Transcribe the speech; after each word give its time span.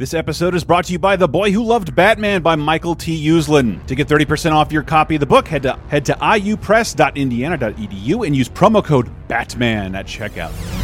This 0.00 0.14
episode 0.14 0.54
is 0.54 0.64
brought 0.64 0.86
to 0.86 0.94
you 0.94 0.98
by 0.98 1.16
The 1.16 1.28
Boy 1.28 1.52
Who 1.52 1.62
Loved 1.62 1.94
Batman 1.94 2.40
by 2.40 2.56
Michael 2.56 2.94
T. 2.94 3.22
Uslan. 3.28 3.86
To 3.86 3.94
get 3.94 4.08
30% 4.08 4.52
off 4.52 4.72
your 4.72 4.82
copy 4.82 5.16
of 5.16 5.20
the 5.20 5.26
book, 5.26 5.46
head 5.46 5.64
to 5.64 5.78
head 5.88 6.06
to 6.06 6.14
iupress.indiana.edu 6.14 8.26
and 8.26 8.34
use 8.34 8.48
promo 8.48 8.82
code 8.82 9.10
BATMAN 9.28 9.94
at 9.94 10.06
checkout. 10.06 10.79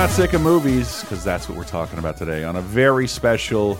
Not 0.00 0.08
sick 0.08 0.32
of 0.32 0.40
movies, 0.40 1.02
because 1.02 1.22
that's 1.22 1.46
what 1.46 1.58
we're 1.58 1.62
talking 1.62 1.98
about 1.98 2.16
today 2.16 2.42
on 2.42 2.56
a 2.56 2.60
very 2.62 3.06
special, 3.06 3.78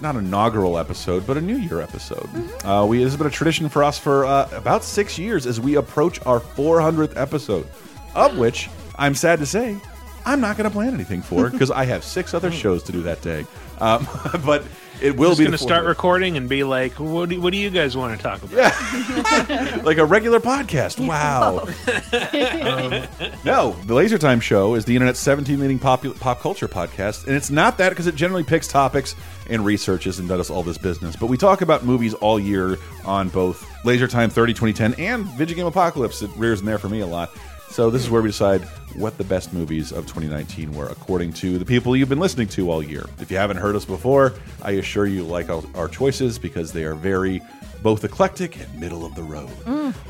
not 0.00 0.16
inaugural 0.16 0.76
episode, 0.76 1.24
but 1.24 1.36
a 1.36 1.40
New 1.40 1.54
Year 1.54 1.80
episode. 1.80 2.28
Uh, 2.64 2.84
we 2.84 2.98
this 2.98 3.12
has 3.12 3.16
been 3.16 3.28
a 3.28 3.30
tradition 3.30 3.68
for 3.68 3.84
us 3.84 3.96
for 3.96 4.24
uh, 4.24 4.48
about 4.50 4.82
six 4.82 5.20
years 5.20 5.46
as 5.46 5.60
we 5.60 5.76
approach 5.76 6.18
our 6.26 6.40
400th 6.40 7.16
episode, 7.16 7.68
of 8.16 8.36
which 8.36 8.70
I'm 8.96 9.14
sad 9.14 9.38
to 9.38 9.46
say 9.46 9.76
I'm 10.26 10.40
not 10.40 10.56
going 10.56 10.68
to 10.68 10.74
plan 10.74 10.94
anything 10.94 11.22
for 11.22 11.48
because 11.48 11.70
I 11.70 11.84
have 11.84 12.02
six 12.02 12.34
other 12.34 12.50
shows 12.50 12.82
to 12.82 12.90
do 12.90 13.02
that 13.02 13.22
day. 13.22 13.46
Um, 13.78 14.08
but 14.44 14.64
it 15.00 15.16
will 15.16 15.30
Just 15.30 15.38
be 15.38 15.44
going 15.44 15.52
to 15.52 15.58
start 15.58 15.84
recording 15.84 16.36
and 16.36 16.48
be 16.48 16.64
like, 16.64 16.92
what 16.94 17.28
do, 17.28 17.40
what 17.40 17.52
do 17.52 17.58
you 17.58 17.70
guys 17.70 17.96
want 17.96 18.16
to 18.16 18.22
talk 18.22 18.42
about? 18.42 19.84
like 19.84 19.98
a 19.98 20.04
regular 20.04 20.40
podcast. 20.40 21.00
Wow. 21.12 21.58
Um, 21.60 23.34
no, 23.44 23.72
the 23.84 23.94
Laser 23.94 24.16
Time 24.16 24.40
Show 24.40 24.74
is 24.74 24.84
the 24.84 24.94
internet's 24.94 25.18
17 25.18 25.58
leading 25.58 25.78
pop, 25.78 26.04
pop 26.20 26.40
culture 26.40 26.68
podcast, 26.68 27.26
and 27.26 27.36
it's 27.36 27.50
not 27.50 27.78
that 27.78 27.90
because 27.90 28.06
it 28.06 28.14
generally 28.14 28.44
picks 28.44 28.66
topics 28.68 29.14
and 29.50 29.64
researches 29.64 30.18
and 30.18 30.28
does 30.28 30.48
all 30.48 30.62
this 30.62 30.78
business. 30.78 31.16
But 31.16 31.26
we 31.26 31.36
talk 31.36 31.60
about 31.60 31.84
movies 31.84 32.14
all 32.14 32.38
year 32.38 32.78
on 33.04 33.28
both 33.28 33.68
Laser 33.84 34.06
Time 34.08 34.30
30 34.30 34.54
2010 34.54 34.94
and 35.04 35.24
Video 35.36 35.56
Game 35.56 35.66
Apocalypse. 35.66 36.22
It 36.22 36.30
rears 36.36 36.60
in 36.60 36.66
there 36.66 36.78
for 36.78 36.88
me 36.88 37.00
a 37.00 37.06
lot. 37.06 37.30
So 37.72 37.88
this 37.88 38.02
is 38.02 38.10
where 38.10 38.20
we 38.20 38.28
decide 38.28 38.60
what 38.96 39.16
the 39.16 39.24
best 39.24 39.54
movies 39.54 39.92
of 39.92 40.04
2019 40.04 40.74
were, 40.74 40.88
according 40.88 41.32
to 41.34 41.58
the 41.58 41.64
people 41.64 41.96
you've 41.96 42.10
been 42.10 42.20
listening 42.20 42.46
to 42.48 42.70
all 42.70 42.82
year. 42.82 43.06
If 43.18 43.30
you 43.30 43.38
haven't 43.38 43.56
heard 43.56 43.74
us 43.74 43.86
before, 43.86 44.34
I 44.60 44.72
assure 44.72 45.06
you 45.06 45.22
like 45.24 45.48
our, 45.48 45.62
our 45.74 45.88
choices 45.88 46.38
because 46.38 46.70
they 46.72 46.84
are 46.84 46.94
very 46.94 47.40
both 47.82 48.04
eclectic 48.04 48.60
and 48.60 48.78
middle 48.78 49.06
of 49.06 49.14
the 49.14 49.22
road. 49.22 49.48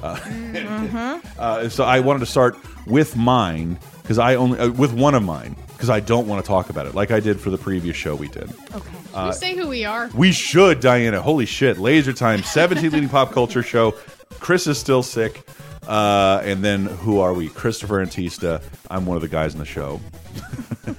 Uh, 0.03 1.21
uh, 1.39 1.69
so 1.69 1.85
I 1.85 2.01
wanted 2.01 2.19
to 2.19 2.27
start 2.27 2.59
with 2.85 3.17
mine 3.17 3.79
because 4.03 4.19
I 4.19 4.35
only 4.35 4.59
uh, 4.59 4.71
with 4.71 4.93
one 4.93 5.15
of 5.15 5.23
mine 5.23 5.55
because 5.69 5.89
I 5.89 6.01
don't 6.01 6.27
want 6.27 6.45
to 6.45 6.49
talk 6.49 6.69
about 6.69 6.87
it 6.87 6.97
like 6.97 7.13
I 7.13 7.21
did 7.21 7.41
for 7.41 7.51
the 7.51 7.59
previous 7.59 7.97
show 7.97 8.17
we 8.17 8.27
did. 8.27 8.51
Okay. 8.75 9.27
We 9.27 9.33
say 9.35 9.55
who 9.55 9.69
we 9.69 9.85
are. 9.85 10.11
We 10.17 10.33
should, 10.33 10.81
Diana. 10.81 11.23
Holy 11.23 11.47
shit. 11.47 11.79
Laser 11.79 12.13
Time, 12.13 12.43
17 12.43 12.91
leading 12.91 13.09
pop 13.09 13.31
culture 13.31 13.63
show. 13.63 13.93
Chris 14.41 14.67
is 14.67 14.79
still 14.79 15.05
sick. 15.05 15.47
Uh, 15.87 16.41
and 16.45 16.65
then 16.65 16.87
who 16.87 17.19
are 17.21 17.35
we? 17.35 17.49
Christopher 17.49 18.05
Antista. 18.05 18.63
I'm 18.91 19.05
one 19.07 19.17
of 19.17 19.23
the 19.23 19.29
guys 19.29 19.53
in 19.53 19.59
the 19.59 19.65
show. 19.65 20.01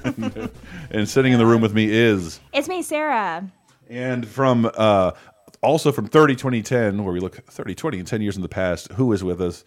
and 0.92 1.08
sitting 1.08 1.34
in 1.34 1.40
the 1.40 1.46
room 1.46 1.62
with 1.62 1.74
me 1.74 1.90
is, 1.90 2.40
It's 2.54 2.68
me, 2.68 2.82
Sarah. 2.82 3.50
and 3.90 4.28
from 4.28 4.70
uh, 4.76 5.12
also 5.62 5.92
from 5.92 6.08
30 6.08 6.36
2010, 6.36 7.04
where 7.04 7.14
we 7.14 7.20
look 7.20 7.46
30 7.46 7.76
20 7.76 8.00
and 8.00 8.08
10 8.08 8.22
years 8.22 8.36
in 8.36 8.42
the 8.42 8.50
past, 8.50 8.92
who 8.94 9.12
is 9.14 9.24
with 9.24 9.42
us? 9.42 9.64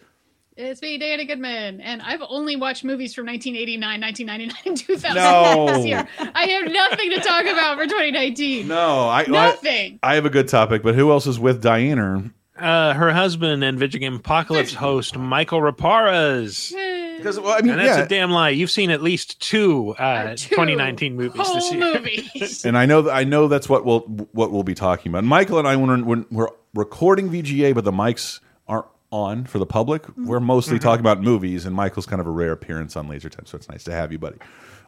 It's 0.55 0.81
me, 0.81 0.97
Dana 0.97 1.23
Goodman, 1.23 1.81
and 1.81 2.01
I've 2.01 2.23
only 2.27 2.55
watched 2.55 2.83
movies 2.83 3.13
from 3.13 3.27
1989, 3.27 4.01
1999, 4.01 4.57
and 4.65 4.77
2000 4.77 5.15
No. 5.15 5.67
this 5.77 5.85
year. 5.85 6.07
I 6.33 6.47
have 6.47 6.71
nothing 6.71 7.11
to 7.11 7.19
talk 7.19 7.45
about 7.45 7.77
for 7.77 7.85
2019. 7.85 8.67
No, 8.67 9.07
I, 9.07 9.25
Nothing. 9.27 9.99
I, 10.01 10.13
I 10.13 10.15
have 10.15 10.25
a 10.25 10.31
good 10.31 10.47
topic, 10.47 10.81
but 10.81 10.95
who 10.95 11.11
else 11.11 11.27
is 11.27 11.39
with 11.39 11.61
Diana? 11.61 12.31
Uh, 12.59 12.93
her 12.93 13.11
husband 13.11 13.63
and 13.63 13.77
Video 13.77 13.99
Game 13.99 14.15
Apocalypse 14.15 14.73
host, 14.73 15.17
Michael 15.17 15.59
Raparez. 15.59 16.71
Because 17.17 17.39
well, 17.39 17.53
I 17.57 17.61
mean, 17.61 17.71
And 17.71 17.79
that's 17.79 17.97
yeah, 17.97 18.03
a 18.03 18.07
damn 18.07 18.31
lie. 18.31 18.49
You've 18.49 18.71
seen 18.71 18.91
at 18.91 19.01
least 19.01 19.39
two, 19.41 19.95
uh, 19.97 20.35
Two 20.35 20.49
2019 20.49 21.15
movies 21.15 21.53
this 21.53 21.71
year. 21.71 21.93
movies. 21.93 22.65
and 22.65 22.77
I 22.77 22.85
know 22.85 23.03
that 23.03 23.13
I 23.13 23.23
know 23.23 23.47
that's 23.47 23.67
what 23.67 23.85
we'll 23.85 24.01
what 24.31 24.51
we'll 24.51 24.63
be 24.63 24.75
talking 24.75 25.11
about. 25.11 25.23
Michael 25.23 25.59
and 25.59 25.67
I, 25.67 25.75
when 25.75 25.87
we're, 25.87 26.03
when 26.03 26.25
we're 26.31 26.49
recording 26.73 27.29
VGA, 27.29 27.73
but 27.73 27.83
the 27.85 27.91
mics 27.91 28.39
aren't 28.67 28.85
on 29.11 29.45
for 29.45 29.57
the 29.57 29.65
public, 29.65 30.05
we're 30.17 30.39
mostly 30.39 30.79
talking 30.79 30.99
about 30.99 31.21
movies. 31.21 31.65
And 31.65 31.75
Michael's 31.75 32.05
kind 32.05 32.19
of 32.19 32.27
a 32.27 32.31
rare 32.31 32.51
appearance 32.51 32.95
on 32.95 33.07
Laser 33.07 33.29
Time, 33.29 33.45
so 33.45 33.55
it's 33.55 33.69
nice 33.69 33.83
to 33.85 33.91
have 33.91 34.11
you, 34.11 34.19
buddy. 34.19 34.37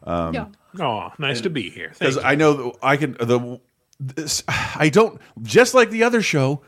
yeah. 0.05 0.47
Oh, 0.79 1.11
nice 1.17 1.41
to 1.41 1.49
be 1.49 1.69
here. 1.69 1.93
Because. 1.97 2.17
I 2.17 2.35
know 2.35 2.75
I 2.81 2.97
can 2.97 3.13
the 3.13 3.59
this, 3.99 4.43
I 4.47 4.89
don't 4.89 5.19
just 5.41 5.73
like 5.73 5.89
the 5.89 6.03
other 6.03 6.21
show. 6.21 6.61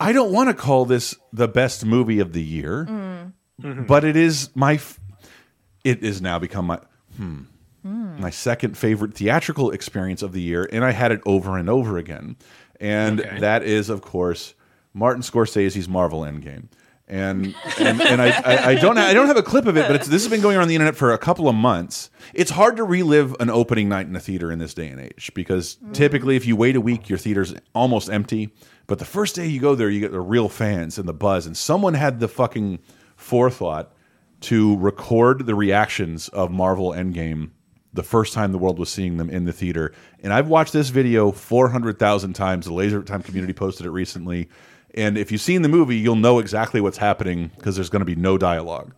I 0.00 0.12
don't 0.12 0.32
want 0.32 0.48
to 0.48 0.54
call 0.54 0.84
this 0.86 1.14
the 1.32 1.46
best 1.48 1.84
movie 1.84 2.18
of 2.20 2.32
the 2.32 2.42
year, 2.42 2.86
mm. 2.88 3.86
but 3.86 4.04
it 4.04 4.16
is 4.16 4.50
my. 4.54 4.74
f- 4.74 4.98
It 5.84 6.02
is 6.02 6.20
now 6.20 6.38
become 6.38 6.66
my. 6.66 6.80
Hmm, 7.16 7.42
hmm. 7.82 8.20
My 8.20 8.30
second 8.30 8.76
favorite 8.78 9.14
theatrical 9.14 9.70
experience 9.70 10.22
of 10.22 10.32
the 10.32 10.40
year, 10.40 10.68
and 10.72 10.84
I 10.84 10.92
had 10.92 11.12
it 11.12 11.20
over 11.26 11.56
and 11.58 11.68
over 11.68 11.98
again. 11.98 12.36
And 12.80 13.20
Okay. 13.20 13.40
that 13.40 13.62
is, 13.62 13.90
of 13.90 14.00
course, 14.00 14.54
Martin 14.94 15.22
Scorsese's 15.22 15.88
Marvel 15.88 16.20
Endgame. 16.20 16.68
And 17.08 17.54
and, 17.78 18.00
and 18.00 18.22
I, 18.22 18.28
I, 18.28 18.66
I 18.70 18.74
don't 18.76 18.96
I 18.96 19.12
don't 19.12 19.26
have 19.26 19.36
a 19.36 19.42
clip 19.42 19.66
of 19.66 19.76
it, 19.76 19.86
but 19.88 19.96
it's, 19.96 20.06
this 20.06 20.22
has 20.22 20.30
been 20.30 20.40
going 20.40 20.56
around 20.56 20.68
the 20.68 20.76
internet 20.76 20.94
for 20.94 21.12
a 21.12 21.18
couple 21.18 21.48
of 21.48 21.56
months. 21.56 22.08
It's 22.34 22.52
hard 22.52 22.76
to 22.76 22.84
relive 22.84 23.34
an 23.40 23.50
opening 23.50 23.88
night 23.88 24.06
in 24.06 24.14
a 24.14 24.20
theater 24.20 24.52
in 24.52 24.60
this 24.60 24.74
day 24.74 24.86
and 24.88 25.00
age 25.00 25.32
because 25.34 25.76
mm. 25.84 25.92
typically, 25.92 26.36
if 26.36 26.46
you 26.46 26.54
wait 26.54 26.76
a 26.76 26.80
week, 26.80 27.08
your 27.08 27.18
theater's 27.18 27.52
almost 27.74 28.08
empty. 28.10 28.50
But 28.90 28.98
the 28.98 29.04
first 29.04 29.36
day 29.36 29.46
you 29.46 29.60
go 29.60 29.76
there, 29.76 29.88
you 29.88 30.00
get 30.00 30.10
the 30.10 30.20
real 30.20 30.48
fans 30.48 30.98
and 30.98 31.08
the 31.08 31.12
buzz. 31.12 31.46
And 31.46 31.56
someone 31.56 31.94
had 31.94 32.18
the 32.18 32.26
fucking 32.26 32.80
forethought 33.14 33.92
to 34.40 34.76
record 34.78 35.46
the 35.46 35.54
reactions 35.54 36.28
of 36.30 36.50
Marvel 36.50 36.90
Endgame 36.90 37.50
the 37.92 38.02
first 38.02 38.34
time 38.34 38.50
the 38.50 38.58
world 38.58 38.80
was 38.80 38.88
seeing 38.90 39.16
them 39.16 39.30
in 39.30 39.44
the 39.44 39.52
theater. 39.52 39.94
And 40.24 40.32
I've 40.32 40.48
watched 40.48 40.72
this 40.72 40.88
video 40.88 41.30
400,000 41.30 42.32
times. 42.32 42.66
The 42.66 42.72
Laser 42.72 43.00
Time 43.04 43.22
community 43.22 43.52
posted 43.52 43.86
it 43.86 43.90
recently. 43.90 44.48
And 44.92 45.16
if 45.16 45.30
you've 45.30 45.40
seen 45.40 45.62
the 45.62 45.68
movie, 45.68 45.96
you'll 45.96 46.16
know 46.16 46.40
exactly 46.40 46.80
what's 46.80 46.98
happening 46.98 47.52
because 47.58 47.76
there's 47.76 47.90
going 47.90 48.00
to 48.00 48.04
be 48.04 48.16
no 48.16 48.38
dialogue. 48.38 48.92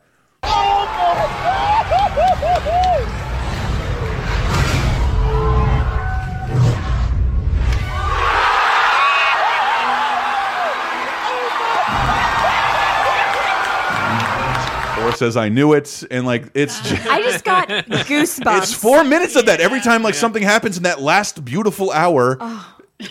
Says, 15.22 15.36
I 15.36 15.48
knew 15.48 15.72
it. 15.72 16.02
And 16.10 16.26
like, 16.26 16.50
it's 16.54 16.80
just. 16.88 17.06
I 17.06 17.22
just 17.22 17.44
got 17.44 17.68
goosebumps. 17.68 18.58
It's 18.58 18.74
four 18.74 19.04
minutes 19.04 19.36
of 19.36 19.46
that 19.46 19.60
every 19.60 19.80
time 19.80 20.02
like 20.02 20.14
something 20.14 20.42
happens 20.42 20.76
in 20.76 20.82
that 20.82 21.00
last 21.00 21.44
beautiful 21.44 21.90
hour. 21.92 22.36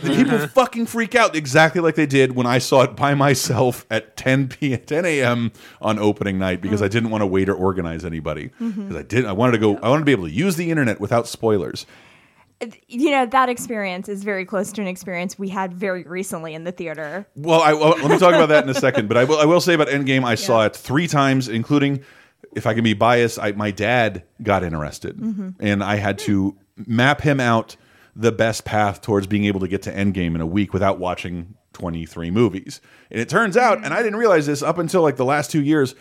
The 0.01 0.15
people 0.15 0.47
fucking 0.47 0.85
freak 0.85 1.15
out 1.15 1.35
exactly 1.35 1.81
like 1.81 1.95
they 1.95 2.05
did 2.05 2.35
when 2.35 2.45
I 2.45 2.59
saw 2.59 2.81
it 2.83 2.95
by 2.95 3.13
myself 3.13 3.85
at 3.89 4.15
10 4.17 4.47
p 4.49 4.75
10 4.77 5.05
a.m. 5.05 5.51
on 5.81 5.99
opening 5.99 6.37
night 6.37 6.61
because 6.61 6.81
I 6.81 6.87
didn't 6.87 7.09
want 7.09 7.21
to 7.21 7.27
wait 7.27 7.49
or 7.49 7.55
organize 7.55 8.05
anybody 8.05 8.51
mm-hmm. 8.59 8.87
because 8.87 8.95
I 8.95 9.03
didn't. 9.03 9.29
I 9.29 9.33
wanted 9.33 9.53
to 9.53 9.57
go 9.57 9.77
I 9.77 9.89
wanted 9.89 10.01
to 10.01 10.05
be 10.05 10.11
able 10.11 10.27
to 10.27 10.33
use 10.33 10.55
the 10.55 10.69
internet 10.69 10.99
without 10.99 11.27
spoilers. 11.27 11.85
You 12.87 13.11
know, 13.11 13.25
that 13.25 13.49
experience 13.49 14.07
is 14.07 14.23
very 14.23 14.45
close 14.45 14.71
to 14.73 14.81
an 14.81 14.87
experience 14.87 15.39
we 15.39 15.49
had 15.49 15.73
very 15.73 16.03
recently 16.03 16.53
in 16.53 16.63
the 16.63 16.71
theater. 16.71 17.25
Well, 17.35 17.61
I, 17.61 17.73
well, 17.73 17.89
let 17.89 18.11
me 18.11 18.19
talk 18.19 18.33
about 18.33 18.49
that 18.49 18.63
in 18.63 18.69
a 18.69 18.73
second. 18.73 19.07
But 19.07 19.17
I 19.17 19.23
will, 19.23 19.39
I 19.39 19.45
will 19.45 19.61
say 19.61 19.73
about 19.73 19.87
Endgame, 19.87 20.23
I 20.23 20.35
saw 20.35 20.65
it 20.65 20.75
three 20.75 21.07
times, 21.07 21.49
including, 21.49 22.03
if 22.55 22.67
I 22.67 22.73
can 22.73 22.83
be 22.83 22.93
biased, 22.93 23.39
I, 23.39 23.53
my 23.53 23.71
dad 23.71 24.23
got 24.43 24.63
interested, 24.63 25.17
mm-hmm. 25.17 25.49
and 25.59 25.83
I 25.83 25.95
had 25.95 26.19
to 26.19 26.55
map 26.75 27.21
him 27.21 27.39
out 27.39 27.75
the 28.15 28.31
best 28.31 28.65
path 28.65 29.01
towards 29.01 29.25
being 29.25 29.45
able 29.45 29.61
to 29.61 29.67
get 29.67 29.81
to 29.83 29.93
Endgame 29.93 30.35
in 30.35 30.41
a 30.41 30.45
week 30.45 30.73
without 30.73 30.99
watching 30.99 31.55
23 31.73 32.29
movies. 32.29 32.81
And 33.09 33.19
it 33.19 33.29
turns 33.29 33.57
out, 33.57 33.77
mm-hmm. 33.77 33.85
and 33.85 33.93
I 33.93 34.03
didn't 34.03 34.19
realize 34.19 34.45
this 34.45 34.61
up 34.61 34.77
until 34.77 35.01
like 35.01 35.15
the 35.15 35.25
last 35.25 35.49
two 35.49 35.63
years, 35.63 35.95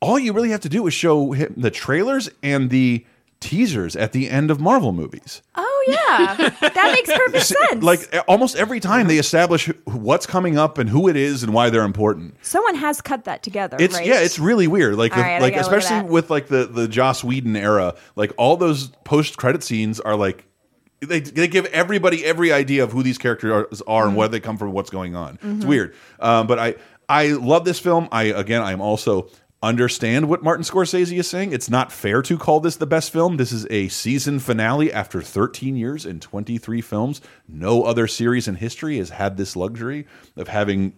all 0.00 0.18
you 0.18 0.32
really 0.32 0.50
have 0.50 0.60
to 0.60 0.68
do 0.68 0.86
is 0.86 0.94
show 0.94 1.32
him 1.32 1.54
the 1.56 1.70
trailers 1.70 2.30
and 2.42 2.70
the 2.70 3.04
teasers 3.40 3.96
at 3.96 4.12
the 4.12 4.28
end 4.28 4.50
of 4.50 4.60
Marvel 4.60 4.92
movies. 4.92 5.40
Oh 5.54 5.84
yeah, 5.88 6.50
that 6.60 6.92
makes 6.94 7.10
perfect 7.12 7.46
sense. 7.46 7.82
Like 7.82 8.00
almost 8.28 8.56
every 8.56 8.80
time 8.80 9.08
they 9.08 9.18
establish 9.18 9.66
what's 9.86 10.26
coming 10.26 10.58
up 10.58 10.76
and 10.78 10.90
who 10.90 11.08
it 11.08 11.16
is 11.16 11.42
and 11.42 11.54
why 11.54 11.70
they're 11.70 11.84
important. 11.84 12.34
someone 12.42 12.74
has 12.74 13.00
cut 13.00 13.24
that 13.24 13.42
together. 13.42 13.76
It's 13.80 13.94
right? 13.94 14.06
yeah, 14.06 14.20
it's 14.20 14.38
really 14.38 14.66
weird. 14.68 14.96
Like 14.96 15.14
the, 15.14 15.20
right, 15.22 15.40
like 15.40 15.54
gotta 15.54 15.64
look 15.68 15.72
at 15.72 15.78
especially 15.78 16.10
with 16.10 16.30
like 16.30 16.48
the 16.48 16.66
the 16.66 16.86
Joss 16.86 17.24
Whedon 17.24 17.56
era, 17.56 17.94
like 18.14 18.32
all 18.36 18.56
those 18.56 18.88
post 19.04 19.36
credit 19.38 19.62
scenes 19.62 20.00
are 20.00 20.16
like 20.16 20.44
they 21.00 21.20
they 21.20 21.48
give 21.48 21.64
everybody 21.66 22.24
every 22.26 22.52
idea 22.52 22.84
of 22.84 22.92
who 22.92 23.02
these 23.02 23.16
characters 23.16 23.50
are, 23.50 23.60
are 23.86 24.02
Mm-hmm. 24.02 24.08
and 24.08 24.16
where 24.16 24.28
they 24.28 24.40
come 24.40 24.58
from, 24.58 24.72
what's 24.72 24.90
going 24.90 25.16
on. 25.16 25.38
It's 25.42 25.64
weird, 25.64 25.94
um, 26.18 26.46
but 26.46 26.58
I 26.58 26.74
I 27.08 27.28
love 27.28 27.64
this 27.64 27.78
film. 27.78 28.06
I 28.12 28.24
again 28.24 28.60
I'm 28.62 28.82
also 28.82 29.30
understand 29.62 30.28
what 30.28 30.42
Martin 30.42 30.64
Scorsese 30.64 31.18
is 31.18 31.28
saying. 31.28 31.52
It's 31.52 31.68
not 31.68 31.92
fair 31.92 32.22
to 32.22 32.38
call 32.38 32.60
this 32.60 32.76
the 32.76 32.86
best 32.86 33.12
film. 33.12 33.36
This 33.36 33.52
is 33.52 33.66
a 33.70 33.88
season 33.88 34.38
finale 34.38 34.92
after 34.92 35.20
13 35.20 35.76
years 35.76 36.06
and 36.06 36.20
23 36.22 36.80
films. 36.80 37.20
No 37.46 37.82
other 37.82 38.06
series 38.06 38.48
in 38.48 38.54
history 38.56 38.96
has 38.98 39.10
had 39.10 39.36
this 39.36 39.56
luxury 39.56 40.06
of 40.36 40.48
having 40.48 40.94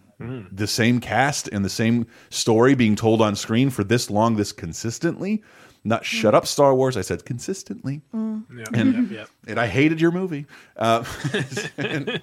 the 0.53 0.69
same 0.69 1.01
cast 1.01 1.49
and 1.49 1.65
the 1.65 1.69
same 1.69 2.07
story 2.31 2.77
being 2.77 2.95
told 2.95 3.21
on 3.21 3.35
screen 3.35 3.71
for 3.71 3.83
this 3.83 4.09
long, 4.09 4.37
this 4.37 4.53
consistently. 4.53 5.43
Not 5.83 6.05
shut 6.05 6.33
up, 6.33 6.47
Star 6.47 6.77
Wars. 6.77 6.97
I 6.97 7.01
said 7.01 7.25
consistently, 7.25 8.03
Yeah, 8.15 8.39
And- 8.73 9.11
yep, 9.11 9.11
yep. 9.11 9.29
and 9.49 9.59
I 9.59 9.67
hated 9.67 10.01
your 10.01 10.13
movie. 10.13 10.47
Uh, 10.77 11.03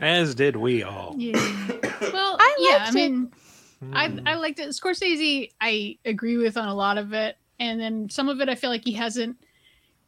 As 0.00 0.34
did 0.34 0.56
we 0.56 0.82
all. 0.82 1.14
Yeah. 1.18 1.36
Well, 2.12 2.36
I 2.38 2.56
yeah, 2.58 2.76
I 2.80 2.84
liked 2.90 2.96
it. 2.96 3.28
I 3.92 4.08
hmm. 4.08 4.20
I 4.26 4.34
liked 4.34 4.58
it. 4.58 4.68
Scorsese, 4.70 5.50
I 5.60 5.98
agree 6.04 6.36
with 6.36 6.56
on 6.56 6.68
a 6.68 6.74
lot 6.74 6.98
of 6.98 7.12
it, 7.12 7.36
and 7.58 7.80
then 7.80 8.08
some 8.08 8.28
of 8.28 8.40
it, 8.40 8.48
I 8.48 8.54
feel 8.54 8.70
like 8.70 8.84
he 8.84 8.92
hasn't. 8.92 9.36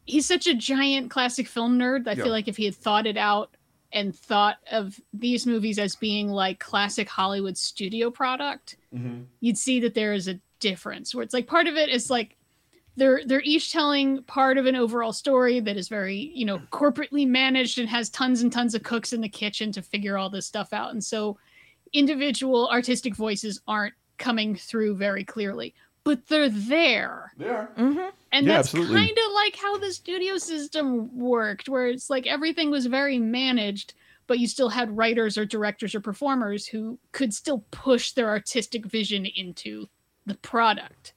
He's 0.05 0.25
such 0.25 0.47
a 0.47 0.55
giant 0.55 1.11
classic 1.11 1.47
film 1.47 1.77
nerd. 1.77 2.07
I 2.07 2.13
Yeah. 2.13 2.23
feel 2.23 2.31
like 2.31 2.47
if 2.47 2.57
he 2.57 2.65
had 2.65 2.75
thought 2.75 3.05
it 3.05 3.17
out 3.17 3.55
and 3.93 4.15
thought 4.15 4.57
of 4.71 4.99
these 5.13 5.45
movies 5.45 5.77
as 5.77 5.95
being 5.95 6.29
like 6.29 6.59
classic 6.59 7.07
Hollywood 7.07 7.57
studio 7.57 8.09
product, 8.09 8.77
mm-hmm. 8.93 9.23
you'd 9.39 9.57
see 9.57 9.79
that 9.81 9.93
there 9.93 10.13
is 10.13 10.27
a 10.27 10.39
difference. 10.59 11.13
Where 11.13 11.23
it's 11.23 11.33
like 11.33 11.47
part 11.47 11.67
of 11.67 11.75
it 11.75 11.89
is 11.89 12.09
like 12.09 12.35
they're 12.99 13.21
they're 13.25 13.41
each 13.41 13.71
telling 13.71 14.21
part 14.23 14.57
of 14.57 14.65
an 14.65 14.75
overall 14.75 15.13
story 15.13 15.59
that 15.59 15.77
is 15.77 15.87
very 15.87 16.31
you 16.35 16.45
know 16.45 16.59
corporately 16.71 17.27
managed 17.27 17.79
and 17.79 17.89
has 17.89 18.09
tons 18.09 18.41
and 18.41 18.51
tons 18.51 18.75
of 18.75 18.83
cooks 18.83 19.13
in 19.13 19.21
the 19.21 19.29
kitchen 19.29 19.71
to 19.71 19.81
figure 19.81 20.17
all 20.17 20.29
this 20.29 20.45
stuff 20.45 20.73
out 20.73 20.91
and 20.91 21.03
so 21.03 21.37
individual 21.93 22.67
artistic 22.69 23.15
voices 23.15 23.61
aren't 23.67 23.93
coming 24.17 24.55
through 24.55 24.95
very 24.95 25.23
clearly 25.23 25.73
but 26.05 26.25
they're 26.27 26.49
there. 26.49 27.33
Mhm. 27.37 28.11
and 28.31 28.47
Yeah, 28.47 28.55
that's 28.55 28.71
kind 28.71 29.17
of 29.17 29.31
like 29.33 29.55
how 29.55 29.77
the 29.77 29.91
studio 29.91 30.37
system 30.37 31.15
worked 31.15 31.69
where 31.69 31.87
it's 31.87 32.09
like 32.09 32.25
everything 32.25 32.71
was 32.71 32.85
very 32.87 33.19
managed 33.19 33.93
but 34.25 34.39
you 34.39 34.47
still 34.47 34.69
had 34.69 34.95
writers 34.95 35.37
or 35.37 35.45
directors 35.45 35.93
or 35.95 35.99
performers 35.99 36.65
who 36.67 36.97
could 37.11 37.33
still 37.33 37.65
push 37.71 38.11
their 38.13 38.29
artistic 38.29 38.85
vision 38.85 39.25
into 39.25 39.87
the 40.25 40.35
product 40.35 41.13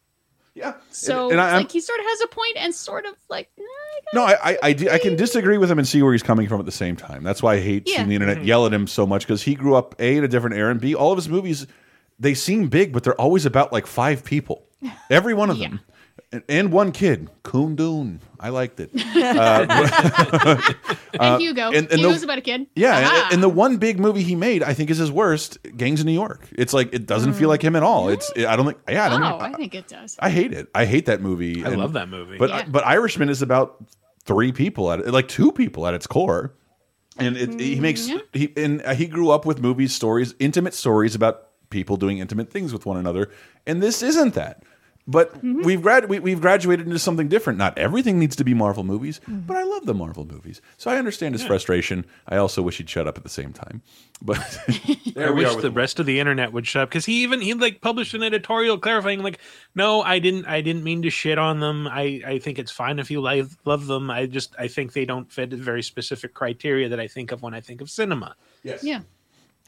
yeah. 0.54 0.74
so 0.90 1.30
and 1.30 1.40
I, 1.40 1.44
it's 1.46 1.52
I'm- 1.54 1.62
like 1.62 1.72
he 1.72 1.80
sort 1.80 1.98
of 2.00 2.06
has 2.06 2.20
a 2.22 2.26
point 2.28 2.56
and 2.58 2.74
sort 2.74 3.06
of 3.06 3.14
like 3.28 3.50
nah, 3.58 3.64
I 3.64 4.00
No, 4.14 4.22
I, 4.24 4.36
I, 4.52 4.58
I, 4.62 4.72
do- 4.72 4.90
I 4.90 4.98
can 4.98 5.16
disagree 5.16 5.58
with 5.58 5.70
him 5.70 5.78
and 5.78 5.86
see 5.88 6.02
where 6.02 6.12
he's 6.12 6.22
coming 6.22 6.48
from 6.48 6.60
at 6.60 6.66
the 6.66 6.72
same 6.72 6.96
time. 6.96 7.22
That's 7.22 7.42
why 7.42 7.54
I 7.54 7.60
hate 7.60 7.88
Yeah. 7.88 7.96
seeing 7.96 8.08
the 8.08 8.14
internet 8.14 8.38
mm-hmm. 8.38 8.46
yell 8.46 8.66
at 8.66 8.72
him 8.72 8.86
so 8.86 9.06
much 9.06 9.22
because 9.26 9.42
he 9.42 9.54
grew 9.54 9.74
up 9.74 9.94
a 9.98 10.16
in 10.16 10.24
a 10.24 10.28
different 10.28 10.56
era 10.56 10.70
and 10.70 10.80
b 10.80 10.94
all 10.94 11.12
of 11.12 11.16
his 11.18 11.28
movies 11.28 11.66
they 12.18 12.34
seem 12.34 12.68
big, 12.68 12.92
but 12.92 13.02
they're 13.02 13.20
always 13.20 13.46
about 13.46 13.72
like 13.72 13.86
five 13.86 14.24
people, 14.24 14.62
every 15.10 15.34
one 15.34 15.50
of 15.50 15.56
Yeah. 15.56 15.68
them, 15.68 15.80
and, 16.32 16.42
and 16.48 16.72
one 16.72 16.92
kid, 16.92 17.30
Kundun. 17.44 18.20
I 18.40 18.48
liked 18.48 18.80
it. 18.80 18.90
Uh, 19.22 19.66
and 21.12 21.20
uh, 21.20 21.38
Hugo. 21.38 21.68
and- 21.68 21.90
and 21.90 22.00
Hugo's 22.00 22.20
the- 22.20 22.26
about 22.26 22.38
a 22.38 22.40
kid. 22.40 22.66
Yeah, 22.74 23.24
and, 23.24 23.34
and 23.34 23.42
the 23.42 23.48
one 23.48 23.76
big 23.76 24.00
movie 24.00 24.22
he 24.22 24.34
made, 24.34 24.62
I 24.62 24.74
think, 24.74 24.90
is 24.90 24.98
his 24.98 25.12
worst. 25.12 25.58
Gangs 25.76 26.00
in 26.00 26.06
New 26.06 26.12
York. 26.12 26.48
It's 26.52 26.72
like 26.72 26.92
it 26.92 27.06
doesn't 27.06 27.34
feel 27.34 27.48
hmm. 27.48 27.50
like 27.50 27.62
him 27.62 27.76
at 27.76 27.82
all. 27.82 28.08
It's 28.08 28.32
I 28.36 28.56
don't 28.56 28.66
think. 28.66 28.78
Yeah, 28.88 29.06
I 29.06 29.08
don't. 29.08 29.22
oh, 29.22 29.38
think, 29.38 29.54
I 29.54 29.56
think 29.56 29.74
it 29.74 29.88
does. 29.88 30.16
I 30.18 30.30
hate 30.30 30.52
it. 30.52 30.68
I 30.74 30.86
hate 30.86 31.06
that 31.06 31.20
movie. 31.20 31.64
I 31.64 31.68
and- 31.68 31.80
love 31.80 31.92
that 31.92 32.08
movie. 32.08 32.36
But 32.38 32.50
Yeah. 32.50 32.64
but 32.68 32.86
Irishman 32.86 33.28
is 33.28 33.42
about 33.42 33.84
three 34.24 34.52
people 34.52 34.90
at 34.90 35.00
it, 35.00 35.08
like 35.08 35.28
two 35.28 35.52
people 35.52 35.86
at 35.86 35.94
its 35.94 36.06
core, 36.06 36.54
and 37.18 37.36
it, 37.36 37.60
he 37.60 37.76
mm, 37.76 37.80
makes 37.80 38.08
yeah. 38.08 38.18
he 38.32 38.52
and 38.56 38.82
uh, 38.82 38.94
he 38.94 39.06
grew 39.06 39.30
up 39.30 39.46
with 39.46 39.60
movies, 39.60 39.94
stories, 39.94 40.34
intimate 40.38 40.74
stories 40.74 41.14
about 41.14 41.48
people 41.70 41.96
doing 41.96 42.18
intimate 42.18 42.50
things 42.50 42.72
with 42.72 42.86
one 42.86 42.96
another, 42.96 43.30
and 43.66 43.82
this 43.82 44.02
isn't 44.02 44.34
that. 44.34 44.62
But 45.06 45.34
Mm-hmm. 45.34 45.62
we've 45.62 45.82
grad 45.82 46.08
we, 46.08 46.20
we've 46.20 46.40
graduated 46.40 46.86
into 46.86 46.98
something 46.98 47.26
different. 47.26 47.58
Not 47.58 47.76
everything 47.76 48.20
needs 48.20 48.36
to 48.36 48.44
be 48.44 48.54
Marvel 48.54 48.84
movies, 48.84 49.20
Mm-hmm. 49.28 49.40
but 49.40 49.56
I 49.56 49.64
love 49.64 49.84
the 49.84 49.94
Marvel 49.94 50.24
movies, 50.24 50.60
so 50.76 50.90
I 50.92 50.96
understand 50.96 51.34
his 51.34 51.44
frustration. 51.44 52.04
I 52.28 52.36
also 52.36 52.62
wish 52.62 52.76
he'd 52.78 52.88
shut 52.88 53.08
up 53.08 53.16
at 53.18 53.24
the 53.24 53.28
same 53.28 53.52
time. 53.52 53.82
But 54.22 54.38
I 55.16 55.30
wish 55.30 55.48
are 55.48 55.54
with 55.56 55.62
the 55.62 55.72
rest 55.72 55.98
of 55.98 56.06
the 56.06 56.20
internet 56.20 56.52
would 56.52 56.68
shut 56.68 56.84
up 56.84 56.88
because 56.90 57.04
he 57.04 57.24
even 57.24 57.40
he 57.40 57.52
like 57.54 57.80
published 57.80 58.14
an 58.14 58.22
editorial 58.22 58.78
clarifying 58.78 59.24
like, 59.24 59.38
no, 59.74 60.02
I 60.02 60.20
didn't 60.20 60.46
I 60.46 60.60
didn't 60.60 60.84
mean 60.84 61.02
to 61.02 61.10
shit 61.10 61.36
on 61.38 61.58
them. 61.58 61.88
I 61.88 62.22
I 62.24 62.38
think 62.38 62.60
it's 62.60 62.70
fine 62.70 63.00
if 63.00 63.10
you 63.10 63.20
love 63.20 63.56
love 63.64 63.88
them. 63.88 64.08
I 64.08 64.26
just 64.26 64.54
I 64.56 64.68
think 64.68 64.92
they 64.92 65.04
don't 65.04 65.30
fit 65.32 65.52
a 65.52 65.56
very 65.56 65.82
specific 65.82 66.32
criteria 66.32 66.88
that 66.90 67.00
I 67.00 67.08
think 67.08 67.32
of 67.32 67.42
when 67.42 67.54
I 67.54 67.60
think 67.60 67.80
of 67.80 67.90
cinema. 67.90 68.36
yes. 68.62 68.84
Yeah. 68.84 69.00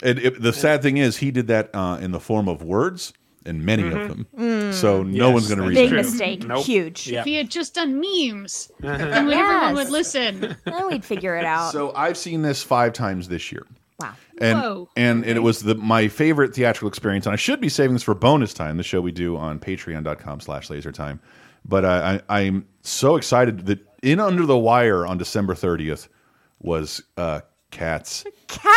And 0.03 0.19
it, 0.19 0.41
the 0.43 0.53
sad 0.53 0.83
thing 0.83 0.97
is, 0.97 1.17
he 1.19 1.31
did 1.31 1.47
that 1.49 1.71
uh, 1.75 1.99
in 2.01 2.11
the 2.11 2.19
form 2.21 2.49
of 2.49 2.63
words, 2.63 3.13
and 3.47 3.65
many 3.65 3.85
of 3.89 4.09
them. 4.09 4.27
So 4.73 5.03
no 5.03 5.05
Mm-hmm. 5.05 5.15
Yes, 5.15 5.33
one's 5.33 5.49
going 5.49 5.59
to 5.59 5.65
that's 5.65 5.69
read 5.69 5.75
Big 5.75 5.89
true. 5.91 5.97
that. 6.03 6.05
mistake. 6.11 6.47
Nope. 6.47 6.65
Huge. 6.65 7.07
Yeah. 7.09 7.21
If 7.21 7.25
he 7.27 7.35
had 7.35 7.51
just 7.51 7.75
done 7.75 8.01
memes, 8.01 8.71
Uh-huh. 8.83 8.97
then 8.99 9.33
everyone 9.33 9.75
would 9.75 9.91
listen. 9.91 10.57
Then 10.65 10.87
we'd 10.89 11.05
figure 11.05 11.37
it 11.37 11.45
out. 11.45 11.73
So 11.73 11.93
I've 11.95 12.17
seen 12.17 12.43
this 12.43 12.63
five 12.63 12.93
times 12.93 13.29
this 13.29 13.51
year. 13.53 13.67
wow. 14.01 14.15
And, 14.41 14.59
Whoa. 14.59 14.89
and 14.97 15.25
it 15.25 15.43
was 15.43 15.61
the 15.63 15.75
my 15.77 16.09
favorite 16.09 16.55
theatrical 16.55 16.89
experience, 16.89 17.27
and 17.27 17.33
I 17.33 17.37
should 17.37 17.61
be 17.61 17.69
saving 17.69 17.93
this 17.95 18.03
for 18.03 18.15
bonus 18.15 18.53
time, 18.53 18.77
the 18.79 18.83
show 18.83 19.01
we 19.01 19.13
do 19.13 19.37
on 19.37 19.61
patreon.com 19.61 20.41
slash 20.41 20.69
lasertime. 20.69 21.21
But 21.65 21.85
I, 21.85 22.21
I, 22.29 22.41
I'm 22.41 22.67
so 22.83 23.15
excited 23.17 23.67
that 23.67 23.79
in 24.03 24.19
Under 24.21 24.45
the 24.45 24.59
Wire 24.59 25.07
on 25.07 25.19
December 25.19 25.55
30th 25.55 26.09
was 26.61 27.01
uh, 27.17 27.43
Cats. 27.71 28.25
Cats! 28.49 28.69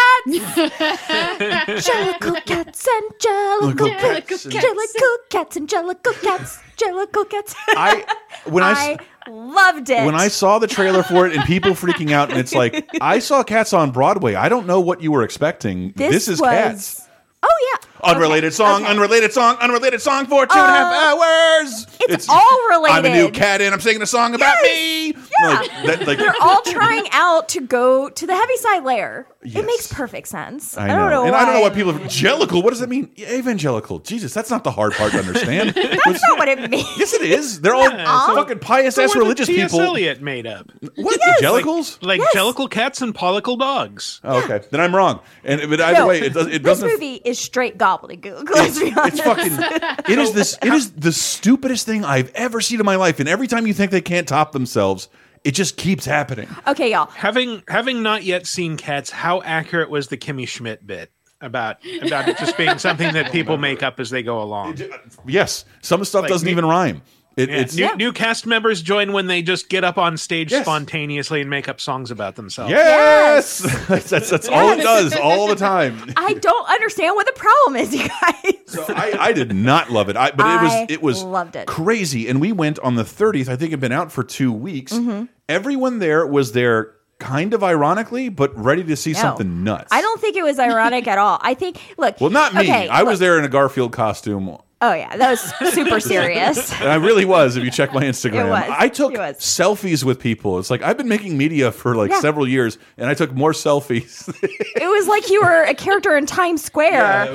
Jellicle 1.77 2.45
cats 2.45 2.87
and 2.87 3.11
jellicle 3.19 3.97
cats. 3.97 4.45
Jellicle 4.45 5.17
cats 5.29 5.55
and 5.55 5.69
jellicle 5.69 6.21
cats. 6.21 6.59
Jellicle 6.77 7.29
cats. 7.29 7.55
I 7.69 8.05
when 8.45 8.63
I, 8.63 8.97
loved 9.27 9.89
it. 9.89 10.05
when 10.05 10.15
I 10.15 10.27
saw 10.27 10.59
the 10.59 10.67
trailer 10.67 11.03
for 11.03 11.25
it 11.25 11.33
and 11.35 11.43
people 11.45 11.71
freaking 11.71 12.11
out, 12.11 12.29
and 12.29 12.39
it's 12.39 12.53
like 12.53 12.87
I 13.01 13.19
saw 13.19 13.43
Cats 13.43 13.73
on 13.73 13.91
Broadway. 13.91 14.35
I 14.35 14.49
don't 14.49 14.67
know 14.67 14.79
what 14.79 15.01
you 15.01 15.11
were 15.11 15.23
expecting. 15.23 15.93
This, 15.95 16.27
is 16.27 16.41
was... 16.41 16.49
Cats. 16.49 17.07
Oh 17.43 17.71
yeah. 17.73 17.87
Unrelated 18.03 18.47
Okay, 18.49 18.55
song, 18.55 18.81
okay. 18.83 18.91
unrelated 18.91 19.33
song, 19.33 19.55
unrelated 19.57 20.01
song 20.01 20.25
for 20.27 20.45
two 20.45 20.57
and 20.57 20.61
a 20.65 20.69
half 20.69 20.93
Uh, 20.93 21.21
hours. 21.21 21.87
it's 22.01 22.29
all 22.29 22.67
related. 22.69 22.95
I'm 22.97 23.05
a 23.05 23.09
new 23.09 23.31
cat 23.31 23.61
and 23.61 23.73
I'm 23.73 23.79
singing 23.81 24.01
a 24.01 24.05
song 24.05 24.35
about 24.35 24.55
me. 24.63 25.13
Like, 25.43 25.69
that, 25.85 26.07
like, 26.07 26.17
They're 26.17 26.33
all 26.41 26.61
trying 26.61 27.07
out 27.11 27.49
to 27.49 27.61
go 27.61 28.09
to 28.09 28.27
the 28.27 28.35
Heaviside 28.35 28.83
layer. 28.83 29.27
Yes. 29.43 29.55
It 29.63 29.65
makes 29.65 29.93
perfect 29.93 30.27
sense. 30.27 30.77
I 30.77 30.85
I, 30.85 30.87
don't 30.87 31.09
know 31.11 31.23
and 31.23 31.31
why. 31.31 31.39
I 31.41 31.45
don't 31.45 31.53
know 31.53 31.61
what 31.61 31.73
people 31.73 31.95
evangelical. 31.95 32.61
What 32.61 32.71
does 32.71 32.79
that 32.81 32.89
mean? 32.89 33.09
Evangelical. 33.17 33.99
Jesus, 33.99 34.33
that's 34.33 34.49
not 34.49 34.63
the 34.63 34.71
hard 34.71 34.93
part 34.93 35.11
to 35.13 35.19
understand. 35.19 35.69
That's 36.07 36.21
not 36.29 36.37
what 36.39 36.47
it 36.47 36.69
means. 36.69 36.87
yes, 36.97 37.13
it 37.13 37.21
is. 37.21 37.61
They're 37.61 37.73
all 37.73 37.89
Yeah, 37.89 38.27
so- 38.27 38.35
fucking 38.35 38.59
pious 38.59 38.97
ass 38.97 39.09
What 39.09 39.17
religious 39.19 39.47
T.S. 39.47 39.71
people. 39.71 39.85
Eliot 39.85 40.21
made 40.21 40.45
up 40.47 40.71
What 40.95 41.15
evangelicals? 41.15 41.99
like 42.01 42.19
Yes. 42.19 42.35
jellicle 42.35 42.69
cats 42.69 43.01
and 43.01 43.13
pollicle 43.13 43.57
dogs. 43.59 44.19
Oh, 44.23 44.43
okay, 44.43 44.65
then 44.71 44.81
I'm 44.81 44.95
wrong. 44.95 45.19
And 45.43 45.61
but 45.69 45.79
either 45.81 45.99
No, 45.99 46.07
way, 46.07 46.19
it, 46.21 46.33
does, 46.33 46.47
it 46.47 46.63
this 46.63 46.79
doesn't. 46.79 46.87
movie 46.89 47.21
is 47.23 47.37
straight 47.39 47.77
gobbledygook. 47.87 48.49
Let's 48.53 48.79
be 48.79 48.93
honest. 48.93 49.17
It's 49.17 49.21
fucking. 49.21 50.13
It 50.13 50.19
is 50.19 50.33
this. 50.33 50.57
It 50.61 50.73
is 50.73 50.91
the 50.91 51.11
stupidest 51.11 51.85
thing 51.85 52.03
I've 52.03 52.31
ever 52.35 52.61
seen 52.61 52.79
in 52.79 52.85
my 52.85 52.95
life. 52.95 53.19
And 53.19 53.29
every 53.29 53.47
time 53.47 53.67
you 53.67 53.73
think 53.73 53.91
they 53.91 54.01
can't 54.01 54.27
top 54.27 54.51
themselves, 54.51 55.09
it 55.43 55.51
just 55.51 55.77
keeps 55.77 56.05
happening. 56.05 56.47
Okay, 56.67 56.91
y'all. 56.91 57.07
Having 57.07 57.63
having 57.67 58.03
not 58.03 58.23
yet 58.23 58.45
seen 58.47 58.77
Cats, 58.77 59.09
how 59.09 59.41
accurate 59.43 59.89
was 59.89 60.07
the 60.07 60.17
Kimmy 60.17 60.47
Schmidt 60.47 60.85
bit 60.85 61.11
about 61.39 61.77
about 62.01 62.27
it 62.27 62.37
just 62.37 62.57
being 62.57 62.77
something 62.79 63.13
that 63.13 63.31
people 63.31 63.57
make 63.57 63.83
up 63.83 63.99
as 63.99 64.09
they 64.09 64.23
go 64.23 64.41
along? 64.41 64.81
Uh, 64.81 64.97
yes, 65.25 65.65
some 65.81 66.03
stuff 66.03 66.23
Like, 66.23 66.29
doesn't 66.29 66.49
even 66.49 66.65
rhyme. 66.65 67.01
It, 67.37 67.49
Yeah, 67.49 67.55
it's 67.57 67.75
new, 67.75 67.83
Yeah. 67.83 67.93
new 67.95 68.11
cast 68.11 68.45
members 68.45 68.81
join 68.81 69.13
when 69.13 69.27
they 69.27 69.41
just 69.41 69.69
get 69.69 69.83
up 69.83 69.97
on 69.97 70.17
stage 70.17 70.51
Yes. 70.51 70.63
spontaneously 70.65 71.39
and 71.39 71.49
make 71.49 71.69
up 71.69 71.79
songs 71.79 72.09
about 72.11 72.35
themselves. 72.35 72.71
yes, 72.71 73.59
that's 73.87 74.09
that's, 74.09 74.29
that's 74.29 74.49
all 74.49 74.71
it 74.71 74.81
does 74.81 75.15
all 75.15 75.47
the 75.47 75.55
time. 75.55 76.11
I 76.17 76.33
don't 76.33 76.69
understand 76.69 77.15
what 77.15 77.27
the 77.27 77.33
problem 77.33 77.75
is, 77.81 77.93
you 77.95 78.07
guys. 78.07 78.53
So 78.65 78.83
I, 78.89 79.15
I 79.19 79.31
did 79.33 79.53
not 79.55 79.91
love 79.91 80.09
it, 80.09 80.17
I, 80.17 80.31
but 80.31 80.45
it 80.45 80.61
was 80.63 80.85
it 80.89 81.01
was 81.01 81.23
loved 81.23 81.55
it. 81.55 81.67
crazy. 81.67 82.27
And 82.27 82.41
we 82.41 82.51
went 82.51 82.79
on 82.79 82.95
the 82.95 83.03
30th. 83.03 83.47
I 83.49 83.55
think 83.55 83.69
it'd 83.69 83.79
been 83.79 83.91
out 83.91 84.11
for 84.11 84.23
two 84.23 84.51
weeks. 84.51 84.91
Mm-hmm. 84.93 85.25
Everyone 85.47 85.99
there 85.99 86.25
was 86.27 86.51
there, 86.51 86.93
kind 87.19 87.53
of 87.53 87.63
ironically, 87.63 88.29
but 88.29 88.55
ready 88.57 88.83
to 88.83 88.95
see 88.95 89.13
No. 89.13 89.19
something 89.19 89.63
nuts. 89.63 89.87
I 89.91 90.01
don't 90.01 90.19
think 90.19 90.35
it 90.35 90.43
was 90.43 90.59
ironic 90.59 91.07
at 91.07 91.17
all. 91.17 91.39
I 91.41 91.53
think, 91.53 91.79
look. 91.97 92.19
Well, 92.19 92.29
not 92.29 92.53
me. 92.53 92.61
Okay, 92.61 92.87
I 92.89 93.03
was 93.03 93.19
there 93.19 93.37
in 93.39 93.45
a 93.45 93.49
Garfield 93.49 93.91
costume. 93.93 94.57
Oh 94.79 94.93
yeah, 94.93 95.17
that 95.17 95.31
was 95.31 95.73
super 95.73 95.99
serious. 96.13 96.71
And 96.79 96.87
I 96.89 96.95
really 96.95 97.25
was. 97.25 97.57
If 97.57 97.63
you 97.63 97.71
check 97.71 97.93
my 97.93 98.03
Instagram, 98.03 98.49
was. 98.49 98.63
I 98.69 98.89
took 98.89 99.11
It 99.13 99.17
was. 99.17 99.37
selfies 99.37 100.03
with 100.03 100.19
people. 100.19 100.59
It's 100.59 100.69
like 100.69 100.83
I've 100.83 100.97
been 100.97 101.07
making 101.07 101.35
media 101.35 101.71
for 101.71 101.95
like 101.95 102.11
Yeah. 102.11 102.19
several 102.19 102.47
years, 102.47 102.77
and 102.95 103.09
I 103.09 103.15
took 103.15 103.33
more 103.33 103.53
selfies. 103.53 104.27
it 104.43 104.87
was 104.87 105.07
like 105.07 105.31
you 105.31 105.41
were 105.41 105.63
a 105.63 105.73
character 105.73 106.15
in 106.15 106.27
Times 106.27 106.63
Square, 106.63 107.25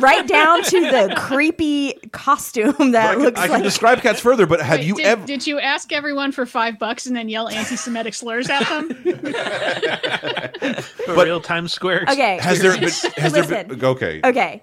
right 0.00 0.26
down 0.26 0.62
to 0.62 0.80
the 0.80 1.14
creepy 1.18 1.92
costume 2.12 2.92
that 2.92 3.10
I 3.10 3.14
can, 3.14 3.22
looks 3.22 3.40
I 3.40 3.48
can 3.48 3.62
describe 3.62 4.00
cats 4.00 4.20
further, 4.20 4.46
but 4.46 4.62
have 4.62 4.78
Wait, 4.78 4.86
you 4.86 4.94
did, 4.94 5.04
ever? 5.04 5.26
did 5.26 5.46
you 5.46 5.58
ask 5.60 5.92
everyone 5.92 6.32
for 6.32 6.46
five 6.46 6.78
bucks 6.78 7.04
and 7.06 7.14
then 7.14 7.28
yell 7.28 7.46
anti-Semitic 7.48 8.14
slurs 8.14 8.48
at 8.48 8.66
them? 8.66 8.88
But- 11.06 11.26
real 11.26 11.40
Times 11.40 11.72
Square. 11.72 12.04
okay, 12.08 12.38
Has 12.40 12.60
there 12.60 12.72
been? 12.72 12.88
Has 13.16 13.32
there 13.34 13.46
been? 13.46 13.84
Okay. 13.84 14.20
okay. 14.24 14.62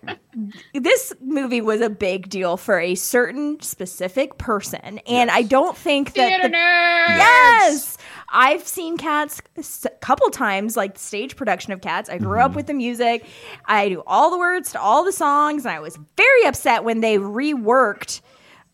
This 0.73 1.13
movie 1.21 1.61
was 1.61 1.81
a 1.81 1.89
big 1.89 2.29
deal 2.29 2.57
for 2.57 2.79
a 2.79 2.95
certain 2.95 3.59
specific 3.61 4.37
person, 4.37 4.99
and 5.07 5.29
I 5.31 5.41
don't 5.41 5.75
think 5.77 6.13
that 6.13 6.41
the- 6.43 6.49
Yes. 6.57 7.97
I've 8.33 8.65
seen 8.65 8.97
Cats 8.97 9.41
a 9.85 9.89
couple 9.99 10.29
times, 10.29 10.77
like 10.77 10.97
stage 10.97 11.35
production 11.35 11.73
of 11.73 11.81
Cats. 11.81 12.09
I 12.09 12.17
grew 12.17 12.37
Mm-hmm. 12.37 12.45
up 12.51 12.55
with 12.55 12.67
the 12.67 12.73
music. 12.73 13.25
I 13.65 13.89
do 13.89 14.03
all 14.07 14.31
the 14.31 14.37
words 14.37 14.71
to 14.71 14.79
all 14.81 15.03
the 15.03 15.11
songs, 15.11 15.65
and 15.65 15.73
I 15.75 15.79
was 15.81 15.97
very 16.15 16.45
upset 16.45 16.83
when 16.85 17.01
they 17.01 17.17
reworked 17.17 18.21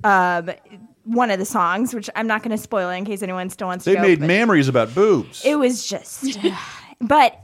um, 0.03 0.51
one 1.05 1.31
of 1.31 1.39
the 1.39 1.45
songs, 1.45 1.93
which 1.95 2.07
I'm 2.15 2.27
not 2.27 2.43
going 2.43 2.55
to 2.55 2.61
spoil 2.61 2.89
in 2.91 3.03
case 3.05 3.23
anyone 3.23 3.49
still 3.49 3.67
wants 3.67 3.85
They 3.85 3.95
to. 3.95 4.01
They 4.01 4.07
made 4.09 4.19
memories 4.21 4.67
about 4.67 4.93
boobs. 4.93 5.43
It 5.43 5.55
was 5.55 5.87
just, 5.87 6.37
but, 7.01 7.39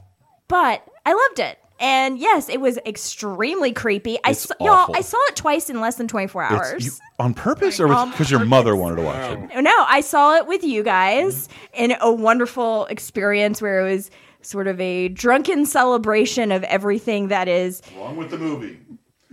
but 0.47 0.85
I 1.05 1.13
loved 1.13 1.39
it. 1.39 1.57
And 1.83 2.17
yes, 2.17 2.47
it 2.47 2.61
was 2.61 2.79
extremely 2.85 3.73
creepy. 3.73 4.17
I 4.23 4.31
It's 4.31 4.47
saw, 4.47 4.53
y'all. 4.61 4.95
I 4.95 5.01
saw 5.01 5.17
it 5.29 5.35
twice 5.35 5.69
in 5.69 5.81
less 5.81 5.95
than 5.95 6.07
24 6.07 6.43
hours. 6.43 6.85
you- 6.85 6.91
on 7.19 7.33
purpose 7.33 7.79
or 7.79 7.87
because 7.87 8.31
um, 8.33 8.39
your 8.39 8.45
mother 8.45 8.75
wanted 8.75 8.95
to 8.95 9.01
watch 9.03 9.37
it? 9.37 9.61
No, 9.61 9.85
I 9.87 10.01
saw 10.01 10.35
it 10.37 10.47
with 10.47 10.63
you 10.63 10.81
guys 10.81 11.47
in 11.73 11.93
a 12.01 12.11
wonderful 12.11 12.85
experience 12.85 13.61
where 13.61 13.85
it 13.85 13.91
was 13.91 14.09
sort 14.41 14.67
of 14.67 14.79
a 14.81 15.09
drunken 15.09 15.65
celebration 15.65 16.51
of 16.51 16.63
everything 16.63 17.27
that 17.27 17.47
is 17.47 17.81
Wrong 17.97 18.15
with 18.17 18.31
the 18.31 18.37
movie. 18.37 18.79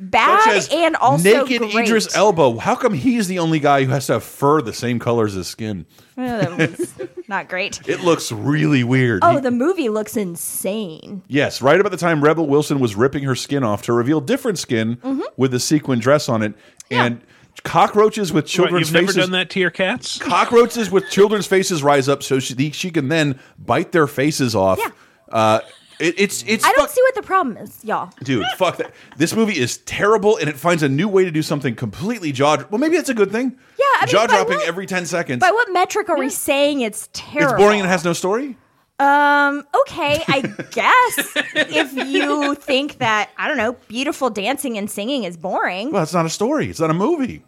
Bad 0.01 0.43
Such 0.45 0.55
as 0.55 0.69
and 0.73 0.97
also 0.97 1.23
naked 1.45 1.59
great. 1.61 1.75
Idris 1.87 2.17
Elba. 2.17 2.59
How 2.61 2.75
come 2.75 2.95
he's 2.95 3.29
the 3.29 3.39
only 3.39 3.61
guy 3.61 3.85
who 3.85 3.91
has 3.91 4.07
to 4.07 4.15
have 4.15 4.25
fur 4.25 4.63
the 4.63 4.73
same 4.73 4.99
color 4.99 5.27
as 5.27 5.35
his 5.35 5.47
skin? 5.47 5.87
Oh, 6.17 6.23
that 6.25 6.57
was 6.71 6.95
not 7.29 7.49
great. 7.49 7.81
It 7.89 8.01
looks 8.01 8.33
really 8.33 8.83
weird. 8.85 9.21
Oh, 9.23 9.35
He- 9.37 9.41
the 9.41 9.51
movie 9.51 9.89
looks 9.89 10.17
insane. 10.17 11.23
yes, 11.29 11.61
right 11.63 11.79
about 11.79 11.91
the 11.93 11.99
time 11.99 12.23
Rebel 12.25 12.47
Wilson 12.47 12.81
was 12.81 12.95
ripping 12.95 13.25
her 13.25 13.35
skin 13.35 13.63
off 13.65 13.83
to 13.83 13.93
reveal 13.93 14.21
different 14.21 14.59
skin 14.59 14.97
Mm-hmm. 14.97 15.21
with 15.37 15.51
the 15.53 15.61
sequin 15.61 15.99
dress 15.99 16.29
on 16.29 16.43
it, 16.43 16.55
and 16.91 17.21
cockroaches 17.65 18.33
with 18.33 18.45
What, 18.45 18.49
children's 18.51 18.89
you've 18.89 18.95
never 18.95 19.07
faces. 19.09 19.17
done 19.25 19.33
that 19.33 19.51
to 19.51 19.61
your 19.61 19.71
cats? 19.71 20.19
Cockroaches 20.19 20.91
with 20.91 21.11
children's 21.11 21.47
faces 21.47 21.83
rise 21.83 22.09
up 22.09 22.23
so 22.23 22.39
she, 22.39 22.71
she 22.71 22.91
can 22.91 23.09
then 23.09 23.39
bite 23.59 23.93
their 23.93 24.07
faces 24.07 24.55
off. 24.55 24.79
Yeah. 24.79 24.91
Uh, 25.31 25.61
it, 26.01 26.15
it's 26.19 26.45
it's 26.47 26.65
I 26.65 26.73
don't 26.73 26.91
see 26.91 27.01
what 27.03 27.15
the 27.15 27.23
problem 27.23 27.57
is, 27.57 27.85
y'all. 27.85 28.11
Dude, 28.23 28.45
fuck 28.57 28.79
that. 28.79 28.93
This 29.17 29.35
movie 29.35 29.59
is 29.59 29.79
terrible, 29.79 30.37
and 30.39 30.49
it 30.49 30.57
finds 30.57 30.83
a 30.83 30.89
new 30.89 31.09
way 31.09 31.25
to 31.25 31.31
do 31.31 31.43
something 31.43 31.75
completely 31.75 32.33
jaw. 32.33 32.57
Well, 32.71 32.79
maybe 32.79 32.97
that's 32.97 33.09
a 33.09 33.15
good 33.15 33.31
thing. 33.31 33.57
Yeah, 33.79 33.85
I 34.01 34.07
mean, 34.07 34.11
jaw 34.13 34.27
dropping 34.27 34.57
what- 34.59 34.67
every 34.69 34.87
ten 34.87 35.07
seconds. 35.07 35.41
By 35.41 35.51
what 35.51 35.73
metric 35.73 36.09
are 36.09 36.19
we 36.19 36.31
saying 36.31 36.81
it's 36.81 37.09
terrible? 37.13 37.55
It's 37.55 37.63
boring 37.63 37.81
and 37.81 37.87
it 37.87 37.91
has 37.91 38.05
no 38.05 38.13
story. 38.13 38.57
Um, 38.99 39.67
okay, 39.83 40.23
I 40.29 40.41
guess 40.73 41.33
if 41.55 41.95
you 41.95 42.55
think 42.55 42.99
that, 42.99 43.31
I 43.39 43.49
don't 43.49 43.57
know, 43.57 43.73
beautiful 43.89 44.29
dancing 44.29 44.77
and 44.77 44.91
singing 44.91 45.25
is 45.25 45.39
boring. 45.39 45.91
Well, 45.91 46.03
it's 46.03 46.13
not 46.13 46.27
a 46.27 46.31
story. 46.31 46.69
It's 46.69 46.81
not 46.81 46.91
a 46.91 46.95
movie. 46.95 47.43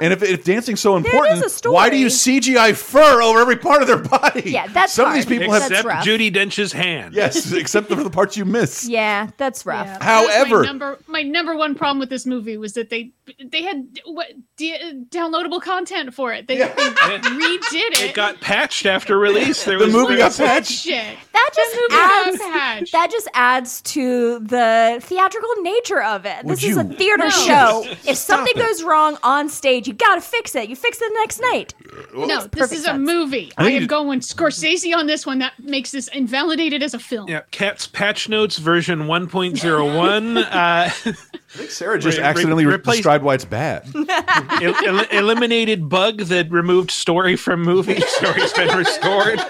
And 0.00 0.12
if, 0.12 0.22
if 0.22 0.44
dancing's 0.44 0.80
so 0.80 0.96
important, 0.96 1.44
is 1.44 1.62
a 1.64 1.70
why 1.70 1.90
do 1.90 1.96
you. 1.96 2.06
CGI 2.06 2.74
fur 2.76 3.22
over 3.22 3.40
every 3.40 3.56
part 3.56 3.82
of 3.82 3.88
their 3.88 3.98
body? 3.98 4.50
Yeah, 4.50 4.66
that's 4.68 4.92
some 4.92 5.08
of 5.08 5.14
these 5.14 5.24
hard. 5.24 5.38
people 5.38 5.52
have 5.52 5.62
That's 5.62 5.72
Except 5.80 5.88
rough. 5.88 6.04
Judi 6.04 6.32
Dench's 6.32 6.72
hand. 6.72 7.14
yes, 7.14 7.52
except 7.52 7.88
for 7.88 7.94
the 7.96 8.10
parts 8.10 8.36
you 8.36 8.44
miss. 8.44 8.88
Yeah, 8.88 9.30
that's 9.36 9.64
rough. 9.66 9.86
Yeah. 9.86 10.02
However- 10.04 10.60
my 10.60 10.66
number 10.66 10.98
my 11.06 11.22
number 11.22 11.56
one 11.56 11.74
problem 11.74 11.98
with 11.98 12.10
this 12.10 12.26
movie 12.26 12.56
was 12.56 12.74
that 12.74 12.90
they 12.90 13.12
they 13.44 13.62
had 13.62 13.98
what 14.04 14.28
d- 14.56 15.04
downloadable 15.10 15.60
content 15.60 16.14
for 16.14 16.32
it. 16.32 16.46
They, 16.46 16.58
they 16.58 16.64
redid 16.66 17.92
it. 17.92 18.00
It 18.02 18.14
got 18.14 18.40
patched 18.40 18.86
after 18.86 19.18
release. 19.18 19.64
There 19.64 19.78
The 19.78 19.86
was 19.86 19.94
movie 19.94 20.16
got 20.16 20.32
That 20.32 20.46
patched. 20.46 20.70
shit. 20.72 21.16
That 21.32 21.50
just 21.54 21.74
movie 21.76 22.02
adds 22.02 22.38
patched. 22.38 22.92
that 22.92 23.10
just 23.10 23.28
adds 23.34 23.82
to 23.82 24.38
the 24.40 24.98
theatrical 25.02 25.50
nature 25.62 26.02
of 26.02 26.24
it. 26.26 26.44
Would 26.44 26.56
this 26.58 26.64
is 26.64 26.76
a 26.76 26.84
theater 26.84 27.24
No. 27.24 27.30
show. 27.30 27.84
If 28.06 28.16
something 28.16 28.54
it. 28.56 28.60
goes 28.64 28.82
wrong 28.84 29.18
on 29.22 29.48
stage, 29.48 29.88
you 29.88 29.94
gotta 29.94 30.20
fix 30.20 30.54
it. 30.54 30.68
You 30.68 30.76
fix 30.76 30.98
it 31.00 31.08
the 31.08 31.14
next 31.20 31.40
night. 31.40 31.74
No, 32.14 32.26
this 32.26 32.46
perfect 32.48 32.72
is 32.80 32.86
a 32.86 32.96
movie. 32.96 33.52
I 33.56 33.62
I, 33.62 33.64
think 33.66 33.76
am 33.76 33.82
you- 33.82 33.88
going 33.88 34.20
Scorsese 34.20 34.94
on 34.94 35.06
this 35.06 35.26
one. 35.26 35.38
That 35.40 35.52
makes 35.58 35.90
this 35.90 36.08
invalidated 36.08 36.82
as 36.82 36.94
a 36.94 36.98
film. 36.98 37.28
Yeah, 37.28 37.42
Cats 37.50 37.86
Patch 37.86 38.28
Notes 38.28 38.58
version 38.58 39.00
1.01 39.02 40.36
uh, 40.38 40.46
I 40.52 40.88
think 40.90 41.70
Sarah 41.70 41.98
just 41.98 42.18
Re- 42.18 42.22
re- 42.22 42.28
accidentally 42.28 42.66
re- 42.66 42.74
replace- 42.74 42.98
described 43.16 43.24
why 43.24 43.34
it's 43.34 43.44
bad. 43.44 43.88
el- 44.62 44.84
el- 44.98 45.04
eliminated 45.10 45.88
bug 45.88 46.18
that 46.20 46.50
removed 46.50 46.90
story 46.90 47.36
from 47.36 47.62
movie. 47.62 48.00
Story's 48.06 48.52
been 48.52 48.76
restored. 48.76 49.40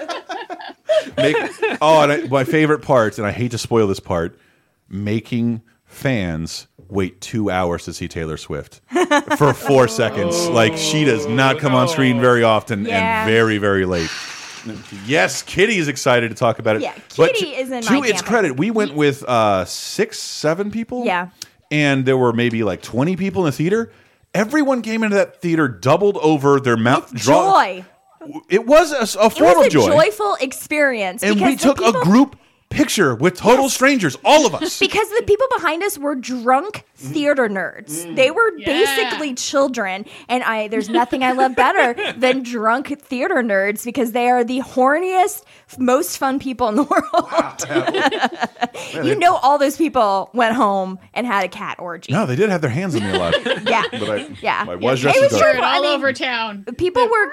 Make, 1.17 1.35
oh, 1.81 2.01
and 2.01 2.11
I, 2.11 2.21
my 2.27 2.43
favorite 2.43 2.81
part, 2.81 3.17
and 3.17 3.27
I 3.27 3.31
hate 3.31 3.51
to 3.51 3.57
spoil 3.57 3.87
this 3.87 3.99
part, 3.99 4.39
making 4.89 5.61
fans 5.85 6.67
wait 6.89 7.19
two 7.21 7.49
hours 7.51 7.83
to 7.85 7.93
see 7.93 8.07
Taylor 8.07 8.37
Swift 8.37 8.81
for 9.37 9.53
four 9.53 9.87
seconds. 9.89 10.47
Like 10.47 10.77
she 10.77 11.03
does 11.05 11.27
not 11.27 11.59
come 11.59 11.75
on 11.75 11.87
screen 11.87 12.19
very 12.21 12.43
often 12.43 12.85
Yeah. 12.85 13.23
and 13.23 13.29
very, 13.29 13.57
very 13.57 13.85
late. 13.85 14.09
Yes, 15.05 15.43
Kitty 15.43 15.77
is 15.77 15.87
excited 15.87 16.29
to 16.29 16.35
talk 16.35 16.59
about 16.59 16.75
it. 16.77 16.81
Yeah, 16.81 16.93
But 17.15 17.33
Kitty 17.35 17.55
is 17.55 17.71
in 17.71 17.81
to 17.83 17.99
my 18.01 18.07
its 18.07 18.21
camp. 18.21 18.25
credit, 18.25 18.57
we 18.57 18.69
went 18.71 18.95
with 18.95 19.23
uh, 19.23 19.63
six, 19.65 20.19
seven 20.19 20.71
people. 20.71 21.05
Yeah. 21.05 21.29
And 21.71 22.05
there 22.05 22.17
were 22.17 22.33
maybe 22.33 22.63
like 22.63 22.81
twenty 22.81 23.15
people 23.15 23.43
in 23.43 23.47
the 23.47 23.51
theater. 23.51 23.91
Everyone 24.33 24.81
came 24.81 25.03
into 25.03 25.15
that 25.15 25.41
theater 25.41 25.67
doubled 25.67 26.17
over 26.17 26.59
their 26.59 26.77
mouth. 26.77 27.13
Joy. 27.15 27.85
It 28.49 28.65
was 28.67 28.91
a, 28.91 29.19
a 29.19 29.25
It 29.27 29.33
form 29.33 29.57
was 29.57 29.63
a 29.63 29.67
of 29.67 29.71
joy 29.71 29.87
joyful 29.87 30.35
experience. 30.41 31.23
and 31.23 31.39
we 31.39 31.55
took 31.55 31.77
people- 31.77 32.01
a 32.01 32.03
group 32.03 32.35
picture 32.69 33.15
with 33.15 33.35
total 33.35 33.69
strangers, 33.69 34.17
all 34.25 34.45
of 34.45 34.53
us. 34.53 34.79
because 34.79 35.07
the 35.09 35.23
people 35.25 35.47
behind 35.55 35.83
us 35.83 35.97
were 35.97 36.15
drunk 36.15 36.83
theater 36.95 37.47
nerds. 37.47 38.05
Mm. 38.05 38.15
They 38.15 38.31
were 38.31 38.57
Yeah. 38.57 38.65
basically 38.65 39.33
children, 39.35 40.05
and 40.27 40.43
I 40.43 40.67
there's 40.67 40.89
nothing 40.89 41.23
I 41.23 41.31
love 41.31 41.55
better 41.55 41.95
than 42.17 42.43
drunk 42.43 42.99
theater 43.01 43.35
nerds 43.35 43.85
because 43.85 44.11
they 44.11 44.29
are 44.29 44.43
the 44.43 44.59
horniest, 44.61 45.43
most 45.79 46.17
fun 46.17 46.39
people 46.39 46.67
in 46.69 46.75
the 46.75 46.83
world. 48.93 49.03
you 49.05 49.15
know, 49.15 49.37
all 49.37 49.57
those 49.57 49.77
people 49.77 50.29
went 50.33 50.55
home 50.55 50.99
and 51.13 51.25
had 51.25 51.45
a 51.45 51.49
cat 51.49 51.77
orgy. 51.79 52.11
no, 52.11 52.25
they 52.25 52.35
did 52.35 52.49
have 52.49 52.61
their 52.61 52.69
hands 52.69 52.95
on 52.95 53.03
me 53.03 53.11
a 53.11 53.17
lot. 53.17 53.35
Yeah, 53.67 53.83
But 53.91 54.09
I, 54.09 54.27
Yeah. 54.41 54.65
I 54.67 54.75
was 54.75 55.01
Yeah, 55.03 55.11
dressed 55.13 55.17
it 55.17 55.31
was 55.31 55.41
a- 55.41 55.43
Heard 55.43 55.59
I 55.59 55.75
all 55.77 55.81
mean- 55.83 55.95
over 55.95 56.13
town. 56.13 56.65
people 56.77 57.07
were. 57.07 57.31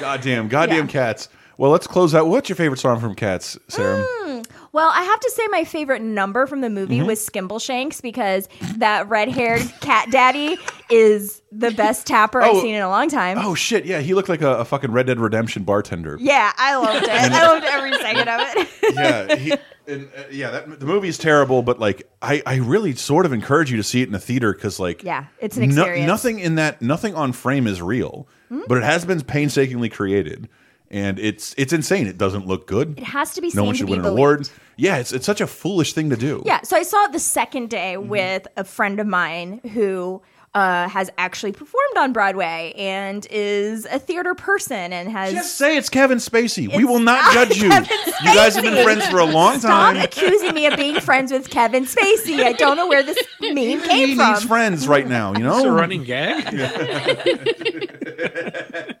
Goddamn, 0.00 0.48
goddamn 0.48 0.86
Yeah. 0.86 0.92
cats. 0.92 1.28
Well, 1.58 1.70
let's 1.70 1.86
close 1.86 2.14
out. 2.14 2.26
What's 2.26 2.48
your 2.48 2.56
favorite 2.56 2.78
song 2.78 3.00
from 3.00 3.14
Cats, 3.14 3.58
Sarah? 3.68 4.02
Mm. 4.24 4.46
Well, 4.72 4.90
I 4.94 5.02
have 5.02 5.20
to 5.20 5.30
say 5.30 5.46
my 5.50 5.64
favorite 5.64 6.00
number 6.00 6.46
from 6.46 6.62
the 6.62 6.70
movie 6.70 6.98
Mm-hmm. 6.98 7.06
was 7.06 7.28
Skimbleshanks 7.28 8.00
because 8.00 8.48
that 8.78 9.06
red-haired 9.10 9.60
cat 9.82 10.08
daddy 10.10 10.56
is 10.88 11.42
the 11.52 11.70
best 11.72 12.06
tapper 12.06 12.40
I've 12.40 12.54
Oh. 12.54 12.62
seen 12.62 12.76
in 12.76 12.80
a 12.80 12.88
long 12.88 13.10
time. 13.10 13.36
Oh 13.38 13.54
shit! 13.54 13.84
Yeah, 13.84 14.00
he 14.00 14.14
looked 14.14 14.30
like 14.30 14.40
a, 14.40 14.58
a 14.60 14.64
fucking 14.64 14.90
Red 14.90 15.06
Dead 15.08 15.20
Redemption 15.20 15.64
bartender. 15.64 16.16
Yeah, 16.18 16.50
I 16.56 16.76
loved 16.76 17.02
it. 17.04 17.10
I 17.10 17.28
loved 17.52 17.66
every 17.66 17.92
second 17.98 18.28
of 18.28 18.40
it. 18.40 18.68
yeah, 18.94 19.34
he, 19.36 19.52
and, 19.86 20.08
uh, 20.16 20.22
yeah. 20.30 20.50
That, 20.52 20.80
the 20.80 20.86
movie's 20.86 21.18
terrible, 21.18 21.62
but 21.62 21.78
like, 21.78 22.08
I, 22.22 22.42
I 22.46 22.56
really 22.56 22.94
sort 22.94 23.26
of 23.26 23.34
encourage 23.34 23.70
you 23.70 23.76
to 23.76 23.82
see 23.82 24.00
it 24.00 24.06
in 24.06 24.12
the 24.12 24.18
theater 24.20 24.54
because, 24.54 24.80
like, 24.80 25.02
Yeah, 25.02 25.26
it's 25.40 25.58
an 25.58 25.64
experience. 25.64 26.06
nothing 26.06 26.38
in 26.38 26.54
that, 26.54 26.80
nothing 26.80 27.14
on 27.14 27.32
frame 27.32 27.66
is 27.66 27.82
real, 27.82 28.26
Hmm? 28.50 28.60
but 28.68 28.78
it 28.78 28.84
has 28.84 29.04
been 29.04 29.20
painstakingly 29.22 29.88
created, 29.88 30.48
and 30.90 31.18
it's 31.18 31.54
it's 31.56 31.72
insane. 31.72 32.06
It 32.08 32.18
doesn't 32.18 32.46
look 32.46 32.66
good. 32.66 32.98
It 32.98 33.04
has 33.04 33.32
to 33.34 33.40
be 33.40 33.50
no 33.54 33.62
one 33.64 33.74
should 33.74 33.82
to 33.82 33.86
be 33.86 33.90
win 33.92 34.00
an 34.00 34.02
believed. 34.04 34.18
award. 34.18 34.48
Yeah, 34.76 34.96
it's 34.98 35.12
it's 35.12 35.24
such 35.26 35.40
a 35.40 35.46
foolish 35.46 35.92
thing 35.92 36.10
to 36.10 36.16
do. 36.16 36.42
Yeah, 36.44 36.62
so 36.62 36.76
I 36.76 36.82
saw 36.82 37.04
it 37.04 37.12
the 37.12 37.20
second 37.20 37.70
day 37.70 37.94
Mm-hmm. 37.96 38.08
with 38.08 38.48
a 38.56 38.64
friend 38.64 38.98
of 38.98 39.06
mine 39.06 39.60
who 39.72 40.20
uh, 40.52 40.88
has 40.88 41.08
actually 41.16 41.52
performed 41.52 41.96
on 41.96 42.12
Broadway 42.12 42.72
and 42.76 43.24
is 43.30 43.84
a 43.86 43.98
theater 44.00 44.34
person 44.34 44.92
and 44.92 45.08
has. 45.10 45.32
Just 45.32 45.56
say 45.56 45.76
it's 45.76 45.88
Kevin 45.88 46.18
Spacey. 46.18 46.74
we 46.76 46.84
will 46.84 46.98
not 46.98 47.22
not 47.22 47.32
judge 47.48 47.56
you. 47.58 47.68
You 47.72 48.34
guys 48.34 48.54
have 48.56 48.64
been 48.64 48.82
friends 48.82 49.06
for 49.06 49.18
a 49.20 49.24
long 49.24 49.52
time. 49.52 49.60
Stop 49.60 49.94
time. 49.94 50.02
accusing 50.02 50.52
me 50.54 50.66
of 50.66 50.76
being 50.76 50.98
friends 51.00 51.30
with 51.30 51.50
Kevin 51.50 51.84
Spacey. 51.84 52.42
I 52.42 52.52
don't 52.52 52.76
know 52.76 52.88
where 52.88 53.02
this 53.04 53.16
meme 53.40 53.56
He 53.56 53.78
came 53.80 54.16
needs 54.18 54.40
from. 54.40 54.48
friends 54.48 54.88
right 54.88 55.06
now. 55.06 55.34
You 55.36 55.48
It's 55.48 55.60
a 55.60 55.66
know. 55.66 55.74
running 55.74 56.02
gag. 56.04 56.46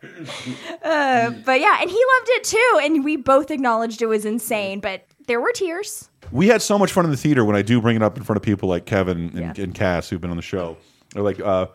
Uh, 0.82 1.30
but 1.44 1.60
yeah, 1.60 1.78
and 1.80 1.90
he 1.90 1.96
loved 2.14 2.28
it 2.28 2.44
too, 2.44 2.80
and 2.82 3.04
we 3.04 3.16
both 3.16 3.50
acknowledged 3.50 4.02
it 4.02 4.06
was 4.06 4.24
insane. 4.24 4.80
But 4.80 5.06
there 5.26 5.40
were 5.40 5.52
tears. 5.52 6.08
We 6.32 6.48
had 6.48 6.62
so 6.62 6.78
much 6.78 6.92
fun 6.92 7.04
in 7.04 7.10
the 7.10 7.16
theater 7.16 7.44
when 7.44 7.56
I 7.56 7.62
do 7.62 7.80
bring 7.80 7.96
it 7.96 8.02
up 8.02 8.16
in 8.16 8.22
front 8.22 8.36
of 8.36 8.42
people 8.42 8.68
like 8.68 8.84
Kevin 8.86 9.30
and, 9.34 9.56
Yeah. 9.56 9.62
and 9.64 9.74
Cass 9.74 10.08
who've 10.08 10.20
been 10.20 10.30
on 10.30 10.36
the 10.36 10.42
show. 10.42 10.76
They're 11.14 11.22
like, 11.22 11.40
uh, 11.40 11.66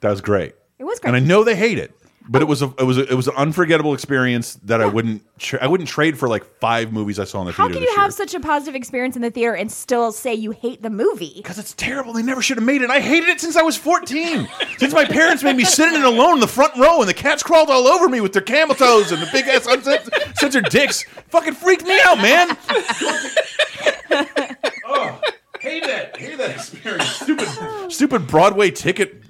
"That 0.00 0.10
was 0.10 0.20
great." 0.20 0.54
It 0.78 0.84
was 0.84 0.98
great. 1.00 1.14
and. 1.14 1.16
I 1.16 1.26
know 1.26 1.44
they 1.44 1.56
hate 1.56 1.78
it, 1.78 1.92
but 2.28 2.42
it 2.42 2.46
was 2.46 2.62
a 2.62 2.72
it 2.78 2.84
was 2.84 2.98
a, 2.98 3.02
it 3.10 3.14
was 3.14 3.28
an 3.28 3.34
unforgettable 3.36 3.94
experience 3.94 4.54
that 4.64 4.80
I 4.80 4.86
wouldn't 4.86 5.22
I 5.60 5.66
wouldn't 5.66 5.88
trade 5.88 6.18
for 6.18 6.28
like 6.28 6.44
five 6.60 6.92
movies 6.92 7.18
I 7.18 7.24
saw 7.24 7.40
in 7.40 7.46
the 7.46 7.52
How 7.52 7.64
theater. 7.66 7.74
can 7.80 7.82
this 7.86 7.94
you 7.94 8.00
have 8.00 8.12
such 8.14 8.34
a 8.34 8.40
positive 8.40 8.74
experience 8.74 9.14
in 9.16 9.22
the 9.22 9.30
theater 9.30 9.54
and 9.54 9.70
still 9.70 10.10
say 10.12 10.32
you 10.34 10.50
hate 10.52 10.82
the 10.82 10.90
movie? 10.90 11.32
Because 11.36 11.58
it's 11.58 11.74
terrible. 11.74 12.12
They 12.12 12.22
never 12.22 12.40
should 12.42 12.56
have 12.56 12.64
made 12.64 12.82
it. 12.82 12.90
I 12.90 13.00
hated 13.00 13.28
it 13.28 13.40
since 13.40 13.56
I 13.56 13.62
was 13.62 13.76
14. 13.76 14.48
since 14.78 14.92
my 14.94 15.04
parents 15.04 15.42
made 15.42 15.56
me 15.56 15.64
sit 15.64 15.88
in 15.92 16.00
it 16.00 16.04
alone 16.04 16.34
in 16.34 16.40
the 16.40 16.48
front 16.48 16.76
row 16.76 17.00
and 17.00 17.08
the 17.08 17.14
cats 17.14 17.42
crawled 17.42 17.68
all 17.70 17.86
over 17.88 18.08
me 18.08 18.20
with 18.20 18.32
their 18.32 18.42
camel 18.42 18.74
toes 18.74 19.12
and 19.12 19.20
the 19.22 19.28
big 19.32 19.46
ass 19.46 19.66
uncensored 19.66 20.68
dicks. 20.70 21.04
Fucking 21.28 21.54
freaked 21.54 21.84
me 21.84 22.00
out, 22.04 22.18
man. 22.18 22.56
Hate 25.64 25.84
that. 25.84 26.16
I 26.16 26.18
hate 26.18 26.38
that 26.38 26.50
experience. 26.50 27.08
Stupid, 27.08 27.48
stupid 27.90 28.26
Broadway 28.26 28.70
ticket 28.70 29.22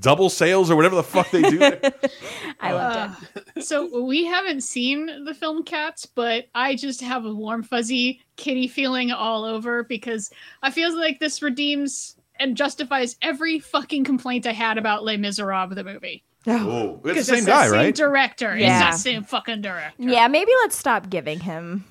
double 0.00 0.30
sales 0.30 0.70
or 0.70 0.76
whatever 0.76 0.94
the 0.94 1.02
fuck 1.02 1.30
they 1.30 1.42
do. 1.42 1.60
I 2.60 2.72
loved 2.72 3.24
it. 3.36 3.46
Uh, 3.56 3.60
so 3.60 4.02
we 4.02 4.24
haven't 4.24 4.62
seen 4.62 5.24
the 5.24 5.34
film 5.34 5.64
Cats, 5.64 6.06
but 6.06 6.46
I 6.54 6.76
just 6.76 7.00
have 7.00 7.24
a 7.24 7.34
warm 7.34 7.62
fuzzy 7.62 8.20
kitty 8.36 8.68
feeling 8.68 9.10
all 9.10 9.44
over 9.44 9.84
because 9.84 10.30
I 10.62 10.70
feel 10.70 10.96
like 10.96 11.18
this 11.18 11.42
redeems 11.42 12.16
and 12.38 12.56
justifies 12.56 13.16
every 13.22 13.58
fucking 13.58 14.04
complaint 14.04 14.46
I 14.46 14.52
had 14.52 14.78
about 14.78 15.04
Les 15.04 15.16
Miserables 15.16 15.74
the 15.74 15.84
movie. 15.84 16.22
Oh, 16.46 17.00
it's 17.04 17.18
the 17.18 17.24
same 17.24 17.38
it's 17.38 17.46
guy, 17.46 17.64
the 17.64 17.70
same 17.70 17.80
right? 17.80 17.94
director. 17.94 18.56
Yeah. 18.56 18.88
It's 18.88 18.98
the 18.98 19.10
same 19.10 19.24
fucking 19.24 19.60
director. 19.60 20.02
Yeah, 20.02 20.28
maybe 20.28 20.52
let's 20.62 20.76
stop 20.76 21.10
giving 21.10 21.40
him 21.40 21.84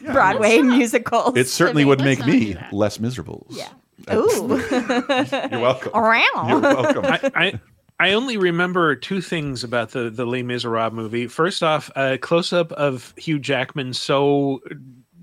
Broadway 0.00 0.58
musicals. 0.58 1.36
It 1.36 1.48
certainly 1.48 1.84
would 1.84 2.00
make 2.00 2.24
me 2.26 2.56
less 2.72 3.00
miserable. 3.00 3.46
Yeah. 3.50 3.68
Ooh. 4.12 4.62
You're 5.50 5.60
welcome. 5.60 5.92
Around. 5.94 6.48
You're 6.48 6.60
welcome. 6.60 7.04
I, 7.04 7.30
I 7.34 7.60
I 8.00 8.12
only 8.12 8.36
remember 8.36 8.94
two 8.94 9.20
things 9.20 9.64
about 9.64 9.90
the 9.90 10.08
the 10.10 10.24
Les 10.24 10.42
Miserables 10.42 10.92
movie. 10.92 11.26
First 11.26 11.62
off, 11.62 11.90
a 11.96 12.16
close 12.18 12.52
up 12.52 12.70
of 12.72 13.12
Hugh 13.16 13.38
Jackman 13.38 13.92
so 13.92 14.60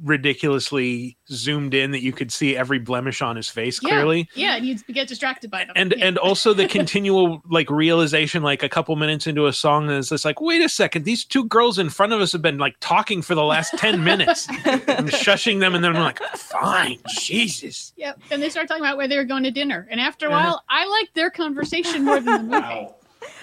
ridiculously 0.05 1.17
zoomed 1.29 1.73
in 1.73 1.91
that 1.91 2.01
you 2.01 2.11
could 2.11 2.31
see 2.31 2.55
every 2.55 2.79
blemish 2.79 3.21
on 3.21 3.35
his 3.35 3.49
face 3.49 3.79
Yeah. 3.81 3.89
clearly. 3.89 4.29
Yeah, 4.35 4.55
and 4.55 4.65
you'd 4.65 4.85
get 4.87 5.07
distracted 5.07 5.49
by 5.51 5.65
them. 5.65 5.73
And 5.75 5.93
Yeah. 5.97 6.05
and 6.05 6.17
also 6.17 6.53
the 6.53 6.67
continual 6.67 7.41
like 7.49 7.69
realization, 7.69 8.43
like 8.43 8.63
a 8.63 8.69
couple 8.69 8.95
minutes 8.95 9.27
into 9.27 9.47
a 9.47 9.53
song, 9.53 9.89
is 9.89 9.97
it's 10.05 10.09
just 10.09 10.25
like, 10.25 10.39
wait 10.41 10.61
a 10.61 10.69
second, 10.69 11.03
these 11.05 11.25
two 11.25 11.45
girls 11.45 11.79
in 11.79 11.89
front 11.89 12.13
of 12.13 12.21
us 12.21 12.31
have 12.31 12.41
been 12.41 12.57
like 12.57 12.75
talking 12.79 13.21
for 13.21 13.35
the 13.35 13.43
last 13.43 13.71
ten 13.77 14.03
minutes. 14.03 14.47
I'm 14.65 15.07
shushing 15.09 15.59
them, 15.59 15.75
and 15.75 15.83
then 15.83 15.95
I'm 15.95 16.01
like, 16.03 16.19
fine, 16.35 16.99
Jesus. 17.09 17.93
Yep. 17.97 18.19
And 18.31 18.41
they 18.41 18.49
start 18.49 18.67
talking 18.67 18.83
about 18.83 18.97
where 18.97 19.07
they 19.07 19.17
were 19.17 19.23
going 19.23 19.43
to 19.43 19.51
dinner. 19.51 19.87
And 19.89 19.99
after 19.99 20.27
a 20.27 20.31
Uh-huh. 20.31 20.43
while, 20.45 20.63
I 20.69 20.85
liked 20.87 21.15
their 21.15 21.29
conversation 21.29 22.03
more 22.05 22.19
than 22.19 22.49
the 22.49 22.59
movie. 22.61 22.87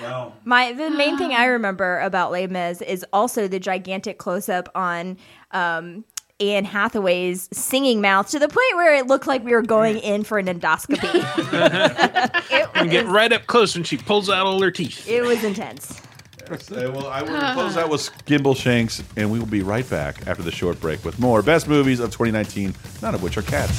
Wow. 0.01 0.33
My 0.45 0.73
the 0.73 0.91
main 0.91 1.19
thing 1.19 1.33
I 1.33 1.47
remember 1.47 1.99
about 2.01 2.31
Les 2.31 2.47
Mis 2.47 2.81
is 2.83 3.05
also 3.13 3.49
the 3.49 3.59
gigantic 3.59 4.17
close 4.19 4.49
up 4.49 4.69
on 4.77 5.19
um, 5.51 6.05
Anne 6.43 6.65
Hathaway's 6.65 7.49
singing 7.53 8.01
mouth 8.01 8.29
to 8.31 8.39
the 8.39 8.49
point 8.49 8.75
where 8.75 8.95
it 8.95 9.07
looked 9.07 9.27
like 9.27 9.45
we 9.45 9.53
were 9.53 9.63
going 9.63 9.99
in 9.99 10.25
for 10.25 10.39
an 10.39 10.47
endoscopy. 10.47 10.99
it, 12.51 12.69
And 12.75 12.91
get 12.91 13.07
right 13.07 13.33
up 13.33 13.47
close 13.47 13.75
when 13.75 13.85
she 13.85 13.97
pulls 13.97 14.29
out 14.29 14.47
all 14.47 14.61
her 14.61 14.71
teeth. 14.71 15.09
it 15.09 15.23
was 15.23 15.45
intense. 15.45 16.01
Uh, 16.51 16.57
well, 16.71 17.07
I 17.07 17.23
will 17.23 17.55
close 17.55 17.77
out 17.77 17.89
with 17.89 18.01
Skimbleshanks, 18.01 19.03
and 19.17 19.31
we 19.31 19.39
will 19.39 19.47
be 19.47 19.63
right 19.63 19.89
back 19.89 20.27
after 20.27 20.43
the 20.43 20.51
short 20.51 20.81
break 20.81 21.05
with 21.05 21.19
more 21.19 21.41
best 21.41 21.69
movies 21.69 22.01
of 22.01 22.11
2019, 22.11 22.75
none 23.01 23.15
of 23.15 23.23
which 23.23 23.39
are 23.39 23.43
cats. 23.43 23.79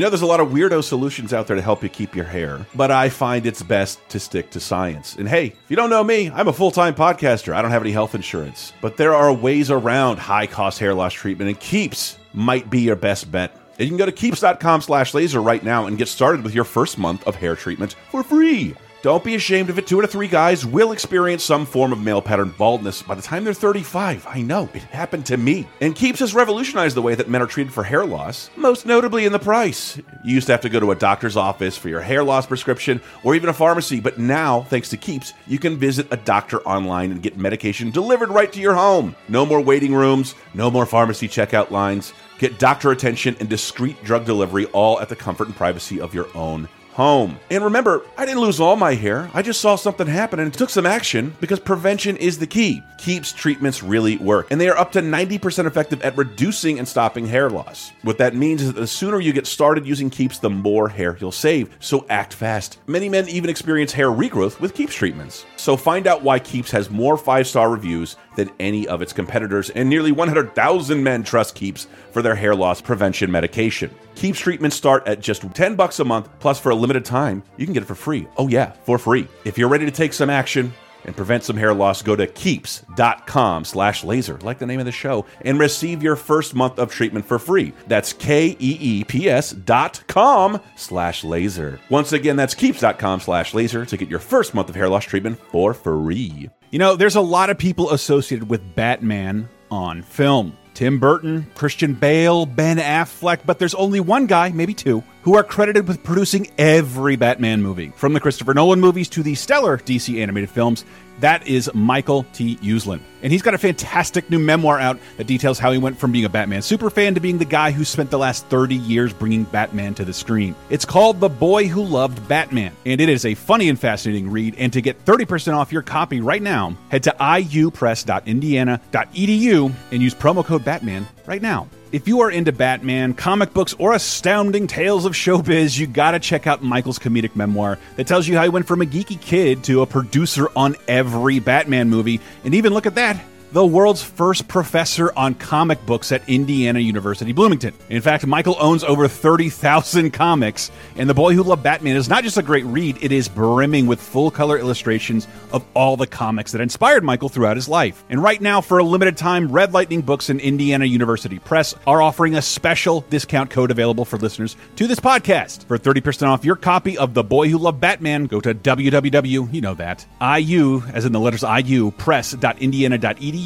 You 0.00 0.06
know, 0.06 0.10
there's 0.10 0.22
a 0.22 0.26
lot 0.26 0.40
of 0.40 0.48
weirdo 0.48 0.82
solutions 0.82 1.34
out 1.34 1.46
there 1.46 1.56
to 1.56 1.60
help 1.60 1.82
you 1.82 1.90
keep 1.90 2.16
your 2.16 2.24
hair, 2.24 2.64
but 2.74 2.90
I 2.90 3.10
find 3.10 3.44
it's 3.44 3.62
best 3.62 4.00
to 4.08 4.18
stick 4.18 4.48
to 4.52 4.58
science. 4.58 5.14
And 5.16 5.28
hey, 5.28 5.48
if 5.48 5.64
you 5.68 5.76
don't 5.76 5.90
know 5.90 6.02
me, 6.02 6.30
I'm 6.30 6.48
a 6.48 6.54
full 6.54 6.70
time 6.70 6.94
podcaster. 6.94 7.52
I 7.52 7.60
don't 7.60 7.70
have 7.70 7.82
any 7.82 7.92
health 7.92 8.14
insurance, 8.14 8.72
but 8.80 8.96
there 8.96 9.14
are 9.14 9.30
ways 9.30 9.70
around 9.70 10.16
high 10.16 10.46
cost 10.46 10.78
hair 10.78 10.94
loss 10.94 11.12
treatment, 11.12 11.50
and 11.50 11.60
Keeps 11.60 12.16
might 12.32 12.70
be 12.70 12.80
your 12.80 12.96
best 12.96 13.30
bet. 13.30 13.54
And 13.72 13.80
you 13.80 13.88
can 13.88 13.98
go 13.98 14.06
to 14.06 14.12
keeps.com 14.12 14.80
slash 14.80 15.12
laser 15.12 15.42
right 15.42 15.62
now 15.62 15.84
and 15.84 15.98
get 15.98 16.08
started 16.08 16.44
with 16.44 16.54
your 16.54 16.64
first 16.64 16.96
month 16.96 17.26
of 17.26 17.36
hair 17.36 17.54
treatment 17.54 17.94
for 18.10 18.22
free. 18.22 18.74
Don't 19.02 19.24
be 19.24 19.34
ashamed 19.34 19.70
of 19.70 19.78
it. 19.78 19.86
Two 19.86 19.96
out 19.96 20.04
of 20.04 20.10
three 20.10 20.28
guys 20.28 20.66
will 20.66 20.92
experience 20.92 21.42
some 21.42 21.64
form 21.64 21.90
of 21.90 22.02
male 22.02 22.20
pattern 22.20 22.54
baldness 22.58 23.00
by 23.00 23.14
the 23.14 23.22
time 23.22 23.44
they're 23.44 23.54
35. 23.54 24.26
I 24.26 24.42
know, 24.42 24.68
it 24.74 24.82
happened 24.82 25.24
to 25.26 25.38
me. 25.38 25.66
And 25.80 25.96
Keeps 25.96 26.20
has 26.20 26.34
revolutionized 26.34 26.96
the 26.96 27.02
way 27.02 27.14
that 27.14 27.28
men 27.30 27.40
are 27.40 27.46
treated 27.46 27.72
for 27.72 27.82
hair 27.82 28.04
loss, 28.04 28.50
most 28.56 28.84
notably 28.84 29.24
in 29.24 29.32
the 29.32 29.38
price. 29.38 29.96
You 30.22 30.34
used 30.34 30.48
to 30.48 30.52
have 30.52 30.60
to 30.60 30.68
go 30.68 30.80
to 30.80 30.90
a 30.90 30.96
doctor's 30.96 31.38
office 31.38 31.78
for 31.78 31.88
your 31.88 32.02
hair 32.02 32.22
loss 32.22 32.44
prescription 32.44 33.00
or 33.24 33.34
even 33.34 33.48
a 33.48 33.54
pharmacy, 33.54 34.00
but 34.00 34.18
now, 34.18 34.64
thanks 34.64 34.90
to 34.90 34.98
Keeps, 34.98 35.32
you 35.46 35.58
can 35.58 35.78
visit 35.78 36.06
a 36.10 36.18
doctor 36.18 36.60
online 36.68 37.10
and 37.10 37.22
get 37.22 37.38
medication 37.38 37.90
delivered 37.90 38.28
right 38.28 38.52
to 38.52 38.60
your 38.60 38.74
home. 38.74 39.16
No 39.28 39.46
more 39.46 39.62
waiting 39.62 39.94
rooms, 39.94 40.34
no 40.52 40.70
more 40.70 40.84
pharmacy 40.84 41.26
checkout 41.26 41.70
lines. 41.70 42.12
Get 42.38 42.58
doctor 42.58 42.90
attention 42.90 43.34
and 43.40 43.48
discreet 43.48 44.02
drug 44.04 44.26
delivery 44.26 44.66
all 44.66 45.00
at 45.00 45.08
the 45.08 45.16
comfort 45.16 45.46
and 45.46 45.56
privacy 45.56 46.00
of 46.00 46.12
your 46.12 46.28
own 46.34 46.68
home. 47.00 47.40
And 47.50 47.64
remember, 47.64 48.02
I 48.18 48.26
didn't 48.26 48.42
lose 48.42 48.60
all 48.60 48.76
my 48.76 48.94
hair. 48.94 49.30
I 49.32 49.40
just 49.40 49.62
saw 49.62 49.76
something 49.76 50.06
happen 50.06 50.38
and 50.38 50.52
took 50.52 50.68
some 50.68 50.84
action 50.84 51.34
because 51.40 51.58
prevention 51.58 52.18
is 52.18 52.38
the 52.38 52.46
key. 52.46 52.82
Keeps 52.98 53.32
treatments 53.32 53.82
really 53.82 54.18
work, 54.18 54.48
and 54.50 54.60
they 54.60 54.68
are 54.68 54.76
up 54.76 54.92
to 54.92 55.00
90% 55.00 55.66
effective 55.66 56.02
at 56.02 56.18
reducing 56.18 56.78
and 56.78 56.86
stopping 56.86 57.26
hair 57.26 57.48
loss. 57.48 57.92
What 58.02 58.18
that 58.18 58.34
means 58.34 58.60
is 58.60 58.74
that 58.74 58.80
the 58.80 58.86
sooner 58.86 59.18
you 59.18 59.32
get 59.32 59.46
started 59.46 59.86
using 59.86 60.10
Keeps, 60.10 60.40
the 60.40 60.50
more 60.50 60.90
hair 60.90 61.16
you'll 61.18 61.32
save. 61.32 61.74
So 61.80 62.04
act 62.10 62.34
fast. 62.34 62.78
Many 62.86 63.08
men 63.08 63.26
even 63.30 63.48
experience 63.48 63.92
hair 63.92 64.08
regrowth 64.08 64.60
with 64.60 64.74
Keeps 64.74 64.94
treatments. 64.94 65.46
So 65.56 65.78
find 65.78 66.06
out 66.06 66.22
why 66.22 66.38
Keeps 66.38 66.70
has 66.72 66.90
more 66.90 67.16
five-star 67.16 67.70
reviews 67.70 68.16
than 68.36 68.50
any 68.60 68.86
of 68.86 69.00
its 69.00 69.14
competitors, 69.14 69.70
and 69.70 69.88
nearly 69.88 70.12
100,000 70.12 71.02
men 71.02 71.22
trust 71.22 71.54
Keeps 71.54 71.86
for 72.12 72.20
their 72.20 72.34
hair 72.34 72.54
loss 72.54 72.82
prevention 72.82 73.30
medication. 73.30 73.90
Keeps 74.20 74.38
treatments 74.38 74.76
start 74.76 75.08
at 75.08 75.20
just 75.20 75.50
10 75.50 75.76
bucks 75.76 75.98
a 75.98 76.04
month, 76.04 76.28
plus 76.40 76.60
for 76.60 76.68
a 76.68 76.74
limited 76.74 77.06
time, 77.06 77.42
you 77.56 77.64
can 77.64 77.72
get 77.72 77.84
it 77.84 77.86
for 77.86 77.94
free. 77.94 78.28
Oh 78.36 78.48
yeah, 78.48 78.72
for 78.84 78.98
free. 78.98 79.26
If 79.46 79.56
you're 79.56 79.70
ready 79.70 79.86
to 79.86 79.90
take 79.90 80.12
some 80.12 80.28
action 80.28 80.74
and 81.06 81.16
prevent 81.16 81.42
some 81.42 81.56
hair 81.56 81.72
loss, 81.72 82.02
go 82.02 82.14
to 82.14 82.26
keeps.com 82.26 83.64
slash 83.64 84.04
laser, 84.04 84.38
like 84.42 84.58
the 84.58 84.66
name 84.66 84.78
of 84.78 84.84
the 84.84 84.92
show, 84.92 85.24
and 85.40 85.58
receive 85.58 86.02
your 86.02 86.16
first 86.16 86.54
month 86.54 86.78
of 86.78 86.92
treatment 86.92 87.24
for 87.24 87.38
free. 87.38 87.72
That's 87.86 88.12
K-E-E-P-S 88.12 89.52
dot 89.52 90.02
com 90.06 90.60
slash 90.76 91.24
laser. 91.24 91.80
Once 91.88 92.12
again, 92.12 92.36
that's 92.36 92.52
keeps.com 92.52 93.20
slash 93.20 93.54
laser 93.54 93.86
to 93.86 93.96
get 93.96 94.10
your 94.10 94.18
first 94.18 94.52
month 94.52 94.68
of 94.68 94.74
hair 94.74 94.90
loss 94.90 95.06
treatment 95.06 95.40
for 95.50 95.72
free. 95.72 96.50
You 96.70 96.78
know, 96.78 96.94
there's 96.94 97.16
a 97.16 97.22
lot 97.22 97.48
of 97.48 97.56
people 97.56 97.90
associated 97.92 98.50
with 98.50 98.74
Batman 98.74 99.48
on 99.70 100.02
film. 100.02 100.58
Tim 100.80 100.98
Burton, 100.98 101.46
Christian 101.56 101.92
Bale, 101.92 102.46
Ben 102.46 102.78
Affleck, 102.78 103.40
but 103.44 103.58
there's 103.58 103.74
only 103.74 104.00
one 104.00 104.24
guy, 104.24 104.48
maybe 104.48 104.72
two, 104.72 105.04
who 105.24 105.36
are 105.36 105.44
credited 105.44 105.86
with 105.86 106.02
producing 106.02 106.50
every 106.56 107.16
Batman 107.16 107.60
movie. 107.60 107.92
From 107.96 108.14
the 108.14 108.20
Christopher 108.20 108.54
Nolan 108.54 108.80
movies 108.80 109.10
to 109.10 109.22
the 109.22 109.34
stellar 109.34 109.76
DC 109.76 110.22
animated 110.22 110.48
films, 110.48 110.86
that 111.20 111.46
is 111.46 111.70
Michael 111.74 112.24
T. 112.32 112.56
Uslan. 112.56 113.00
And 113.22 113.30
he's 113.30 113.42
got 113.42 113.52
a 113.54 113.58
fantastic 113.58 114.30
new 114.30 114.38
memoir 114.38 114.80
out 114.80 114.98
that 115.16 115.26
details 115.26 115.58
how 115.58 115.72
he 115.72 115.78
went 115.78 115.98
from 115.98 116.12
being 116.12 116.24
a 116.24 116.28
Batman 116.28 116.60
superfan 116.60 117.14
to 117.14 117.20
being 117.20 117.38
the 117.38 117.44
guy 117.44 117.70
who 117.70 117.84
spent 117.84 118.10
the 118.10 118.18
last 118.18 118.46
30 118.46 118.74
years 118.76 119.12
bringing 119.12 119.44
Batman 119.44 119.94
to 119.94 120.04
the 120.04 120.14
screen. 120.14 120.54
It's 120.70 120.84
called 120.84 121.20
The 121.20 121.28
Boy 121.28 121.68
Who 121.68 121.82
Loved 121.82 122.26
Batman, 122.28 122.72
and 122.86 123.00
it 123.00 123.08
is 123.08 123.26
a 123.26 123.34
funny 123.34 123.68
and 123.68 123.78
fascinating 123.78 124.28
read. 124.30 124.54
And 124.56 124.72
to 124.72 124.80
get 124.80 125.04
30% 125.04 125.54
off 125.54 125.72
your 125.72 125.82
copy 125.82 126.20
right 126.20 126.42
now, 126.42 126.76
head 126.90 127.02
to 127.04 127.14
iupress.indiana.edu 127.20 129.74
and 129.92 130.02
use 130.02 130.14
promo 130.14 130.44
code 130.44 130.64
Batman 130.64 131.06
right 131.30 131.40
now. 131.40 131.68
If 131.92 132.08
you 132.08 132.20
are 132.22 132.30
into 132.30 132.50
Batman, 132.50 133.14
comic 133.14 133.54
books, 133.54 133.72
or 133.78 133.92
astounding 133.92 134.66
tales 134.66 135.04
of 135.04 135.12
showbiz, 135.12 135.78
you 135.78 135.86
gotta 135.86 136.18
check 136.18 136.48
out 136.48 136.60
Michael's 136.60 136.98
comedic 136.98 137.36
memoir 137.36 137.78
that 137.94 138.08
tells 138.08 138.26
you 138.26 138.36
how 138.36 138.42
he 138.42 138.48
went 138.48 138.66
from 138.66 138.82
a 138.82 138.84
geeky 138.84 139.20
kid 139.20 139.62
to 139.64 139.82
a 139.82 139.86
producer 139.86 140.48
on 140.56 140.74
every 140.88 141.38
Batman 141.38 141.88
movie. 141.88 142.20
And 142.44 142.54
even 142.54 142.74
look 142.74 142.86
at 142.86 142.96
that, 142.96 143.20
the 143.52 143.66
world's 143.66 144.02
first 144.02 144.46
professor 144.46 145.12
on 145.16 145.34
comic 145.34 145.84
books 145.84 146.12
at 146.12 146.28
Indiana 146.28 146.78
University 146.78 147.32
Bloomington. 147.32 147.74
In 147.88 148.00
fact, 148.00 148.24
Michael 148.24 148.56
owns 148.60 148.84
over 148.84 149.08
30,000 149.08 150.12
comics, 150.12 150.70
and 150.94 151.10
The 151.10 151.14
Boy 151.14 151.34
Who 151.34 151.42
Loved 151.42 151.64
Batman 151.64 151.96
is 151.96 152.08
not 152.08 152.22
just 152.22 152.36
a 152.36 152.42
great 152.42 152.64
read, 152.66 153.02
it 153.02 153.10
is 153.10 153.28
brimming 153.28 153.88
with 153.88 154.00
full 154.00 154.30
color 154.30 154.56
illustrations 154.56 155.26
of 155.52 155.64
all 155.74 155.96
the 155.96 156.06
comics 156.06 156.52
that 156.52 156.60
inspired 156.60 157.02
Michael 157.02 157.28
throughout 157.28 157.56
his 157.56 157.68
life. 157.68 158.04
And 158.08 158.22
right 158.22 158.40
now, 158.40 158.60
for 158.60 158.78
a 158.78 158.84
limited 158.84 159.16
time, 159.16 159.50
Red 159.50 159.72
Lightning 159.72 160.02
Books 160.02 160.30
and 160.30 160.40
Indiana 160.40 160.84
University 160.84 161.40
Press 161.40 161.74
are 161.88 162.00
offering 162.00 162.36
a 162.36 162.42
special 162.42 163.00
discount 163.10 163.50
code 163.50 163.72
available 163.72 164.04
for 164.04 164.16
listeners 164.16 164.54
to 164.76 164.86
this 164.86 165.00
podcast. 165.00 165.64
For 165.64 165.76
30% 165.76 166.28
off 166.28 166.44
your 166.44 166.56
copy 166.56 166.96
of 166.96 167.14
The 167.14 167.24
Boy 167.24 167.48
Who 167.48 167.58
Loved 167.58 167.80
Batman, 167.80 168.26
go 168.26 168.40
to 168.40 168.54
www, 168.54 169.52
you 169.52 169.60
know 169.60 169.74
that, 169.74 170.06
IU, 170.20 170.82
as 170.92 171.04
in 171.04 171.10
the 171.10 171.18
letters 171.18 171.42
IU, 171.42 171.90
press.indiana.edu. 171.92 173.39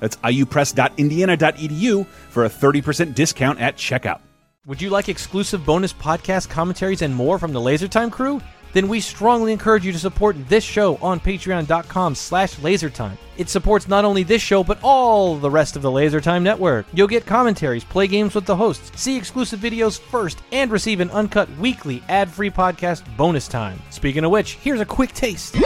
That's 0.00 0.16
iupress.indiana.edu 0.16 2.06
for 2.06 2.44
a 2.44 2.50
30% 2.50 3.14
discount 3.14 3.60
at 3.60 3.76
checkout. 3.76 4.20
Would 4.66 4.80
you 4.80 4.90
like 4.90 5.08
exclusive 5.08 5.64
bonus 5.66 5.92
podcast 5.92 6.48
commentaries 6.48 7.02
and 7.02 7.14
more 7.14 7.38
from 7.38 7.52
the 7.52 7.60
LaserTime 7.60 8.10
crew? 8.10 8.40
then 8.74 8.88
we 8.88 9.00
strongly 9.00 9.52
encourage 9.52 9.86
you 9.86 9.92
to 9.92 9.98
support 9.98 10.36
this 10.48 10.64
show 10.64 10.96
on 10.96 11.18
patreon.com 11.18 12.14
slash 12.14 12.56
lasertime. 12.56 13.16
It 13.38 13.48
supports 13.48 13.88
not 13.88 14.04
only 14.04 14.24
this 14.24 14.42
show, 14.42 14.62
but 14.62 14.78
all 14.82 15.36
the 15.36 15.50
rest 15.50 15.76
of 15.76 15.82
the 15.82 15.90
Lasertime 15.90 16.42
Network. 16.42 16.86
You'll 16.92 17.08
get 17.08 17.24
commentaries, 17.24 17.84
play 17.84 18.06
games 18.06 18.34
with 18.34 18.44
the 18.44 18.56
hosts, 18.56 19.00
see 19.00 19.16
exclusive 19.16 19.60
videos 19.60 19.98
first, 19.98 20.40
and 20.52 20.70
receive 20.70 21.00
an 21.00 21.10
uncut 21.10 21.48
weekly 21.56 22.02
ad-free 22.08 22.50
podcast 22.50 23.04
bonus 23.16 23.48
time. 23.48 23.80
Speaking 23.90 24.24
of 24.24 24.30
which, 24.30 24.54
here's 24.54 24.80
a 24.80 24.86
quick 24.86 25.12
taste. 25.12 25.56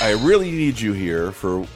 I 0.00 0.18
really 0.22 0.50
need 0.50 0.78
you 0.78 0.92
here 0.92 1.32
for. 1.32 1.66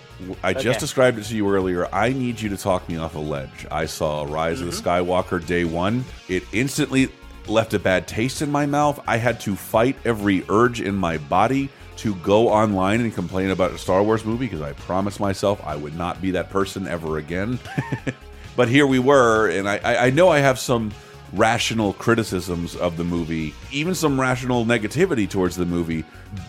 I 0.42 0.52
just 0.52 0.66
Okay. 0.66 0.78
described 0.78 1.18
it 1.18 1.24
to 1.24 1.37
you 1.37 1.50
earlier. 1.50 1.88
I 1.92 2.11
need 2.12 2.40
you 2.40 2.48
to 2.50 2.56
talk 2.56 2.88
me 2.88 2.96
off 2.96 3.14
a 3.14 3.18
ledge. 3.18 3.66
I 3.70 3.87
saw 3.87 4.24
Rise 4.24 4.61
of 4.61 4.66
the 4.66 4.72
mm-hmm. 4.72 4.88
Skywalker 5.11 5.44
day 5.44 5.64
one. 5.64 6.04
It 6.28 6.44
instantly 6.52 7.08
left 7.46 7.74
a 7.74 7.78
bad 7.78 8.06
taste 8.06 8.42
in 8.42 8.50
my 8.50 8.66
mouth. 8.66 9.00
I 9.06 9.16
had 9.16 9.40
to 9.40 9.56
fight 9.56 9.96
every 10.04 10.44
urge 10.48 10.80
in 10.80 10.94
my 10.94 11.18
body 11.18 11.68
to 11.96 12.14
go 12.16 12.48
online 12.48 13.00
and 13.00 13.14
complain 13.14 13.50
about 13.50 13.72
a 13.72 13.78
Star 13.78 14.02
Wars 14.02 14.24
movie 14.24 14.46
because 14.46 14.62
I 14.62 14.72
promised 14.72 15.20
myself 15.20 15.62
I 15.64 15.76
would 15.76 15.96
not 15.96 16.20
be 16.22 16.32
that 16.32 16.50
person 16.50 16.87
ever 16.88 17.18
again. 17.18 17.58
but 18.56 18.68
here 18.68 18.87
we 18.87 18.98
were, 18.98 19.48
and 19.48 19.68
I, 19.68 19.76
I 19.85 20.06
I 20.06 20.11
know 20.11 20.28
I 20.28 20.38
have 20.38 20.58
some 20.58 20.92
rational 21.32 21.94
criticisms 21.94 22.76
of 22.76 22.96
the 22.96 23.04
movie, 23.04 23.54
even 23.70 23.94
some 23.94 24.20
rational 24.20 24.64
negativity 24.64 25.28
towards 25.28 25.56
the 25.56 25.66
movie. 25.66 26.04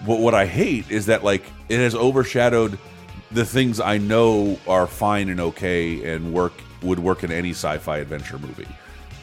But 0.05 0.19
what 0.19 0.33
I 0.33 0.45
hate 0.45 0.89
is 0.91 1.05
that 1.07 1.23
like 1.23 1.43
it 1.69 1.77
has 1.77 1.95
overshadowed 1.95 2.77
the 3.33 3.45
things 3.45 3.79
I 3.79 3.97
know 3.97 4.59
are 4.67 4.87
fine 4.87 5.29
and 5.29 5.39
okay 5.39 6.13
and 6.13 6.33
work 6.33 6.53
would 6.81 6.99
work 6.99 7.23
in 7.23 7.31
any 7.31 7.51
sci-fi 7.51 7.97
adventure 7.97 8.37
movie. 8.37 8.67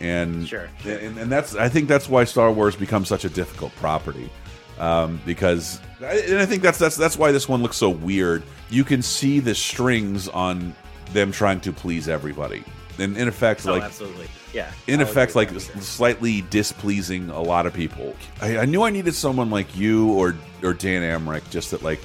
And 0.00 0.48
Sure. 0.48 0.68
and, 0.84 1.18
and 1.18 1.30
that's 1.30 1.54
I 1.54 1.68
think 1.68 1.88
that's 1.88 2.08
why 2.08 2.24
Star 2.24 2.50
Wars 2.50 2.74
becomes 2.76 3.08
such 3.08 3.24
a 3.24 3.28
difficult 3.28 3.74
property. 3.76 4.30
Um, 4.78 5.20
because 5.26 5.78
and 6.02 6.38
I 6.38 6.46
think 6.46 6.62
that's 6.62 6.78
that's 6.78 6.96
that's 6.96 7.18
why 7.18 7.32
this 7.32 7.48
one 7.48 7.62
looks 7.62 7.76
so 7.76 7.90
weird. 7.90 8.42
You 8.70 8.82
can 8.84 9.02
see 9.02 9.40
the 9.40 9.54
strings 9.54 10.26
on 10.28 10.74
them 11.12 11.32
trying 11.32 11.60
to 11.60 11.72
please 11.72 12.08
everybody. 12.08 12.64
And 12.98 13.16
in 13.16 13.28
effect, 13.28 13.66
Oh, 13.66 13.72
like 13.72 13.82
absolutely. 13.82 14.26
Yeah. 14.54 14.70
in 14.86 15.00
effect, 15.00 15.34
like 15.36 15.50
with 15.50 15.66
that 15.66 15.72
for 15.72 15.78
sure. 15.78 15.82
slightly 15.82 16.42
displeasing 16.50 17.30
a 17.30 17.40
lot 17.42 17.66
of 17.66 17.72
people. 17.74 18.14
I, 18.40 18.58
I 18.58 18.64
knew 18.64 18.82
I 18.82 18.90
needed 18.90 19.14
someone 19.14 19.50
like 19.50 19.76
you 19.76 20.12
or 20.12 20.34
or 20.62 20.72
Dan 20.72 21.02
Amrich, 21.02 21.48
just 21.50 21.70
that 21.72 21.82
like 21.82 22.00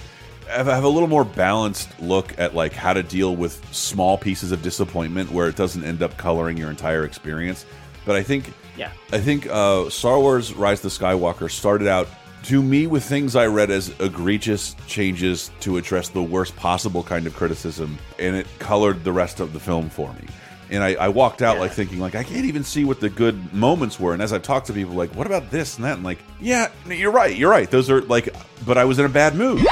have, 0.49 0.67
have 0.67 0.83
a 0.83 0.89
little 0.89 1.07
more 1.09 1.23
balanced 1.25 1.89
look 1.99 2.37
at 2.39 2.55
like 2.55 2.73
how 2.73 2.93
to 2.93 3.03
deal 3.03 3.35
with 3.35 3.61
small 3.73 4.17
pieces 4.17 4.51
of 4.51 4.61
disappointment 4.61 5.31
where 5.31 5.47
it 5.47 5.55
doesn't 5.55 5.83
end 5.83 6.01
up 6.03 6.17
coloring 6.17 6.57
your 6.57 6.69
entire 6.69 7.03
experience. 7.05 7.65
But 8.05 8.15
I 8.15 8.23
think 8.23 8.51
Yeah. 8.77 8.91
I 9.11 9.19
think 9.19 9.47
uh, 9.47 9.89
Star 9.89 10.19
Wars: 10.19 10.53
Rise 10.53 10.83
of 10.85 10.91
the 10.97 11.05
Skywalker 11.05 11.49
started 11.49 11.87
out 11.87 12.07
to 12.43 12.61
me 12.61 12.85
with 12.85 13.03
things 13.03 13.35
I 13.35 13.47
read 13.47 13.71
as 13.71 13.89
egregious 13.99 14.75
changes 14.85 15.49
to 15.61 15.77
address 15.77 16.09
the 16.09 16.21
worst 16.21 16.55
possible 16.55 17.01
kind 17.01 17.25
of 17.25 17.35
criticism, 17.35 17.97
and 18.19 18.35
it 18.35 18.45
colored 18.59 19.03
the 19.03 19.11
rest 19.11 19.39
of 19.39 19.51
the 19.53 19.59
film 19.59 19.89
for 19.89 20.13
me. 20.13 20.27
And 20.69 20.83
I, 20.83 20.93
I 20.95 21.07
walked 21.09 21.41
out 21.41 21.55
Yeah. 21.55 21.61
like 21.61 21.71
thinking 21.71 21.99
like 21.99 22.13
I 22.15 22.23
can't 22.23 22.45
even 22.45 22.63
see 22.63 22.85
what 22.85 22.99
the 22.99 23.09
good 23.09 23.51
moments 23.53 23.99
were. 23.99 24.13
And 24.13 24.21
as 24.21 24.31
I 24.33 24.37
talked 24.39 24.67
to 24.67 24.73
people, 24.73 24.93
like, 24.93 25.15
what 25.15 25.25
about 25.25 25.49
this 25.49 25.75
and 25.77 25.85
that? 25.85 25.93
And 25.95 26.03
like, 26.03 26.19
yeah, 26.39 26.69
you're 26.87 27.11
right, 27.11 27.35
you're 27.35 27.49
right. 27.51 27.69
Those 27.69 27.89
are 27.89 28.01
like, 28.01 28.29
but 28.65 28.77
I 28.77 28.85
was 28.85 28.99
in 28.99 29.05
a 29.05 29.09
bad 29.09 29.35
mood. 29.35 29.65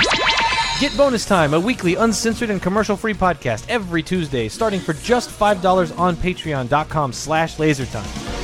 Get 0.84 0.98
Bonus 0.98 1.24
Time, 1.24 1.54
a 1.54 1.60
weekly 1.62 1.96
uncensored 1.96 2.50
and 2.50 2.62
commercial-free 2.62 3.14
podcast 3.14 3.64
every 3.70 4.04
Tuesday, 4.04 4.50
starting 4.50 4.82
for 4.82 4.92
just 4.92 5.30
$5 5.30 5.98
on 5.98 6.18
patreon.com 6.18 7.14
slash 7.14 7.56
lasertime. 7.56 8.43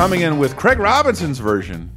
Coming 0.00 0.22
in 0.22 0.38
with 0.38 0.56
Craig 0.56 0.78
Robinson's 0.78 1.40
version 1.40 1.90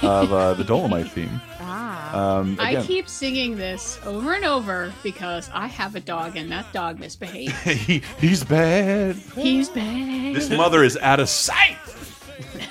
of 0.00 0.32
uh, 0.32 0.54
the 0.54 0.64
Dolemite 0.64 1.10
theme. 1.10 1.42
Um, 1.60 2.56
I 2.58 2.82
keep 2.82 3.06
singing 3.06 3.58
this 3.58 4.00
over 4.06 4.32
and 4.32 4.46
over 4.46 4.94
because 5.02 5.50
I 5.52 5.66
have 5.66 5.94
a 5.94 6.00
dog 6.00 6.36
and 6.36 6.50
that 6.50 6.72
dog 6.72 6.98
misbehaves. 6.98 7.52
he, 7.64 8.00
he's 8.18 8.42
bad. 8.44 9.16
He's 9.34 9.68
bad. 9.68 10.34
This 10.34 10.48
mother 10.48 10.82
is 10.84 10.96
out 10.96 11.20
of 11.20 11.28
sight. 11.28 11.76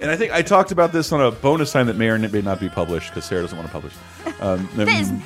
and 0.00 0.10
I 0.10 0.16
think 0.16 0.32
I 0.32 0.40
talked 0.40 0.72
about 0.72 0.90
this 0.90 1.12
on 1.12 1.20
a 1.20 1.30
bonus 1.30 1.70
time 1.70 1.88
that 1.88 1.96
may 1.96 2.08
or 2.08 2.18
may 2.18 2.40
not 2.40 2.58
be 2.58 2.70
published 2.70 3.10
because 3.10 3.26
Sarah 3.26 3.42
doesn't 3.42 3.58
want 3.58 3.68
to 3.68 3.72
publish. 3.72 3.92
Um, 4.40 4.66
That 4.76 4.88
is 4.88 5.10
um, 5.10 5.22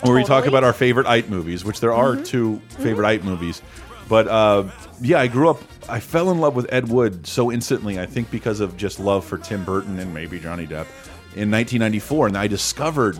where 0.00 0.14
we 0.16 0.24
talk 0.24 0.46
about 0.46 0.64
our 0.64 0.72
favorite 0.72 1.06
Ite 1.06 1.28
movies, 1.28 1.62
which 1.62 1.80
there 1.80 1.92
are 1.92 2.16
two 2.16 2.58
favorite 2.70 3.06
Ite 3.06 3.22
movies. 3.22 3.60
But 4.08 4.28
uh, 4.28 4.64
yeah, 5.00 5.20
I 5.20 5.26
grew 5.26 5.48
up. 5.50 5.60
I 5.88 6.00
fell 6.00 6.30
in 6.30 6.40
love 6.40 6.54
with 6.54 6.72
Ed 6.72 6.88
Wood 6.88 7.26
so 7.26 7.52
instantly. 7.52 7.98
I 7.98 8.06
think 8.06 8.30
because 8.30 8.60
of 8.60 8.76
just 8.76 8.98
love 8.98 9.24
for 9.24 9.38
Tim 9.38 9.64
Burton 9.64 9.98
and 9.98 10.12
maybe 10.12 10.38
Johnny 10.38 10.66
Depp 10.66 10.86
in 11.34 11.50
1994, 11.50 12.28
and 12.28 12.38
I 12.38 12.46
discovered 12.46 13.18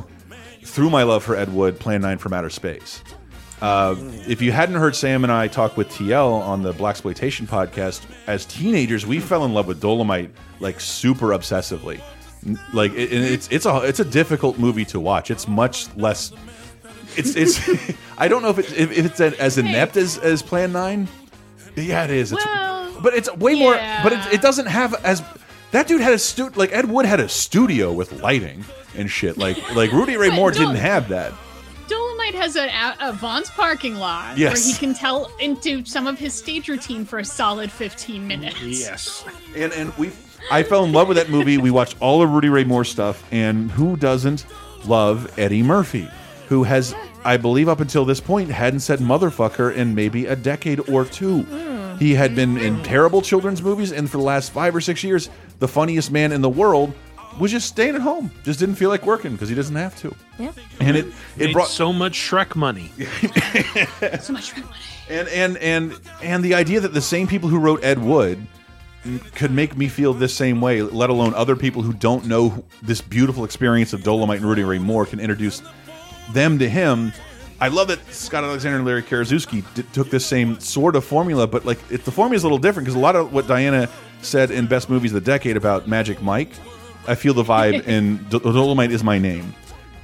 through 0.64 0.90
my 0.90 1.02
love 1.02 1.22
for 1.22 1.36
Ed 1.36 1.52
Wood, 1.52 1.78
Plan 1.78 2.00
9 2.00 2.18
from 2.18 2.32
Outer 2.32 2.50
Space. 2.50 3.02
Uh, 3.62 3.94
if 4.26 4.42
you 4.42 4.52
hadn't 4.52 4.74
heard 4.74 4.94
Sam 4.94 5.24
and 5.24 5.32
I 5.32 5.48
talk 5.48 5.76
with 5.76 5.88
TL 5.88 6.30
on 6.30 6.62
the 6.62 6.72
Blaxploitation 6.72 7.46
podcast, 7.46 8.02
as 8.26 8.44
teenagers, 8.44 9.06
we 9.06 9.18
fell 9.18 9.44
in 9.44 9.54
love 9.54 9.66
with 9.66 9.80
Dolemite 9.80 10.30
like 10.60 10.78
super 10.80 11.28
obsessively. 11.28 12.00
Like 12.72 12.92
it, 12.92 13.12
it's 13.12 13.48
it's 13.50 13.66
a 13.66 13.78
it's 13.82 13.98
a 13.98 14.04
difficult 14.04 14.58
movie 14.58 14.84
to 14.86 15.00
watch. 15.00 15.30
It's 15.30 15.48
much 15.48 15.94
less. 15.96 16.32
It's 17.16 17.34
it's. 17.34 17.60
I 18.18 18.28
don't 18.28 18.42
know 18.42 18.50
if 18.50 18.58
it's 18.58 18.72
if, 18.72 18.92
if 18.92 19.06
it's 19.06 19.20
as 19.20 19.58
inept 19.58 19.96
as 19.96 20.18
as 20.18 20.42
Plan 20.42 20.72
Nine. 20.72 21.08
Yeah, 21.76 22.04
it 22.04 22.10
is. 22.10 22.32
It's, 22.32 22.44
Well, 22.44 22.92
but 23.02 23.14
it's 23.14 23.32
way 23.36 23.54
more. 23.54 23.74
But 24.02 24.12
it, 24.12 24.34
it 24.34 24.40
doesn't 24.42 24.66
have 24.66 24.94
as. 25.04 25.22
That 25.72 25.88
dude 25.88 26.00
had 26.00 26.14
a 26.14 26.18
stu 26.18 26.48
like 26.50 26.72
Ed 26.72 26.86
Wood 26.88 27.06
had 27.06 27.20
a 27.20 27.28
studio 27.28 27.92
with 27.92 28.22
lighting 28.22 28.64
and 28.96 29.10
shit. 29.10 29.36
Like 29.36 29.58
like 29.74 29.92
Rudy 29.92 30.16
Ray 30.16 30.30
But 30.30 30.36
Moore 30.36 30.50
no- 30.52 30.58
didn't 30.58 30.76
have 30.76 31.08
that. 31.08 31.32
Dolemite 31.88 32.34
has 32.34 32.56
a, 32.56 32.68
a 33.00 33.12
Vaughn's 33.12 33.50
parking 33.50 33.94
lot 33.96 34.36
Yes. 34.38 34.64
where 34.64 34.72
he 34.74 34.78
can 34.78 34.92
tell 34.94 35.30
into 35.38 35.84
some 35.84 36.06
of 36.08 36.18
his 36.18 36.34
stage 36.34 36.68
routine 36.68 37.04
for 37.04 37.18
a 37.20 37.24
solid 37.24 37.70
15 37.70 38.26
minutes. 38.26 38.60
Yes. 38.62 39.24
and 39.54 39.72
and 39.72 39.96
we 39.98 40.10
I 40.50 40.62
fell 40.62 40.84
in 40.84 40.92
love 40.92 41.08
with 41.08 41.16
that 41.16 41.28
movie. 41.30 41.58
We 41.58 41.70
watched 41.70 41.96
all 42.00 42.22
of 42.22 42.30
Rudy 42.30 42.48
Ray 42.48 42.64
Moore 42.64 42.84
stuff, 42.84 43.24
and 43.32 43.70
who 43.72 43.96
doesn't 43.96 44.46
love 44.84 45.36
Eddie 45.38 45.62
Murphy, 45.64 46.08
who 46.48 46.64
has 46.64 46.94
I 47.24 47.36
believe 47.36 47.68
up 47.68 47.80
until 47.80 48.04
this 48.04 48.20
point 48.20 48.50
hadn't 48.50 48.80
said 48.80 49.00
motherfucker 49.00 49.74
in 49.74 49.94
maybe 49.94 50.26
a 50.26 50.36
decade 50.36 50.88
or 50.88 51.04
two. 51.04 51.42
He 51.98 52.14
had 52.14 52.36
been 52.36 52.58
in 52.58 52.82
terrible 52.82 53.22
children's 53.22 53.62
movies, 53.62 53.90
and 53.90 54.08
for 54.10 54.18
the 54.18 54.22
last 54.22 54.52
five 54.52 54.76
or 54.76 54.80
six 54.80 55.02
years, 55.02 55.30
the 55.58 55.66
funniest 55.68 56.10
man 56.10 56.30
in 56.30 56.42
the 56.42 56.48
world 56.48 56.92
was 57.40 57.50
just 57.50 57.68
staying 57.68 57.94
at 57.94 58.00
home. 58.00 58.30
Just 58.44 58.58
didn't 58.60 58.76
feel 58.76 58.90
like 58.90 59.04
working 59.06 59.32
because 59.32 59.48
he 59.48 59.54
doesn't 59.54 59.76
have 59.76 59.96
to. 60.00 60.14
Yeah. 60.38 60.52
And 60.80 60.96
it 60.96 61.06
it 61.36 61.46
Made 61.46 61.52
brought 61.52 61.68
so 61.68 61.92
much 61.92 62.14
Shrek 62.14 62.54
money. 62.54 62.90
So 64.20 64.32
much 64.32 64.52
fun. 64.52 64.64
and 65.08 65.28
and 65.28 65.56
and 65.58 66.00
and 66.22 66.44
the 66.44 66.54
idea 66.54 66.80
that 66.80 66.92
the 66.94 67.00
same 67.00 67.26
people 67.26 67.48
who 67.48 67.58
wrote 67.58 67.82
Ed 67.84 67.98
Wood 68.02 68.46
could 69.34 69.50
make 69.50 69.76
me 69.76 69.88
feel 69.88 70.12
this 70.12 70.34
same 70.34 70.60
way, 70.60 70.82
let 70.82 71.10
alone 71.10 71.32
other 71.34 71.56
people 71.56 71.82
who 71.82 71.92
don't 71.92 72.26
know 72.26 72.64
this 72.82 73.00
beautiful 73.00 73.44
experience 73.44 73.92
of 73.92 74.00
Dolemite 74.02 74.36
and 74.36 74.44
Rudy 74.44 74.64
Ray 74.64 74.78
Moore 74.78 75.06
can 75.06 75.20
introduce 75.20 75.62
them 76.32 76.58
to 76.58 76.68
him. 76.68 77.12
I 77.60 77.68
love 77.68 77.88
that 77.88 78.00
Scott 78.12 78.44
Alexander 78.44 78.76
and 78.76 78.86
Larry 78.86 79.02
Karaszewski 79.02 79.64
took 79.92 80.10
this 80.10 80.26
same 80.26 80.60
sort 80.60 80.94
of 80.94 81.04
formula, 81.04 81.46
but 81.46 81.64
like 81.64 81.78
it, 81.90 82.04
the 82.04 82.10
formula 82.10 82.36
is 82.36 82.42
a 82.42 82.46
little 82.46 82.58
different 82.58 82.86
because 82.86 82.96
a 82.96 83.02
lot 83.02 83.16
of 83.16 83.32
what 83.32 83.46
Diana 83.46 83.88
said 84.20 84.50
in 84.50 84.66
Best 84.66 84.90
Movies 84.90 85.12
of 85.12 85.24
the 85.24 85.30
Decade 85.30 85.56
about 85.56 85.88
Magic 85.88 86.20
Mike, 86.20 86.50
I 87.08 87.14
feel 87.14 87.32
the 87.32 87.44
vibe 87.44 87.84
in 87.86 88.18
Dolemite 88.26 88.90
is 88.90 89.02
my 89.02 89.18
name. 89.18 89.54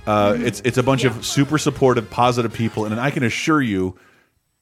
Uh, 0.07 0.37
it's 0.41 0.61
it's 0.65 0.79
a 0.79 0.83
bunch 0.83 1.05
of 1.05 1.25
super 1.25 1.59
supportive, 1.59 2.11
positive 2.11 2.53
people, 2.53 2.87
and 2.87 2.99
I 2.99 3.11
can 3.11 3.23
assure 3.23 3.63
you, 3.63 3.97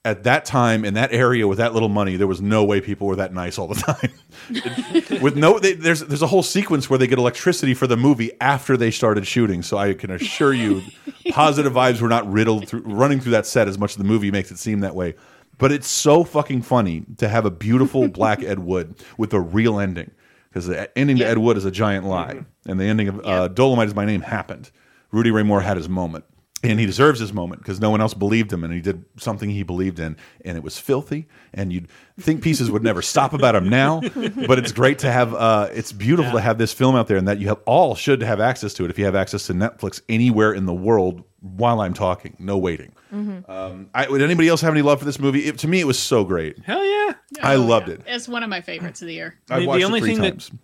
at 0.03 0.23
that 0.23 0.45
time 0.45 0.83
in 0.83 0.95
that 0.95 1.13
area 1.13 1.47
with 1.47 1.59
that 1.59 1.73
little 1.73 1.89
money, 1.89 2.15
there 2.15 2.25
was 2.27 2.41
no 2.41 2.63
way 2.63 2.81
people 2.81 3.05
were 3.07 3.15
that 3.17 3.33
nice 3.33 3.59
all 3.59 3.67
the 3.67 3.75
time. 5.09 5.21
with 5.21 5.35
no, 5.35 5.59
they, 5.59 5.73
there's 5.73 5.99
there's 6.01 6.21
a 6.23 6.27
whole 6.27 6.43
sequence 6.43 6.89
where 6.89 6.97
they 6.97 7.07
get 7.07 7.19
electricity 7.19 7.73
for 7.73 7.85
the 7.87 7.97
movie 7.97 8.31
after 8.41 8.75
they 8.77 8.89
started 8.91 9.27
shooting. 9.27 9.61
So 9.61 9.77
I 9.77 9.93
can 9.93 10.09
assure 10.11 10.53
you, 10.53 10.81
positive 11.31 11.73
vibes 11.73 12.01
were 12.01 12.09
not 12.09 12.29
riddled 12.31 12.67
through 12.67 12.81
running 12.81 13.19
through 13.19 13.33
that 13.33 13.45
set 13.45 13.67
as 13.67 13.77
much 13.77 13.91
as 13.91 13.97
the 13.97 14.03
movie 14.03 14.31
makes 14.31 14.51
it 14.51 14.57
seem 14.57 14.79
that 14.79 14.95
way. 14.95 15.15
But 15.59 15.71
it's 15.71 15.87
so 15.87 16.23
fucking 16.23 16.63
funny 16.63 17.05
to 17.17 17.29
have 17.29 17.45
a 17.45 17.51
beautiful 17.51 18.07
black 18.19 18.41
Ed 18.41 18.59
Wood 18.59 18.95
with 19.17 19.33
a 19.33 19.39
real 19.39 19.79
ending. 19.79 20.09
because 20.49 20.65
the 20.65 20.97
ending 20.97 21.17
to 21.17 21.25
Ed 21.27 21.37
Wood 21.37 21.57
is 21.57 21.65
a 21.65 21.71
giant 21.71 22.05
lie, 22.07 22.43
and 22.65 22.79
the 22.79 22.85
ending 22.85 23.07
of 23.09 23.19
uh, 23.19 23.49
Dolemite 23.49 23.85
is 23.85 23.95
my 23.95 24.05
name 24.05 24.21
happened. 24.21 24.71
Rudy 25.11 25.29
Ray 25.29 25.43
Moore 25.43 25.61
had 25.61 25.77
his 25.77 25.87
moment. 25.89 26.23
And 26.63 26.79
he 26.79 26.85
deserves 26.85 27.19
his 27.19 27.33
moment 27.33 27.61
because 27.61 27.79
no 27.79 27.89
one 27.89 28.01
else 28.01 28.13
believed 28.13 28.53
him, 28.53 28.63
and 28.63 28.71
he 28.71 28.81
did 28.81 29.03
something 29.17 29.49
he 29.49 29.63
believed 29.63 29.99
in, 29.99 30.15
and 30.45 30.55
it 30.57 30.61
was 30.63 30.77
filthy. 30.77 31.27
And 31.55 31.73
you'd 31.73 31.87
think 32.19 32.43
pieces 32.43 32.69
would 32.69 32.83
never 32.83 33.01
stop 33.01 33.33
about 33.33 33.55
him 33.55 33.67
now, 33.67 33.99
but 34.47 34.59
it's 34.59 34.71
great 34.71 34.99
to 34.99 35.11
have. 35.11 35.33
Uh, 35.33 35.69
it's 35.73 35.91
beautiful 35.91 36.33
to 36.33 36.39
have 36.39 36.59
this 36.59 36.71
film 36.71 36.95
out 36.95 37.07
there, 37.07 37.17
and 37.17 37.27
that 37.27 37.39
you 37.39 37.47
have 37.47 37.59
all 37.65 37.95
should 37.95 38.21
have 38.21 38.39
access 38.39 38.73
to 38.75 38.85
it 38.85 38.91
if 38.91 38.99
you 38.99 39.05
have 39.05 39.15
access 39.15 39.47
to 39.47 39.53
Netflix 39.53 40.01
anywhere 40.07 40.53
in 40.53 40.67
the 40.67 40.73
world 40.73 41.23
while 41.39 41.81
I'm 41.81 41.95
talking. 41.95 42.35
No 42.37 42.59
waiting. 42.59 42.93
Um, 43.11 43.89
I, 43.95 44.07
would 44.07 44.21
anybody 44.21 44.47
else 44.47 44.61
have 44.61 44.71
any 44.73 44.83
love 44.83 44.99
for 44.99 45.05
this 45.05 45.19
movie? 45.19 45.47
It, 45.47 45.57
to 45.59 45.67
me, 45.67 45.79
it 45.79 45.87
was 45.87 45.97
so 45.97 46.23
great. 46.23 46.59
Hell 46.59 46.85
yeah. 46.85 47.13
I 47.41 47.55
loved 47.55 47.89
it. 47.89 48.01
It's 48.05 48.27
one 48.27 48.43
of 48.43 48.49
my 48.49 48.61
favorites 48.61 49.01
of 49.01 49.07
the 49.07 49.15
year. 49.15 49.35
I 49.49 49.55
The- 49.55 49.61
the 49.61 49.67
watched 49.67 49.83
only 49.85 49.99
it 49.99 50.03
three 50.03 50.13
thing 50.15 50.23
times. 50.23 50.49
That 50.49 50.59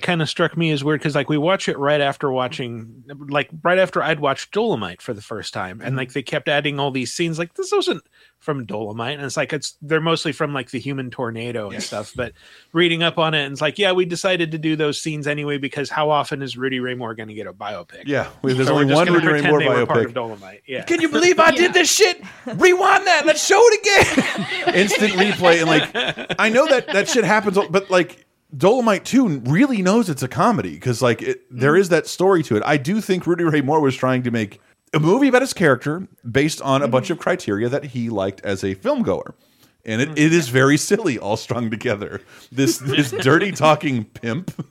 kind 0.00 0.22
of 0.22 0.28
struck 0.28 0.56
me 0.56 0.70
as 0.70 0.82
weird 0.82 1.00
because 1.00 1.14
like 1.14 1.28
we 1.28 1.36
watch 1.36 1.68
it 1.68 1.78
right 1.78 2.00
after 2.00 2.32
watching 2.32 3.04
like 3.28 3.50
right 3.62 3.78
after 3.78 4.02
I'd 4.02 4.20
watched 4.20 4.54
Dolemite 4.54 5.02
for 5.02 5.12
the 5.12 5.20
first 5.20 5.52
time 5.52 5.82
and 5.82 5.96
like 5.96 6.08
mm-hmm. 6.08 6.14
they 6.14 6.22
kept 6.22 6.48
adding 6.48 6.80
all 6.80 6.90
these 6.90 7.12
scenes 7.12 7.38
like 7.38 7.54
this 7.54 7.72
wasn't 7.72 8.02
from 8.38 8.66
Dolemite 8.66 9.14
and 9.14 9.22
it's 9.22 9.36
like 9.36 9.52
it's 9.52 9.76
they're 9.82 10.00
mostly 10.00 10.32
from 10.32 10.54
like 10.54 10.70
the 10.70 10.78
human 10.78 11.10
tornado 11.10 11.70
and 11.70 11.82
stuff 11.82 12.12
but 12.16 12.32
reading 12.72 13.02
up 13.02 13.18
on 13.18 13.34
it 13.34 13.44
and 13.44 13.52
it's 13.52 13.60
like 13.60 13.78
yeah 13.78 13.92
we 13.92 14.06
decided 14.06 14.50
to 14.52 14.58
do 14.58 14.76
those 14.76 14.98
scenes 15.00 15.26
anyway 15.26 15.58
because 15.58 15.90
how 15.90 16.08
often 16.08 16.40
is 16.40 16.56
Rudy 16.56 16.80
Ray 16.80 16.94
Moore 16.94 17.14
going 17.14 17.28
to 17.28 17.34
get 17.34 17.46
a 17.46 17.52
biopic 17.52 18.04
Yeah, 18.06 18.30
there's 18.42 18.66
So 18.66 18.74
we're 18.74 18.80
only 18.82 18.94
one 18.94 19.12
Rudy 19.12 19.26
Ray 19.26 19.32
pretend 19.42 19.50
Moore 19.50 19.60
they 19.60 19.86
part 19.86 20.06
of 20.06 20.12
biopic. 20.12 20.38
Dolemite 20.38 20.60
yeah 20.66 20.84
Can 20.84 21.02
you 21.02 21.10
believe 21.10 21.38
I 21.38 21.50
Yeah. 21.50 21.56
did 21.56 21.74
this 21.74 21.94
shit? 21.94 22.18
Rewind 22.46 23.06
that. 23.06 23.26
Let's 23.26 23.46
show 23.46 23.60
it 23.62 23.80
again. 23.80 24.74
instant 24.74 25.12
replay 25.12 25.60
and 25.60 25.68
like 25.68 26.34
I 26.38 26.48
know 26.48 26.66
that 26.66 26.86
that 26.88 27.08
shit 27.10 27.24
happens 27.24 27.58
but 27.70 27.90
like 27.90 28.24
Dolemite 28.56 29.04
2 29.04 29.40
really 29.40 29.82
knows 29.82 30.10
it's 30.10 30.22
a 30.22 30.28
comedy 30.28 30.74
because 30.74 31.00
like 31.00 31.22
it, 31.22 31.42
there 31.50 31.72
mm. 31.72 31.80
is 31.80 31.88
that 31.88 32.06
story 32.06 32.42
to 32.44 32.56
it. 32.56 32.62
I 32.66 32.76
do 32.76 33.00
think 33.00 33.26
Rudy 33.26 33.44
Ray 33.44 33.62
Moore 33.62 33.80
was 33.80 33.96
trying 33.96 34.22
to 34.24 34.30
make 34.30 34.60
a 34.92 35.00
movie 35.00 35.28
about 35.28 35.42
his 35.42 35.54
character 35.54 36.06
based 36.30 36.60
on 36.60 36.82
a 36.82 36.88
bunch 36.88 37.08
mm. 37.08 37.12
of 37.12 37.18
criteria 37.18 37.68
that 37.68 37.84
he 37.84 38.10
liked 38.10 38.40
as 38.42 38.62
a 38.62 38.74
film 38.74 39.02
goer. 39.02 39.34
And 39.84 40.00
it, 40.00 40.10
mm. 40.10 40.12
it 40.12 40.32
is 40.32 40.48
very 40.48 40.76
silly, 40.76 41.18
all 41.18 41.36
strung 41.36 41.70
together. 41.70 42.20
This 42.52 42.78
this 42.78 43.10
dirty 43.22 43.52
talking 43.52 44.04
pimp 44.04 44.54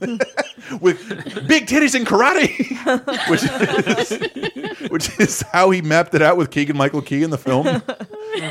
with 0.80 1.06
big 1.46 1.66
titties 1.66 1.94
and 1.94 2.06
karate, 2.06 2.48
which 3.28 3.42
is, 4.80 4.90
which 4.90 5.20
is 5.20 5.42
how 5.52 5.70
he 5.70 5.82
mapped 5.82 6.14
it 6.14 6.22
out 6.22 6.36
with 6.36 6.50
Keegan 6.50 6.76
Michael 6.76 7.02
Key 7.02 7.24
in 7.24 7.30
the 7.30 7.36
film 7.36 7.82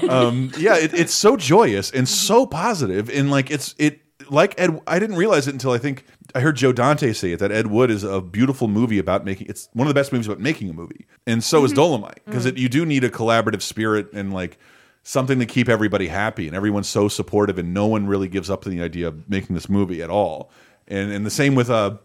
um, 0.09 0.51
yeah, 0.57 0.77
it, 0.77 0.93
it's 0.93 1.13
so 1.13 1.35
joyous 1.37 1.91
and 1.91 2.07
so 2.07 2.45
positive, 2.45 3.09
and 3.09 3.31
like 3.31 3.51
it's 3.51 3.75
it 3.77 4.00
like 4.31 4.59
Ed. 4.59 4.81
I 4.87 4.97
didn't 4.97 5.17
realize 5.17 5.47
it 5.47 5.53
until 5.53 5.71
I 5.71 5.77
think 5.77 6.05
I 6.33 6.39
heard 6.39 6.55
Joe 6.55 6.71
Dante 6.71 7.13
say 7.13 7.33
it 7.33 7.39
that 7.39 7.51
Ed 7.51 7.67
Wood 7.67 7.91
is 7.91 8.03
a 8.03 8.21
beautiful 8.21 8.67
movie 8.67 8.97
about 8.97 9.25
making. 9.25 9.47
It's 9.47 9.69
one 9.73 9.87
of 9.87 9.93
the 9.93 9.99
best 9.99 10.11
movies 10.11 10.27
about 10.27 10.39
making 10.39 10.69
a 10.69 10.73
movie, 10.73 11.05
and 11.27 11.43
so 11.43 11.63
is 11.63 11.73
mm-hmm. 11.73 12.05
Dolemite 12.05 12.25
because 12.25 12.45
mm-hmm. 12.45 12.57
you 12.57 12.69
do 12.69 12.85
need 12.85 13.03
a 13.03 13.09
collaborative 13.09 13.61
spirit 13.61 14.11
and 14.13 14.33
like 14.33 14.57
something 15.03 15.39
to 15.39 15.45
keep 15.45 15.69
everybody 15.69 16.07
happy, 16.07 16.47
and 16.47 16.55
everyone's 16.55 16.87
so 16.87 17.07
supportive, 17.07 17.57
and 17.57 17.73
no 17.73 17.85
one 17.87 18.07
really 18.07 18.27
gives 18.27 18.49
up 18.49 18.63
to 18.63 18.69
the 18.69 18.81
idea 18.81 19.09
of 19.09 19.29
making 19.29 19.53
this 19.53 19.69
movie 19.69 20.01
at 20.01 20.09
all. 20.09 20.49
And 20.87 21.11
and 21.11 21.25
the 21.25 21.31
same 21.31 21.53
with 21.53 21.69
uh 21.69 21.97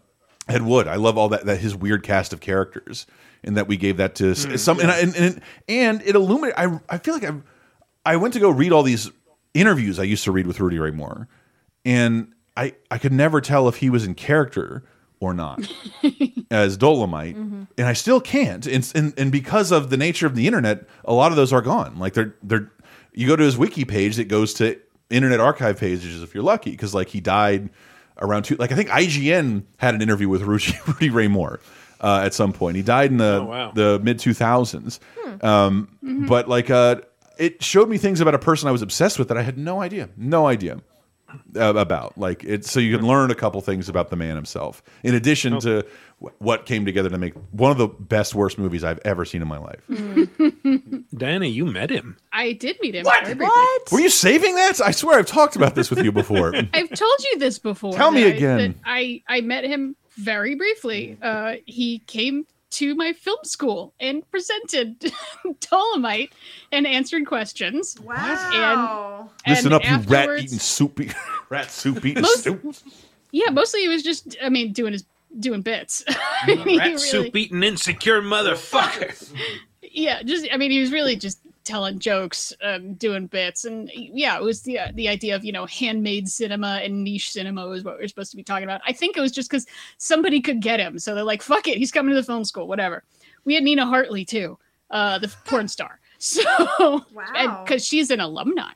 Ed 0.47 0.63
Wood. 0.63 0.87
I 0.87 0.95
love 0.95 1.17
all 1.17 1.29
that 1.29 1.45
that 1.45 1.59
his 1.59 1.75
weird 1.75 2.03
cast 2.03 2.33
of 2.33 2.41
characters, 2.41 3.07
and 3.43 3.57
that 3.57 3.67
we 3.67 3.77
gave 3.77 3.97
that 3.97 4.15
to 4.15 4.31
s- 4.31 4.45
mm, 4.45 4.59
some. 4.59 4.79
And, 4.79 4.91
I, 4.91 4.99
and 4.99 5.15
and 5.15 5.41
and 5.67 6.01
it 6.03 6.15
illuminated. 6.15 6.59
I 6.59 6.79
I 6.89 6.97
feel 6.97 7.13
like 7.13 7.23
I 7.23 7.33
I 8.05 8.15
went 8.17 8.33
to 8.33 8.39
go 8.39 8.49
read 8.49 8.71
all 8.71 8.83
these 8.83 9.09
interviews 9.53 9.99
I 9.99 10.03
used 10.03 10.23
to 10.25 10.31
read 10.31 10.47
with 10.47 10.59
Rudy 10.59 10.79
Ray 10.79 10.91
Moore, 10.91 11.27
and 11.87 12.33
I 12.55 12.73
I 12.91 12.97
could 12.99 13.13
never 13.13 13.41
tell 13.41 13.67
if 13.67 13.77
he 13.77 13.89
was 13.89 14.05
in 14.05 14.13
character 14.15 14.83
or 15.19 15.33
not 15.33 15.59
as 16.51 16.77
Dolemite, 16.77 17.35
and 17.35 17.67
I 17.87 17.93
still 17.93 18.21
can't. 18.21 18.67
And, 18.67 18.91
and 18.93 19.13
and 19.17 19.31
because 19.31 19.71
of 19.71 19.89
the 19.89 19.97
nature 19.97 20.27
of 20.27 20.35
the 20.35 20.45
internet, 20.45 20.85
a 21.05 21.13
lot 21.13 21.31
of 21.31 21.37
those 21.37 21.51
are 21.53 21.61
gone. 21.61 21.97
Like 21.97 22.13
they're 22.13 22.35
they're 22.43 22.71
you 23.13 23.25
go 23.27 23.35
to 23.35 23.43
his 23.43 23.57
wiki 23.57 23.85
page, 23.85 24.19
it 24.19 24.25
goes 24.25 24.53
to 24.55 24.77
Internet 25.09 25.39
Archive 25.39 25.79
pages 25.79 26.21
if 26.21 26.35
you're 26.35 26.43
lucky, 26.43 26.71
because 26.71 26.93
like 26.93 27.07
he 27.09 27.19
died 27.21 27.69
around 28.21 28.43
two. 28.43 28.55
Like 28.57 28.71
I 28.71 28.75
think 28.75 28.89
IGN 28.89 29.63
had 29.77 29.95
an 29.95 30.01
interview 30.01 30.29
with 30.29 30.41
Rudy, 30.51 30.73
Rudy 30.85 31.09
Ray 31.09 31.27
Moore. 31.27 31.59
Uh, 31.99 32.21
at 32.23 32.31
some 32.35 32.53
point, 32.53 32.75
he 32.77 32.83
died 32.83 33.09
in 33.09 33.17
the 33.17 33.39
Oh, 33.41 33.45
wow. 33.45 33.71
the 33.73 33.99
mid 34.03 34.19
two 34.19 34.33
thousands. 34.35 34.99
Um, 35.41 35.97
But 36.27 36.47
like, 36.47 36.69
uh, 36.69 36.97
it 37.39 37.63
showed 37.63 37.89
me 37.89 37.97
things 37.97 38.21
about 38.21 38.35
a 38.35 38.39
person 38.39 38.67
I 38.69 38.71
was 38.71 38.83
obsessed 38.83 39.17
with 39.17 39.29
that 39.29 39.37
I 39.37 39.41
had 39.41 39.57
no 39.57 39.81
idea, 39.81 40.09
no 40.15 40.45
idea 40.45 40.79
about. 41.55 42.17
Like 42.17 42.43
it, 42.43 42.65
so 42.65 42.79
you 42.79 42.91
can 42.91 43.01
mm-hmm. 43.01 43.09
learn 43.09 43.31
a 43.31 43.35
couple 43.35 43.61
things 43.61 43.89
about 43.89 44.09
the 44.09 44.15
man 44.15 44.35
himself, 44.35 44.83
in 45.03 45.15
addition 45.15 45.59
to 45.61 45.85
what 46.39 46.65
came 46.65 46.85
together 46.85 47.09
to 47.09 47.17
make 47.17 47.33
one 47.51 47.71
of 47.71 47.77
the 47.77 47.87
best 47.87 48.33
worst 48.33 48.57
movies 48.57 48.83
I've 48.83 48.99
ever 49.05 49.23
seen 49.23 49.41
in 49.41 49.47
my 49.47 49.59
life. 49.59 49.81
Mm. 49.89 51.03
Diana 51.15 51.45
you 51.45 51.65
met 51.65 51.91
him 51.91 52.17
I 52.33 52.53
did 52.53 52.77
meet 52.81 52.95
him. 52.95 53.03
What? 53.03 53.37
What? 53.37 53.91
Were 53.91 53.99
you 53.99 54.09
saving 54.09 54.55
that? 54.55 54.81
I 54.81 54.91
swear 54.91 55.19
I've 55.19 55.25
talked 55.25 55.55
about 55.55 55.75
this 55.75 55.89
with 55.89 56.03
you 56.03 56.11
before. 56.11 56.55
I've 56.73 56.89
told 56.89 57.23
you 57.31 57.39
this 57.39 57.59
before. 57.59 57.93
Tell 57.93 58.11
me 58.11 58.23
that 58.23 58.33
I- 58.33 58.35
again. 58.35 58.79
I 58.85 59.23
I 59.27 59.41
met 59.41 59.63
him 59.63 59.95
very 60.17 60.55
briefly. 60.55 61.17
Mm. 61.21 61.25
Uh, 61.25 61.59
he 61.65 61.99
came 61.99 62.45
to 62.77 62.95
my 62.95 63.13
film 63.13 63.37
school 63.43 63.93
and 63.99 64.29
presented 64.31 64.99
Dolemite 65.61 66.29
and 66.71 66.85
answered 66.87 67.25
questions. 67.25 67.95
Wow. 68.03 69.29
Listen 69.47 69.73
and 69.73 69.73
up, 69.75 69.83
you 69.83 69.97
rat 69.97 70.19
afterwards- 70.21 70.43
eating 70.45 70.59
soup, 70.59 70.99
eat- 70.99 71.13
rat 71.49 71.71
soup 71.71 72.05
eating 72.05 72.21
Most- 72.23 72.43
soup. 72.43 72.75
Yeah, 73.31 73.49
mostly 73.51 73.81
he 73.81 73.87
was 73.89 74.03
just. 74.03 74.37
I 74.41 74.49
mean, 74.49 74.71
doing 74.71 74.93
his 74.93 75.03
doing 75.39 75.61
bits. 75.61 76.03
I 76.07 76.55
mean, 76.65 76.77
rat 76.79 76.87
really- 76.87 76.97
soup 76.97 77.35
eating 77.35 77.63
insecure 77.63 78.21
motherfucker 78.21 79.31
yeah 79.89 80.21
just 80.21 80.45
i 80.51 80.57
mean 80.57 80.69
he 80.69 80.79
was 80.81 80.91
really 80.91 81.15
just 81.15 81.39
telling 81.67 81.99
jokes 81.99 82.53
um 82.63 82.93
doing 82.93 83.27
bits 83.27 83.65
and 83.65 83.91
yeah 83.93 84.37
it 84.37 84.41
was 84.41 84.61
the 84.61 84.79
uh, 84.79 84.87
the 84.95 85.07
idea 85.09 85.35
of 85.35 85.43
you 85.43 85.51
know 85.51 85.65
handmade 85.65 86.27
cinema 86.29 86.79
and 86.81 87.03
niche 87.03 87.31
cinema 87.31 87.67
was 87.67 87.83
what 87.83 87.97
we 87.99 88.05
are 88.05 88.07
supposed 88.07 88.31
to 88.31 88.37
be 88.37 88.43
talking 88.43 88.63
about 88.63 88.79
i 88.87 88.93
think 88.93 89.17
it 89.17 89.21
was 89.21 89.31
just 89.33 89.49
because 89.49 89.65
somebody 89.97 90.39
could 90.39 90.61
get 90.61 90.79
him 90.79 90.97
so 90.97 91.13
they're 91.13 91.23
like 91.25 91.41
fuck 91.41 91.67
it 91.67 91.77
he's 91.77 91.91
coming 91.91 92.09
to 92.09 92.15
the 92.15 92.23
film 92.25 92.45
school 92.45 92.67
whatever 92.67 93.03
we 93.43 93.53
had 93.53 93.63
nina 93.63 93.85
hartley 93.85 94.23
too 94.23 94.57
uh 94.91 95.19
the 95.19 95.27
porn 95.45 95.67
star 95.67 95.99
so 96.19 96.41
Wow. 97.13 97.63
because 97.65 97.85
she's 97.85 98.09
an 98.11 98.21
alumni 98.21 98.71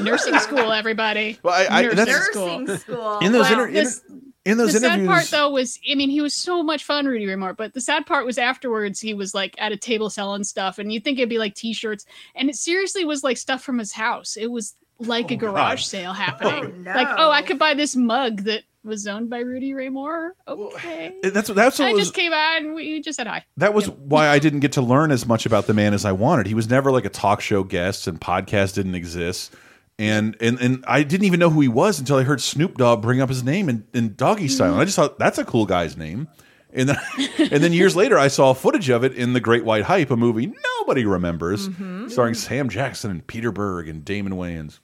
nursing 0.00 0.38
school 0.40 0.72
everybody 0.72 1.38
Well, 1.42 1.54
I, 1.54 1.78
I, 1.78 1.82
Nursing 1.82 1.96
that's, 2.04 2.26
school. 2.26 2.58
Nursing 2.60 2.76
school. 2.78 3.18
in 3.20 3.32
those 3.32 3.46
Wow. 3.46 3.52
inter, 3.52 3.66
in, 3.68 3.74
This- 3.74 4.00
in 4.44 4.58
those 4.58 4.72
the 4.74 4.80
sad 4.80 5.06
part 5.06 5.24
though 5.30 5.50
was 5.50 5.78
i 5.90 5.94
mean 5.94 6.10
he 6.10 6.20
was 6.20 6.34
so 6.34 6.62
much 6.62 6.84
fun 6.84 7.06
rudy 7.06 7.26
ray 7.26 7.36
Moore, 7.36 7.54
but 7.54 7.72
the 7.74 7.80
sad 7.80 8.04
part 8.06 8.26
was 8.26 8.38
afterwards 8.38 9.00
he 9.00 9.14
was 9.14 9.34
like 9.34 9.54
at 9.58 9.72
a 9.72 9.76
table 9.76 10.10
selling 10.10 10.44
stuff 10.44 10.78
and 10.78 10.92
you'd 10.92 11.02
think 11.04 11.18
it'd 11.18 11.28
be 11.28 11.38
like 11.38 11.54
t-shirts 11.54 12.04
and 12.34 12.48
it 12.50 12.56
seriously 12.56 13.04
was 13.04 13.24
like 13.24 13.36
stuff 13.36 13.62
from 13.62 13.78
his 13.78 13.92
house 13.92 14.36
it 14.36 14.50
was 14.50 14.74
like 14.98 15.30
a 15.30 15.34
Oh, 15.34 15.38
God. 15.38 15.52
garage 15.54 15.84
sale 15.84 16.12
happening 16.26 16.64
Oh, 16.64 16.78
no. 16.82 16.92
like 16.94 17.08
oh 17.18 17.30
i 17.30 17.42
could 17.42 17.58
buy 17.58 17.74
this 17.74 17.96
mug 17.96 18.42
that 18.42 18.62
was 18.84 19.06
owned 19.06 19.30
by 19.30 19.38
rudy 19.38 19.72
ray 19.72 19.88
Moore. 19.88 20.34
okay 20.46 21.14
eh, 21.24 21.30
that's 21.30 21.48
that's 21.48 21.78
what 21.78 21.88
i 21.88 21.92
was 21.92 22.02
just 22.04 22.14
came 22.14 22.34
out 22.34 22.58
and 22.58 22.74
we 22.74 23.00
just 23.00 23.16
said 23.16 23.26
hi 23.26 23.42
That 23.56 23.72
was 23.72 23.88
why 23.88 24.28
I 24.28 24.38
didn't 24.44 24.60
get 24.60 24.72
to 24.72 24.82
learn 24.82 25.10
as 25.10 25.24
much 25.26 25.46
about 25.46 25.66
the 25.66 25.72
man 25.72 25.94
as 25.94 26.04
I 26.04 26.12
wanted. 26.12 26.46
He 26.46 26.52
was 26.54 26.68
never 26.68 26.92
like 26.92 27.06
a 27.06 27.08
talk 27.08 27.40
show 27.40 27.64
guest, 27.64 28.06
and 28.06 28.20
podcast 28.20 28.74
didn't 28.74 28.94
exist. 28.94 29.54
And 29.98 30.36
and 30.40 30.58
and 30.60 30.84
I 30.88 31.04
didn't 31.04 31.26
even 31.26 31.38
know 31.38 31.50
who 31.50 31.60
he 31.60 31.68
was 31.68 32.00
until 32.00 32.16
I 32.16 32.24
heard 32.24 32.40
Snoop 32.40 32.76
Dogg 32.78 33.00
bring 33.00 33.20
up 33.20 33.28
his 33.28 33.44
name 33.44 33.68
in, 33.68 33.86
in 33.94 34.14
doggy 34.16 34.48
style. 34.48 34.72
And 34.72 34.80
I 34.80 34.84
just 34.84 34.96
thought 34.96 35.18
that's 35.18 35.38
a 35.38 35.44
cool 35.44 35.66
guy's 35.66 35.96
name. 35.96 36.28
And 36.72 36.88
then 36.88 36.98
and 37.38 37.62
then 37.62 37.72
years 37.72 37.94
later, 37.94 38.18
I 38.18 38.28
saw 38.28 38.52
footage 38.54 38.88
of 38.88 39.04
it 39.04 39.14
in 39.14 39.32
The 39.32 39.40
Great 39.40 39.64
White 39.64 39.84
Hype, 39.84 40.10
a 40.10 40.16
movie 40.16 40.52
nobody 40.80 41.04
remembers, 41.04 41.68
starring 42.08 42.34
Sam 42.34 42.68
Jackson 42.68 43.10
and 43.10 43.26
Peter 43.26 43.52
Berg 43.52 43.88
and 43.88 44.04
Damon 44.04 44.34
Wayans. 44.34 44.80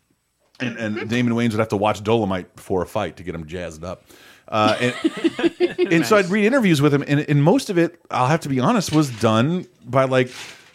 And, 0.60 0.76
and 0.76 1.08
Damon 1.08 1.32
Wayans 1.32 1.50
would 1.52 1.58
have 1.58 1.68
to 1.68 1.76
watch 1.76 2.02
Dolemite 2.02 2.54
before 2.54 2.82
a 2.82 2.86
fight 2.86 3.16
to 3.16 3.22
get 3.22 3.34
him 3.34 3.46
jazzed 3.46 3.82
up. 3.82 4.04
Uh, 4.46 4.76
and, 4.80 4.94
and 5.92 6.06
so 6.06 6.16
I'd 6.16 6.26
read 6.26 6.44
interviews 6.44 6.82
with 6.82 6.92
him, 6.92 7.04
and, 7.06 7.20
and 7.20 7.42
most 7.42 7.70
of 7.70 7.78
it, 7.78 8.00
I'll 8.10 8.26
have 8.26 8.40
to 8.40 8.48
be 8.48 8.60
honest, 8.60 8.92
was 8.92 9.10
done 9.20 9.66
by 9.84 10.04
like 10.04 10.30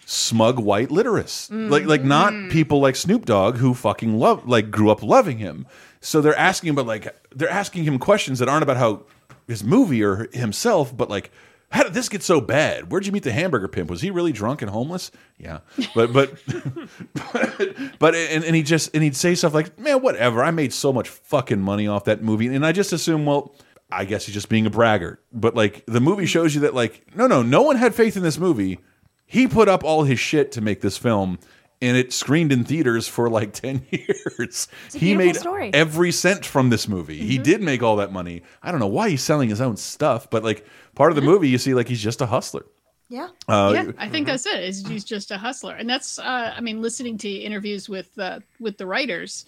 smug 0.05 0.59
white 0.59 0.91
literates, 0.91 1.49
like 1.51 1.85
like 1.85 2.03
not 2.03 2.33
mm-hmm. 2.33 2.49
people 2.49 2.79
like 2.79 2.95
Snoop 2.95 3.25
Dogg 3.25 3.57
who 3.57 3.73
fucking 3.73 4.17
love 4.17 4.47
like 4.47 4.71
grew 4.71 4.89
up 4.89 5.03
loving 5.03 5.39
him. 5.39 5.65
So 5.99 6.21
they're 6.21 6.37
asking 6.37 6.69
about 6.69 6.85
like 6.85 7.15
they're 7.35 7.49
asking 7.49 7.83
him 7.83 7.99
questions 7.99 8.39
that 8.39 8.47
aren't 8.47 8.63
about 8.63 8.77
how 8.77 9.03
his 9.47 9.63
movie 9.63 10.03
or 10.03 10.29
himself, 10.31 10.95
but 10.95 11.09
like. 11.09 11.31
How 11.71 11.83
did 11.83 11.93
this 11.93 12.07
get 12.07 12.23
so 12.23 12.39
bad? 12.39 12.89
Where'd 12.89 13.05
you 13.05 13.11
meet 13.11 13.23
the 13.23 13.33
hamburger 13.33 13.67
pimp? 13.67 13.89
Was 13.89 13.99
he 13.99 14.09
really 14.09 14.31
drunk 14.31 14.61
and 14.61 14.71
homeless? 14.71 15.11
Yeah, 15.37 15.59
but 15.93 16.13
but 16.13 16.31
but, 17.33 17.75
but 17.99 18.15
and, 18.15 18.45
and 18.45 18.55
he 18.55 18.61
just 18.61 18.91
and 18.93 19.03
he'd 19.03 19.15
say 19.15 19.35
stuff 19.35 19.53
like, 19.53 19.77
"Man, 19.77 20.01
whatever. 20.01 20.41
I 20.41 20.51
made 20.51 20.71
so 20.71 20.93
much 20.93 21.09
fucking 21.09 21.59
money 21.59 21.87
off 21.87 22.05
that 22.05 22.23
movie," 22.23 22.47
and 22.47 22.65
I 22.65 22.71
just 22.71 22.93
assume, 22.93 23.25
well, 23.25 23.55
I 23.91 24.05
guess 24.05 24.25
he's 24.25 24.33
just 24.33 24.47
being 24.47 24.65
a 24.65 24.69
braggart. 24.69 25.17
But 25.33 25.55
like 25.55 25.83
the 25.85 25.99
movie 25.99 26.23
mm-hmm. 26.23 26.27
shows 26.27 26.55
you 26.55 26.61
that 26.61 26.73
like, 26.73 27.15
no, 27.15 27.27
no, 27.27 27.41
no 27.41 27.63
one 27.63 27.77
had 27.77 27.95
faith 27.95 28.15
in 28.15 28.23
this 28.23 28.37
movie. 28.37 28.79
He 29.25 29.47
put 29.47 29.67
up 29.67 29.83
all 29.83 30.03
his 30.03 30.19
shit 30.19 30.51
to 30.53 30.61
make 30.61 30.81
this 30.81 30.97
film, 30.97 31.39
and 31.81 31.97
it 31.97 32.13
screened 32.13 32.51
in 32.51 32.63
theaters 32.63 33.07
for 33.07 33.29
like 33.29 33.53
10 33.61 33.85
years. 33.91 34.67
a 34.93 34.97
He 34.97 35.15
made 35.15 35.35
story. 35.35 35.71
every 35.73 36.11
cent 36.11 36.45
from 36.45 36.69
this 36.69 36.87
movie. 36.87 37.17
He 37.17 37.37
did 37.37 37.61
make 37.61 37.81
all 37.83 37.95
that 37.97 38.11
money. 38.11 38.43
I 38.63 38.71
don't 38.71 38.79
know 38.79 38.87
why 38.87 39.09
he's 39.09 39.21
selling 39.23 39.49
his 39.49 39.61
own 39.61 39.77
stuff, 39.77 40.29
but 40.29 40.43
like 40.43 40.65
part 40.95 41.11
of 41.11 41.15
the 41.15 41.21
movie, 41.21 41.49
you 41.49 41.57
see 41.57 41.73
like 41.73 41.87
he's 41.87 42.01
just 42.01 42.21
a 42.21 42.27
hustler. 42.27 42.65
Yeah. 43.09 43.27
Uh, 43.47 43.71
yeah, 43.73 43.91
I 43.99 44.09
think 44.09 44.25
that's 44.25 44.45
it. 44.47 44.63
Is 44.63 44.85
he's 44.87 45.03
just 45.03 45.29
a 45.29 45.37
hustler, 45.37 45.75
and 45.75 45.87
that's 45.87 46.17
uh, 46.17 46.53
I 46.57 46.59
mean, 46.59 46.81
listening 46.81 47.19
to 47.19 47.29
interviews 47.29 47.87
with 47.87 48.17
uh, 48.17 48.39
with 48.59 48.77
the 48.79 48.87
writers, 48.87 49.45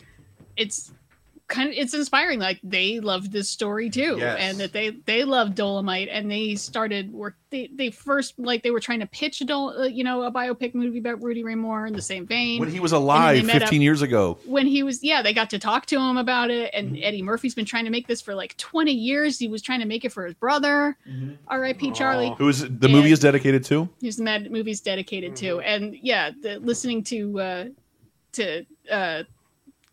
it's 0.57 0.91
kind 1.47 1.69
of 1.69 1.75
it's 1.77 1.93
inspiring. 1.93 2.39
Like 2.39 2.59
they 2.63 2.99
loved 2.99 3.31
this 3.31 3.49
story 3.49 3.89
too, 3.89 4.17
Yes. 4.19 4.37
and 4.39 4.57
that 4.59 4.73
they 4.73 4.89
they 5.05 5.23
loved 5.23 5.57
Dolemite, 5.57 6.09
and 6.11 6.29
they 6.29 6.55
started 6.55 7.11
work. 7.13 7.35
They 7.49 7.69
they 7.73 7.89
first 7.91 8.37
like 8.37 8.63
they 8.63 8.71
were 8.71 8.81
trying 8.81 8.99
to 8.99 9.05
pitch 9.07 9.39
a 9.39 9.45
Dol, 9.45 9.69
uh, 9.69 9.83
you 9.85 10.03
know, 10.03 10.23
a 10.23 10.31
biopic 10.31 10.75
movie 10.75 10.99
about 10.99 11.23
Rudy 11.23 11.43
Ray 11.45 11.55
Moore 11.55 11.85
in 11.87 11.93
the 11.93 12.01
same 12.01 12.25
vein. 12.27 12.59
When 12.59 12.69
he 12.69 12.81
was 12.81 12.91
alive 12.91 13.45
15 13.45 13.63
up- 13.63 13.71
years 13.83 14.01
ago. 14.01 14.37
when 14.45 14.67
he 14.67 14.83
was 14.83 15.01
yeah 15.03 15.21
they 15.21 15.33
got 15.33 15.49
to 15.51 15.59
talk 15.59 15.85
to 15.87 15.97
him 15.97 16.17
about 16.17 16.51
it 16.51 16.73
Mm-hmm. 16.73 16.95
and 16.95 17.03
eddie 17.03 17.21
murphy's 17.21 17.55
been 17.55 17.65
trying 17.65 17.85
to 17.85 17.91
make 17.91 18.07
this 18.07 18.19
for 18.21 18.35
like 18.35 18.57
20 18.57 18.91
years 18.91 19.39
he 19.39 19.47
was 19.47 19.61
trying 19.61 19.79
to 19.79 19.85
make 19.85 20.03
it 20.03 20.11
for 20.11 20.25
his 20.25 20.33
brother 20.33 20.97
Mm-hmm. 21.09 21.59
rip 21.61 21.79
charlie 21.95 22.33
Who 22.37 22.49
is 22.49 22.61
the 22.67 22.89
movie 22.89 23.11
is 23.11 23.19
dedicated 23.19 23.63
to? 23.65 23.87
who's 24.01 24.17
the 24.17 24.23
mad 24.23 24.51
movie's 24.51 24.81
dedicated 24.81 25.33
Mm-hmm. 25.33 25.59
to 25.59 25.59
and 25.61 25.95
yeah 26.01 26.31
the 26.41 26.59
listening 26.59 27.03
to 27.05 27.39
uh 27.39 27.65
to 28.33 28.65
uh 28.91 29.23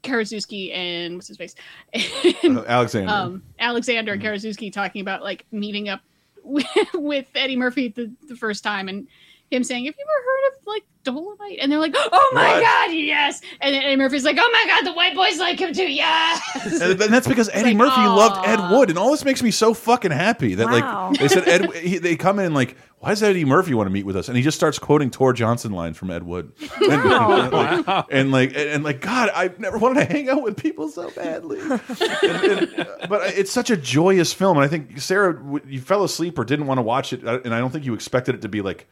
Karaszewski 0.05 0.73
and 0.75 1.15
what's 1.17 1.29
his 1.29 1.37
face 1.37 1.55
and, 2.45 2.59
Uh, 2.59 2.65
Alexander. 2.67 3.11
um 3.13 3.43
alexander 3.59 4.13
and 4.13 4.21
Mm-hmm. 4.23 4.27
Talking 4.71 5.01
about 5.03 5.23
like 5.23 5.45
meeting 5.51 5.89
up 5.89 6.01
with, 6.43 6.67
with 6.95 7.27
eddie 7.35 7.57
murphy 7.57 7.89
the, 7.89 8.13
the 8.29 8.37
first 8.37 8.63
time 8.63 8.89
and 8.89 9.09
him 9.55 9.65
saying 9.65 9.85
have 9.87 9.95
you 9.99 10.05
ever 10.05 10.25
heard 10.25 10.59
of 10.61 10.67
like 10.67 10.83
Dolemite 11.05 11.59
and 11.63 11.71
they're 11.71 11.79
like 11.79 11.95
oh 11.97 12.31
my 12.35 12.55
What? 12.55 12.63
god 12.63 12.93
yes 12.95 13.43
and 13.61 13.75
then 13.75 13.83
eddie 13.83 13.97
murphy's 13.97 14.25
like 14.25 14.37
oh 14.41 14.51
my 14.53 14.65
god 14.67 14.87
the 14.91 14.95
white 14.95 15.15
boys 15.15 15.39
like 15.39 15.59
him 15.61 15.75
too 15.75 15.83
yes 15.91 16.41
and, 16.81 17.01
and 17.01 17.13
that's 17.13 17.29
because 17.29 17.51
Eddie 17.53 17.69
like, 17.71 17.77
Murphy 17.77 18.01
loved 18.01 18.47
Ed. 18.47 18.71
Wood, 18.71 18.89
and 18.91 18.99
all 18.99 19.11
this 19.11 19.25
makes 19.25 19.43
me 19.43 19.51
so 19.51 19.75
fucking 19.75 20.11
happy 20.11 20.55
that 20.55 20.67
Wow. 20.67 21.11
like 21.11 21.21
they 21.21 21.29
said 21.29 21.47
Ed. 21.47 21.73
He, 21.75 21.99
they 21.99 22.17
come 22.17 22.39
in 22.39 22.55
like, 22.55 22.77
why 23.01 23.11
does 23.11 23.23
Eddie 23.23 23.45
Murphy 23.45 23.75
want 23.75 23.87
to 23.87 23.91
meet 23.93 24.07
with 24.07 24.17
us? 24.17 24.29
And 24.29 24.37
he 24.37 24.43
just 24.43 24.57
starts 24.57 24.79
quoting 24.79 25.11
Tor 25.11 25.35
Johnson 25.35 25.73
lines 25.73 25.99
from 25.99 26.11
Ed 26.11 26.23
Wood, 26.23 26.53
and, 26.81 26.93
and, 27.03 27.53
like, 27.53 28.07
and 28.11 28.31
like 28.33 28.49
and, 28.51 28.57
and, 28.71 28.85
like 28.85 29.01
God, 29.03 29.31
I've 29.35 29.59
never 29.61 29.77
wanted 29.77 30.07
to 30.07 30.13
hang 30.13 30.31
out 30.31 30.43
with 30.43 30.57
people 30.57 30.89
so 30.89 31.11
badly. 31.11 31.61
And- 31.61 31.81
and, 32.23 32.81
uh, 32.81 33.07
but 33.09 33.23
it's 33.37 33.53
such 33.53 33.71
a 33.71 33.77
joyous 33.77 34.33
film, 34.33 34.57
and 34.57 34.65
I 34.65 34.69
think 34.69 34.99
Sarah, 35.01 35.35
w- 35.35 35.65
you 35.67 35.81
fell 35.81 36.03
asleep 36.05 36.39
or 36.39 36.45
didn't 36.45 36.67
want 36.67 36.79
to 36.79 36.83
watch 36.83 37.13
it, 37.13 37.27
uh, 37.27 37.41
and 37.45 37.55
I 37.55 37.59
don't 37.59 37.71
think 37.71 37.85
you 37.85 37.93
expected 37.95 38.35
it 38.37 38.43
to 38.43 38.49
be 38.49 38.63
like 38.63 38.87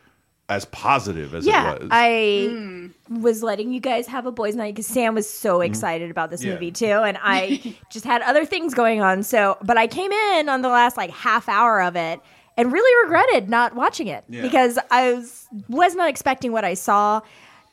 as 0.49 0.65
positive 0.67 1.35
as 1.35 1.47
Yeah, 1.47 1.75
it 1.75 1.81
was. 1.83 1.89
I 1.93 2.91
was 3.09 3.43
letting 3.43 3.73
you 3.73 3.81
guys 3.81 4.07
have 4.09 4.27
a 4.27 4.33
boys' 4.33 4.55
night 4.57 4.75
because 4.75 4.87
Sam 4.87 5.15
was 5.15 5.29
so 5.29 5.61
excited 5.61 6.11
about 6.11 6.31
this 6.31 6.41
Mm-hmm. 6.41 6.49
Yeah. 6.49 6.55
movie 6.55 6.71
too, 6.73 6.87
and 6.87 7.19
I 7.23 7.77
just 7.91 8.05
had 8.05 8.23
other 8.23 8.45
things 8.45 8.75
going 8.75 9.01
on. 9.01 9.23
So, 9.23 9.57
but 9.63 9.79
I 9.79 9.87
came 9.87 10.13
in 10.13 10.49
on 10.49 10.63
the 10.63 10.69
last 10.69 10.97
like 10.97 11.11
half 11.11 11.49
hour 11.49 11.81
of 11.83 11.97
it 11.97 12.21
and 12.57 12.71
really 12.73 13.05
regretted 13.07 13.49
not 13.49 13.75
watching 13.75 14.09
it 14.09 14.25
Yeah. 14.29 14.43
because 14.43 14.79
I 14.91 15.13
was 15.15 15.47
was 15.69 15.95
not 15.95 16.09
expecting 16.11 16.53
what 16.53 16.65
I 16.65 16.75
saw 16.75 17.23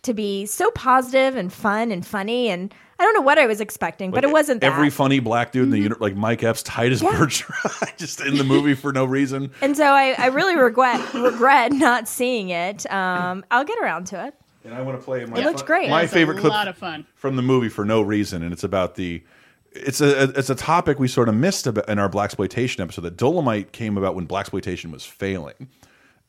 to 0.03 0.13
be 0.13 0.45
so 0.45 0.71
positive 0.71 1.35
and 1.35 1.51
fun 1.51 1.91
and 1.91 2.05
funny, 2.05 2.47
and 2.49 2.73
I 2.99 3.03
don't 3.03 3.13
know 3.13 3.21
what 3.21 3.39
I 3.39 3.45
was 3.47 3.61
expecting, 3.61 4.11
but 4.11 4.23
it 4.25 4.29
wasn't 4.31 4.59
that. 4.61 4.67
Mm-hmm. 4.67 4.75
every 4.77 4.89
funny 4.89 5.19
black 5.19 5.51
dude 5.53 5.63
in 5.63 5.69
the 5.69 5.79
unit, 5.79 6.01
like 6.01 6.15
Mike 6.15 6.43
Epps, 6.43 6.61
Titus 6.63 7.01
Yeah. 7.01 7.11
Bergeron, 7.11 7.97
just 7.97 8.19
in 8.21 8.35
the 8.37 8.43
movie 8.43 8.75
for 8.75 8.91
no 8.91 9.05
reason. 9.05 9.51
and 9.61 9.75
so 9.77 9.85
I, 9.85 10.15
I 10.17 10.27
really 10.27 10.57
regret 10.57 11.13
regret 11.13 11.71
not 11.71 12.07
seeing 12.07 12.49
it. 12.49 12.91
Um, 12.91 13.45
I'll 13.49 13.63
get 13.63 13.79
around 13.81 14.07
to 14.07 14.25
it. 14.27 14.35
And 14.65 14.73
I 14.73 14.81
want 14.81 14.99
to 14.99 15.03
play 15.03 15.23
my 15.25 15.39
It 15.39 15.45
looked 15.45 15.65
great. 15.65 15.89
my 15.89 16.01
That's 16.01 16.13
favorite 16.13 16.37
a 16.39 16.41
clip 16.41 16.51
lot 16.51 16.67
of 16.67 16.77
fun 16.77 17.05
from 17.15 17.37
the 17.37 17.41
movie 17.41 17.69
for 17.69 17.85
no 17.85 18.01
reason, 18.01 18.43
and 18.43 18.51
it's 18.51 18.63
about 18.65 18.95
the. 18.95 19.23
It's 19.71 20.01
a 20.01 20.23
it's 20.37 20.49
a 20.49 20.55
topic 20.55 20.99
we 20.99 21.07
sort 21.07 21.29
of 21.29 21.35
missed 21.35 21.67
about 21.67 21.87
in 21.87 21.99
our 21.99 22.09
Blaxploitation 22.09 22.81
episode. 22.81 23.01
That 23.03 23.15
Dolemite 23.17 23.71
came 23.71 23.97
about 23.97 24.15
when 24.15 24.27
Blaxploitation 24.27 24.91
was 24.91 25.05
failing, 25.05 25.69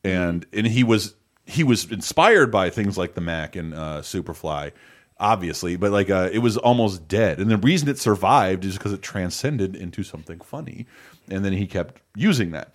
and 0.03 0.45
and 0.53 0.67
he 0.67 0.83
was 0.83 1.15
he 1.45 1.63
was 1.63 1.91
inspired 1.91 2.51
by 2.51 2.69
things 2.69 2.97
like 2.97 3.15
the 3.15 3.21
Mack 3.21 3.55
and 3.55 3.73
uh, 3.73 4.01
Superfly, 4.01 4.71
obviously, 5.21 5.77
but 5.77 5.91
like 5.91 6.09
uh, 6.09 6.29
it 6.33 6.39
was 6.39 6.57
almost 6.57 7.07
dead. 7.07 7.39
And 7.39 7.49
the 7.49 7.57
reason 7.57 7.87
it 7.87 7.99
survived 7.99 8.65
is 8.65 8.77
because 8.77 8.91
it 8.91 9.01
transcended 9.01 9.75
into 9.75 10.03
something 10.03 10.41
funny, 10.41 10.87
and 11.29 11.45
then 11.45 11.53
he 11.53 11.67
kept 11.67 12.01
using 12.15 12.51
that. 12.51 12.73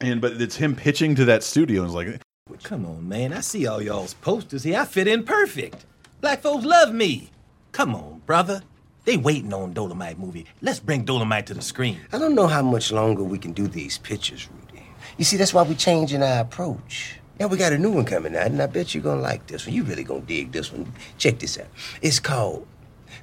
And 0.00 0.20
but 0.20 0.40
it's 0.40 0.56
him 0.56 0.74
pitching 0.74 1.14
to 1.14 1.24
that 1.26 1.44
studio 1.44 1.82
and 1.82 1.90
it's 1.90 1.94
like 1.94 2.20
Come 2.62 2.86
on, 2.86 3.08
man. 3.08 3.32
I 3.32 3.40
see 3.40 3.66
all 3.66 3.82
y'all's 3.82 4.14
posters 4.14 4.62
here. 4.62 4.80
I 4.80 4.84
fit 4.84 5.08
in 5.08 5.24
perfect. 5.24 5.84
Black 6.20 6.42
folks 6.42 6.64
love 6.64 6.92
me. 6.92 7.30
Come 7.72 7.94
on, 7.94 8.22
brother. 8.24 8.62
They 9.04 9.16
waiting 9.16 9.52
on 9.52 9.74
Dolemite 9.74 10.18
movie. 10.18 10.46
Let's 10.62 10.80
bring 10.80 11.04
Dolemite 11.04 11.46
to 11.46 11.54
the 11.54 11.62
screen. 11.62 12.00
I 12.12 12.18
don't 12.18 12.34
know 12.34 12.46
how 12.46 12.62
much 12.62 12.92
longer 12.92 13.22
we 13.22 13.38
can 13.38 13.52
do 13.52 13.68
these 13.68 13.98
pictures, 13.98 14.48
Rudy. 14.48 14.84
You 15.16 15.24
see, 15.24 15.36
that's 15.36 15.54
why 15.54 15.62
we're 15.62 15.74
changing 15.74 16.22
our 16.22 16.40
approach. 16.40 17.18
Now 17.38 17.48
we 17.48 17.58
got 17.58 17.72
a 17.72 17.78
new 17.78 17.90
one 17.90 18.06
coming 18.06 18.34
out, 18.34 18.46
and 18.46 18.62
I 18.62 18.66
bet 18.66 18.94
you're 18.94 19.02
gonna 19.02 19.20
like 19.20 19.46
this 19.46 19.66
one. 19.66 19.74
You 19.74 19.84
really 19.84 20.04
gonna 20.04 20.20
dig 20.20 20.52
this 20.52 20.72
one. 20.72 20.92
Check 21.18 21.38
this 21.38 21.58
out. 21.58 21.66
It's 22.00 22.18
called 22.18 22.66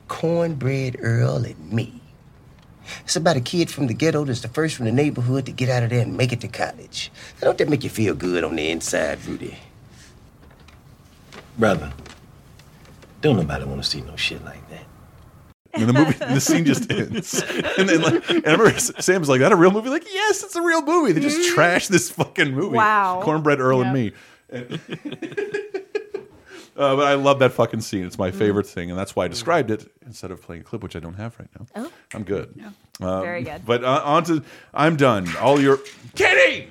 Cornbread 0.08 0.97
Earl 0.99 1.45
and 1.45 1.71
Me. 1.71 1.99
It's 3.04 3.15
about 3.15 3.38
a 3.38 3.41
kid 3.41 3.71
from 3.71 3.88
the 3.88 3.93
ghetto 3.93 4.26
that's 4.26 4.41
the 4.41 4.47
first 4.47 4.76
from 4.76 4.86
the 4.86 4.91
neighborhood 4.91 5.45
to 5.45 5.52
get 5.52 5.69
out 5.69 5.84
of 5.84 5.89
there 5.89 6.02
and 6.02 6.15
make 6.17 6.32
it 6.34 6.41
to 6.41 6.47
college. 6.47 7.12
Now, 7.41 7.47
don't 7.47 7.58
that 7.58 7.69
make 7.69 7.84
you 7.84 7.89
feel 7.89 8.13
good 8.13 8.43
on 8.43 8.56
the 8.56 8.69
inside, 8.69 9.23
Rudy? 9.26 9.58
Brother, 11.58 11.93
don't 13.21 13.38
nobody 13.38 13.65
want 13.65 13.84
to 13.84 13.89
see 13.89 14.02
no 14.02 14.15
shit 14.15 14.43
like 14.43 14.56
that. 14.56 14.62
And 15.73 15.89
the 15.89 15.93
movie, 15.93 16.13
the 16.13 16.39
scene 16.39 16.65
just 16.65 16.91
ends. 16.91 17.41
And 17.77 17.89
then, 17.89 18.01
like, 18.01 18.29
and 18.29 18.45
I 18.47 18.51
remember 18.51 18.77
Sam's 18.79 19.27
like, 19.27 19.39
"That 19.39 19.51
a 19.51 19.55
real 19.55 19.71
movie?" 19.71 19.89
Like, 19.89 20.05
yes, 20.12 20.43
it's 20.43 20.55
a 20.55 20.62
real 20.62 20.83
movie. 20.83 21.13
They 21.13 21.21
just 21.21 21.49
trash 21.53 21.88
this 21.88 22.09
fucking 22.12 22.53
movie. 22.53 22.75
Wow. 22.77 23.21
Cornbread 23.23 23.59
Earl 23.59 23.81
and 23.81 23.93
me. 23.93 24.12
And- 24.49 24.79
uh, 26.77 26.95
but 26.95 27.07
I 27.07 27.15
love 27.15 27.39
that 27.39 27.53
fucking 27.53 27.81
scene. 27.81 28.05
It's 28.05 28.17
my 28.17 28.31
favorite 28.31 28.67
thing, 28.67 28.89
and 28.91 28.99
that's 28.99 29.15
why 29.15 29.25
I 29.25 29.27
described 29.27 29.71
it 29.71 29.91
instead 30.05 30.31
of 30.31 30.41
playing 30.41 30.62
a 30.62 30.63
clip, 30.63 30.83
which 30.83 30.95
I 30.95 30.99
don't 30.99 31.15
have 31.15 31.38
right 31.39 31.49
now. 31.59 31.65
Oh. 31.75 31.91
I'm 32.13 32.23
good. 32.23 32.53
Um, 33.01 33.21
Very 33.21 33.43
good. 33.43 33.65
But 33.65 33.83
uh, 33.83 34.01
on 34.03 34.23
to, 34.25 34.43
I'm 34.73 34.95
done. 34.95 35.27
All 35.38 35.59
your 35.59 35.79
Kitty, 36.15 36.69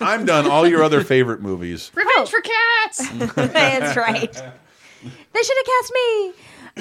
I'm 0.00 0.26
done. 0.26 0.46
All 0.50 0.66
your 0.68 0.82
other 0.82 1.02
favorite 1.02 1.40
movies. 1.40 1.90
revenge 1.94 2.28
for 2.30 2.40
cats 2.40 3.08
That's 3.34 3.96
right. 3.96 4.32
They 4.32 5.42
should 5.42 5.56
have 5.56 5.66
cast 5.66 5.92
me. 5.94 6.32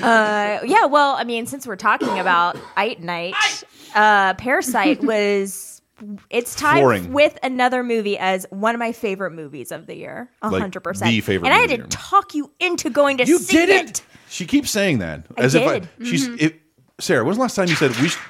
Uh, 0.01 0.59
yeah, 0.65 0.85
well, 0.85 1.15
I 1.15 1.23
mean, 1.23 1.45
since 1.45 1.65
we're 1.65 1.75
talking 1.75 2.19
about 2.19 2.57
Ite 2.75 3.01
Night, 3.01 3.33
uh, 3.93 4.33
Parasite 4.35 5.01
was 5.03 5.81
it's 6.29 6.53
tied 6.55 6.79
Flooring. 6.79 7.13
with 7.13 7.37
another 7.41 7.81
movie 7.83 8.17
as 8.17 8.45
one 8.49 8.75
of 8.75 8.79
my 8.79 8.91
favorite 8.91 9.31
movies 9.31 9.71
of 9.71 9.87
the 9.87 9.95
year. 9.95 10.29
A 10.41 10.49
Like, 10.49 10.61
hundred 10.61 10.81
percent. 10.81 11.09
the 11.09 11.21
favorite 11.21 11.47
And 11.47 11.53
I 11.55 11.59
had 11.59 11.69
movie 11.69 11.77
to 11.77 11.83
of 11.85 11.89
the 11.89 11.95
year. 11.95 12.01
talk 12.09 12.33
you 12.35 12.51
into 12.59 12.89
going 12.89 13.17
to 13.19 13.25
You 13.25 13.39
see 13.39 13.55
did 13.55 13.69
it. 13.69 13.89
it. 13.89 14.03
She 14.29 14.45
keeps 14.45 14.69
saying 14.69 14.99
that 14.99 15.25
I 15.37 15.41
as 15.41 15.55
if 15.55 15.65
I, 15.65 15.79
did. 15.79 15.89
she's. 16.03 16.27
It, 16.27 16.59
Sarah, 16.99 17.23
when's 17.23 17.37
the 17.37 17.41
last 17.41 17.55
time 17.55 17.67
you 17.69 17.75
said 17.75 17.91
we? 17.97 18.09
Should, 18.09 18.21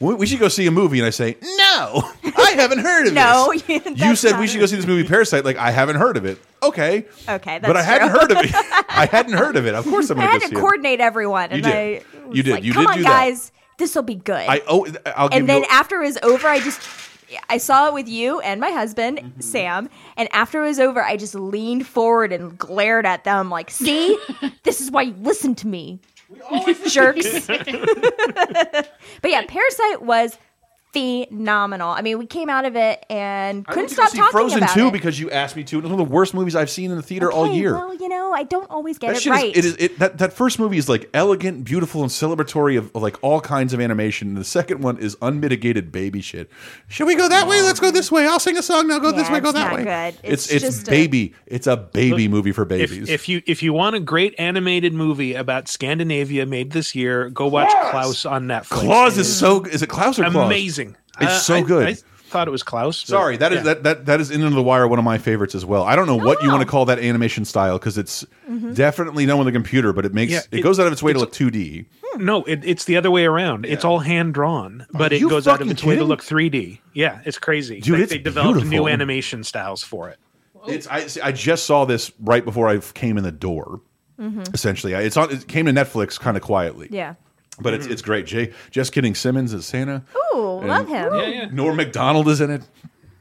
we 0.00 0.14
we 0.14 0.26
should 0.26 0.38
go 0.38 0.48
see 0.48 0.66
a 0.66 0.70
movie, 0.70 0.98
and 0.98 1.06
I 1.06 1.10
say 1.10 1.36
no. 1.42 2.02
I 2.36 2.52
haven't 2.54 2.78
heard 2.80 3.08
of 3.08 3.14
No, 3.14 3.52
this. 3.52 3.68
you- 3.86 3.94
you 4.08 4.16
said 4.16 4.38
we 4.38 4.46
should 4.46 4.60
go 4.60 4.66
see 4.66 4.76
this 4.76 4.86
movie 4.86 5.06
Parasite. 5.06 5.44
Like 5.44 5.56
I 5.56 5.70
haven't 5.70 5.96
heard 5.96 6.16
of 6.16 6.24
it. 6.24 6.38
Okay, 6.62 7.06
Okay, 7.28 7.58
but 7.60 7.70
I 7.70 7.82
that's 7.82 7.86
hadn't 7.86 8.08
heard 8.10 8.30
of 8.32 8.38
it. 8.38 8.50
I 8.88 9.06
hadn't 9.10 9.34
heard 9.34 9.56
of 9.56 9.66
it. 9.66 9.74
Of 9.74 9.84
course, 9.86 10.10
I'm 10.10 10.18
I 10.18 10.22
going 10.26 10.32
had 10.32 10.42
to 10.42 10.48
to 10.48 10.54
go 10.54 10.58
see 10.58 10.60
coordinate 10.60 11.00
everyone, 11.00 11.50
and 11.50 11.62
did. 11.62 11.72
I 11.72 12.02
You 12.32 12.42
did. 12.42 12.52
like, 12.52 12.64
You 12.64 12.72
"Come 12.72 12.86
did 12.86 12.96
on, 12.98 13.02
guys, 13.02 13.52
this 13.78 13.94
will 13.94 14.02
be 14.02 14.16
good." 14.16 14.48
I 14.48 14.62
oh, 14.66 14.86
I'll 15.16 15.28
give 15.28 15.38
and 15.40 15.48
then 15.48 15.62
you. 15.62 15.68
after 15.70 16.02
it 16.02 16.06
was 16.06 16.18
over, 16.22 16.48
I 16.48 16.58
just 16.60 16.80
I 17.48 17.58
saw 17.58 17.88
it 17.88 17.94
with 17.94 18.08
you 18.08 18.40
and 18.40 18.60
my 18.60 18.70
husband 18.70 19.18
Mm-hmm. 19.18 19.40
Sam. 19.40 19.88
And 20.16 20.28
after 20.32 20.64
it 20.64 20.68
was 20.68 20.80
over, 20.80 21.02
I 21.02 21.16
just 21.16 21.34
leaned 21.34 21.86
forward 21.86 22.32
and 22.32 22.56
glared 22.58 23.04
at 23.06 23.22
them 23.24 23.50
like, 23.50 23.70
"See, 23.70 24.18
this 24.64 24.80
is 24.80 24.90
why 24.90 25.02
you 25.02 25.14
listen 25.20 25.54
to 25.56 25.66
me, 25.68 26.00
jerks." 26.88 27.46
but 27.46 29.30
yeah, 29.30 29.44
Parasite 29.46 30.02
was 30.02 30.38
phenomenal. 30.92 31.90
I 31.90 32.02
mean, 32.02 32.18
we 32.18 32.26
came 32.26 32.48
out 32.48 32.64
of 32.64 32.76
it 32.76 33.04
and 33.10 33.66
couldn't 33.66 33.82
went 33.82 33.88
to 33.90 33.96
go 33.96 34.02
stop 34.02 34.12
see 34.12 34.18
talking 34.18 34.32
Frozen 34.32 34.58
about 34.58 34.74
2 34.74 34.86
it. 34.88 34.92
because 34.92 35.18
you 35.20 35.30
asked 35.30 35.56
me 35.56 35.64
to. 35.64 35.78
It's 35.78 35.84
one 35.88 35.92
of 35.92 35.98
the 35.98 36.12
worst 36.12 36.34
movies 36.34 36.54
I've 36.56 36.70
seen 36.70 36.90
in 36.90 36.96
the 36.96 37.02
theater 37.02 37.30
all 37.30 37.46
Okay, 37.46 37.56
year. 37.56 37.74
Well, 37.74 37.94
you 37.94 38.08
know, 38.08 38.32
I 38.32 38.42
don't 38.44 38.70
always 38.70 38.98
get 38.98 39.08
that 39.08 39.16
it 39.16 39.22
shit 39.22 39.32
right. 39.32 39.54
is, 39.56 39.64
it 39.66 39.80
is 39.80 39.90
it, 39.90 39.98
that 39.98 40.18
that 40.18 40.32
first 40.32 40.58
movie 40.58 40.78
is 40.78 40.88
like 40.88 41.08
elegant, 41.14 41.64
beautiful, 41.64 42.02
and 42.02 42.10
celebratory 42.10 42.76
of, 42.78 42.90
of, 42.94 43.02
like 43.02 43.16
all 43.22 43.40
kinds 43.40 43.72
of 43.72 43.80
animation. 43.80 44.28
And 44.28 44.36
the 44.36 44.44
second 44.44 44.82
one 44.82 44.98
is 44.98 45.16
unmitigated 45.22 45.92
baby 45.92 46.20
shit. 46.20 46.50
Should 46.88 47.06
we 47.06 47.14
go 47.16 47.28
that 47.28 47.46
way? 47.48 47.62
Let's 47.62 47.80
go 47.80 47.90
this 47.90 48.10
way. 48.12 48.26
I'll 48.26 48.40
sing 48.40 48.56
a 48.56 48.62
song 48.62 48.88
now. 48.88 48.98
Go 48.98 49.12
this 49.12 49.28
Yeah, 49.28 49.34
way. 49.34 49.40
Go 49.40 49.48
it's 49.50 49.58
that 49.58 49.68
not 49.70 49.76
way. 49.76 49.84
good. 50.12 50.20
It's 50.22 50.46
It's 50.50 50.52
it's, 50.64 50.64
just 50.76 50.88
a- 50.88 50.90
baby. 50.90 51.34
It's 51.46 51.66
a 51.66 51.76
baby 51.76 52.28
movie 52.28 52.52
for 52.52 52.62
If, 52.62 52.68
babies. 52.68 53.08
if 53.08 53.28
you 53.28 53.42
if 53.46 53.62
you 53.62 53.72
want 53.72 53.96
a 53.96 54.00
great 54.00 54.34
animated 54.38 54.92
movie 54.94 55.34
about 55.34 55.68
Scandinavia 55.68 56.46
made 56.46 56.72
this 56.72 56.94
year, 56.94 57.28
go 57.30 57.46
watch 57.46 57.70
Klaus 57.90 58.24
on 58.26 58.46
Netflix. 58.46 58.68
Claus 58.80 59.18
is 59.18 59.34
so. 59.38 59.64
Is 59.64 59.82
it 59.82 59.88
Klaus 59.88 60.18
or 60.18 60.24
Claus? 60.30 60.46
amazing. 60.46 60.87
It's 61.20 61.30
Uh, 61.32 61.38
so 61.38 61.54
I- 61.56 61.62
good. 61.62 61.88
I- 61.88 61.96
thought 62.28 62.46
it 62.46 62.50
was 62.50 62.62
Klaus. 62.62 62.98
Sorry, 62.98 63.38
that 63.38 63.52
is 63.52 63.58
yeah. 63.58 63.62
that 63.64 63.82
that 63.84 64.06
that 64.06 64.20
is 64.20 64.30
Into 64.30 64.50
the 64.50 64.62
Wire, 64.62 64.86
one 64.86 64.98
of 64.98 65.04
my 65.04 65.16
favorites 65.18 65.54
as 65.54 65.64
well. 65.64 65.82
I 65.84 65.96
don't 65.96 66.06
know 66.06 66.16
what 66.16 66.42
you 66.42 66.50
want 66.50 66.60
to 66.60 66.66
call 66.68 66.84
that 66.84 66.98
animation 66.98 67.46
style 67.46 67.78
because 67.78 67.96
it's 67.96 68.24
mm-hmm. 68.48 68.74
definitely 68.74 69.24
done 69.24 69.38
with 69.38 69.48
a 69.48 69.52
computer, 69.52 69.92
but 69.94 70.04
it 70.04 70.12
makes 70.12 70.32
Yeah, 70.32 70.40
it, 70.52 70.58
it- 70.58 70.62
goes 70.62 70.78
out 70.78 70.86
of 70.86 70.92
its 70.92 71.02
way 71.02 71.14
to 71.14 71.18
look 71.18 71.32
two 71.32 71.50
D. 71.50 71.86
Hmm. 72.04 72.24
No, 72.24 72.44
it, 72.44 72.60
it's 72.64 72.84
the 72.84 72.96
other 72.96 73.10
way 73.10 73.24
around. 73.24 73.64
It's 73.64 73.84
all 73.84 74.00
hand 74.00 74.34
drawn, 74.34 74.86
but 74.92 75.12
it 75.12 75.20
goes 75.20 75.48
out 75.48 75.52
of 75.54 75.58
fucking 75.60 75.70
its 75.72 75.84
way 75.84 75.96
to 75.96 76.04
look 76.04 76.22
3D. 76.22 76.80
Yeah, 76.92 77.20
it's 77.24 77.38
crazy. 77.38 77.80
Dude, 77.80 77.94
Like, 77.94 78.02
it's 78.02 78.12
they 78.12 78.18
developed 78.18 78.60
beautiful. 78.60 78.70
new 78.84 78.88
animation 78.88 79.42
styles 79.44 79.82
for 79.82 80.08
it. 80.10 80.18
It's 80.66 80.86
I 80.86 81.06
I 81.22 81.32
just 81.32 81.64
saw 81.64 81.86
this 81.86 82.12
right 82.20 82.44
before 82.44 82.68
I 82.68 82.78
came 82.78 83.16
in 83.16 83.24
the 83.24 83.32
door. 83.32 83.80
Mm-hmm. 84.20 84.42
Essentially, 84.52 84.92
it's 84.92 85.16
on. 85.16 85.30
It 85.30 85.46
came 85.48 85.66
to 85.66 85.72
Netflix 85.72 86.18
kind 86.20 86.36
of 86.36 86.42
quietly. 86.42 86.88
Yeah. 86.90 87.14
But 87.60 87.74
it's 87.74 87.86
it's 87.86 88.02
great. 88.02 88.26
Jay, 88.26 88.52
just 88.70 88.92
kidding. 88.92 89.14
Simmons 89.14 89.52
is 89.52 89.66
Santa. 89.66 90.02
Ooh, 90.34 90.60
love 90.62 90.88
him. 90.88 91.14
Yeah, 91.14 91.26
yeah. 91.26 91.48
Norm 91.52 91.76
Macdonald 91.76 92.28
is 92.28 92.40
in 92.40 92.50
it. 92.50 92.62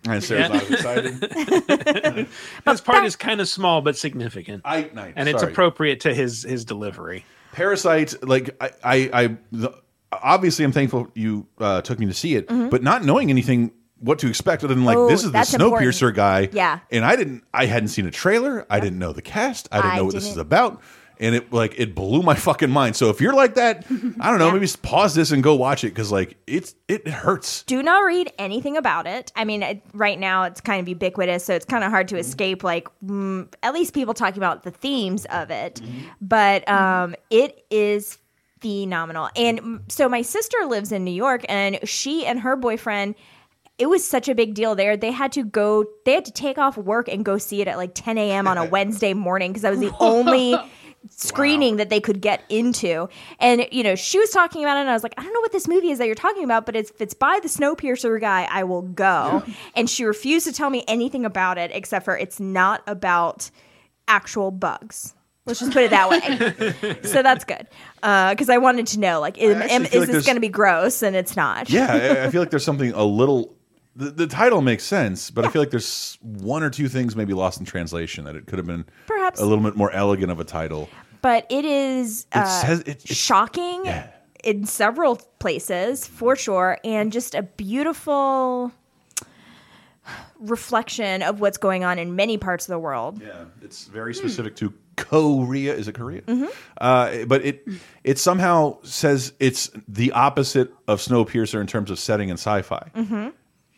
And 0.07 0.23
Sarah's 0.23 0.47
Yeah. 0.49 0.53
not 0.53 0.63
as 0.63 0.71
excited. 0.71 2.27
This 2.65 2.81
part 2.81 3.05
is 3.05 3.15
kind 3.15 3.41
of 3.41 3.47
small 3.49 3.81
but 3.81 3.97
significant, 3.97 4.61
I, 4.65 4.89
nice, 4.93 5.13
and 5.15 5.27
it's 5.27 5.39
sorry. 5.41 5.51
appropriate 5.51 6.01
to 6.01 6.13
his 6.13 6.43
his 6.43 6.65
delivery. 6.65 7.25
Parasite, 7.51 8.15
like 8.27 8.55
I, 8.61 8.71
I, 8.83 9.09
I 9.23 9.37
the, 9.51 9.71
obviously 10.11 10.63
I'm 10.65 10.71
thankful 10.71 11.09
you 11.13 11.47
uh, 11.59 11.81
took 11.81 11.99
me 11.99 12.05
to 12.05 12.13
see 12.13 12.35
it, 12.35 12.47
but 12.47 12.83
not 12.83 13.03
knowing 13.03 13.29
anything 13.29 13.71
what 13.99 14.19
to 14.19 14.27
expect 14.27 14.63
other 14.63 14.75
than 14.75 14.85
like 14.85 14.95
Oh, 14.97 15.09
this 15.09 15.21
is 15.21 15.27
the 15.27 15.31
that's 15.31 15.53
Snowpiercer 15.53 16.09
important. 16.09 16.15
guy. 16.15 16.49
Yeah. 16.53 16.79
and 16.91 17.03
I 17.03 17.15
didn't, 17.15 17.43
I 17.51 17.65
hadn't 17.65 17.89
seen 17.89 18.05
a 18.05 18.11
trailer, 18.11 18.65
I 18.69 18.79
didn't 18.79 18.99
know 18.99 19.11
the 19.11 19.23
cast, 19.23 19.67
I 19.71 19.77
didn't 19.77 19.91
I 19.91 19.97
know 19.97 20.05
what 20.05 20.13
this 20.13 20.23
is 20.25 20.29
didn't. 20.35 20.41
about, 20.41 20.81
and 21.19 21.35
it 21.35 21.51
like 21.51 21.79
it 21.79 21.95
blew 21.95 22.21
my 22.21 22.35
fucking 22.47 22.69
mind. 22.69 22.95
So 22.95 23.09
if 23.09 23.21
you're 23.21 23.33
like 23.33 23.55
that, 23.55 23.85
I 24.19 24.29
don't 24.29 24.39
know, 24.39 24.51
maybe 24.51 24.65
just 24.65 24.81
pause 24.81 25.15
this 25.15 25.31
and 25.31 25.43
go 25.43 25.55
watch 25.55 25.83
it 25.83 25.89
because 25.89 26.11
like 26.11 26.37
it's 26.47 26.75
it 26.87 27.07
hurts. 27.07 27.63
do 27.63 27.81
not 27.83 27.99
read 28.05 28.31
anything 28.37 28.77
about 28.77 29.07
it. 29.07 29.31
I 29.35 29.45
mean, 29.45 29.63
it, 29.63 29.81
right 29.93 30.19
now 30.19 30.43
it's 30.43 30.61
kind 30.61 30.81
of 30.81 30.87
ubiquitous, 30.87 31.45
so 31.45 31.53
it's 31.53 31.65
kind 31.65 31.83
of 31.83 31.91
hard 31.91 32.07
to 32.09 32.17
escape. 32.17 32.63
Like 32.63 32.87
mm, 33.05 33.51
at 33.63 33.73
least 33.73 33.93
people 33.93 34.13
talking 34.13 34.37
about 34.37 34.63
the 34.63 34.71
themes 34.71 35.25
of 35.25 35.51
it, 35.51 35.81
but 36.21 36.67
um, 36.69 37.15
it 37.29 37.65
is 37.69 38.17
phenomenal. 38.59 39.29
And 39.35 39.81
so 39.87 40.09
my 40.09 40.21
sister 40.21 40.57
lives 40.65 40.91
in 40.91 41.03
New 41.03 41.11
York, 41.11 41.45
and 41.49 41.79
she 41.87 42.25
and 42.25 42.39
her 42.39 42.55
boyfriend. 42.55 43.15
It 43.77 43.87
was 43.87 44.03
such 44.03 44.27
a 44.27 44.33
big 44.33 44.55
deal 44.55 44.73
there. 44.73 44.97
They 44.97 45.11
had 45.11 45.31
to 45.33 45.43
go. 45.43 45.85
They 46.03 46.13
had 46.13 46.25
to 46.25 46.31
take 46.31 46.57
off 46.57 46.77
work 46.77 47.07
and 47.07 47.23
go 47.23 47.37
see 47.37 47.61
it 47.61 47.67
at 47.67 47.77
like 47.77 47.91
10 47.93 48.17
a.m. 48.17 48.47
on 48.47 48.57
a 48.57 48.65
Wednesday 48.69 49.13
morning 49.13 49.51
because 49.51 49.61
that 49.61 49.69
was 49.69 49.79
the 49.79 49.93
only 49.99 50.57
screening 51.09 51.77
that 51.77 51.89
they 51.89 51.99
could 51.99 52.21
get 52.21 52.43
into. 52.49 53.09
And 53.39 53.65
you 53.71 53.83
know, 53.83 53.95
she 53.95 54.19
was 54.19 54.29
talking 54.31 54.63
about 54.63 54.77
it, 54.77 54.81
and 54.81 54.89
I 54.89 54.93
was 54.93 55.03
like, 55.03 55.13
I 55.17 55.23
don't 55.23 55.33
know 55.33 55.41
what 55.41 55.51
this 55.51 55.67
movie 55.67 55.91
is 55.91 55.97
that 55.99 56.05
you're 56.05 56.15
talking 56.15 56.43
about, 56.43 56.65
but 56.65 56.75
if 56.75 56.99
it's 57.01 57.13
by 57.13 57.39
the 57.41 57.47
Snowpiercer 57.49 58.19
guy, 58.19 58.47
I 58.49 58.63
will 58.63 58.81
go. 58.83 59.43
And 59.75 59.89
she 59.89 60.03
refused 60.03 60.45
to 60.47 60.53
tell 60.53 60.69
me 60.69 60.83
anything 60.87 61.25
about 61.25 61.57
it 61.57 61.71
except 61.73 62.05
for 62.05 62.17
it's 62.17 62.39
not 62.39 62.81
about 62.87 63.49
actual 64.07 64.51
bugs. 64.51 65.13
Let's 65.45 65.61
just 65.61 65.71
put 65.71 65.83
it 65.83 65.91
that 65.91 66.09
way. 66.09 66.97
so 67.03 67.23
that's 67.23 67.45
good 67.45 67.67
uh, 68.03 68.31
because 68.31 68.49
I 68.49 68.57
wanted 68.57 68.87
to 68.87 68.99
know, 68.99 69.21
like, 69.21 69.41
am, 69.41 69.61
am- 69.61 69.85
is 69.85 69.95
like 69.95 70.09
this 70.09 70.25
going 70.25 70.35
to 70.35 70.41
be 70.41 70.49
gross? 70.49 71.01
And 71.01 71.15
it's 71.15 71.37
not. 71.37 71.69
Yeah, 71.69 71.87
I, 71.89 72.25
I 72.25 72.29
feel 72.31 72.41
like 72.41 72.49
there's 72.49 72.65
something 72.65 72.91
a 72.91 73.05
little. 73.05 73.56
The, 73.97 74.11
the 74.11 74.27
title 74.27 74.61
makes 74.61 74.83
sense, 74.83 75.31
but 75.31 75.43
I 75.43 75.49
feel 75.49 75.61
like 75.61 75.71
there's 75.71 76.17
one 76.21 76.61
or 76.63 76.69
two 76.69 76.87
things 76.87 77.15
maybe 77.15 77.33
lost 77.33 77.59
in 77.59 77.65
translation 77.65 78.25
that 78.25 78.35
it 78.35 78.45
could 78.45 78.59
have 78.59 78.67
been 78.67 78.85
Perhaps. 79.07 79.39
a 79.41 79.45
little 79.45 79.63
bit 79.63 79.75
more 79.75 79.91
elegant 79.91 80.31
of 80.31 80.39
a 80.39 80.43
title. 80.43 80.87
but 81.23 81.45
it 81.49 81.65
is 81.65 82.27
uh, 82.31 82.45
says- 82.45 82.79
it- 82.81 82.87
it's- 82.89 83.15
shocking 83.17 83.81
Yeah. 83.85 84.07
in 84.43 84.65
several 84.67 85.15
places 85.39 86.05
for 86.07 86.35
sure 86.35 86.77
and 86.83 87.11
just 87.11 87.33
a 87.33 87.41
beautiful 87.41 88.71
reflection 90.39 91.21
of 91.23 91.39
what's 91.41 91.57
going 91.57 91.83
on 91.83 91.99
in 91.99 92.15
many 92.15 92.37
parts 92.37 92.65
of 92.65 92.69
the 92.71 92.79
world 92.79 93.19
Yeah, 93.21 93.45
it's 93.61 93.85
very 93.85 94.13
specific 94.13 94.55
to 94.57 94.73
Korea. 94.95 95.73
Is 95.75 95.87
it 95.87 95.93
Korea? 95.95 96.21
Uh, 96.79 97.25
but 97.25 97.43
it 97.45 97.67
it 98.03 98.17
somehow 98.19 98.77
says 98.83 99.33
it's 99.39 99.69
the 99.87 100.11
opposite 100.13 100.71
of 100.87 100.99
Snowpiercer 100.99 101.59
in 101.59 101.67
terms 101.67 101.91
of 101.91 101.99
setting 101.99 102.29
and 102.29 102.39
sci-fi, 102.39 102.89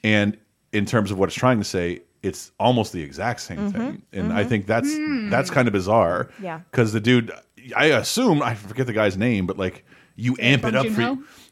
and 0.03 0.37
in 0.71 0.85
terms 0.85 1.11
of 1.11 1.17
what 1.17 1.29
it's 1.29 1.35
trying 1.35 1.57
to 1.59 1.63
say, 1.63 2.01
it's 2.21 2.51
almost 2.59 2.93
the 2.93 3.01
exact 3.01 3.41
same 3.41 3.57
mm-hmm. 3.57 3.77
thing. 3.77 4.01
And 4.13 4.33
I 4.33 4.41
mm-hmm. 4.41 4.49
think 4.49 4.67
that's 4.67 4.93
hmm. 4.93 5.29
that's 5.29 5.49
kind 5.49 5.67
of 5.67 5.73
bizarre. 5.73 6.29
Yeah. 6.41 6.61
because 6.71 6.93
the 6.93 6.99
dude, 6.99 7.31
I 7.75 7.85
assume 7.85 8.41
I 8.41 8.55
forget 8.55 8.87
the 8.87 8.93
guy's 8.93 9.17
name, 9.17 9.47
but 9.47 9.57
like 9.57 9.85
you 10.15 10.35
amp 10.39 10.65
it 10.65 10.75
up 10.75 10.87
for 10.87 11.01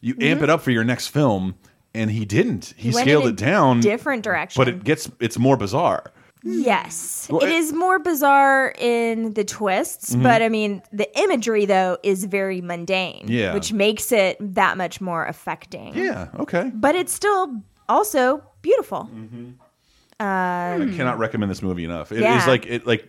you 0.02 0.14
mm-hmm. 0.14 0.24
amp 0.24 0.41
it 0.41 0.50
up 0.50 0.62
for 0.62 0.72
your 0.72 0.84
next 0.84 1.08
film, 1.08 1.56
and 1.93 2.12
he 2.12 2.26
didn't. 2.26 2.74
He, 2.78 2.91
went 2.91 3.06
scaled 3.06 3.28
it 3.28 3.38
down, 3.38 3.80
different 3.80 4.24
direction 4.24 4.60
but 4.60 4.68
it 4.68 4.84
gets 4.84 5.10
it's 5.20 5.39
more 5.39 5.58
bizarre. 5.58 6.12
yes 6.43 7.28
Well, 7.30 7.41
it 7.41 7.50
it- 7.50 7.56
is 7.56 7.74
more 7.74 8.00
bizarre 8.00 8.74
in 8.78 9.34
the 9.34 9.43
twists 9.43 10.12
Mm-hmm. 10.12 10.24
but 10.24 10.41
i 10.43 10.50
mean 10.50 10.84
the 10.93 11.10
imagery 11.20 11.66
though 11.66 11.98
is 12.04 12.26
very 12.26 12.62
mundane 12.62 13.26
Yeah. 13.28 13.54
which 13.56 13.74
makes 13.74 14.12
it 14.12 14.38
that 14.56 14.78
much 14.78 15.02
more 15.02 15.26
affecting 15.26 15.95
Yeah. 15.95 16.28
Okay. 16.39 16.72
but 16.74 16.95
it's 16.95 17.12
still 17.12 17.64
also 17.90 18.44
beautiful 18.62 19.10
I 20.20 20.92
cannot 20.96 21.20
recommend 21.20 21.52
this 21.52 21.62
movie 21.62 21.84
enough. 21.84 22.12
It 22.12 22.18
is 22.18 22.22
Yeah. 22.22 22.46
like 22.48 22.66
it 22.66 22.88
like 22.88 23.08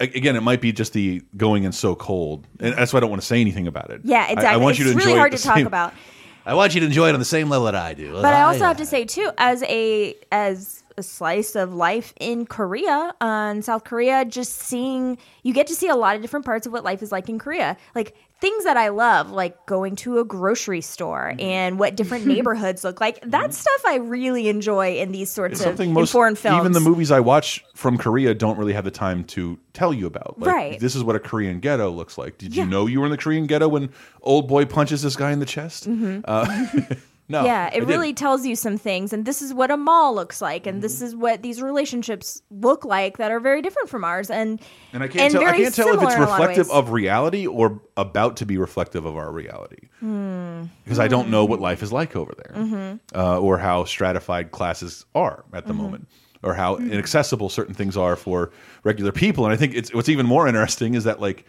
again, 0.00 0.36
it 0.36 0.42
might 0.42 0.60
be 0.60 0.72
just 0.72 0.92
the 0.92 1.22
going 1.36 1.64
in 1.64 1.72
so 1.72 1.94
cold, 1.94 2.46
and 2.60 2.74
that's 2.76 2.92
why 2.92 2.98
I 2.98 3.00
don't 3.00 3.10
want 3.10 3.22
to 3.22 3.26
say 3.26 3.40
anything 3.40 3.66
about 3.66 3.90
it. 3.90 4.02
yeah 4.04 4.24
exactly 4.24 4.48
I, 4.48 4.56
want 4.56 4.72
it's 4.72 4.80
you 4.80 4.84
to 4.86 4.90
enjoy 4.92 5.04
really 5.06 5.18
hard 5.18 5.32
the 5.32 5.38
to 5.38 5.42
talk 5.42 5.56
same- 5.56 5.66
about 5.66 5.94
I 6.46 6.52
want 6.52 6.74
you 6.74 6.80
to 6.80 6.86
enjoy 6.86 7.08
it 7.08 7.14
on 7.14 7.18
the 7.20 7.24
same 7.24 7.48
level 7.48 7.64
that 7.64 7.74
I 7.74 7.94
do. 7.94 8.12
But 8.12 8.34
I 8.34 8.42
also 8.42 8.64
have 8.66 8.76
to 8.76 8.84
say 8.84 9.06
too, 9.06 9.30
as 9.38 9.62
a 9.62 10.14
as 10.30 10.82
a 10.98 11.02
slice 11.02 11.56
of 11.56 11.72
life 11.72 12.12
in 12.20 12.44
Korea, 12.44 13.14
uh, 13.22 13.52
in 13.56 13.62
South 13.62 13.84
Korea, 13.84 14.26
just 14.26 14.52
seeing 14.56 15.16
you 15.42 15.54
get 15.54 15.66
to 15.68 15.74
see 15.74 15.88
a 15.88 15.96
lot 15.96 16.16
of 16.16 16.20
different 16.22 16.44
parts 16.44 16.66
of 16.66 16.72
what 16.74 16.84
life 16.84 17.02
is 17.02 17.10
like 17.10 17.30
in 17.30 17.38
Korea, 17.38 17.78
like 17.94 18.14
things 18.44 18.64
that 18.64 18.76
I 18.76 18.88
love, 18.88 19.30
like 19.30 19.64
going 19.64 19.96
to 19.96 20.18
a 20.18 20.24
grocery 20.24 20.82
store 20.82 21.32
Mm-hmm. 21.32 21.40
and 21.40 21.78
what 21.78 21.96
different 21.96 22.26
neighborhoods 22.34 22.84
look 22.84 23.00
like. 23.00 23.18
That 23.22 23.54
stuff 23.54 23.82
I 23.86 23.96
really 23.96 24.48
enjoy 24.48 24.96
in 24.96 25.12
these 25.12 25.30
sorts 25.30 25.60
It's 25.62 25.80
of 25.80 25.88
most 25.88 26.12
foreign 26.12 26.34
films. 26.34 26.60
even 26.60 26.72
the 26.72 26.80
movies 26.80 27.10
I 27.10 27.20
watch 27.20 27.64
from 27.74 27.96
Korea 27.96 28.34
don't 28.34 28.58
really 28.58 28.74
have 28.74 28.84
the 28.84 28.90
time 28.90 29.24
to 29.34 29.58
tell 29.72 29.94
you 29.94 30.06
about. 30.06 30.38
Like, 30.38 30.54
Right. 30.54 30.80
This 30.80 30.94
is 30.94 31.02
what 31.02 31.16
a 31.16 31.20
Korean 31.20 31.60
ghetto 31.60 31.90
looks 31.90 32.18
like. 32.18 32.36
Did 32.36 32.54
Yeah. 32.54 32.64
you 32.64 32.70
know 32.70 32.86
you 32.86 33.00
were 33.00 33.06
in 33.06 33.12
the 33.12 33.16
Korean 33.18 33.46
ghetto 33.46 33.68
when 33.68 33.88
old 34.20 34.46
boy 34.48 34.66
punches 34.66 35.00
this 35.02 35.16
guy 35.16 35.32
in 35.32 35.38
the 35.40 35.46
chest? 35.46 35.88
Uh, 35.88 36.66
no. 37.28 37.38
Mm-hmm. 37.38 37.46
yeah, 37.46 37.66
it 37.68 37.72
didn't. 37.74 37.88
really 37.88 38.12
tells 38.12 38.44
you 38.44 38.54
some 38.56 38.76
things, 38.76 39.12
and 39.12 39.24
this 39.24 39.40
is 39.42 39.54
what 39.54 39.70
a 39.70 39.76
mall 39.76 40.14
looks 40.14 40.42
like, 40.42 40.66
and 40.66 40.82
this 40.82 41.00
is 41.00 41.16
what 41.16 41.42
these 41.42 41.62
relationships 41.62 42.42
look 42.50 42.84
like 42.84 43.16
that 43.18 43.30
are 43.30 43.40
very 43.40 43.62
different 43.62 43.88
from 43.88 44.04
ours, 44.04 44.30
and 44.30 44.60
And 44.92 45.02
I 45.02 45.08
can't 45.08 45.32
tell. 45.32 45.42
I 45.44 45.56
can't 45.56 45.74
tell 45.74 45.88
if 45.88 45.94
it's 45.94 46.02
lot 46.02 46.14
of 46.14 46.20
reflective 46.20 46.70
of 46.70 46.90
reality 46.90 47.46
or 47.46 47.80
about 47.96 48.36
to 48.38 48.46
be 48.46 48.58
reflective 48.58 49.06
of 49.06 49.16
our 49.16 49.32
reality. 49.32 49.88
Hmm. 50.00 50.64
Because 50.84 50.98
I 50.98 51.08
don't 51.08 51.30
know 51.30 51.44
what 51.44 51.60
life 51.60 51.82
is 51.82 51.92
like 51.92 52.14
over 52.16 52.32
there, 52.36 52.54
Mm-hmm. 52.62 53.18
uh, 53.18 53.38
or 53.38 53.58
how 53.58 53.84
stratified 53.84 54.50
classes 54.50 55.06
are 55.14 55.44
at 55.52 55.66
the 55.66 55.72
moment, 55.74 56.08
or 56.42 56.52
how 56.54 56.76
Hmm. 56.76 56.90
inaccessible 56.90 57.48
certain 57.48 57.74
things 57.74 57.96
are 57.96 58.16
for 58.16 58.50
regular 58.82 59.12
people. 59.12 59.44
And 59.46 59.52
I 59.52 59.56
think 59.56 59.74
it's 59.74 59.94
what's 59.94 60.08
even 60.10 60.26
more 60.26 60.46
interesting 60.46 60.94
is 60.94 61.04
that 61.04 61.20
like 61.20 61.46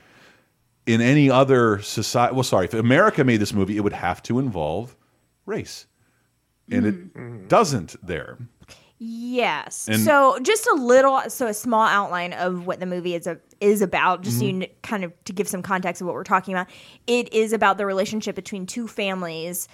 in 0.86 1.01
any 1.01 1.30
other 1.30 1.82
society, 1.82 2.34
well, 2.36 2.43
sorry, 2.43 2.65
if 2.65 2.73
America 2.73 3.23
made 3.23 3.38
this 3.41 3.53
movie, 3.53 3.76
it 3.76 3.82
would 3.82 3.91
have 3.93 4.21
to 4.23 4.39
involve 4.39 4.95
race, 5.45 5.85
and 6.71 6.85
Hmm. 6.85 7.35
it 7.43 7.47
doesn't 7.49 7.95
there. 8.05 8.37
Yes. 8.97 9.87
And- 9.89 9.99
so 10.01 10.39
just 10.41 10.65
a 10.67 10.75
little, 10.75 11.21
so 11.27 11.47
a 11.47 11.53
small 11.53 11.85
outline 11.85 12.31
of 12.33 12.65
what 12.65 12.79
the 12.79 12.85
movie 12.85 13.13
is 13.13 13.27
a, 13.27 13.37
is 13.59 13.81
about, 13.81 14.21
just 14.21 14.37
Mm-hmm. 14.41 14.61
so 14.61 14.65
you 14.65 14.73
kind 14.83 15.03
of 15.03 15.11
to 15.25 15.33
give 15.33 15.47
some 15.49 15.61
context 15.61 16.01
of 16.01 16.07
what 16.07 16.13
we're 16.15 16.23
talking 16.23 16.53
about. 16.53 16.67
It 17.05 17.31
is 17.33 17.51
about 17.51 17.77
the 17.77 17.85
relationship 17.85 18.35
between 18.35 18.65
two 18.65 18.87
families, 18.87 19.67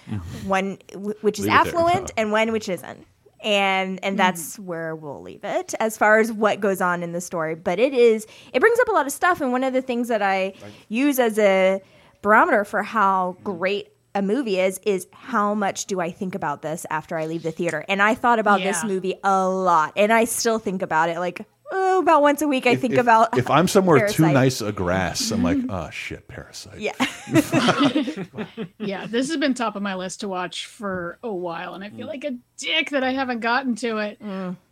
one 0.44 0.78
w- 0.90 1.14
which 1.20 1.38
is 1.38 1.46
Mm-hmm. 1.46 1.52
Leave 1.56 1.66
it 1.68 1.70
there. 1.72 1.80
affluent 1.80 2.10
and 2.16 2.32
one 2.32 2.50
which 2.52 2.68
isn't. 2.68 3.06
And 3.44 3.98
and 4.04 4.16
that's 4.16 4.56
where 4.58 4.94
we'll 4.94 5.20
leave 5.20 5.42
it 5.42 5.74
as 5.80 5.96
far 5.98 6.20
as 6.20 6.30
what 6.32 6.60
goes 6.60 6.80
on 6.80 7.02
in 7.02 7.10
the 7.10 7.20
story. 7.20 7.56
But 7.56 7.80
it 7.80 7.92
is 7.92 8.24
it 8.52 8.60
brings 8.60 8.78
up 8.80 8.86
a 8.88 8.92
lot 8.92 9.04
of 9.06 9.12
stuff, 9.12 9.40
and 9.40 9.50
one 9.50 9.64
of 9.64 9.72
the 9.72 9.82
things 9.82 10.06
that 10.08 10.22
I 10.22 10.52
use 10.88 11.18
as 11.18 11.38
a 11.40 11.80
barometer 12.22 12.64
for 12.64 12.84
how 12.84 13.36
great 13.42 13.88
a 14.14 14.22
movie 14.22 14.58
is 14.60 14.78
is 14.84 15.06
how 15.12 15.54
much 15.54 15.86
do 15.86 16.00
I 16.00 16.10
think 16.10 16.34
about 16.34 16.62
this 16.62 16.84
after 16.90 17.16
I 17.16 17.26
leave 17.26 17.42
the 17.42 17.52
theater. 17.52 17.84
And 17.88 18.02
I 18.02 18.14
thought 18.14 18.38
about 18.38 18.60
this 18.60 18.84
movie 18.84 19.14
a 19.24 19.48
lot, 19.48 19.92
and 19.96 20.12
I 20.12 20.24
still 20.24 20.58
think 20.58 20.82
about 20.82 21.08
it 21.08 21.18
like 21.18 21.46
oh, 21.74 22.00
about 22.00 22.20
once 22.20 22.42
a 22.42 22.46
week. 22.48 22.66
I 22.66 22.76
think 22.76 22.92
if, 22.94 23.00
about 23.00 23.38
if 23.38 23.48
I'm 23.50 23.66
somewhere 23.66 24.06
too 24.06 24.30
nice 24.30 24.60
a 24.60 24.72
grass, 24.72 25.30
I'm 25.30 25.42
like, 25.42 25.56
oh 25.70 25.88
shit, 25.92 26.28
parasite. 26.28 26.78
yeah. 26.78 26.92
Yeah, 28.78 29.06
this 29.06 29.28
has 29.28 29.36
been 29.36 29.54
top 29.54 29.76
of 29.76 29.82
my 29.82 29.94
list 29.94 30.20
to 30.20 30.28
watch 30.28 30.66
for 30.66 31.18
a 31.22 31.32
while, 31.32 31.74
and 31.74 31.82
I 31.84 31.88
Mm. 31.88 31.96
feel 31.96 32.06
like 32.06 32.24
a 32.24 32.36
dick 32.56 32.90
that 32.90 33.04
I 33.04 33.12
haven't 33.12 33.40
gotten 33.40 33.74
to 33.76 33.98
it. 33.98 34.20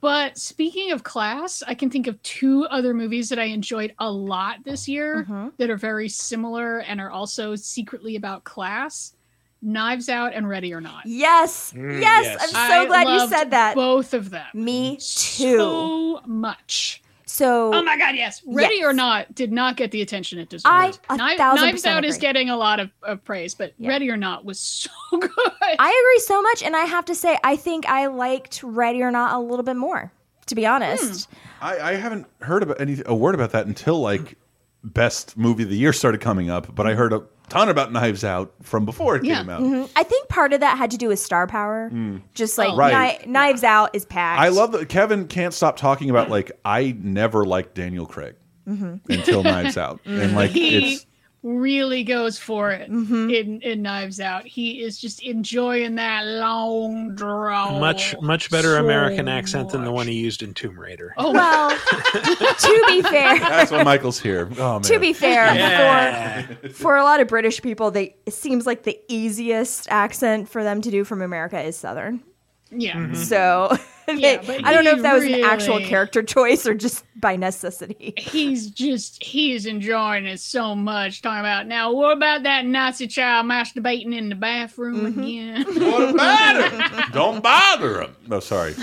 But 0.00 0.36
speaking 0.38 0.92
of 0.92 1.02
class, 1.04 1.62
I 1.66 1.74
can 1.74 1.90
think 1.90 2.06
of 2.06 2.20
two 2.22 2.64
other 2.70 2.92
movies 2.94 3.28
that 3.30 3.38
I 3.38 3.44
enjoyed 3.44 3.94
a 3.98 4.10
lot 4.10 4.64
this 4.64 4.88
year 4.88 5.24
Mm-hmm. 5.24 5.48
that 5.58 5.70
are 5.70 5.76
very 5.76 6.08
similar 6.08 6.78
and 6.80 7.00
are 7.00 7.10
also 7.10 7.54
secretly 7.56 8.16
about 8.16 8.44
class. 8.44 9.14
Knives 9.62 10.08
Out 10.08 10.32
and 10.34 10.48
Ready 10.48 10.72
or 10.72 10.80
Not. 10.80 11.02
Yes, 11.06 11.72
Mm, 11.74 12.00
yes, 12.00 12.24
yes. 12.24 12.42
I'm 12.42 12.48
so 12.50 12.82
I 12.82 12.86
glad 12.86 13.08
you 13.08 13.28
said 13.28 13.50
that. 13.50 13.74
Both 13.74 14.14
of 14.14 14.30
them. 14.30 14.46
Me 14.54 14.96
too. 14.96 15.56
So 15.58 16.20
much. 16.26 17.02
So 17.26 17.72
Oh 17.72 17.82
my 17.82 17.96
god, 17.96 18.16
yes. 18.16 18.42
Ready 18.46 18.76
Yes. 18.76 18.84
or 18.86 18.92
Not 18.92 19.34
did 19.34 19.52
not 19.52 19.76
get 19.76 19.92
the 19.92 20.02
attention 20.02 20.38
it 20.40 20.48
deserved. 20.48 20.66
I 20.74 20.88
a 21.10 21.16
Kni- 21.16 21.36
thousand 21.36 21.64
Knives 21.66 21.72
percent 21.82 21.98
Out 21.98 22.04
is 22.04 22.18
getting 22.18 22.50
a 22.50 22.56
lot 22.56 22.80
of, 22.80 22.90
of 23.04 23.22
praise, 23.24 23.54
but 23.54 23.72
Yeah. 23.78 23.90
Ready 23.90 24.10
or 24.10 24.16
Not 24.16 24.44
was 24.44 24.58
so 24.58 24.90
good. 25.12 25.30
I 25.60 26.02
agree 26.04 26.20
so 26.26 26.42
much, 26.42 26.62
and 26.62 26.74
I 26.74 26.84
have 26.86 27.04
to 27.04 27.14
say, 27.14 27.38
I 27.44 27.54
think 27.56 27.86
I 27.86 28.06
liked 28.06 28.62
Ready 28.64 29.02
or 29.02 29.10
Not 29.12 29.34
a 29.34 29.38
little 29.38 29.62
bit 29.62 29.76
more. 29.76 30.12
To 30.46 30.54
be 30.56 30.66
honest, 30.66 31.28
I, 31.60 31.78
I 31.78 31.94
haven't 31.94 32.26
heard 32.40 32.64
about 32.64 32.80
any 32.80 33.00
a 33.06 33.14
word 33.14 33.36
about 33.36 33.52
that 33.52 33.66
until 33.68 34.00
like 34.00 34.36
best 34.82 35.36
movie 35.36 35.62
of 35.62 35.68
the 35.68 35.76
year 35.76 35.92
started 35.92 36.20
coming 36.20 36.50
up, 36.50 36.74
but 36.74 36.88
I 36.88 36.94
heard 36.94 37.12
a 37.12 37.22
ton 37.50 37.68
about 37.68 37.92
Knives 37.92 38.24
Out 38.24 38.52
from 38.62 38.84
before 38.86 39.16
it 39.16 39.24
Yeah. 39.24 39.38
came 39.40 39.50
out. 39.50 39.60
Mhm. 39.60 39.90
I 39.94 40.02
think 40.04 40.28
part 40.28 40.52
of 40.54 40.60
that 40.60 40.78
had 40.78 40.90
to 40.92 40.96
do 40.96 41.08
with 41.08 41.18
star 41.18 41.46
power. 41.46 41.90
Just 42.34 42.56
like 42.56 42.70
Oh. 42.70 42.76
Right. 42.76 43.20
Kni- 43.22 43.26
Knives 43.26 43.62
Out 43.64 43.90
is 43.94 44.04
packed. 44.06 44.40
I 44.40 44.48
love 44.48 44.72
that 44.72 44.88
Kevin 44.88 45.26
can't 45.26 45.52
stop 45.52 45.76
talking 45.76 46.08
about 46.08 46.30
like 46.30 46.50
I 46.64 46.96
never 46.98 47.44
liked 47.44 47.74
Daniel 47.74 48.06
Craig 48.06 48.36
until 48.66 49.42
Knives 49.42 49.76
Out, 49.76 50.00
and 50.06 50.34
like 50.34 50.52
it's 50.54 51.04
really 51.42 52.04
goes 52.04 52.38
for 52.38 52.70
it 52.70 52.90
Mm-hmm. 52.90 53.30
in, 53.30 53.60
in 53.62 53.82
Knives 53.82 54.20
Out. 54.20 54.46
He 54.46 54.82
is 54.82 54.98
just 55.00 55.22
enjoying 55.22 55.94
that 55.94 56.24
long 56.26 57.14
draw. 57.14 57.78
much 57.78 58.14
much 58.20 58.50
better 58.50 58.74
so 58.76 58.84
American 58.84 59.26
accent 59.28 59.70
than 59.70 59.84
the 59.84 59.92
one 59.92 60.06
he 60.06 60.14
used 60.14 60.42
in 60.42 60.52
Tomb 60.54 60.78
Raider. 60.78 61.14
Oh, 61.16 61.32
Well, 61.32 61.70
to 62.12 62.84
be 62.88 63.02
fair, 63.02 63.38
that's 63.38 63.70
why 63.70 63.82
Michael's 63.82 64.20
here. 64.20 64.48
Oh 64.58 64.74
man, 64.74 64.82
to 64.82 64.98
be 64.98 65.12
fair, 65.12 65.54
Yeah. 65.54 66.42
for 66.42 66.68
for 66.90 66.96
a 66.96 67.04
lot 67.04 67.20
of 67.20 67.28
British 67.28 67.62
people, 67.62 67.90
they 67.90 68.16
it 68.26 68.34
seems 68.34 68.66
like 68.66 68.82
the 68.82 68.98
easiest 69.08 69.88
accent 69.90 70.48
for 70.48 70.62
them 70.62 70.80
to 70.82 70.90
do 70.90 71.04
from 71.04 71.22
America 71.22 71.60
is 71.60 71.76
Southern. 71.76 72.22
Yeah. 72.70 73.12
So 73.12 73.76
they- 74.06 74.14
Yeah, 74.16 74.42
but 74.46 74.64
I 74.66 74.72
don't 74.72 74.84
know 74.84 74.92
if 74.92 75.02
that 75.02 75.14
was 75.14 75.24
an 75.24 75.44
actual 75.44 75.78
character 75.80 76.22
choice 76.22 76.66
or 76.66 76.74
just 76.74 77.04
by 77.16 77.36
necessity. 77.36 78.14
He's 78.16 78.70
just 78.70 79.22
he's 79.22 79.66
enjoying 79.66 80.26
it 80.26 80.40
so 80.40 80.74
much. 80.74 81.22
Talking 81.22 81.40
about 81.40 81.66
now, 81.66 81.92
what 81.92 82.16
about 82.16 82.42
that 82.44 82.64
Nazi 82.66 83.06
child 83.06 83.46
masturbating 83.46 84.16
in 84.16 84.28
the 84.30 84.34
bathroom 84.34 85.14
Mm-hmm. 85.14 85.20
again? 85.22 85.64
what 85.92 86.10
about 86.14 86.72
him? 86.72 87.02
Don't 87.12 87.42
bother 87.42 88.02
him. 88.02 88.16
No, 88.26 88.40
sorry. 88.40 88.74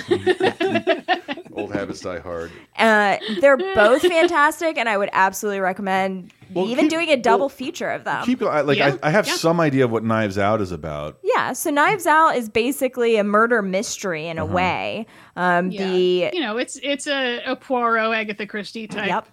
Old 1.53 1.73
habits 1.73 2.01
die 2.01 2.19
hard. 2.19 2.51
Uh, 2.77 3.17
they're 3.41 3.57
both 3.57 4.01
fantastic, 4.03 4.77
and 4.77 4.87
I 4.87 4.97
would 4.97 5.09
absolutely 5.11 5.59
recommend 5.59 6.31
Well, 6.53 6.67
even 6.69 6.85
keep- 6.85 6.91
doing 6.91 7.09
a 7.09 7.17
double 7.17 7.39
well, 7.47 7.49
feature 7.49 7.89
of 7.89 8.03
them. 8.03 8.23
Keep 8.25 8.39
going. 8.39 8.65
Like 8.65 8.77
Yeah, 8.77 8.97
I, 9.03 9.07
I 9.07 9.11
have 9.11 9.27
yeah. 9.27 9.35
some 9.35 9.59
idea 9.59 9.85
of 9.85 9.91
what 9.91 10.03
Knives 10.03 10.37
Out 10.37 10.61
is 10.61 10.71
about. 10.71 11.17
yeah, 11.23 11.53
so 11.53 11.69
Knives 11.69 12.05
Out 12.05 12.35
is 12.35 12.49
basically 12.49 13.17
a 13.17 13.23
murder 13.23 13.61
mystery 13.61 14.27
in 14.27 14.37
a 14.37 14.45
Uh-huh. 14.45 14.53
way. 14.53 15.05
Um, 15.35 15.71
Yeah. 15.71 15.87
The 15.87 16.29
you 16.33 16.39
know, 16.41 16.57
it's 16.57 16.79
it's 16.83 17.07
a, 17.07 17.41
a 17.45 17.55
Poirot, 17.55 18.13
Agatha 18.13 18.45
Christie 18.45 18.87
type. 18.87 19.07
Yep. 19.07 19.27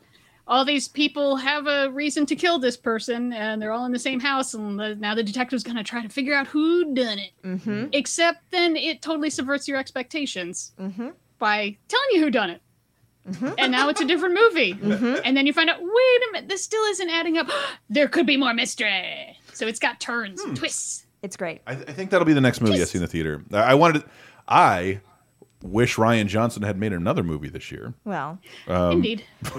All 0.46 0.62
these 0.66 0.88
people 0.88 1.36
have 1.36 1.66
a 1.66 1.90
reason 1.90 2.26
to 2.26 2.36
kill 2.36 2.58
this 2.58 2.76
person, 2.76 3.32
and 3.32 3.62
they're 3.62 3.72
all 3.72 3.86
in 3.86 3.92
the 3.92 3.98
same 3.98 4.20
house. 4.20 4.52
And 4.52 4.78
the, 4.78 4.94
now 4.96 5.14
the 5.14 5.22
detective's 5.22 5.62
going 5.62 5.78
to 5.78 5.82
try 5.82 6.02
to 6.02 6.08
figure 6.10 6.34
out 6.34 6.46
who 6.48 6.92
done 6.94 7.18
it. 7.18 7.30
Mhm. 7.42 7.88
Except 7.94 8.50
then 8.50 8.76
it 8.76 9.00
totally 9.00 9.30
subverts 9.30 9.66
your 9.66 9.78
expectations 9.78 10.72
Mhm. 10.78 11.14
by 11.38 11.78
telling 11.88 12.06
you 12.12 12.20
who 12.20 12.30
done 12.30 12.50
it. 12.50 12.60
Mm-hmm. 13.28 13.48
And 13.58 13.72
now 13.72 13.88
it's 13.88 14.00
a 14.00 14.04
different 14.04 14.34
movie. 14.34 14.72
And 15.24 15.36
then 15.36 15.46
you 15.46 15.52
find 15.52 15.70
out, 15.70 15.78
wait 15.80 15.88
a 15.88 16.32
minute, 16.32 16.48
this 16.48 16.62
still 16.62 16.82
isn't 16.84 17.08
adding 17.08 17.38
up. 17.38 17.48
there 17.88 18.08
could 18.08 18.26
be 18.26 18.36
more 18.36 18.52
mystery. 18.54 19.36
So 19.54 19.66
it's 19.66 19.78
got 19.78 20.00
turns, 20.00 20.42
Hmm. 20.42 20.54
twists. 20.54 21.06
it's 21.22 21.36
great. 21.36 21.62
I, 21.66 21.72
I 21.72 21.74
think 21.76 22.10
that'll 22.10 22.26
be 22.26 22.32
the 22.34 22.40
next 22.40 22.60
movie 22.60 22.80
I 22.80 22.84
see 22.84 22.98
in 22.98 23.02
the 23.02 23.08
theater. 23.08 23.42
I, 23.52 23.58
I 23.58 23.74
wanted. 23.74 24.00
To, 24.02 24.08
I 24.46 25.00
wish 25.64 25.96
Rian 25.96 26.26
Johnson 26.26 26.62
had 26.62 26.78
made 26.78 26.92
another 26.92 27.22
movie 27.22 27.48
this 27.48 27.72
year. 27.72 27.94
Well, 28.04 28.38
Um, 28.68 28.92
Indeed. 28.92 29.24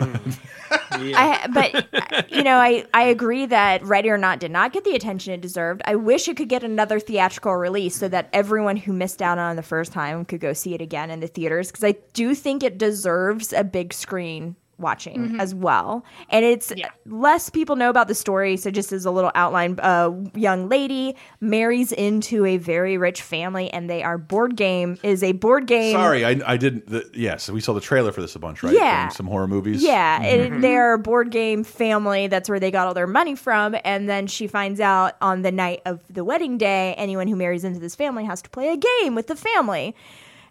I 0.91 1.47
but 1.53 2.31
you 2.31 2.43
know 2.43 2.57
I 2.57 2.85
I 2.93 3.03
agree 3.03 3.45
that 3.47 3.83
Ready 3.83 4.09
or 4.09 4.17
Not 4.17 4.39
did 4.39 4.51
not 4.51 4.71
get 4.71 4.83
the 4.83 4.95
attention 4.95 5.33
it 5.33 5.41
deserved. 5.41 5.81
I 5.85 5.95
wish 5.95 6.27
it 6.27 6.37
could 6.37 6.49
get 6.49 6.63
another 6.63 6.99
theatrical 6.99 7.55
release 7.55 7.95
so 7.95 8.07
that 8.07 8.29
everyone 8.31 8.77
who 8.77 8.93
missed 8.93 9.21
out 9.21 9.37
on 9.37 9.53
it 9.53 9.55
the 9.55 9.63
first 9.63 9.91
time 9.91 10.25
could 10.25 10.39
go 10.39 10.53
see 10.53 10.73
it 10.73 10.81
again 10.81 11.09
in 11.11 11.19
the 11.19 11.27
theaters 11.27 11.71
because 11.71 11.83
I 11.83 11.95
do 12.13 12.33
think 12.35 12.63
it 12.63 12.77
deserves 12.77 13.51
a 13.51 13.63
big 13.63 13.93
screen 13.93 14.55
watching 14.77 15.19
mm-hmm. 15.19 15.39
as 15.39 15.55
well. 15.55 16.03
And 16.29 16.45
it's 16.45 16.71
Yeah. 16.75 16.89
less 17.05 17.49
people 17.49 17.75
know 17.75 17.89
about 17.89 18.07
the 18.07 18.15
story. 18.15 18.57
So 18.57 18.71
just 18.71 18.91
as 18.91 19.05
a 19.05 19.11
little 19.11 19.31
outline, 19.35 19.79
a 19.79 20.13
young 20.35 20.69
lady 20.69 21.15
marries 21.39 21.91
into 21.91 22.45
a 22.45 22.57
very 22.57 22.97
rich 22.97 23.21
family, 23.21 23.71
and 23.71 23.89
they 23.89 24.03
are 24.03 24.17
board 24.17 24.55
game 24.55 24.97
is 25.03 25.23
a 25.23 25.31
board 25.33 25.67
game. 25.67 25.93
Sorry, 25.93 26.25
I, 26.25 26.39
I 26.45 26.57
didn't. 26.57 26.87
The, 26.87 27.09
yes, 27.13 27.49
we 27.49 27.61
saw 27.61 27.73
the 27.73 27.81
trailer 27.81 28.11
for 28.11 28.21
this 28.21 28.35
a 28.35 28.39
bunch, 28.39 28.63
right? 28.63 28.73
Yeah. 28.73 29.07
From 29.07 29.15
some 29.15 29.27
horror 29.27 29.47
movies. 29.47 29.83
Yeah, 29.83 30.21
it, 30.21 30.39
mm-hmm. 30.39 30.53
mm-hmm. 30.53 30.61
they're 30.61 30.93
a 30.93 30.99
board 30.99 31.31
game 31.31 31.63
family. 31.63 32.27
That's 32.27 32.49
where 32.49 32.59
they 32.59 32.71
got 32.71 32.87
all 32.87 32.93
their 32.93 33.07
money 33.07 33.35
from. 33.35 33.75
And 33.83 34.09
then 34.09 34.27
she 34.27 34.47
finds 34.47 34.79
out 34.79 35.15
on 35.21 35.41
the 35.41 35.51
night 35.51 35.81
of 35.85 36.01
the 36.09 36.23
wedding 36.23 36.57
day, 36.57 36.93
anyone 36.97 37.27
who 37.27 37.35
marries 37.35 37.63
into 37.63 37.79
this 37.79 37.95
family 37.95 38.25
has 38.25 38.41
to 38.41 38.49
play 38.49 38.69
a 38.69 38.77
game 38.77 39.15
with 39.15 39.27
the 39.27 39.35
family. 39.35 39.95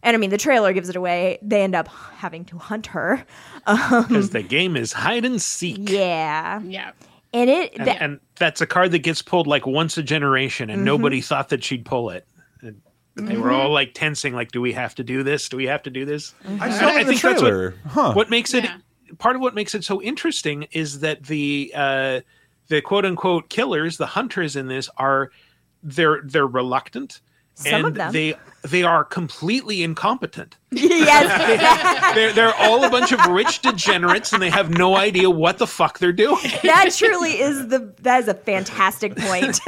And 0.05 0.14
I 0.14 0.18
mean, 0.18 0.30
the 0.30 0.38
trailer 0.38 0.72
gives 0.72 0.88
it 0.88 0.96
away. 0.96 1.38
They 1.42 1.62
end 1.62 1.74
up 1.74 1.88
having 1.88 2.44
to 2.46 2.59
hunt 2.59 2.86
her. 2.88 3.24
Um, 3.66 4.05
because 4.09 4.28
the 4.30 4.42
game 4.42 4.76
is 4.76 4.92
hide 4.92 5.24
and 5.24 5.40
seek. 5.40 5.88
Yeah, 5.88 6.61
Yeah. 6.62 6.90
and 7.32 7.48
it 7.48 7.72
And, 7.76 7.84
th- 7.86 7.96
and 7.98 8.20
that's 8.36 8.61
a 8.61 8.66
card 8.66 8.90
that 8.90 8.98
gets 8.98 9.22
pulled 9.22 9.46
like 9.46 9.66
once 9.66 9.96
a 9.96 10.02
generation, 10.02 10.68
and 10.68 10.80
mm-hmm. 10.80 10.84
nobody 10.84 11.22
thought 11.22 11.48
that 11.48 11.64
she'd 11.64 11.86
pull 11.86 12.11
it. 12.11 12.26
And 12.61 12.82
they 13.16 13.38
were 13.38 13.50
all 13.52 13.64
mm-hmm. 13.66 13.72
like 13.72 13.94
tensing, 13.94 14.34
like, 14.34 14.52
"Do 14.52 14.61
we 14.61 14.74
have 14.74 14.94
to 14.96 15.02
do 15.05 15.22
this? 15.22 15.48
Do 15.48 15.57
we 15.57 15.64
have 15.64 15.82
to 15.84 15.90
do 15.90 16.05
this?" 16.05 16.34
Mm-hmm. 16.44 16.62
I 16.62 16.66
And 16.66 16.74
saw 16.74 16.88
it 16.88 17.00
in 17.00 17.07
the 17.07 17.12
that's 17.14 17.22
what- 17.24 17.38
trailer. 17.40 17.74
huh? 17.86 18.12
what 18.12 18.28
makes 18.28 18.52
it 18.52 18.64
Yeah. 18.64 18.76
part 19.18 19.34
of 19.36 19.40
what 19.40 19.55
makes 19.55 19.74
it 19.74 19.82
so 19.82 20.02
interesting 20.02 20.64
is 20.72 21.00
that 21.00 21.22
the 21.22 21.72
uh 21.74 22.20
the 22.68 22.82
quote 22.82 23.07
unquote 23.07 23.48
killers 23.48 23.96
the 23.96 24.07
hunters 24.07 24.57
in 24.57 24.66
this 24.68 24.90
are 24.98 25.30
they're 25.82 26.20
they're 26.24 26.46
reluctant 26.46 27.22
Some 27.55 27.72
and 27.74 27.86
of 27.86 27.94
them. 27.94 28.12
they 28.12 28.34
they 28.62 28.82
are 28.82 29.05
completely 29.05 29.82
incompetent 29.82 30.57
yes, 30.72 32.14
they're, 32.14 32.32
they're 32.32 32.55
all 32.55 32.82
a 32.82 32.90
bunch 32.90 33.12
of 33.12 33.24
rich 33.26 33.61
degenerates 33.61 34.32
and 34.32 34.42
they 34.42 34.50
have 34.50 34.70
no 34.70 34.96
idea 34.96 35.28
what 35.30 35.59
the 35.59 35.66
fuck 35.66 35.98
they're 35.98 36.12
doing 36.12 36.38
that 36.62 36.90
truly 36.96 37.38
is 37.40 37.68
the 37.68 37.94
that 38.00 38.22
is 38.22 38.28
a 38.28 38.34
fantastic 38.34 39.14
point. 39.16 39.61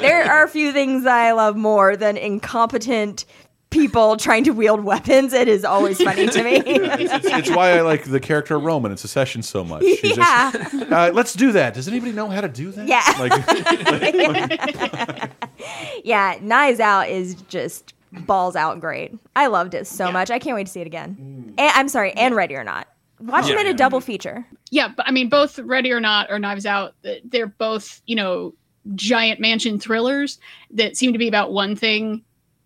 there 0.00 0.24
are 0.30 0.44
a 0.44 0.48
few 0.48 0.72
things 0.72 1.06
I 1.06 1.32
love 1.32 1.56
more 1.56 1.96
than 1.96 2.16
incompetent 2.16 3.24
people 3.70 4.16
trying 4.16 4.44
to 4.44 4.52
wield 4.52 4.84
weapons. 4.84 5.32
It 5.32 5.48
is 5.48 5.64
always 5.64 6.00
funny 6.00 6.28
to 6.28 6.42
me. 6.42 6.62
it's, 6.64 7.24
it's 7.26 7.50
why 7.50 7.76
I 7.76 7.80
like 7.82 8.04
the 8.04 8.20
character 8.20 8.58
Roman 8.58 8.92
in 8.92 8.96
Succession 8.96 9.42
so 9.42 9.64
much. 9.64 9.82
She's 9.82 10.16
Yeah. 10.16 10.52
just, 10.52 10.74
uh, 10.92 11.10
let's 11.12 11.34
do 11.34 11.52
that. 11.52 11.74
Does 11.74 11.88
anybody 11.88 12.12
know 12.12 12.28
how 12.28 12.40
to 12.40 12.48
do 12.48 12.70
that? 12.70 12.86
Yeah. 12.86 13.02
Like, 13.18 13.32
yeah, 14.14 15.28
Knives 16.40 16.80
Out 16.80 17.08
is 17.08 17.34
just 17.48 17.94
balls 18.12 18.56
out 18.56 18.80
great. 18.80 19.14
I 19.34 19.46
loved 19.48 19.74
it 19.74 19.86
so 19.86 20.10
much. 20.10 20.30
I 20.30 20.38
can't 20.38 20.56
wait 20.56 20.66
to 20.66 20.72
see 20.72 20.80
it 20.80 20.86
again. 20.86 21.54
And, 21.58 21.72
I'm 21.74 21.88
sorry, 21.88 22.12
and 22.12 22.34
Ready 22.34 22.54
or 22.54 22.64
Not. 22.64 22.88
Watch 23.20 23.46
them 23.46 23.58
in 23.58 23.66
a 23.66 23.74
double 23.74 24.00
feature. 24.00 24.46
Yeah, 24.70 24.88
but 24.94 25.06
I 25.08 25.10
mean, 25.10 25.28
both 25.28 25.58
Ready 25.58 25.90
or 25.90 26.00
Not 26.00 26.30
or 26.30 26.38
Knives 26.38 26.66
Out, 26.66 26.94
they're 27.24 27.46
both, 27.46 28.02
you 28.06 28.14
know, 28.16 28.54
giant 28.94 29.40
mansion 29.40 29.78
thrillers 29.78 30.38
that 30.70 30.96
seem 30.96 31.12
to 31.12 31.18
be 31.18 31.28
about 31.28 31.52
one 31.52 31.74
thing. 31.74 32.22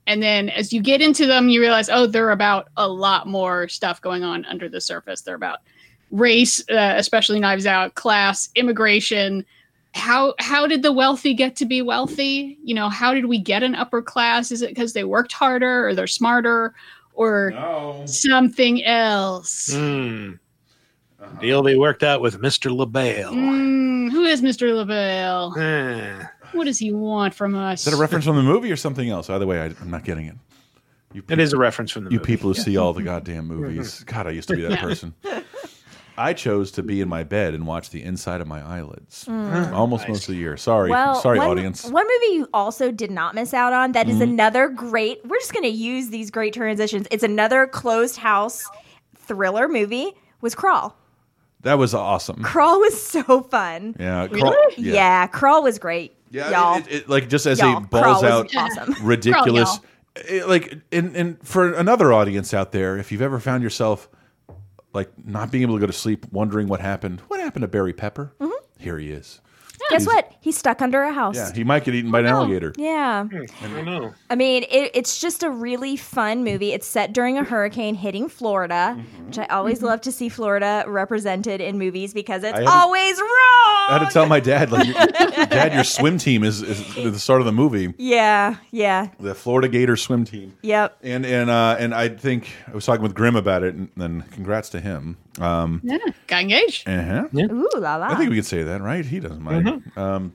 And 0.07 0.23
then 0.23 0.49
as 0.49 0.73
you 0.73 0.83
get 0.83 1.01
into 1.01 1.27
them, 1.27 1.49
you 1.49 1.61
realize, 1.61 1.89
oh, 1.89 2.07
they're 2.07 2.31
about 2.31 2.69
a 2.77 2.89
lot 2.89 3.27
more 3.27 3.69
stuff 3.69 4.01
going 4.01 4.25
on 4.25 4.45
under 4.47 4.69
the 4.69 4.81
surface. 4.81 5.21
They're 5.21 5.37
about 5.37 5.61
race, 6.11 6.61
uh, 6.69 6.95
especially 6.97 7.39
Knives 7.39 7.67
Out, 7.67 7.95
class, 7.95 8.49
immigration. 8.57 9.47
How 9.95 10.35
how 10.39 10.67
did 10.67 10.83
the 10.83 10.93
wealthy 10.93 11.35
get 11.35 11.57
to 11.57 11.65
be 11.67 11.83
wealthy? 11.83 12.59
You 12.63 12.75
know, 12.75 12.89
how 12.89 13.13
did 13.13 13.27
we 13.27 13.39
get 13.39 13.63
an 13.63 13.75
upper 13.75 14.01
class? 14.03 14.53
Is 14.53 14.63
it 14.63 14.69
because 14.71 14.93
they 14.93 15.05
worked 15.05 15.33
harder 15.33 15.89
or 15.89 15.95
they're 15.95 16.07
smarter 16.07 16.75
or 17.15 17.51
no. 17.53 18.03
something 18.07 18.85
else? 18.85 19.73
Hmm. 19.75 20.33
deal 21.41 21.63
they 21.63 21.77
worked 21.77 22.03
out 22.03 22.21
with 22.23 22.41
mr 22.41 22.75
Le 22.75 22.87
Bail 22.87 23.33
Mm, 23.33 24.11
who 24.11 24.25
is 24.25 24.43
Mr. 24.43 24.75
Le 24.75 24.85
Bail? 24.87 25.55
Eh. 25.59 26.25
What 26.53 26.65
does 26.65 26.79
he 26.79 26.93
want 26.93 27.35
from 27.35 27.55
us? 27.55 27.81
Is 27.81 27.85
that 27.93 27.95
a 27.95 28.01
reference 28.01 28.25
from 28.25 28.37
the 28.37 28.43
movie 28.43 28.73
or 28.73 28.77
something 28.77 29.09
else? 29.09 29.29
Either 29.29 29.47
way, 29.47 29.61
I, 29.61 29.67
I'm 29.81 29.91
not 29.91 30.05
getting 30.05 30.27
it. 30.27 30.37
You 31.13 31.23
it 31.29 31.39
is 31.41 31.53
a 31.53 31.57
reference 31.59 31.91
from 31.91 32.05
the 32.05 32.11
You 32.11 32.19
movie. 32.19 32.27
people 32.27 32.49
who 32.53 32.55
see 32.55 32.77
all 32.77 32.93
the 32.93 33.03
goddamn 33.13 33.47
movies. 33.47 34.03
God, 34.05 34.27
I 34.29 34.31
used 34.31 34.49
to 34.49 34.57
be 34.57 34.63
that 34.63 34.79
person. 34.79 35.15
I 36.19 36.33
chose 36.35 36.71
to 36.73 36.83
be 36.83 37.01
in 37.01 37.09
my 37.09 37.25
bed 37.25 37.55
and 37.55 37.67
watch 37.67 37.91
the 37.91 38.03
inside 38.03 38.41
of 38.41 38.47
my 38.47 38.61
eyelids 38.63 39.27
almost 39.29 40.09
most 40.09 40.29
of 40.29 40.35
the 40.35 40.41
year. 40.41 40.57
Sorry, 40.57 40.91
Well, 40.91 41.15
sorry, 41.17 41.39
one, 41.39 41.49
audience. 41.49 41.85
One 41.85 42.07
movie 42.07 42.35
you 42.37 42.49
also 42.53 42.91
did 42.91 43.11
not 43.11 43.35
miss 43.35 43.55
out 43.55 43.73
on 43.73 43.93
that 43.93 44.09
is 44.09 44.15
Mm-hmm. 44.17 44.23
another 44.25 44.69
great. 44.69 45.25
We're 45.25 45.39
just 45.39 45.53
going 45.53 45.63
to 45.65 45.69
use 45.71 46.11
these 46.11 46.31
great 46.31 46.53
transitions. 46.55 47.07
It's 47.11 47.23
another 47.25 47.67
closed 47.67 48.17
house 48.17 48.65
thriller 49.17 49.69
movie. 49.69 50.13
Was 50.41 50.55
Crawl. 50.55 50.97
That 51.63 51.75
was 51.75 51.93
awesome. 51.95 52.43
Crawl 52.43 52.81
was 52.81 53.01
so 53.01 53.43
fun. 53.43 53.95
Yeah, 53.99 54.27
Crawl- 54.29 54.57
Yeah, 54.79 55.27
Crawl 55.27 55.63
was 55.63 55.79
great. 55.79 56.17
Yeah, 56.31 56.51
y'all. 56.51 56.79
it, 56.79 56.87
it- 56.89 57.09
like 57.09 57.29
just 57.29 57.45
as 57.47 57.59
Y'all, 57.61 57.79
a 57.79 57.81
balls 57.81 58.23
out, 58.25 58.49
awesome. 58.57 58.95
ridiculous. 59.03 59.69
Crawl, 59.79 59.85
eh, 60.29 60.45
like, 60.47 60.79
and 60.93 61.15
and 61.17 61.39
for 61.47 61.75
another 61.75 62.13
audience 62.13 62.55
out 62.55 62.73
there, 62.73 62.97
if 62.97 63.13
you've 63.13 63.21
ever 63.21 63.39
found 63.41 63.63
yourself 63.63 64.09
like 64.93 65.11
not 65.25 65.51
being 65.51 65.63
able 65.63 65.75
to 65.77 65.81
go 65.81 65.87
to 65.87 65.93
sleep, 65.93 66.27
wondering 66.33 66.69
what 66.69 66.81
happened, 66.81 67.21
what 67.29 67.41
happened 67.41 67.63
to 67.63 67.69
Barry 67.69 67.93
Pepper? 67.93 68.33
Mm-hmm. 68.41 68.53
Here 68.79 68.99
he 68.99 69.11
is. 69.11 69.41
Guess 69.91 70.07
what? 70.07 70.33
He's 70.41 70.57
stuck 70.57 70.81
under 70.81 71.03
a 71.03 71.13
house. 71.13 71.37
Yeah, 71.37 71.53
he 71.53 71.65
might 71.65 71.85
get 71.85 71.95
eaten 71.95 72.11
by 72.11 72.21
an 72.21 72.27
alligator. 72.27 72.73
Yeah. 72.77 73.25
Hmm, 73.25 73.45
I 73.63 73.69
don't 73.69 73.85
know. 73.85 74.15
I 74.31 74.35
mean, 74.37 74.65
it, 74.71 74.93
it's 74.95 75.21
just 75.21 75.43
a 75.43 75.51
really 75.51 75.97
fun 75.97 76.45
movie. 76.45 76.73
It's 76.73 76.87
set 76.87 77.13
during 77.13 77.37
a 77.37 77.45
hurricane 77.45 77.95
hitting 77.95 78.29
Florida, 78.29 78.97
mm-hmm. 78.97 79.27
which 79.27 79.39
I 79.39 79.47
always 79.47 79.79
mm-hmm. 79.79 79.87
love 79.87 80.01
to 80.03 80.13
see 80.13 80.29
Florida 80.29 80.85
represented 80.87 81.61
in 81.61 81.79
movies 81.79 82.15
because 82.15 82.43
it's 82.43 82.55
I 82.55 82.61
had 82.61 82.67
to- 82.67 82.71
always 82.71 83.21
wrong. 83.21 83.87
I 83.91 83.99
had 83.99 84.07
to 84.07 84.13
tell 84.13 84.27
my 84.27 84.41
dad, 84.41 84.71
like, 84.71 84.87
Dad, 85.51 85.75
your 85.75 85.85
swim 85.85 86.17
team 86.17 86.45
is, 86.45 86.63
is 86.63 86.81
at 86.97 87.13
the 87.13 87.19
start 87.19 87.41
of 87.41 87.47
the 87.47 87.53
movie, 87.53 87.93
yeah, 87.99 88.57
yeah, 88.71 89.09
the 89.19 89.35
Florida 89.35 89.69
Gator 89.69 89.97
swim 89.97 90.25
team. 90.25 90.57
yep. 90.63 90.97
And 91.03 91.27
and 91.27 91.51
uh, 91.51 91.77
and 91.79 91.95
I 91.95 92.09
think 92.09 92.53
I 92.69 92.73
was 92.73 92.87
talking 92.87 93.03
with 93.03 93.15
Grim 93.15 93.35
about 93.35 93.65
it, 93.65 93.75
and 93.75 93.91
then 93.97 94.23
congrats 94.31 94.69
to 94.71 94.81
him. 94.81 95.17
Um, 95.41 95.81
Yeah, 95.83 95.99
got 96.27 96.43
engaged. 96.43 96.89
uh-huh. 96.89 97.29
Ooh 97.35 97.69
la 97.77 97.97
la. 97.97 98.09
I 98.09 98.15
think 98.17 98.31
we 98.31 98.37
could 98.37 98.47
say 98.47 98.63
that, 98.65 98.83
right? 98.83 99.05
He 99.05 99.21
doesn't 99.21 99.43
mind. 99.43 99.91
Um, 99.97 100.35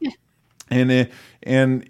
And 0.69 0.91
uh, 0.91 1.05
and 1.43 1.87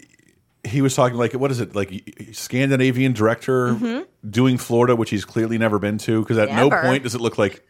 he 0.64 0.82
was 0.82 0.94
talking 0.94 1.16
like, 1.16 1.32
what 1.32 1.50
is 1.50 1.60
it 1.60 1.74
like? 1.74 2.28
Scandinavian 2.32 3.12
director 3.14 4.04
doing 4.28 4.58
Florida, 4.58 4.94
which 4.96 5.10
he's 5.10 5.24
clearly 5.24 5.56
never 5.58 5.78
been 5.78 5.96
to, 5.98 6.20
because 6.20 6.36
at 6.38 6.50
no 6.52 6.68
point 6.70 7.04
does 7.04 7.14
it 7.14 7.20
look 7.20 7.38
like 7.38 7.64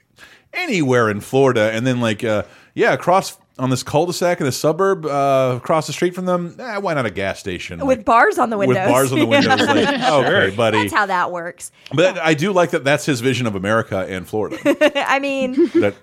anywhere 0.52 1.08
in 1.10 1.20
Florida. 1.20 1.70
And 1.72 1.86
then 1.86 2.00
like, 2.00 2.24
uh, 2.24 2.42
yeah, 2.74 2.92
across 2.92 3.38
on 3.58 3.70
this 3.70 3.82
cul-de-sac 3.82 4.38
in 4.40 4.44
the 4.46 4.52
suburb, 4.52 5.06
uh, 5.06 5.54
across 5.56 5.86
the 5.86 5.92
street 5.94 6.14
from 6.14 6.26
them, 6.26 6.54
eh, 6.58 6.76
why 6.76 6.92
not 6.94 7.06
a 7.06 7.10
gas 7.10 7.38
station 7.40 7.78
with 7.86 7.98
Like, 7.98 8.04
bars 8.04 8.38
on 8.38 8.50
the 8.50 8.58
windows? 8.58 8.76
with 8.76 8.78
windows. 8.84 8.92
bars 8.92 9.12
on 9.12 9.18
the 9.18 9.26
windows? 9.26 9.60
Like, 9.66 10.26
okay, 10.26 10.56
buddy. 10.56 10.78
That's 10.82 10.92
how 10.92 11.06
that 11.06 11.32
works. 11.32 11.72
But 11.94 12.18
I 12.18 12.34
do 12.34 12.52
like 12.52 12.70
that. 12.70 12.84
That's 12.84 13.06
his 13.06 13.20
vision 13.20 13.46
of 13.46 13.54
America 13.54 14.06
and 14.08 14.28
Florida. 14.28 14.58
I 15.08 15.18
mean, 15.20 15.52
that 15.80 15.94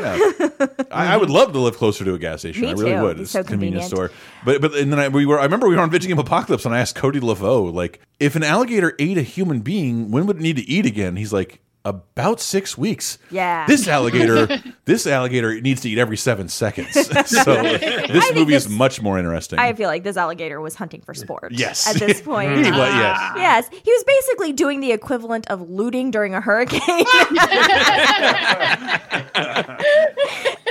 yeah, 0.00 0.86
I, 0.90 1.14
I 1.14 1.16
would 1.16 1.30
love 1.30 1.52
to 1.52 1.58
live 1.58 1.76
closer 1.76 2.04
to 2.04 2.14
a 2.14 2.18
gas 2.18 2.40
station. 2.40 2.62
Me 2.62 2.68
I 2.68 2.72
really 2.72 2.92
too. 2.92 3.02
would. 3.02 3.20
It's 3.20 3.22
It's 3.22 3.32
so 3.32 3.40
a 3.40 3.44
convenience 3.44 3.88
convenient. 3.90 4.12
store. 4.12 4.42
But 4.44 4.60
but 4.62 4.74
and 4.74 4.90
then 4.92 4.98
I, 4.98 5.08
we 5.08 5.26
were. 5.26 5.38
I 5.38 5.44
remember 5.44 5.68
we 5.68 5.76
were 5.76 5.82
on 5.82 5.90
Video 5.90 6.08
Game 6.08 6.18
Apocalypse, 6.18 6.64
and 6.64 6.74
I 6.74 6.78
asked 6.80 6.94
Cody 6.96 7.20
Laveau, 7.20 7.72
like, 7.72 8.00
if 8.18 8.34
an 8.34 8.42
alligator 8.42 8.94
ate 8.98 9.18
a 9.18 9.22
human 9.22 9.60
being, 9.60 10.10
when 10.10 10.26
would 10.26 10.36
it 10.36 10.42
need 10.42 10.56
to 10.56 10.62
eat 10.68 10.86
again? 10.86 11.16
He's 11.16 11.32
like. 11.32 11.60
About 11.86 12.40
six 12.40 12.78
weeks. 12.78 13.18
Yeah. 13.30 13.66
This 13.66 13.86
alligator, 13.86 14.48
this 14.86 15.06
alligator 15.06 15.60
needs 15.60 15.82
to 15.82 15.90
eat 15.90 15.98
every 15.98 16.16
seven 16.16 16.48
seconds. 16.48 16.92
so 17.26 17.54
this 17.62 18.08
think 18.24 18.34
movie 18.34 18.54
is 18.54 18.70
much 18.70 19.02
more 19.02 19.18
interesting. 19.18 19.58
I 19.58 19.74
feel 19.74 19.88
like 19.88 20.02
this 20.02 20.16
alligator 20.16 20.62
was 20.62 20.74
hunting 20.74 21.02
for 21.02 21.12
sport. 21.12 21.52
Yes. 21.52 21.86
At 21.86 21.96
this 22.00 22.20
point. 22.22 22.52
He 22.52 22.70
was- 22.70 22.78
yes. 22.78 23.16
Ah. 23.20 23.34
Yes, 23.36 23.68
he 23.70 23.92
was 23.92 24.04
basically 24.04 24.52
doing 24.54 24.80
the 24.80 24.92
equivalent 24.92 25.46
of 25.48 25.68
looting 25.68 26.10
during 26.10 26.34
a 26.34 26.40
hurricane. 26.40 26.80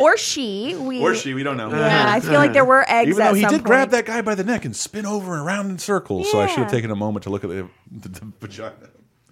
or 0.02 0.18
she. 0.18 0.76
We, 0.76 1.00
Or 1.00 1.14
she, 1.16 1.34
we 1.34 1.44
don't 1.44 1.58
know. 1.58 1.70
Yeah, 1.70 2.06
I 2.08 2.20
feel 2.20 2.34
like 2.34 2.54
there 2.54 2.66
were 2.66 2.86
eggs 2.90 3.10
Even 3.10 3.22
at 3.22 3.28
though 3.30 3.34
he 3.36 3.42
some 3.42 3.52
did 3.52 3.58
point. 3.58 3.66
grab 3.68 3.90
that 3.92 4.06
guy 4.06 4.22
by 4.22 4.36
the 4.36 4.44
neck 4.44 4.66
and 4.66 4.76
spin 4.76 5.06
over 5.06 5.34
and 5.38 5.46
around 5.46 5.70
in 5.70 5.78
circles, 5.78 6.32
so 6.32 6.40
I 6.40 6.48
should 6.48 6.60
have 6.64 6.72
taken 6.72 6.92
a 6.92 6.96
moment 6.96 7.24
to 7.24 7.30
look 7.30 7.44
at 7.44 7.50
the, 7.50 7.68
the, 7.92 8.10
the 8.10 8.32
vagina, 8.40 8.74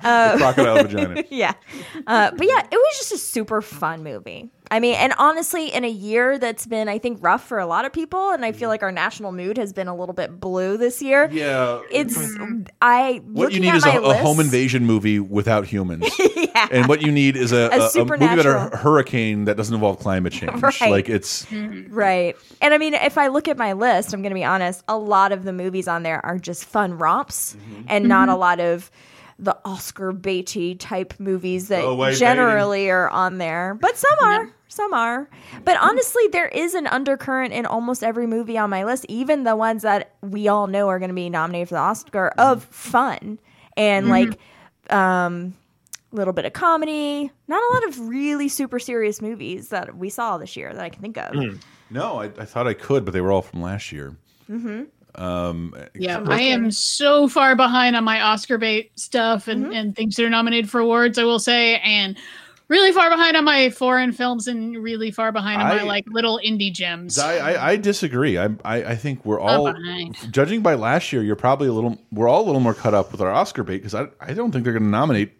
Uh, 0.03 0.37
crocodile 0.37 0.75
vagina. 0.87 1.23
yeah. 1.29 1.53
Uh, 2.07 2.31
but 2.31 2.47
yeah, 2.47 2.59
it 2.59 2.75
was 2.75 2.97
just 2.97 3.11
a 3.11 3.17
super 3.17 3.61
fun 3.61 4.03
movie. 4.03 4.49
I 4.73 4.79
mean, 4.79 4.95
and 4.95 5.13
honestly, 5.17 5.67
in 5.67 5.83
a 5.83 5.89
year 5.89 6.39
that's 6.39 6.65
been, 6.65 6.87
I 6.87 6.97
think, 6.97 7.17
rough 7.21 7.45
for 7.45 7.59
a 7.59 7.65
lot 7.65 7.83
of 7.83 7.91
people, 7.91 8.31
and 8.31 8.45
I 8.45 8.53
feel 8.53 8.69
like 8.69 8.83
our 8.83 8.91
national 8.91 9.33
mood 9.33 9.57
has 9.57 9.73
been 9.73 9.89
a 9.89 9.95
little 9.95 10.13
bit 10.15 10.39
blue 10.39 10.77
this 10.77 11.01
year. 11.01 11.29
Yeah, 11.29 11.81
It's, 11.91 12.17
I, 12.81 13.21
What 13.25 13.51
you 13.51 13.59
need 13.59 13.75
is 13.75 13.83
a, 13.85 13.99
my 13.99 14.13
a 14.13 14.17
home 14.21 14.39
invasion 14.39 14.85
movie 14.85 15.19
without 15.19 15.65
humans. 15.67 16.09
yeah. 16.19 16.69
And 16.71 16.87
what 16.87 17.01
you 17.01 17.11
need 17.11 17.35
is 17.35 17.51
a, 17.51 17.67
a, 17.69 18.01
a 18.01 18.05
movie 18.05 18.25
about 18.25 18.45
a 18.45 18.77
hurricane 18.77 19.43
that 19.43 19.57
doesn't 19.57 19.75
involve 19.75 19.99
climate 19.99 20.31
change. 20.39 20.61
Right. 20.61 20.79
Like 20.89 21.09
it's 21.09 21.45
Right. 21.89 22.37
And 22.61 22.73
I 22.73 22.77
mean, 22.77 22.93
if 22.93 23.17
I 23.17 23.27
look 23.27 23.49
at 23.49 23.57
my 23.57 23.73
list, 23.73 24.13
I'm 24.13 24.21
going 24.21 24.31
to 24.31 24.35
be 24.35 24.45
honest, 24.45 24.83
a 24.87 24.97
lot 24.97 25.33
of 25.33 25.43
the 25.43 25.51
movies 25.51 25.89
on 25.89 26.03
there 26.03 26.25
are 26.25 26.37
just 26.39 26.63
fun 26.63 26.97
romps 26.97 27.41
Mm-hmm. 27.55 27.81
and 27.89 28.07
not 28.07 28.29
a 28.29 28.35
lot 28.35 28.59
of 28.61 28.89
the 29.41 29.57
Oscar 29.65 30.13
Beatty 30.13 30.75
type 30.75 31.15
movies 31.19 31.67
that 31.67 31.83
Oh, 31.83 31.95
wait, 31.95 32.15
generally 32.17 32.89
are 32.89 33.09
on 33.09 33.39
there. 33.39 33.75
But 33.79 33.97
some 33.97 34.17
are. 34.23 34.49
Some 34.67 34.93
are. 34.93 35.27
But 35.65 35.77
honestly, 35.81 36.23
there 36.31 36.47
is 36.47 36.75
an 36.75 36.87
undercurrent 36.87 37.51
in 37.53 37.65
almost 37.65 38.03
every 38.03 38.25
movie 38.27 38.57
on 38.57 38.69
my 38.69 38.85
list, 38.85 39.05
even 39.09 39.43
the 39.43 39.55
ones 39.55 39.81
that 39.81 40.13
we 40.21 40.47
all 40.47 40.67
know 40.67 40.87
are 40.87 40.99
going 40.99 41.09
to 41.09 41.15
be 41.15 41.29
nominated 41.29 41.67
for 41.67 41.75
the 41.75 41.81
Oscar, 41.81 42.29
of 42.37 42.63
fun 42.65 43.39
and 43.75 44.07
like 44.07 44.37
um 44.89 45.53
a 46.11 46.15
little 46.15 46.33
bit 46.33 46.45
of 46.45 46.53
comedy, 46.53 47.31
not 47.47 47.61
a 47.61 47.73
lot 47.73 47.87
of 47.87 48.07
really 48.07 48.47
super 48.49 48.79
serious 48.79 49.21
movies 49.21 49.69
that 49.69 49.95
we 49.97 50.09
saw 50.09 50.37
this 50.37 50.55
year 50.55 50.73
that 50.73 50.83
I 50.83 50.89
can 50.89 51.01
think 51.01 51.17
of. 51.17 51.33
no, 51.89 52.21
I, 52.21 52.25
I 52.25 52.45
thought 52.45 52.67
I 52.67 52.73
could, 52.73 53.05
but 53.05 53.11
they 53.11 53.21
were 53.21 53.31
all 53.31 53.41
from 53.41 53.61
last 53.61 53.91
year. 53.91 54.15
Mm-hmm. 54.49 54.83
Um, 55.15 55.75
Yeah, 55.95 56.23
I 56.27 56.41
am 56.41 56.71
so 56.71 57.27
far 57.27 57.55
behind 57.55 57.95
on 57.95 58.03
my 58.03 58.21
Oscar 58.21 58.57
bait 58.57 58.91
stuff 58.99 59.47
and, 59.47 59.65
Mm-hmm. 59.65 59.73
and 59.73 59.95
things 59.95 60.15
that 60.15 60.25
are 60.25 60.29
nominated 60.29 60.69
for 60.69 60.79
awards, 60.79 61.17
I 61.17 61.23
will 61.23 61.39
say, 61.39 61.77
and 61.79 62.17
really 62.67 62.93
far 62.93 63.09
behind 63.09 63.35
on 63.35 63.43
my 63.43 63.69
foreign 63.69 64.13
films 64.13 64.47
and 64.47 64.81
really 64.81 65.11
far 65.11 65.33
behind 65.33 65.61
on 65.61 65.67
my 65.67 65.83
like 65.83 66.05
little 66.07 66.39
indie 66.45 66.71
gems. 66.71 67.19
I, 67.19 67.37
I, 67.51 67.71
I 67.71 67.75
disagree. 67.75 68.37
I, 68.37 68.45
I 68.63 68.83
I 68.83 68.95
think 68.95 69.25
we're 69.25 69.41
all 69.41 69.73
judging 70.31 70.61
by 70.61 70.75
last 70.75 71.11
year. 71.11 71.21
You're 71.21 71.35
probably 71.35 71.67
a 71.67 71.73
little. 71.73 71.97
We're 72.13 72.29
all 72.29 72.43
a 72.43 72.47
little 72.47 72.61
more 72.61 72.73
cut 72.73 72.93
up 72.93 73.11
with 73.11 73.19
our 73.19 73.29
Oscar 73.31 73.63
bait 73.63 73.77
because 73.77 73.93
I 73.93 74.07
I 74.21 74.33
don't 74.33 74.51
think 74.51 74.63
they're 74.63 74.71
going 74.73 74.83
to 74.83 74.89
nominate. 74.89 75.33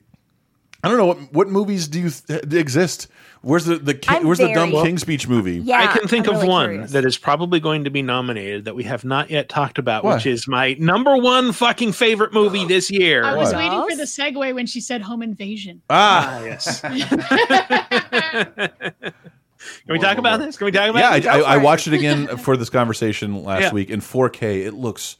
I 0.83 0.87
don't 0.87 0.97
know 0.97 1.05
what 1.05 1.31
what 1.33 1.47
movies 1.49 1.87
do 1.87 1.99
you 1.99 2.09
th 2.09 2.53
exist. 2.53 3.07
Where's 3.43 3.65
the 3.65 3.77
the 3.77 3.93
King, 3.93 4.17
I'm 4.17 4.25
where's 4.27 4.37
the 4.39 4.51
dumb 4.53 4.71
very- 4.71 4.83
King 4.83 4.97
speech 4.97 5.27
movie? 5.27 5.57
Yeah, 5.57 5.81
I 5.81 5.87
can 5.97 6.07
think 6.07 6.27
I'm 6.27 6.35
of 6.35 6.41
really 6.41 6.49
one 6.49 6.69
curious. 6.69 6.91
that 6.91 7.05
is 7.05 7.17
probably 7.17 7.59
going 7.59 7.83
to 7.85 7.89
be 7.89 8.01
nominated 8.01 8.65
that 8.65 8.75
we 8.75 8.83
have 8.83 9.03
not 9.05 9.29
yet 9.31 9.49
talked 9.49 9.77
about, 9.79 10.03
What? 10.03 10.15
which 10.15 10.25
is 10.27 10.47
my 10.47 10.75
number 10.79 11.17
one 11.17 11.51
fucking 11.51 11.93
favorite 11.93 12.33
movie 12.33 12.65
this 12.65 12.91
year. 12.91 13.23
I 13.23 13.35
was 13.35 13.53
What? 13.53 13.57
waiting 13.57 13.89
for 13.89 13.95
the 13.95 14.03
segue 14.03 14.53
when 14.55 14.65
she 14.67 14.79
said 14.81 15.01
home 15.01 15.23
invasion. 15.23 15.81
Ah, 15.89 16.39
yes. 16.43 16.81
Can 16.81 16.93
we 19.89 19.99
talk 19.99 20.17
about 20.17 20.39
this? 20.39 20.57
Can 20.57 20.65
we 20.65 20.71
talk 20.71 20.89
about 20.89 20.99
yeah. 20.99 21.09
I, 21.09 21.17
it? 21.17 21.27
I, 21.27 21.39
Go 21.39 21.45
I 21.45 21.57
watched 21.57 21.87
it 21.87 21.93
again 21.93 22.37
for 22.37 22.57
this 22.57 22.69
conversation 22.69 23.43
last 23.43 23.61
Yeah. 23.61 23.71
week 23.71 23.89
in 23.89 24.01
4K. 24.01 24.65
It 24.65 24.73
looks 24.73 25.17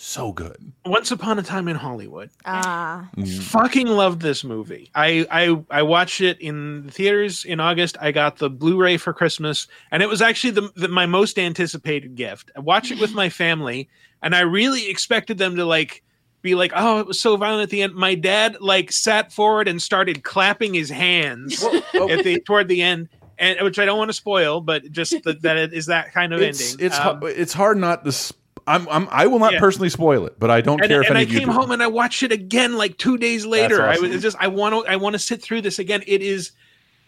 so 0.00 0.30
good. 0.30 0.72
Once 0.86 1.10
Upon 1.10 1.40
a 1.40 1.42
Time 1.42 1.66
in 1.66 1.74
Hollywood. 1.74 2.30
Ah, 2.46 3.08
Fucking 3.40 3.88
loved 3.88 4.22
this 4.22 4.44
movie. 4.44 4.90
I, 4.94 5.26
I 5.30 5.60
I 5.70 5.82
watched 5.82 6.20
it 6.20 6.40
in 6.40 6.88
theaters 6.90 7.44
in 7.44 7.58
August. 7.58 7.96
I 8.00 8.12
got 8.12 8.38
the 8.38 8.48
Blu-ray 8.48 8.96
for 8.96 9.12
Christmas, 9.12 9.66
and 9.90 10.02
it 10.02 10.08
was 10.08 10.22
actually 10.22 10.52
the, 10.52 10.70
the 10.76 10.88
my 10.88 11.06
most 11.06 11.38
anticipated 11.38 12.14
gift. 12.14 12.50
I 12.56 12.60
watched 12.60 12.92
it 12.92 13.00
with 13.00 13.12
my 13.12 13.28
family, 13.28 13.88
and 14.22 14.36
I 14.36 14.40
really 14.40 14.88
expected 14.88 15.36
them 15.38 15.56
to 15.56 15.64
like 15.64 16.04
be 16.42 16.54
like, 16.54 16.70
"Oh, 16.76 17.00
it 17.00 17.06
was 17.06 17.20
so 17.20 17.36
violent 17.36 17.64
at 17.64 17.70
the 17.70 17.82
end." 17.82 17.94
My 17.94 18.14
dad 18.14 18.58
like 18.60 18.92
sat 18.92 19.32
forward 19.32 19.66
and 19.66 19.82
started 19.82 20.22
clapping 20.22 20.74
his 20.74 20.90
hands 20.90 21.64
at 21.64 22.22
the 22.22 22.40
toward 22.46 22.68
the 22.68 22.82
end, 22.82 23.08
and 23.36 23.58
which 23.62 23.80
I 23.80 23.84
don't 23.84 23.98
want 23.98 24.10
to 24.10 24.14
spoil, 24.14 24.60
but 24.60 24.92
just 24.92 25.24
that, 25.24 25.42
that 25.42 25.56
it 25.56 25.72
is 25.72 25.86
that 25.86 26.12
kind 26.12 26.32
of 26.32 26.40
It's 26.40 26.72
ending. 26.72 26.86
it's 26.86 26.98
Um, 27.00 27.20
it's 27.24 27.52
hard 27.52 27.78
not 27.78 28.04
to. 28.04 28.34
I'm, 28.68 28.88
I'm 28.88 29.08
I 29.10 29.26
will 29.26 29.38
not 29.38 29.54
Yeah. 29.54 29.60
personally 29.60 29.88
spoil 29.88 30.26
it, 30.26 30.38
but 30.38 30.50
I 30.50 30.60
don't 30.60 30.80
and, 30.80 30.88
care 30.88 31.00
if 31.00 31.08
and 31.08 31.16
any 31.16 31.20
I 31.20 31.22
of 31.24 31.32
you 31.32 31.38
came 31.40 31.48
do. 31.48 31.54
home 31.54 31.70
and 31.70 31.82
I 31.82 31.86
watched 31.86 32.22
it 32.22 32.32
again 32.32 32.76
like 32.76 32.98
two 32.98 33.16
days 33.18 33.46
later. 33.46 33.82
I 33.82 33.98
was 33.98 34.22
just 34.22 34.36
I 34.38 34.48
want 34.48 34.74
to 34.86 34.90
I 34.92 34.96
want 34.96 35.14
to 35.14 35.18
sit 35.18 35.42
through 35.42 35.62
this 35.62 35.78
again. 35.78 36.02
It 36.06 36.22
is 36.22 36.52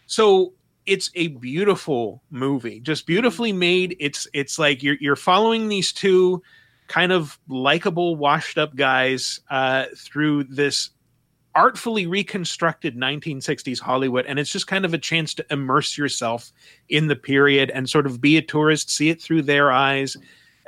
so 0.06 0.52
it's 0.86 1.11
a 1.14 1.28
beautiful 1.28 2.22
movie, 2.30 2.80
just 2.80 3.06
beautifully 3.06 3.52
made. 3.52 3.96
It's 4.00 4.26
it's 4.32 4.58
like 4.58 4.82
you're 4.82 4.96
you're 5.00 5.16
following 5.16 5.68
these 5.68 5.92
two 5.92 6.42
kind 6.88 7.12
of 7.12 7.38
likable, 7.48 8.16
washed 8.16 8.58
up 8.58 8.74
guys 8.74 9.40
uh, 9.50 9.84
through 9.96 10.44
this 10.44 10.90
artfully 11.54 12.06
reconstructed 12.06 12.96
1960s 12.96 13.78
Hollywood, 13.80 14.24
and 14.26 14.38
it's 14.38 14.50
just 14.52 14.66
kind 14.66 14.84
of 14.84 14.94
a 14.94 14.98
chance 14.98 15.34
to 15.34 15.44
immerse 15.50 15.98
yourself 15.98 16.52
in 16.88 17.08
the 17.08 17.16
period 17.16 17.70
and 17.70 17.88
sort 17.90 18.06
of 18.06 18.20
be 18.20 18.36
a 18.36 18.42
tourist, 18.42 18.90
see 18.90 19.08
it 19.11 19.20
through 19.20 19.42
their 19.42 19.70
eyes. 19.70 20.16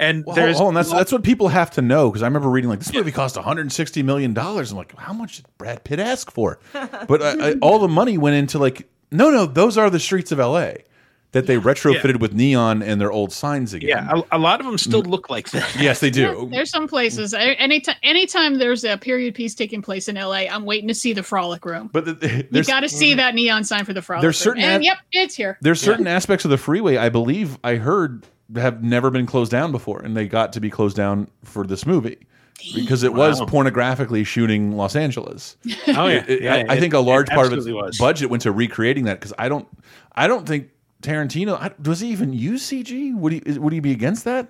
And 0.02 0.24
Well, 0.26 0.34
there's 0.36 0.56
hold 0.58 0.68
on, 0.68 0.74
that's 0.74 0.90
that's 0.90 1.12
what 1.12 1.22
people 1.22 1.48
have 1.48 1.70
to 1.72 1.82
know 1.82 2.10
because 2.10 2.22
I 2.22 2.26
remember 2.26 2.50
reading 2.50 2.68
like 2.70 2.80
this 2.80 2.92
movie 2.92 3.12
cost 3.12 3.36
160 3.36 4.02
million 4.02 4.34
dollars. 4.34 4.70
I'm 4.72 4.78
like, 4.78 4.94
how 4.98 5.12
much 5.12 5.36
did 5.36 5.46
Brad 5.58 5.84
Pitt 5.84 5.98
ask 6.00 6.30
for? 6.30 6.58
But 7.08 7.22
I, 7.22 7.50
I, 7.50 7.54
all 7.62 7.78
the 7.78 7.88
money 7.88 8.18
went 8.18 8.36
into 8.36 8.58
like, 8.58 8.88
no, 9.10 9.30
no, 9.30 9.46
those 9.46 9.76
are 9.78 9.90
the 9.90 10.00
streets 10.00 10.32
of 10.32 10.40
L.A. 10.40 10.84
that 11.32 11.46
they 11.46 11.56
retrofitted 11.58 12.20
with 12.20 12.32
neon 12.32 12.82
and 12.82 13.00
their 13.00 13.10
old 13.12 13.32
signs 13.32 13.72
again. 13.74 13.88
yeah, 13.88 14.20
a, 14.30 14.36
a 14.36 14.38
lot 14.38 14.60
of 14.60 14.66
them 14.66 14.76
still 14.78 15.02
mm. 15.02 15.08
look 15.08 15.28
like 15.30 15.50
that. 15.50 15.74
yes, 15.80 16.00
they 16.00 16.08
Yeah, 16.08 16.30
do. 16.32 16.48
there's 16.50 16.70
some 16.70 16.86
places. 16.88 17.32
I- 17.34 17.52
Anytime, 17.52 17.96
anytime 18.02 18.58
there's 18.58 18.84
a 18.84 18.96
period 18.98 19.34
piece 19.34 19.54
taking 19.54 19.82
place 19.82 20.08
in 20.08 20.16
LA, 20.16 20.46
I'm 20.50 20.64
waiting 20.64 20.88
to 20.88 20.94
see 20.94 21.12
the 21.12 21.22
Frolic 21.22 21.64
Room. 21.64 21.90
But 21.92 22.04
the, 22.06 22.12
the- 22.14 22.28
You 22.36 22.48
there's 22.50 22.66
got 22.66 22.80
to 22.80 22.88
see 22.88 23.14
that 23.14 23.34
neon 23.34 23.64
sign 23.64 23.84
for 23.84 23.92
the 23.92 24.02
Frolic 24.02 24.22
There's 24.22 24.38
Room. 24.46 24.56
certain 24.56 24.64
and 24.64 24.84
yep, 24.84 24.98
it's 25.12 25.34
here. 25.34 25.58
there's 25.60 25.80
certain 25.80 26.06
aspects 26.06 26.44
of 26.44 26.50
the 26.50 26.58
freeway. 26.58 26.96
I 26.96 27.08
believe 27.08 27.58
I 27.64 27.76
heard 27.76 28.24
have 28.56 28.82
never 28.82 29.10
been 29.10 29.26
closed 29.26 29.50
down 29.50 29.72
before, 29.72 30.00
and 30.00 30.16
they 30.16 30.26
got 30.28 30.52
to 30.54 30.60
be 30.60 30.70
closed 30.70 30.96
down 30.96 31.28
for 31.44 31.66
this 31.66 31.86
movie 31.86 32.18
because 32.74 33.02
it 33.02 33.12
was 33.14 33.40
pornographically 33.42 34.24
shooting 34.26 34.72
Los 34.72 34.94
Angeles. 34.96 35.56
Oh 35.88 36.06
yeah, 36.06 36.18
It- 36.18 36.28
it- 36.30 36.42
yeah, 36.42 36.54
I, 36.68 36.74
I 36.74 36.80
think 36.80 36.94
a 36.94 36.98
large 37.00 37.28
part 37.28 37.52
of 37.52 37.58
its 37.58 37.66
was. 37.68 37.98
budget 37.98 38.30
went 38.30 38.42
to 38.44 38.52
recreating 38.52 39.04
that 39.04 39.18
because 39.20 39.32
I 39.38 39.48
don't, 39.48 39.66
I 40.14 40.26
don't 40.28 40.46
think 40.46 40.68
Tarantino 41.02 41.58
I, 41.60 41.70
does 41.80 42.00
he 42.00 42.08
even 42.10 42.32
use 42.32 42.62
CG? 42.68 43.14
Would 43.16 43.32
he 43.32 43.38
is- 43.44 43.58
would 43.58 43.72
he 43.72 43.80
be 43.80 43.90
against 43.92 44.24
that? 44.24 44.48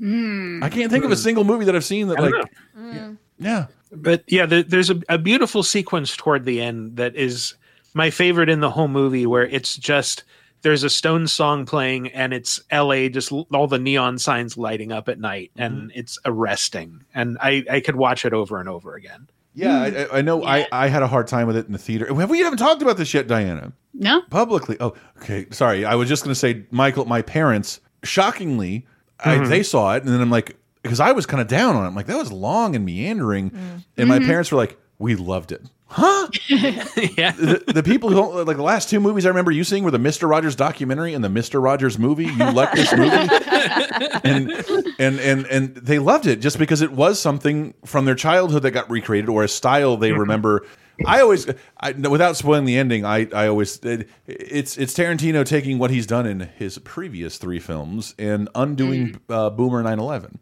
Hmm. 0.00 0.60
I 0.62 0.68
can't 0.70 0.90
think 0.90 1.04
of 1.04 1.12
a 1.12 1.16
single 1.16 1.44
movie 1.44 1.64
that 1.66 1.76
I've 1.76 1.84
seen 1.84 2.08
that 2.08 2.18
I 2.18 2.22
like, 2.22 2.32
know. 2.76 3.16
yeah, 3.38 3.66
But 3.92 4.24
yeah, 4.26 4.44
there, 4.46 4.64
there's 4.64 4.90
a, 4.90 5.00
a 5.08 5.18
beautiful 5.18 5.62
sequence 5.62 6.16
toward 6.16 6.44
the 6.44 6.60
end 6.60 6.96
that 6.96 7.14
is 7.14 7.54
my 7.94 8.10
favorite 8.10 8.48
in 8.48 8.58
the 8.58 8.70
whole 8.70 8.88
movie, 8.88 9.24
where 9.26 9.46
it's 9.46 9.76
just 9.76 10.24
there's 10.64 10.82
a 10.82 10.90
Stone 10.90 11.28
song 11.28 11.64
playing 11.66 12.08
and 12.08 12.34
it's 12.34 12.60
L.A. 12.70 13.08
just 13.08 13.30
all 13.30 13.68
the 13.68 13.78
neon 13.78 14.18
signs 14.18 14.58
lighting 14.58 14.90
up 14.90 15.08
at 15.08 15.20
night, 15.20 15.52
and 15.56 15.92
it's 15.94 16.18
arresting. 16.24 17.04
And 17.14 17.38
I 17.40 17.64
I 17.70 17.78
could 17.80 17.94
watch 17.96 18.24
it 18.24 18.32
over 18.32 18.58
and 18.58 18.68
over 18.68 18.96
again. 18.96 19.28
yeah. 19.54 19.80
I, 19.80 19.86
I- 19.86 20.18
I 20.18 20.20
know. 20.22 20.42
I 20.44 20.66
I 20.72 20.88
had 20.88 21.02
a 21.04 21.06
hard 21.06 21.28
time 21.28 21.46
with 21.46 21.56
it 21.56 21.66
in 21.66 21.72
the 21.72 21.78
theater. 21.78 22.12
Have 22.12 22.28
we 22.30 22.40
haven't 22.40 22.58
talked 22.58 22.82
about 22.82 22.96
this 22.96 23.14
yet, 23.14 23.28
Diana? 23.28 23.72
No, 23.92 24.22
publicly. 24.22 24.76
Oh, 24.80 24.94
okay. 25.18 25.46
Sorry, 25.52 25.84
I 25.84 25.94
was 25.94 26.08
just 26.08 26.24
going 26.24 26.32
to 26.32 26.38
say, 26.38 26.64
Michael. 26.72 27.04
My 27.04 27.22
parents, 27.22 27.78
shockingly, 28.02 28.86
I, 29.24 29.36
Mhm. 29.36 29.48
they 29.48 29.62
saw 29.62 29.94
it, 29.94 30.02
and 30.02 30.12
then 30.12 30.20
I'm 30.20 30.30
like, 30.30 30.56
because 30.82 30.98
I 31.00 31.12
was 31.12 31.26
kind 31.26 31.40
of 31.40 31.46
down 31.48 31.76
on 31.76 31.84
it. 31.84 31.88
I'm 31.88 31.94
like, 31.94 32.06
that 32.06 32.16
was 32.18 32.32
long 32.32 32.74
and 32.74 32.84
meandering, 32.84 33.52
and 33.96 34.08
my 34.08 34.18
Mhm. 34.18 34.26
parents 34.26 34.50
were 34.50 34.58
like, 34.58 34.78
we 34.98 35.14
loved 35.14 35.52
it. 35.52 35.62
Huh? 35.96 36.26
yeah. 36.48 37.30
The, 37.30 37.62
the 37.72 37.84
people 37.84 38.08
who 38.08 38.16
don't, 38.16 38.46
like 38.48 38.56
the 38.56 38.64
last 38.64 38.90
two 38.90 38.98
movies 38.98 39.24
I 39.26 39.28
remember 39.28 39.52
you 39.52 39.62
seeing 39.62 39.84
were 39.84 39.92
the 39.92 39.98
Mister 40.00 40.26
Rogers 40.26 40.56
documentary 40.56 41.14
and 41.14 41.22
the 41.22 41.28
Mister 41.28 41.60
Rogers 41.60 42.00
movie. 42.00 42.24
You 42.24 42.50
liked 42.50 42.74
this 42.74 42.92
movie, 42.96 43.12
and 44.24 44.50
and 44.98 45.20
and 45.20 45.46
and 45.46 45.76
they 45.76 46.00
loved 46.00 46.26
it 46.26 46.40
just 46.40 46.58
because 46.58 46.82
it 46.82 46.90
was 46.90 47.20
something 47.20 47.74
from 47.84 48.06
their 48.06 48.16
childhood 48.16 48.64
that 48.64 48.72
got 48.72 48.90
recreated 48.90 49.30
or 49.30 49.44
a 49.44 49.48
style 49.48 49.96
they 49.96 50.10
mm-hmm. 50.10 50.18
remember. 50.18 50.66
I 51.06 51.20
always, 51.20 51.46
I, 51.80 51.92
without 51.92 52.36
spoiling 52.36 52.64
the 52.64 52.76
ending, 52.78 53.04
I 53.04 53.28
I 53.34 53.46
always 53.48 53.78
it, 53.78 54.08
it's 54.26 54.76
it's 54.78 54.94
Tarantino 54.94 55.44
taking 55.44 55.78
what 55.78 55.90
he's 55.90 56.06
done 56.06 56.26
in 56.26 56.40
his 56.40 56.78
previous 56.78 57.38
three 57.38 57.58
films 57.60 58.14
and 58.18 58.48
undoing 58.54 59.20
uh, 59.28 59.50
Boomer 59.50 59.82
9/11 59.82 60.38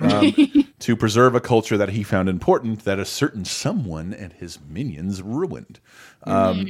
um, 0.00 0.64
to 0.78 0.96
preserve 0.96 1.34
a 1.34 1.40
culture 1.40 1.76
that 1.76 1.90
he 1.90 2.02
found 2.02 2.28
important 2.28 2.84
that 2.84 2.98
a 2.98 3.04
certain 3.04 3.44
someone 3.44 4.12
and 4.14 4.32
his 4.34 4.58
minions 4.68 5.22
ruined. 5.22 5.80
Um, 6.24 6.66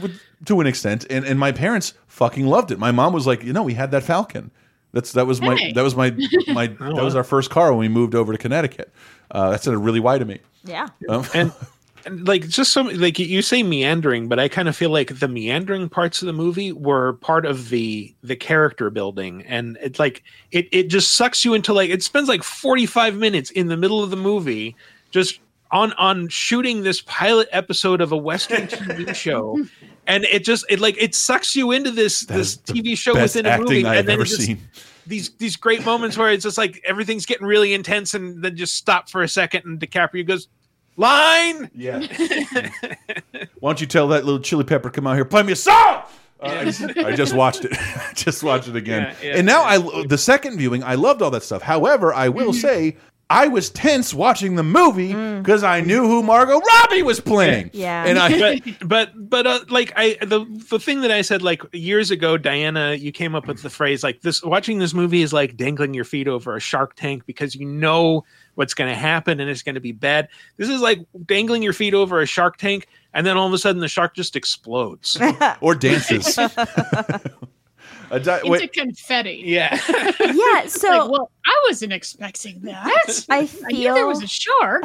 with- 0.00 0.20
to 0.46 0.60
an 0.60 0.66
extent, 0.66 1.06
and 1.10 1.24
and 1.24 1.38
my 1.38 1.52
parents 1.52 1.94
fucking 2.06 2.46
loved 2.46 2.70
it. 2.70 2.78
My 2.78 2.90
mom 2.92 3.12
was 3.12 3.26
like, 3.26 3.44
you 3.44 3.52
know, 3.52 3.62
we 3.62 3.74
had 3.74 3.90
that 3.92 4.02
Falcon. 4.02 4.50
That's 4.92 5.12
that 5.12 5.26
was 5.26 5.40
my 5.40 5.56
Hey. 5.56 5.72
that 5.72 5.82
was 5.82 5.94
my 5.96 6.10
my 6.48 6.74
Oh, 6.80 6.94
that 6.96 7.04
was 7.04 7.14
our 7.14 7.24
first 7.24 7.50
car 7.50 7.70
when 7.70 7.78
we 7.80 7.88
moved 7.88 8.14
over 8.14 8.32
to 8.32 8.38
Connecticut. 8.38 8.92
Uh, 9.30 9.50
that 9.50 9.62
sounded 9.62 9.78
really 9.80 10.00
wide 10.00 10.18
to 10.18 10.24
me. 10.26 10.40
Yeah. 10.64 10.88
Um, 11.08 11.24
and, 11.34 11.34
and 11.34 11.52
like 12.10 12.48
just 12.48 12.72
some 12.72 12.88
like 12.98 13.18
you 13.18 13.42
say 13.42 13.62
meandering 13.62 14.28
but 14.28 14.38
i 14.38 14.48
kind 14.48 14.68
of 14.68 14.76
feel 14.76 14.90
like 14.90 15.18
the 15.18 15.28
meandering 15.28 15.88
parts 15.88 16.22
of 16.22 16.26
the 16.26 16.32
movie 16.32 16.72
were 16.72 17.14
part 17.14 17.44
of 17.44 17.68
the 17.68 18.14
the 18.22 18.36
character 18.36 18.90
building 18.90 19.42
and 19.46 19.78
it's 19.80 19.98
like 19.98 20.22
it 20.50 20.68
it 20.72 20.84
just 20.84 21.12
sucks 21.12 21.44
you 21.44 21.54
into 21.54 21.72
like 21.72 21.90
it 21.90 22.02
spends 22.02 22.28
like 22.28 22.42
45 22.42 23.16
minutes 23.16 23.50
in 23.50 23.68
the 23.68 23.76
middle 23.76 24.02
of 24.02 24.10
the 24.10 24.16
movie 24.16 24.76
just 25.10 25.40
on 25.70 25.92
on 25.94 26.28
shooting 26.28 26.82
this 26.82 27.00
pilot 27.02 27.48
episode 27.52 28.00
of 28.00 28.12
a 28.12 28.16
western 28.16 28.66
tv 28.66 29.14
show 29.14 29.58
and 30.06 30.24
it 30.24 30.44
just 30.44 30.64
it 30.68 30.80
like 30.80 31.00
it 31.00 31.14
sucks 31.14 31.54
you 31.54 31.72
into 31.72 31.90
this 31.90 32.20
this 32.22 32.56
tv 32.56 32.96
show 32.96 33.14
within 33.14 33.46
a 33.46 33.58
movie 33.58 33.84
I've 33.84 34.00
and 34.00 34.08
then 34.08 34.18
just, 34.24 34.42
seen. 34.42 34.60
these 35.06 35.30
these 35.36 35.56
great 35.56 35.84
moments 35.84 36.16
where 36.16 36.30
it's 36.30 36.44
just 36.44 36.58
like 36.58 36.82
everything's 36.86 37.26
getting 37.26 37.46
really 37.46 37.74
intense 37.74 38.14
and 38.14 38.42
then 38.42 38.56
just 38.56 38.74
stop 38.74 39.08
for 39.08 39.22
a 39.22 39.28
second 39.28 39.64
and 39.64 39.80
DiCaprio 39.80 40.26
goes 40.26 40.48
line 40.96 41.70
yeah 41.74 42.00
Why 43.60 43.70
don't 43.70 43.80
you 43.80 43.86
tell 43.86 44.08
that 44.08 44.24
little 44.24 44.40
chili 44.40 44.64
pepper 44.64 44.90
come 44.90 45.06
out 45.06 45.14
here 45.14 45.24
play 45.24 45.42
me 45.42 45.52
a 45.52 45.56
song? 45.56 46.02
Uh, 46.42 46.46
I, 46.46 46.64
just, 46.64 46.82
I 46.98 47.12
just 47.16 47.34
watched 47.34 47.64
it. 47.64 47.72
just 48.14 48.42
watched 48.42 48.68
it 48.68 48.76
again. 48.76 49.14
Yeah, 49.22 49.28
yeah, 49.28 49.36
and 49.36 49.46
now 49.46 49.62
I 49.62 49.78
the 50.06 50.18
second 50.18 50.58
viewing, 50.58 50.82
I 50.82 50.96
loved 50.96 51.22
all 51.22 51.30
that 51.30 51.42
stuff. 51.44 51.62
However, 51.62 52.12
I 52.12 52.28
will 52.28 52.52
say 52.52 52.96
I 53.30 53.46
was 53.46 53.70
tense 53.70 54.12
watching 54.12 54.56
the 54.56 54.62
movie 54.62 55.14
because 55.38 55.62
I 55.62 55.80
knew 55.80 56.02
who 56.02 56.22
Margot 56.22 56.60
Robbie 56.60 57.02
was 57.02 57.20
playing. 57.20 57.70
Yeah. 57.72 58.04
And 58.04 58.18
I 58.18 58.58
but 58.80 58.86
but 58.86 59.30
but 59.30 59.46
uh, 59.46 59.60
like 59.70 59.92
I 59.96 60.18
the 60.20 60.44
the 60.68 60.80
thing 60.80 61.02
that 61.02 61.12
I 61.12 61.22
said 61.22 61.42
like 61.42 61.62
years 61.72 62.10
ago, 62.10 62.36
Diana, 62.36 62.94
you 62.94 63.12
came 63.12 63.34
up 63.34 63.46
with 63.46 63.62
the 63.62 63.70
phrase 63.70 64.02
like 64.02 64.22
this. 64.22 64.42
Watching 64.42 64.80
this 64.80 64.92
movie 64.92 65.22
is 65.22 65.32
like 65.32 65.56
dangling 65.56 65.94
your 65.94 66.04
feet 66.04 66.26
over 66.26 66.56
a 66.56 66.60
shark 66.60 66.94
tank 66.96 67.24
because 67.24 67.54
you 67.54 67.66
know 67.66 68.24
what's 68.54 68.74
going 68.74 68.90
to 68.90 68.96
happen 68.96 69.40
and 69.40 69.48
it's 69.50 69.62
going 69.62 69.74
to 69.76 69.80
be 69.80 69.92
bad. 69.92 70.28
This 70.56 70.68
is 70.68 70.80
like 70.80 71.00
dangling 71.26 71.62
your 71.62 71.72
feet 71.72 71.94
over 71.94 72.20
a 72.20 72.26
shark 72.26 72.56
tank, 72.58 72.86
and 73.14 73.26
then 73.26 73.36
all 73.36 73.46
of 73.46 73.52
a 73.52 73.58
sudden 73.58 73.80
the 73.80 73.88
shark 73.88 74.14
just 74.14 74.36
explodes. 74.36 75.18
or 75.60 75.74
dances. 75.74 76.38
A 78.10 78.20
di- 78.20 78.38
into 78.40 78.50
wait, 78.50 78.72
confetti. 78.74 79.42
yeah. 79.42 79.74
Yeah. 80.20 80.66
So 80.66 80.88
like, 80.88 81.10
well, 81.10 81.30
I 81.46 81.64
wasn't 81.68 81.94
expecting 81.94 82.60
that. 82.60 82.86
I 83.30 83.48
I 83.68 83.72
knew 83.72 83.94
there 83.94 84.06
was 84.06 84.22
a 84.22 84.26
shark. 84.26 84.82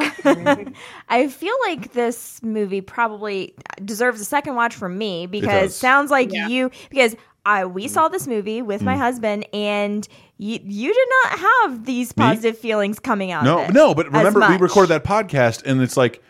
I 1.10 1.28
feel 1.28 1.54
like 1.66 1.92
this 1.92 2.42
movie 2.42 2.80
probably 2.80 3.54
deserves 3.84 4.20
a 4.22 4.24
second 4.24 4.54
watch 4.54 4.74
from 4.74 4.96
me 4.96 5.26
because 5.26 5.72
does. 5.72 5.76
sounds 5.76 6.10
like 6.10 6.32
Yeah. 6.32 6.48
you 6.48 6.70
because 6.88 7.16
I 7.44 7.66
we 7.66 7.86
saw 7.86 8.08
this 8.08 8.26
movie 8.26 8.62
with 8.62 8.80
Mm. 8.80 8.86
my 8.86 8.96
husband 8.96 9.46
and 9.52 10.08
you 10.38 10.58
you 10.62 10.94
did 10.94 11.08
not 11.24 11.38
have 11.38 11.84
these 11.84 12.12
positive 12.12 12.56
feelings 12.56 12.98
coming 12.98 13.32
out 13.32 13.44
no, 13.44 13.62
of 13.62 13.70
it. 13.70 13.72
no, 13.72 13.94
but 13.94 14.06
remember 14.06 14.40
we 14.48 14.56
recorded 14.56 14.88
that 14.88 15.04
podcast 15.04 15.64
and 15.64 15.82
it's 15.82 15.96
like 15.96 16.22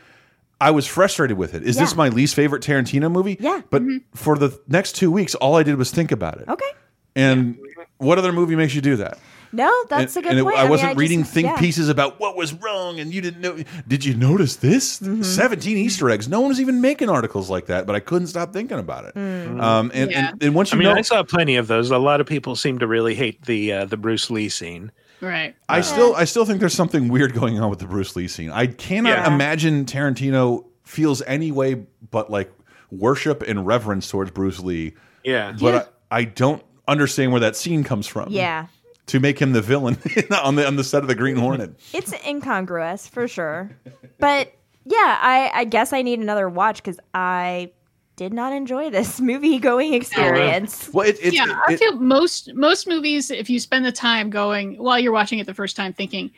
I 0.61 0.72
was 0.72 0.86
frustrated 0.86 1.38
with 1.38 1.54
it. 1.54 1.62
Is 1.62 1.76
this 1.76 1.94
my 1.94 2.09
least 2.09 2.34
favorite 2.34 2.62
Tarantino 2.62 3.11
movie? 3.12 3.36
Yeah. 3.38 3.62
But 3.70 3.82
mm-hmm. 3.82 3.98
for 4.14 4.36
the 4.36 4.59
next 4.66 4.96
two 4.96 5.11
weeks, 5.11 5.36
all 5.36 5.54
I 5.54 5.62
did 5.62 5.76
was 5.76 5.92
think 5.92 6.11
about 6.11 6.40
it. 6.40 6.48
Okay. 6.48 6.66
And 7.14 7.59
what 7.98 8.18
other 8.18 8.32
movie 8.32 8.56
makes 8.56 8.74
you 8.74 8.80
do 8.80 8.96
that? 8.96 9.18
No, 9.53 9.72
that's 9.88 10.16
and, 10.16 10.24
a 10.24 10.28
good 10.28 10.30
and 10.32 10.40
it- 10.40 10.42
point. 10.44 10.57
I 10.59 10.62
mean, 10.62 10.70
wasn't 10.70 10.90
just- 10.90 10.99
reading 10.99 11.24
think 11.24 11.46
yeah. 11.46 11.59
pieces 11.59 11.88
about 11.88 12.20
what 12.20 12.36
was 12.36 12.53
wrong, 12.55 13.01
and 13.01 13.12
you 13.12 13.20
didn't 13.20 13.40
know. 13.40 13.62
Did 13.86 14.05
you 14.05 14.14
notice 14.14 14.57
this? 14.57 15.01
Mm-hmm. 15.01 15.22
17 15.22 15.76
Easter 15.78 16.11
eggs. 16.11 16.28
No 16.28 16.40
one 16.40 16.49
was 16.51 16.61
even 16.61 16.80
making 16.80 17.09
articles 17.09 17.49
like 17.49 17.66
that, 17.66 17.86
but 17.86 17.96
I 17.96 18.01
couldn't 18.01 18.28
stop 18.28 18.53
thinking 18.53 18.78
about 18.78 19.05
it. 19.07 19.14
Mm. 19.14 19.61
Um, 19.62 19.90
and, 19.94 20.11
Yeah. 20.11 20.28
and 20.30 20.42
and 20.42 20.55
once 20.55 20.72
I 20.72 20.76
mean, 20.76 20.88
know, 20.88 20.94
I 20.94 21.01
saw 21.03 21.22
plenty 21.22 21.57
of 21.57 21.66
those. 21.66 21.90
A 21.90 21.99
lot 21.99 22.20
of 22.20 22.26
people 22.26 22.57
seem 22.57 22.78
to 22.80 22.86
really 22.86 23.14
hate 23.14 23.42
the 23.46 23.72
uh, 23.72 23.84
the 23.86 23.96
Bruce 23.96 24.30
Lee 24.30 24.49
scene. 24.49 24.92
right. 25.20 25.55
I 25.68 25.80
still 25.80 26.14
I 26.14 26.24
still 26.24 26.44
think 26.44 26.61
there's 26.61 26.74
something 26.74 27.09
weird 27.09 27.32
going 27.34 27.59
on 27.59 27.70
with 27.70 27.78
the 27.78 27.86
Bruce 27.86 28.14
Lee 28.16 28.28
scene. 28.28 28.51
I 28.51 28.66
cannot 28.66 29.11
Yeah. 29.18 29.34
imagine 29.34 29.84
Tarantino 29.86 30.64
feels 30.84 31.22
any 31.22 31.53
way 31.53 31.86
but 32.11 32.30
like 32.30 32.51
worship 32.90 33.42
and 33.42 33.66
reverence 33.66 34.09
towards 34.11 34.30
Bruce 34.30 34.61
Lee. 34.61 34.94
Yeah. 35.24 35.55
But 35.61 35.94
I, 36.11 36.18
I 36.20 36.24
don't 36.24 36.62
understand 36.86 37.32
where 37.32 37.40
that 37.40 37.57
scene 37.57 37.84
comes 37.84 38.07
from. 38.07 38.30
Yeah. 38.30 38.66
To 39.09 39.20
make 39.20 39.38
him 39.38 39.52
the 39.52 39.62
villain 39.62 39.98
on 40.42 40.54
the 40.56 40.66
on 40.66 40.76
the 40.76 40.84
set 40.84 41.02
of 41.02 41.09
the 41.09 41.14
Green 41.14 41.36
Hornet. 41.36 41.78
It's 41.92 42.12
incongruous 42.26 43.09
for 43.09 43.26
sure. 43.26 43.70
But 44.18 44.52
yeah, 44.84 45.18
I, 45.20 45.50
I 45.54 45.64
guess 45.64 45.92
I 45.92 46.02
need 46.02 46.18
another 46.18 46.48
watch 46.48 46.76
because 46.76 46.98
I 47.12 47.72
did 48.16 48.32
not 48.32 48.52
enjoy 48.52 48.90
this 48.90 49.20
movie 49.20 49.59
going 49.59 49.94
oh, 49.94 49.96
experience. 49.96 50.90
Well, 50.92 51.06
it, 51.06 51.18
it, 51.22 51.32
yeah, 51.32 51.61
I 51.68 51.72
it- 51.72 51.78
feel 51.78 51.96
most 51.96 52.52
most 52.54 52.86
movies, 52.86 53.30
if 53.30 53.48
you 53.48 53.61
spend 53.61 53.84
the 53.84 53.92
time 53.92 54.28
going 54.28 54.76
while 54.76 54.98
you're 54.98 55.12
watching 55.12 55.38
it 55.38 55.46
the 55.46 55.54
first 55.54 55.76
time, 55.76 55.92
thinking, 55.92 56.30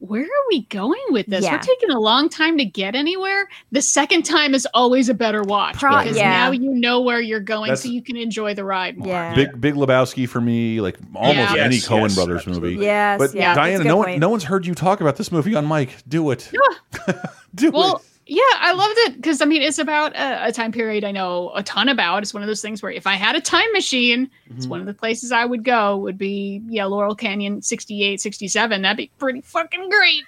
"Where 0.00 0.22
are 0.22 0.44
we 0.48 0.62
going 0.66 1.00
with 1.10 1.26
this? 1.26 1.42
Yeah. 1.44 1.52
We're 1.52 1.58
taking 1.58 1.90
a 1.90 1.98
long 1.98 2.28
time 2.28 2.56
to 2.58 2.64
get 2.64 2.94
anywhere." 2.94 3.48
The 3.72 3.82
second 3.82 4.22
time 4.24 4.54
is 4.54 4.66
always 4.74 5.08
a 5.08 5.14
better 5.14 5.42
watch 5.42 5.76
Pro- 5.76 5.98
because 6.02 6.16
yeah. 6.16 6.30
now 6.30 6.50
you 6.52 6.72
know 6.74 7.00
where 7.00 7.20
you're 7.20 7.40
going, 7.40 7.68
That's- 7.68 7.82
so 7.82 7.88
you 7.88 8.02
can 8.02 8.16
enjoy 8.16 8.54
the 8.54 8.64
ride 8.64 8.96
more. 8.98 9.08
Yeah. 9.08 9.34
Big 9.34 9.60
Big 9.60 9.74
Lebowski 9.74 10.28
for 10.28 10.40
me, 10.40 10.80
like 10.80 10.96
almost 11.14 11.54
Yeah. 11.56 11.62
any 11.64 11.76
Yes, 11.76 11.88
Coen 11.88 12.02
yes, 12.02 12.14
Brothers 12.14 12.38
absolutely. 12.38 12.74
movie. 12.74 12.84
Yes, 12.86 13.18
but 13.18 13.34
yeah, 13.34 13.54
Diana, 13.54 13.84
no 13.84 13.96
one, 13.96 14.06
point. 14.06 14.20
no 14.20 14.28
one's 14.28 14.44
heard 14.44 14.66
you 14.66 14.74
talk 14.74 15.00
about 15.00 15.16
this 15.16 15.30
movie 15.32 15.54
on 15.54 15.66
mic. 15.68 15.96
Do 16.08 16.30
it. 16.30 16.50
Do 17.54 17.70
Well, 17.70 17.96
it. 17.96 18.02
Yeah, 18.30 18.42
I 18.58 18.72
loved 18.72 18.94
it 18.98 19.16
because 19.16 19.40
I 19.40 19.46
mean, 19.46 19.62
it's 19.62 19.78
about 19.78 20.14
a, 20.14 20.48
a 20.48 20.52
time 20.52 20.70
period 20.70 21.02
I 21.02 21.10
know 21.12 21.50
a 21.54 21.62
ton 21.62 21.88
about. 21.88 22.22
It's 22.22 22.34
one 22.34 22.42
of 22.42 22.46
those 22.46 22.60
things 22.62 22.82
where 22.82 22.92
if 22.92 23.06
I 23.06 23.14
had 23.14 23.34
a 23.36 23.40
time 23.40 23.70
machine, 23.72 24.30
it's 24.50 24.64
Mm-hmm. 24.64 24.70
one 24.70 24.80
of 24.80 24.86
the 24.86 24.94
places 24.94 25.32
I 25.32 25.44
would 25.44 25.64
go 25.64 25.96
would 25.96 26.18
be, 26.18 26.62
yeah, 26.68 26.84
Laurel 26.84 27.14
Canyon 27.14 27.62
68, 27.62 28.20
67. 28.20 28.82
That'd 28.82 28.96
be 28.96 29.10
pretty 29.18 29.40
fucking 29.40 29.88
great. 29.90 30.22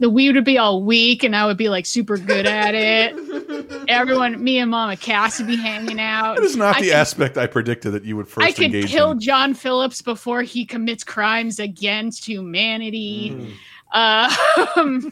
The 0.00 0.08
weed 0.10 0.34
would 0.34 0.44
be 0.44 0.58
all 0.58 0.82
weak 0.82 1.22
and 1.24 1.36
I 1.36 1.44
would 1.46 1.56
be 1.56 1.68
like 1.68 1.86
super 1.86 2.16
good 2.16 2.46
at 2.46 2.74
it. 2.74 3.84
Everyone, 3.88 4.42
me 4.42 4.58
and 4.58 4.70
Mama 4.70 4.96
Cass 4.96 5.38
would 5.38 5.46
be 5.48 5.56
hanging 5.56 6.00
out. 6.00 6.36
That 6.36 6.44
is 6.44 6.56
not 6.56 6.76
I 6.76 6.80
the 6.80 6.86
could- 6.88 6.94
aspect 6.96 7.36
I 7.38 7.46
predicted 7.46 7.92
that 7.92 8.04
you 8.04 8.16
would 8.16 8.28
first 8.28 8.46
I 8.46 8.52
could 8.52 8.72
kill 8.86 9.12
in. 9.12 9.20
John 9.20 9.54
Phillips 9.54 10.02
before 10.02 10.42
he 10.42 10.64
commits 10.64 11.04
crimes 11.04 11.58
against 11.60 12.24
humanity. 12.24 13.30
Mm. 13.32 13.52
Uh, 13.92 14.28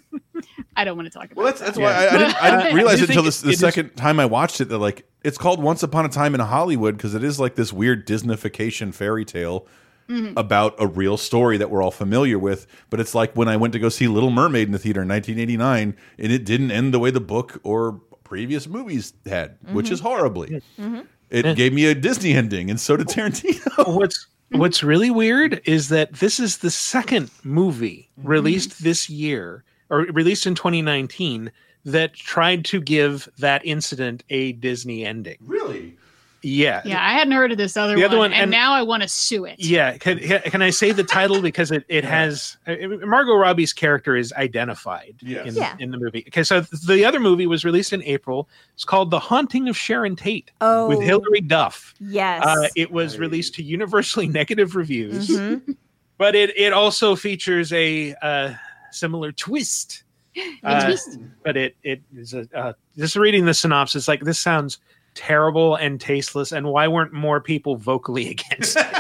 I 0.76 0.84
don't 0.84 0.96
want 0.96 1.10
to 1.12 1.18
talk 1.18 1.32
about 1.32 1.36
Well, 1.36 1.46
that's 1.46 1.60
that. 1.60 1.66
that's 1.74 1.78
why 1.78 1.92
I, 1.92 2.06
I 2.06 2.18
didn't, 2.18 2.42
I 2.42 2.62
didn't 2.62 2.76
realize 2.76 3.00
it 3.00 3.08
until 3.08 3.22
think 3.22 3.26
this, 3.26 3.40
it- 3.40 3.44
the 3.44 3.48
it 3.50 3.54
is- 3.54 3.60
second 3.60 3.96
time 3.96 4.20
I 4.20 4.26
watched 4.26 4.60
it 4.60 4.66
that 4.66 4.78
like 4.78 5.08
it's 5.24 5.38
called 5.38 5.62
Once 5.62 5.82
Upon 5.82 6.04
a 6.04 6.08
Time 6.08 6.34
in 6.34 6.40
Hollywood 6.40 6.96
because 6.96 7.14
it 7.14 7.24
is 7.24 7.40
like 7.40 7.56
this 7.56 7.72
weird 7.72 8.06
Disneyfication 8.06 8.94
fairy 8.94 9.24
tale. 9.24 9.66
Mm-hmm. 10.08 10.38
about 10.38 10.74
a 10.78 10.86
real 10.86 11.18
story 11.18 11.58
that 11.58 11.68
we're 11.68 11.82
all 11.82 11.90
familiar 11.90 12.38
with. 12.38 12.66
But 12.88 12.98
it's 12.98 13.14
like 13.14 13.36
when 13.36 13.46
I 13.46 13.58
went 13.58 13.74
to 13.74 13.78
go 13.78 13.90
see 13.90 14.08
Little 14.08 14.30
Mermaid 14.30 14.66
in 14.66 14.72
the 14.72 14.78
theater 14.78 15.02
in 15.02 15.08
1989, 15.08 15.94
and 16.18 16.32
it 16.32 16.46
didn't 16.46 16.70
end 16.70 16.94
the 16.94 16.98
way 16.98 17.10
the 17.10 17.20
book 17.20 17.60
or 17.62 18.00
previous 18.24 18.66
movies 18.66 19.12
had, 19.26 19.58
which 19.72 19.84
mm-hmm. 19.84 19.92
is 19.92 20.00
horribly. 20.00 20.62
Mm-hmm. 20.80 21.00
It 21.28 21.56
gave 21.56 21.74
me 21.74 21.84
a 21.84 21.94
Disney 21.94 22.32
ending, 22.32 22.70
and 22.70 22.80
so 22.80 22.96
did 22.96 23.08
Tarantino. 23.08 23.94
what's 23.96 24.28
Mm-hmm. 24.50 24.60
what's 24.60 24.82
really 24.82 25.10
weird 25.10 25.60
is 25.66 25.90
that 25.90 26.14
this 26.14 26.40
is 26.40 26.58
the 26.58 26.70
second 26.70 27.30
movie 27.44 28.08
mm-hmm. 28.18 28.28
released 28.28 28.82
this 28.82 29.10
year 29.10 29.62
or 29.90 30.00
released 30.04 30.46
in 30.46 30.54
2019 30.54 31.52
that 31.84 32.14
tried 32.14 32.64
to 32.66 32.80
give 32.80 33.28
that 33.38 33.64
incident 33.64 34.24
a 34.30 34.52
Disney 34.52 35.04
ending. 35.04 35.36
really? 35.42 35.97
Yeah. 36.42 36.82
Yeah, 36.84 37.04
I 37.04 37.12
hadn't 37.12 37.32
heard 37.32 37.50
of 37.52 37.58
this 37.58 37.76
other, 37.76 37.96
The 37.96 38.04
other 38.04 38.16
one, 38.16 38.30
one- 38.30 38.32
and, 38.32 38.42
and- 38.42 38.50
now 38.50 38.72
I 38.74 38.82
want 38.82 39.02
to 39.02 39.08
sue 39.08 39.44
it. 39.44 39.56
Yeah, 39.58 39.96
can, 39.96 40.18
can 40.18 40.62
I 40.62 40.70
say 40.70 40.92
the 40.92 41.02
title 41.04 41.40
because 41.42 41.70
it, 41.72 41.84
it 41.88 42.04
has 42.04 42.56
uh, 42.66 42.74
Margot 43.04 43.34
Robbie's 43.34 43.72
character 43.72 44.16
is 44.16 44.32
identified 44.34 45.14
Yes. 45.20 45.48
in, 45.48 45.54
Yeah. 45.56 45.76
in 45.80 45.90
the 45.90 45.98
movie. 45.98 46.24
Okay, 46.28 46.42
so 46.44 46.60
the 46.60 47.04
other 47.04 47.18
movie 47.20 47.46
was 47.46 47.64
released 47.64 47.92
in 47.92 48.02
April. 48.04 48.48
It's 48.74 48.84
called 48.84 49.10
The 49.10 49.18
Haunting 49.18 49.68
of 49.68 49.76
Sharon 49.76 50.14
Tate 50.16 50.50
Oh. 50.60 50.88
with 50.88 51.00
Hilary 51.02 51.40
Duff. 51.40 51.94
Yes. 52.00 52.44
Uh, 52.46 52.68
it 52.76 52.90
was 52.92 53.18
released 53.18 53.54
to 53.54 53.62
universally 53.62 54.28
negative 54.40 54.76
reviews, 54.76 55.28
Mhm. 55.30 55.76
but 56.18 56.34
it 56.36 56.56
it 56.56 56.72
also 56.72 57.16
features 57.16 57.72
a 57.72 58.14
uh, 58.22 58.54
similar 58.92 59.32
twist. 59.32 60.04
Uh, 60.62 60.84
twist. 60.84 61.18
But 61.42 61.56
it 61.56 61.74
it 61.82 62.00
is 62.16 62.32
a 62.32 62.46
uh, 62.54 62.72
just 62.96 63.16
reading 63.16 63.44
the 63.44 63.54
synopsis 63.54 64.06
like 64.06 64.20
this 64.20 64.38
sounds 64.38 64.78
terrible 65.18 65.74
and 65.74 66.00
tasteless. 66.00 66.52
And 66.52 66.68
why 66.68 66.86
weren't 66.88 67.12
more 67.12 67.40
people 67.40 67.76
vocally 67.76 68.28
against 68.30 68.76
it? 68.76 68.86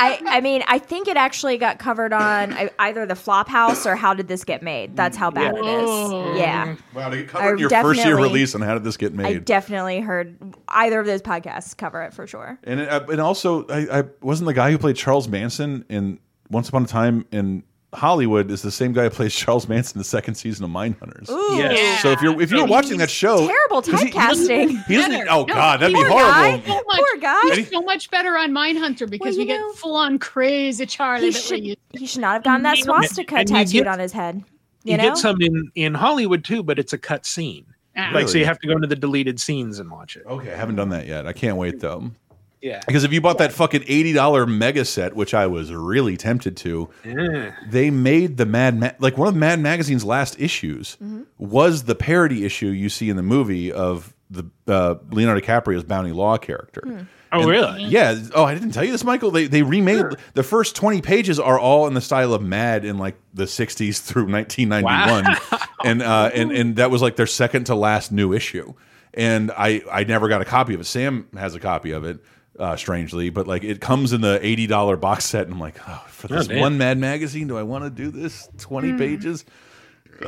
I, 0.00 0.20
I 0.26 0.40
mean, 0.40 0.62
I 0.66 0.78
think 0.78 1.08
it 1.08 1.16
actually 1.16 1.56
got 1.58 1.78
covered 1.78 2.12
on 2.12 2.56
either 2.78 3.04
the 3.06 3.14
Flophouse 3.14 3.86
or 3.86 3.94
How 3.96 4.14
Did 4.14 4.28
This 4.28 4.44
Get 4.44 4.62
Made? 4.62 4.96
That's 4.96 5.16
how 5.16 5.30
bad 5.30 5.54
it 5.56 5.60
Oh. 5.62 6.32
is. 6.32 6.38
Yeah. 6.40 6.76
Wow, 6.94 7.10
to 7.10 7.16
get 7.16 7.24
I 7.26 7.28
covered 7.28 7.52
in 7.54 7.58
your 7.58 7.70
first 7.70 8.04
year 8.04 8.16
release, 8.16 8.54
and 8.54 8.64
how 8.64 8.74
did 8.74 8.84
this 8.84 8.96
get 8.96 9.12
made 9.14 9.26
I 9.26 9.34
definitely 9.38 10.00
heard 10.00 10.36
either 10.68 11.00
of 11.00 11.06
those 11.06 11.22
podcasts 11.22 11.76
cover 11.76 12.02
it 12.02 12.12
for 12.14 12.26
sure. 12.26 12.58
and 12.64 12.80
it, 12.80 12.88
uh, 12.88 13.04
and 13.10 13.20
also, 13.20 13.66
I, 13.68 14.00
I 14.00 14.04
wasn't 14.20 14.46
the 14.46 14.54
guy 14.54 14.70
who 14.70 14.78
played 14.78 14.96
Charles 14.96 15.28
Manson 15.28 15.84
in 15.88 16.18
Once 16.50 16.68
Upon 16.68 16.84
a 16.84 16.86
Time 16.86 17.26
in 17.30 17.62
Hollywood 17.94 18.50
is 18.50 18.60
the 18.60 18.70
same 18.70 18.92
guy 18.92 19.04
who 19.04 19.10
plays 19.10 19.34
Charles 19.36 19.66
Manson 19.68 19.96
in 19.96 19.98
the 20.00 20.04
second 20.04 20.34
season 20.34 20.64
of 20.64 20.70
Mindhunters. 20.70 21.30
Ooh. 21.30 21.56
Yes. 21.56 22.02
So 22.02 22.10
if 22.10 22.20
you're 22.20 22.40
if 22.40 22.50
you're 22.50 22.66
watching 22.66 22.98
that 22.98 23.10
show, 23.10 23.46
Terrible 23.46 23.82
'cause 23.82 24.02
he- 24.02 24.66
he. 24.66 24.76
He 24.88 24.94
doesn't. 24.96 25.28
Oh 25.28 25.44
No, 25.44 25.54
God, 25.54 25.80
that'd 25.80 25.94
be 25.96 26.02
horrible. 26.02 26.30
guy. 26.30 26.60
So 26.66 26.74
much, 26.86 26.96
Poor 26.98 27.20
guy. 27.20 27.54
He's 27.54 27.70
so 27.70 27.80
much 27.80 28.10
better 28.10 28.36
on 28.36 28.50
Mindhunter 28.52 29.08
because 29.08 29.36
Well, 29.38 29.46
we 29.46 29.52
you 29.52 29.58
get 29.58 29.76
full 29.76 29.96
on 29.96 30.18
crazy 30.18 30.84
Charlie. 30.86 31.26
He 31.26 31.32
should, 31.32 31.60
he 31.92 32.06
should 32.06 32.20
not 32.20 32.34
have 32.34 32.44
gotten 32.44 32.62
that 32.64 32.76
swastika 32.78 33.36
and 33.36 33.48
you 33.48 33.56
tattooed 33.56 33.72
get- 33.72 33.86
on 33.86 33.98
his 33.98 34.12
head. 34.12 34.44
You, 34.84 34.92
You, 34.92 34.96
know? 34.98 35.02
get 35.04 35.18
some 35.18 35.40
in 35.40 35.70
in 35.74 35.94
Hollywood 35.94 36.44
too, 36.44 36.62
but 36.62 36.78
it's 36.78 36.92
a 36.92 36.98
cut 36.98 37.24
scene. 37.26 37.64
Ah. 37.96 38.10
Like 38.14 38.28
so, 38.28 38.38
you 38.38 38.44
have 38.44 38.58
to 38.60 38.68
go 38.68 38.74
into 38.74 38.86
the 38.86 38.94
deleted 38.96 39.40
scenes 39.40 39.78
and 39.80 39.90
watch 39.90 40.16
it. 40.16 40.24
Okay, 40.26 40.52
I 40.52 40.56
haven't 40.56 40.76
done 40.76 40.90
that 40.90 41.06
yet. 41.06 41.26
I 41.26 41.32
can't 41.32 41.56
wait 41.56 41.80
though. 41.80 42.10
Yeah. 42.60 42.80
Because 42.86 43.04
if 43.04 43.12
you 43.12 43.20
bought 43.20 43.38
that 43.38 43.52
fucking 43.52 43.84
eighty 43.86 44.12
dollar 44.12 44.46
mega 44.46 44.84
set, 44.84 45.14
which 45.14 45.32
I 45.34 45.46
was 45.46 45.72
really 45.72 46.16
tempted 46.16 46.56
to, 46.58 46.90
Yeah. 47.04 47.52
they 47.68 47.90
made 47.90 48.36
the 48.36 48.46
Mad 48.46 48.78
Ma 48.80 48.90
like 48.98 49.16
one 49.16 49.28
of 49.28 49.36
Mad 49.36 49.60
Magazine's 49.60 50.04
last 50.04 50.40
issues 50.40 50.96
Mm-hmm. 51.02 51.22
was 51.38 51.84
the 51.84 51.94
parody 51.94 52.44
issue 52.44 52.66
you 52.68 52.88
see 52.88 53.08
in 53.10 53.16
the 53.16 53.22
movie 53.22 53.72
of 53.72 54.12
the 54.30 54.44
uh, 54.66 54.96
Leonardo 55.10 55.40
DiCaprio's 55.40 55.84
bounty 55.84 56.12
law 56.12 56.36
character. 56.36 56.82
Hmm. 56.84 56.98
Oh, 57.30 57.46
really? 57.46 57.84
Yeah. 57.84 58.18
Oh, 58.34 58.44
I 58.44 58.54
didn't 58.54 58.70
tell 58.72 58.84
you 58.84 58.90
this, 58.92 59.04
Michael. 59.04 59.30
They 59.30 59.46
they 59.46 59.62
remade 59.62 60.04
the 60.34 60.42
first 60.42 60.74
twenty 60.74 61.00
pages 61.02 61.38
are 61.38 61.58
all 61.58 61.86
in 61.86 61.92
the 61.94 62.00
style 62.00 62.32
of 62.34 62.42
Mad 62.42 62.84
in 62.86 62.96
like 62.98 63.16
the 63.34 63.44
'60s 63.44 64.00
through 64.02 64.26
1991, 64.32 65.36
and 65.84 66.02
uh, 66.02 66.30
and 66.34 66.50
and 66.50 66.76
that 66.76 66.90
was 66.90 67.02
like 67.02 67.16
their 67.16 67.26
second 67.26 67.64
to 67.64 67.74
last 67.74 68.10
new 68.12 68.32
issue. 68.32 68.72
And 69.14 69.50
I 69.50 69.82
I 69.92 70.04
never 70.04 70.28
got 70.28 70.40
a 70.40 70.44
copy 70.46 70.74
of 70.74 70.80
it. 70.80 70.84
Sam 70.84 71.28
has 71.36 71.54
a 71.54 71.60
copy 71.60 71.90
of 71.90 72.04
it. 72.04 72.18
Uh, 72.58 72.74
strangely, 72.76 73.30
but 73.30 73.46
like 73.46 73.62
it 73.62 73.80
comes 73.80 74.12
in 74.12 74.20
the 74.20 74.44
eighty 74.44 74.66
dollar 74.66 74.96
box 74.96 75.24
set, 75.24 75.44
and 75.44 75.52
I'm 75.54 75.60
like, 75.60 75.76
oh, 75.86 76.04
for 76.08 76.26
this 76.26 76.48
damn. 76.48 76.58
one 76.58 76.76
Mad 76.76 76.98
magazine, 76.98 77.46
do 77.46 77.56
I 77.56 77.62
want 77.62 77.84
to 77.84 77.90
do 77.90 78.10
this 78.10 78.48
twenty 78.58 78.92
pages? 78.94 79.44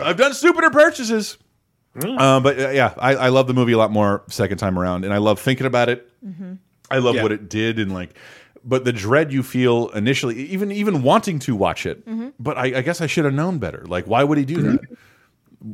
I've 0.01 0.16
done 0.16 0.33
stupider 0.35 0.70
purchases. 0.70 1.39
Uh, 2.01 2.39
but 2.39 2.57
uh, 2.61 2.70
yeah, 2.70 2.95
I, 2.99 3.16
I 3.16 3.28
love 3.31 3.49
the 3.49 3.55
movie 3.55 3.72
a 3.72 3.78
lot 3.78 3.91
more 3.91 4.22
second 4.28 4.59
time 4.59 4.78
around, 4.78 5.05
and 5.05 5.12
I 5.12 5.16
love 5.18 5.41
thinking 5.41 5.66
about 5.66 5.89
it. 5.89 6.09
I 6.89 6.99
love 6.99 7.16
Yeah. 7.16 7.24
what 7.24 7.33
it 7.33 7.49
did, 7.49 7.81
and 7.81 7.93
like, 7.93 8.16
but 8.62 8.85
the 8.85 8.93
dread 8.93 9.33
you 9.33 9.43
feel 9.43 9.89
initially, 9.89 10.37
even 10.51 10.70
even 10.70 11.03
wanting 11.03 11.41
to 11.41 11.57
watch 11.57 11.85
it. 11.85 12.05
But 12.39 12.57
I, 12.57 12.78
I 12.78 12.83
guess 12.83 13.01
I 13.01 13.07
should 13.09 13.24
have 13.24 13.35
known 13.35 13.59
better. 13.59 13.85
Like, 13.87 14.07
why 14.07 14.22
would 14.22 14.39
he 14.39 14.45
do 14.45 14.62
that? 14.62 14.81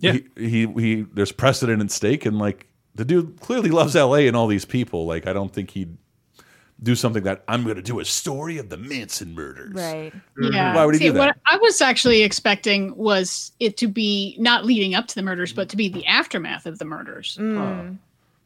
Yeah. 0.01 0.13
He, 0.13 0.25
he 0.67 0.67
he. 0.81 1.03
There's 1.13 1.33
precedent 1.33 1.83
at 1.83 1.91
stake, 1.91 2.25
and 2.25 2.39
like 2.39 2.67
the 2.95 3.05
dude 3.05 3.41
clearly 3.41 3.69
loves 3.69 3.95
L.A. 3.95 4.27
and 4.27 4.35
all 4.35 4.47
these 4.47 4.65
people. 4.65 5.05
Like, 5.05 5.27
I 5.27 5.35
don't 5.35 5.53
think 5.53 5.73
he'd 5.73 5.99
do 6.83 6.95
something 6.95 7.23
that 7.23 7.43
I'm 7.49 7.65
going 7.65 7.77
to 7.77 7.83
do 7.83 8.01
a 8.01 8.05
story 8.05 8.59
of 8.59 8.69
the 8.69 8.77
Manson 8.77 9.35
murders. 9.35 9.73
right. 9.75 10.13
Yeah. 10.39 10.75
Why 10.75 10.85
would 10.85 10.95
he 10.95 10.99
See, 10.99 11.07
do 11.07 11.13
that? 11.13 11.19
What 11.19 11.37
I 11.51 11.57
was 11.57 11.81
actually 11.81 12.23
expecting 12.23 12.95
was 12.97 13.53
it 13.61 13.77
to 13.79 13.89
be 13.89 14.37
not 14.39 14.67
leading 14.67 14.95
up 14.95 15.07
to 15.09 15.15
the 15.15 15.23
murders, 15.23 15.53
but 15.53 15.69
to 15.71 15.77
be 15.77 15.89
the 15.89 16.05
aftermath 16.07 16.67
of 16.67 16.79
the 16.79 16.85
murders. 16.85 17.39
Mm. 17.41 17.97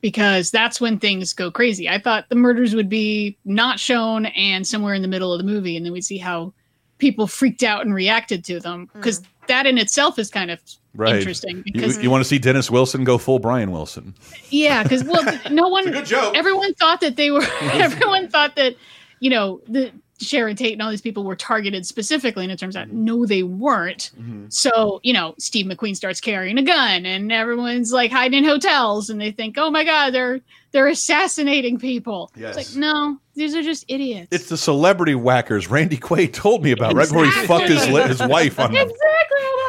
Because 0.00 0.50
that's 0.50 0.80
when 0.80 0.98
things 0.98 1.34
go 1.34 1.50
crazy. 1.50 1.88
I 1.88 1.98
thought 1.98 2.28
the 2.28 2.36
murders 2.36 2.74
would 2.74 2.88
be 2.88 3.36
not 3.44 3.78
shown 3.78 4.26
and 4.26 4.66
somewhere 4.66 4.94
in 4.94 5.02
the 5.02 5.08
middle 5.08 5.32
of 5.32 5.38
the 5.38 5.44
movie, 5.44 5.76
and 5.76 5.84
then 5.84 5.92
we'd 5.92 6.04
see 6.04 6.16
how 6.16 6.54
people 6.98 7.26
freaked 7.26 7.62
out 7.62 7.84
and 7.84 7.94
reacted 7.94 8.44
to 8.44 8.60
them. 8.60 8.88
Because 8.94 9.22
that 9.48 9.66
in 9.66 9.76
itself 9.76 10.18
is 10.18 10.30
kind 10.30 10.50
of 10.50 10.60
Right. 10.94 11.16
interesting. 11.16 11.62
You, 11.66 11.72
Because 11.72 12.02
you 12.02 12.10
want 12.10 12.22
to 12.22 12.28
see 12.28 12.38
Dennis 12.38 12.70
Wilson 12.70 13.04
go 13.04 13.18
full 13.18 13.38
Brian 13.38 13.70
Wilson? 13.70 14.14
Yeah, 14.50 14.82
because 14.82 15.04
well, 15.04 15.22
no 15.50 15.68
one. 15.68 15.90
good 15.90 16.06
joke. 16.06 16.36
Everyone 16.36 16.74
thought 16.74 17.00
that 17.00 17.16
they 17.16 17.30
were. 17.30 17.42
everyone 17.60 18.28
thought 18.28 18.56
that, 18.56 18.76
you 19.20 19.30
know, 19.30 19.60
the 19.68 19.92
Sharon 20.20 20.54
Tate 20.54 20.74
and 20.74 20.82
all 20.82 20.90
these 20.90 21.00
people 21.00 21.24
were 21.24 21.36
targeted 21.36 21.86
specifically, 21.86 22.44
and 22.44 22.52
it 22.52 22.58
turns 22.58 22.76
out 22.76 22.88
mm-hmm. 22.88 23.04
no, 23.04 23.26
they 23.26 23.42
weren't. 23.42 24.10
Mm-hmm. 24.18 24.46
So 24.50 25.00
you 25.02 25.12
know, 25.12 25.34
Steve 25.38 25.66
McQueen 25.66 25.96
starts 25.96 26.20
carrying 26.20 26.58
a 26.58 26.62
gun, 26.62 27.06
and 27.06 27.32
everyone's 27.32 27.92
like 27.92 28.10
hiding 28.10 28.38
in 28.38 28.44
hotels, 28.44 29.10
and 29.10 29.20
they 29.20 29.30
think, 29.30 29.56
oh 29.58 29.70
my 29.70 29.84
god, 29.84 30.10
they're 30.10 30.40
they're 30.72 30.88
assassinating 30.88 31.78
people. 31.78 32.30
Yes. 32.36 32.56
It's 32.56 32.74
like 32.74 32.80
no, 32.80 33.18
these 33.34 33.54
are 33.54 33.62
just 33.62 33.84
idiots. 33.88 34.28
It's 34.30 34.48
the 34.48 34.58
celebrity 34.58 35.14
whackers 35.14 35.68
Randy 35.68 35.96
Quaid 35.96 36.32
told 36.32 36.62
me 36.62 36.72
about 36.72 36.94
right 36.94 37.08
before 37.08 37.24
he 37.24 37.30
fucked 37.46 37.68
his 37.68 37.84
his 37.84 38.20
wife 38.20 38.60
on 38.60 38.70
exactly. 38.70 38.94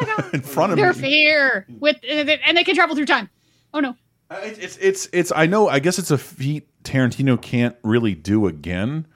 Oh 0.02 0.16
god. 0.16 0.34
in 0.34 0.42
front 0.42 0.72
of 0.72 0.78
They're 0.78 0.92
me. 0.94 1.08
here 1.08 1.66
with, 1.80 1.96
and 2.08 2.28
they- 2.28 2.64
can 2.64 2.74
travel 2.74 2.94
through 2.96 3.06
time. 3.06 3.28
Oh 3.74 3.80
no. 3.80 3.96
Uh, 4.30 4.36
It's, 4.42 4.58
it's 4.58 4.76
it's 4.78 5.08
it's 5.12 5.32
I 5.34 5.46
know 5.46 5.68
I 5.68 5.78
guess 5.78 5.98
it's 5.98 6.10
a 6.10 6.18
feat 6.18 6.66
Tarantino 6.84 7.40
can't 7.40 7.76
really 7.82 8.14
do 8.14 8.46
again, 8.46 9.06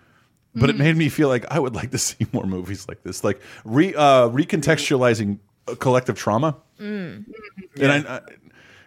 but 0.54 0.70
it 0.70 0.76
made 0.76 0.96
me 0.96 1.08
feel 1.08 1.28
like 1.28 1.44
I 1.50 1.58
would 1.58 1.74
like 1.74 1.90
to 1.92 1.98
see 2.08 2.26
more 2.32 2.44
movies 2.46 2.86
like 2.88 3.02
this, 3.02 3.24
like 3.24 3.40
re 3.64 3.94
uh, 3.94 4.28
recontextualizing 4.28 5.38
uh, 5.68 5.74
collective 5.76 6.16
trauma. 6.18 6.56
And 6.78 7.24
I, 7.80 7.96
I, 7.98 8.20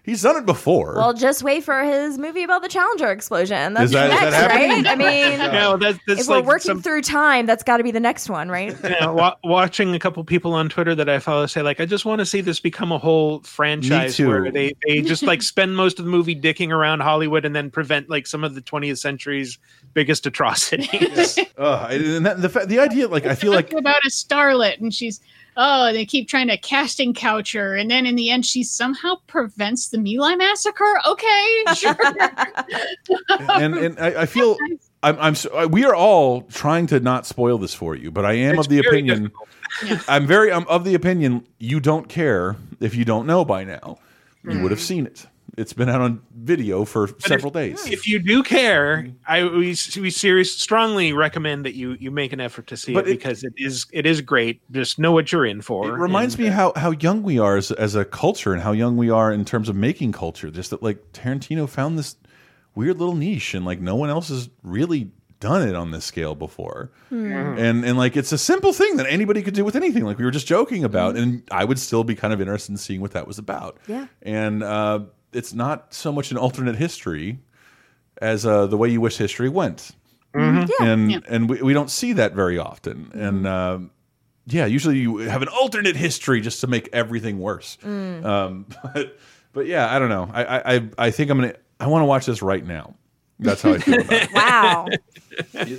he's 0.04 0.22
done 0.22 0.38
it 0.38 0.46
before. 0.46 0.96
Well, 0.96 1.14
just 1.14 1.44
wait 1.44 1.64
for 1.64 1.84
his 1.84 2.18
movie 2.18 2.44
about 2.44 2.62
the 2.62 2.68
Challenger 2.70 3.12
explosion. 3.12 3.74
That's 3.74 3.86
Is 3.86 3.92
that- 3.92 4.12
is 4.12 4.20
next, 4.22 4.32
that 4.32 4.52
happening? 4.52 4.84
right? 4.84 4.88
I 4.88 4.96
mean, 4.96 5.40
No, 5.54 5.78
that's, 5.78 6.00
that's 6.08 6.22
if 6.22 6.28
like 6.28 6.44
we're 6.44 6.50
working 6.50 6.66
some, 6.68 6.82
through 6.82 7.02
time, 7.02 7.46
that's 7.46 7.64
got 7.64 7.78
to 7.78 7.84
be 7.84 7.92
the 7.92 8.00
next 8.00 8.30
one, 8.30 8.50
right? 8.50 8.76
you 8.84 8.90
know, 9.02 9.14
wa- 9.14 9.36
watching 9.44 9.94
a 9.96 10.00
couple 10.00 10.24
people 10.24 10.54
on 10.54 10.70
Twitter 10.70 10.96
that 10.96 11.10
I 11.10 11.20
follow 11.20 11.46
say 11.46 11.62
like, 11.62 11.80
I 11.80 11.86
just 11.86 12.06
want 12.06 12.20
to 12.20 12.26
see 12.26 12.42
this 12.42 12.60
become 12.60 12.92
a 12.92 12.98
whole 12.98 13.42
franchise 13.42 14.20
where 14.20 14.52
they, 14.52 14.74
they 14.88 15.02
just 15.02 15.24
like 15.24 15.42
spend 15.42 15.76
most 15.76 16.00
of 16.00 16.06
the 16.06 16.12
movie 16.12 16.36
dicking 16.40 16.70
around 16.72 17.02
Hollywood 17.02 17.46
and 17.46 17.56
then 17.56 17.70
prevent 17.70 18.10
like 18.10 18.28
some 18.28 18.44
of 18.44 18.56
the 18.56 18.62
20th 18.62 18.98
century's 19.00 19.58
biggest 19.94 20.26
atrocities. 20.26 21.40
uh, 21.58 21.88
and 21.90 22.26
that, 22.26 22.42
the 22.42 22.50
fa- 22.50 22.66
the 22.66 22.80
idea, 22.80 23.08
like 23.08 23.26
I 23.26 23.36
feel 23.36 23.52
like 23.52 23.74
about 23.74 24.04
a 24.06 24.10
starlet 24.10 24.80
and 24.80 24.94
she's 24.94 25.20
oh 25.60 25.94
they 25.94 26.06
keep 26.06 26.28
trying 26.28 26.48
to 26.48 26.58
casting 26.58 27.14
couch 27.14 27.54
her 27.54 27.76
and 27.76 27.92
then 27.92 28.08
in 28.08 28.16
the 28.16 28.32
end 28.32 28.46
she 28.46 28.64
somehow 28.64 29.14
prevents 29.28 29.90
the 29.90 30.00
My 30.00 30.16
Lai 30.18 30.36
massacre 30.36 31.00
okay 31.08 31.64
sure 31.76 31.96
and 33.50 33.78
and 33.78 34.00
I, 34.00 34.22
I 34.22 34.26
feel 34.26 34.58
I'm, 35.02 35.20
I'm 35.20 35.36
so, 35.36 35.68
we 35.68 35.86
are 35.86 35.96
all 35.96 36.42
trying 36.44 36.88
to 36.88 37.00
not 37.00 37.26
spoil 37.26 37.58
this 37.58 37.74
for 37.74 37.96
you, 37.96 38.12
but 38.12 38.26
I 38.26 38.34
am 38.34 38.56
It's 38.56 38.68
of 38.68 38.70
the 38.70 38.80
opinion. 38.80 39.32
difficult. 39.84 40.10
I'm 40.10 40.28
very 40.28 40.52
I'm 40.52 40.68
of 40.68 40.84
the 40.84 40.96
opinion 40.96 41.48
you 41.58 41.80
don't 41.80 42.10
care 42.10 42.58
if 42.80 42.96
you 42.96 43.06
don't 43.06 43.26
know 43.26 43.46
by 43.46 43.64
now. 43.64 44.00
You 44.44 44.62
would 44.62 44.72
have 44.72 44.80
mm-hmm. 44.80 44.86
seen 44.86 45.06
it. 45.06 45.26
It's 45.60 45.74
been 45.74 45.90
out 45.90 46.02
on 46.02 46.22
video 46.36 46.86
for 46.86 47.10
several 47.20 47.52
days. 47.52 47.86
if 47.86 48.08
you 48.08 48.20
do 48.20 48.44
care, 48.44 49.08
I 49.28 49.44
we, 49.44 49.76
we 49.98 50.10
serious 50.10 50.56
strongly 50.56 51.12
recommend 51.14 51.66
that 51.66 51.76
you 51.76 51.98
you 52.00 52.12
make 52.12 52.32
an 52.32 52.40
effort 52.40 52.68
to 52.68 52.78
see 52.78 52.94
But 52.94 53.08
it 53.08 53.12
it- 53.12 53.18
because 53.18 53.44
it 53.44 53.54
is 53.58 53.86
it 53.92 54.06
is 54.06 54.22
great. 54.22 54.62
Just 54.72 55.00
know 55.00 55.12
what 55.12 55.32
you're 55.32 55.46
in 55.46 55.62
for. 55.62 55.90
It 55.90 56.00
reminds 56.00 56.36
and, 56.36 56.44
me 56.44 56.50
uh, 56.50 56.54
how 56.54 56.74
how 56.76 56.92
young 56.92 57.24
we 57.24 57.40
are 57.40 57.58
as, 57.58 57.72
as 57.72 57.96
a 57.96 58.06
culture 58.06 58.54
and 58.54 58.62
how 58.62 58.72
young 58.72 58.96
we 58.98 59.10
are 59.10 59.32
in 59.34 59.44
terms 59.44 59.68
of 59.70 59.76
making 59.76 60.14
culture. 60.14 60.50
Just 60.50 60.70
that 60.70 60.82
like 60.82 61.12
Tarantino 61.12 61.68
found 61.68 62.00
this 62.00 62.16
weird 62.76 62.98
little 62.98 63.16
niche 63.16 63.54
and 63.54 63.66
like 63.66 63.82
no 63.82 63.96
one 63.96 64.10
else 64.10 64.30
has 64.30 64.50
really 64.64 65.12
done 65.40 65.68
it 65.68 65.76
on 65.76 65.92
this 65.92 66.06
scale 66.06 66.36
before. 66.36 66.92
Hmm. 67.10 67.32
And 67.58 67.86
and 67.86 67.98
like 67.98 68.16
it's 68.18 68.32
a 68.32 68.38
simple 68.38 68.74
thing 68.74 68.98
that 68.98 69.08
anybody 69.08 69.42
could 69.42 69.54
do 69.54 69.66
with 69.66 69.76
anything. 69.76 70.04
Like 70.04 70.18
we 70.18 70.26
were 70.26 70.32
just 70.32 70.48
joking 70.48 70.84
about, 70.84 71.18
and 71.18 71.44
I 71.52 71.66
would 71.66 71.80
still 71.80 72.04
be 72.04 72.16
kind 72.16 72.34
of 72.34 72.42
interested 72.42 72.72
in 72.72 72.78
seeing 72.78 73.02
what 73.02 73.12
that 73.12 73.28
was 73.28 73.38
about. 73.38 73.78
Yeah. 73.88 74.08
And 74.22 74.64
uh, 74.64 75.02
it's 75.34 75.54
not 75.54 75.94
so 75.94 76.12
much 76.12 76.32
an 76.32 76.38
alternate 76.38 76.76
history 76.76 77.40
as 78.22 78.46
uh, 78.46 78.68
the 78.68 78.78
way 78.78 78.90
you 78.90 79.02
wish 79.02 79.18
history 79.18 79.50
went. 79.50 79.92
Yeah. 80.36 80.66
And 80.82 81.12
Yeah. 81.12 81.20
and 81.28 81.50
we, 81.50 81.62
we 81.62 81.74
don't 81.74 81.90
see 81.90 82.14
that 82.14 82.34
very 82.34 82.58
often. 82.60 83.12
And 83.14 83.48
um 83.48 83.92
yeah, 84.46 84.66
usually 84.66 84.98
you 84.98 85.18
have 85.18 85.42
an 85.44 85.48
alternate 85.48 85.96
history 85.96 86.42
just 86.42 86.62
to 86.62 86.68
make 86.68 86.90
everything 86.94 87.40
worse. 87.40 87.78
Um, 87.84 88.66
but 88.94 89.18
but 89.54 89.66
yeah, 89.68 89.94
I 89.94 90.00
don't 90.00 90.10
know. 90.10 90.30
I 90.34 90.44
I 90.44 90.76
I- 90.76 90.90
I 90.98 91.12
think 91.12 91.30
I'm 91.32 91.40
gonna. 91.40 91.54
I 91.80 91.88
want 91.88 92.02
to 92.02 92.06
watch 92.08 92.26
this 92.26 92.42
right 92.42 92.66
now. 92.66 92.96
That's 93.40 93.62
how 93.62 93.74
I 93.74 93.78
feel 93.80 94.02
about 94.02 94.12
it. 94.24 94.30
Wow. 94.34 94.88
It- 94.90 95.00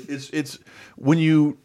It's 0.08 0.30
it's 0.32 0.58
when 0.96 1.18
you 1.18 1.58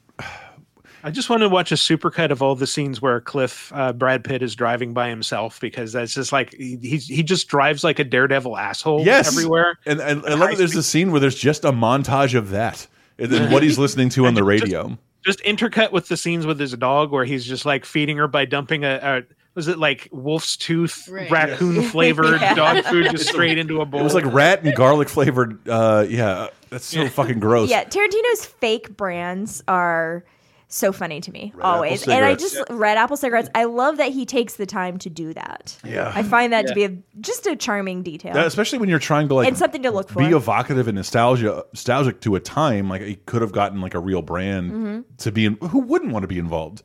I 1.06 1.12
just 1.12 1.30
want 1.30 1.42
to 1.44 1.50
watch 1.50 1.72
a 1.72 1.76
supercut 1.76 2.32
of 2.32 2.42
all 2.42 2.56
the 2.56 2.66
scenes 2.66 3.00
where 3.00 3.22
Cliff 3.22 3.72
uh, 3.76 3.94
Brad 3.94 4.24
Pitt 4.24 4.42
is 4.42 4.56
driving 4.56 4.92
by 4.94 5.08
himself 5.08 5.60
because 5.60 5.94
that's 5.94 6.16
just 6.16 6.32
like 6.32 6.54
he 6.56 6.78
he 6.78 7.22
just 7.22 7.48
drives 7.48 7.84
like 7.84 8.00
a 8.00 8.04
daredevil 8.04 8.58
asshole 8.58 9.06
yes 9.06 9.28
everywhere. 9.28 9.78
And, 9.86 10.02
and 10.02 10.26
I 10.26 10.34
love 10.34 10.50
that 10.50 10.58
there's 10.58 10.76
a 10.76 10.82
scene 10.82 11.12
where 11.12 11.20
there's 11.20 11.36
just 11.38 11.64
a 11.64 11.72
montage 11.72 12.36
of 12.36 12.50
that 12.50 12.88
and 13.20 13.32
then 13.32 13.52
what 13.52 13.62
he's 13.62 13.78
listening 13.78 14.10
to 14.10 14.26
on 14.28 14.34
the 14.34 14.44
radio. 14.44 14.98
Just 15.24 15.40
intercut 15.44 15.92
with 15.92 16.08
the 16.08 16.18
scenes 16.18 16.46
with 16.48 16.60
his 16.60 16.74
dog 16.74 17.12
where 17.12 17.24
he's 17.26 17.46
just 17.46 17.66
like 17.68 17.86
feeding 17.86 18.18
her 18.18 18.28
by 18.28 18.46
dumping 18.46 18.84
a, 18.84 19.00
a 19.04 19.22
was 19.54 19.68
it 19.68 19.78
like 19.78 20.10
wolf's 20.12 20.58
tooth 20.58 21.08
Right. 21.08 21.30
raccoon 21.30 21.82
flavored 21.92 22.42
Yeah. 22.42 22.56
dog 22.56 22.84
food 22.84 23.08
just 23.12 23.28
straight 23.30 23.60
into 23.60 23.80
a 23.80 23.86
bowl. 23.86 24.02
It 24.02 24.04
was 24.04 24.16
like 24.16 24.26
rat 24.26 24.64
and 24.64 24.76
garlic 24.76 25.08
flavored. 25.10 25.70
Uh, 25.70 26.06
yeah, 26.10 26.48
that's 26.72 26.86
so 26.86 27.08
fucking 27.08 27.40
gross. 27.40 27.70
Yeah, 27.70 27.84
Tarantino's 27.86 28.44
fake 28.46 28.98
brands 28.98 29.64
are 29.68 30.26
so 30.68 30.92
funny 30.92 31.22
to 31.22 31.32
me 31.32 31.52
Red 31.56 31.64
always, 31.64 32.04
and 32.04 32.12
I 32.26 32.36
cigarettes. 32.36 32.54
just 32.54 32.70
red 32.72 32.98
apple 32.98 33.18
cigarettes. 33.18 33.50
I 33.56 33.66
love 33.66 33.98
that 33.98 34.12
he 34.12 34.26
takes 34.26 34.56
the 34.56 34.66
time 34.66 34.98
to 35.00 35.10
do 35.10 35.34
that. 35.34 35.78
Yeah. 35.84 36.12
I 36.14 36.24
find 36.24 36.52
that 36.54 36.68
to 36.68 36.74
be 36.74 36.84
a, 36.86 36.98
just 37.22 37.46
a 37.48 37.56
charming 37.56 38.02
detail 38.04 38.34
That- 38.34 38.48
especially 38.48 38.80
when 38.80 38.90
you're 38.90 39.00
trying 39.00 39.28
to 39.30 39.36
like 39.36 39.48
and 39.48 39.58
something 39.58 39.84
to 39.84 39.92
look 39.92 40.10
for. 40.10 40.20
be 40.20 40.36
evocative 40.36 40.88
and 40.88 40.96
nostalgia 40.96 41.64
nostalgic 41.74 42.22
to 42.22 42.36
a 42.36 42.40
time 42.40 42.90
like 42.90 43.02
he 43.02 43.16
could 43.16 43.42
have 43.42 43.52
gotten 43.52 43.80
like 43.82 43.94
a 43.94 44.00
real 44.00 44.22
brand 44.22 44.72
Mm-hmm. 44.72 45.02
to 45.18 45.32
be 45.32 45.46
in 45.46 45.58
who 45.62 45.80
wouldn't 45.80 46.12
want 46.12 46.24
to 46.24 46.28
be 46.28 46.40
involved 46.40 46.84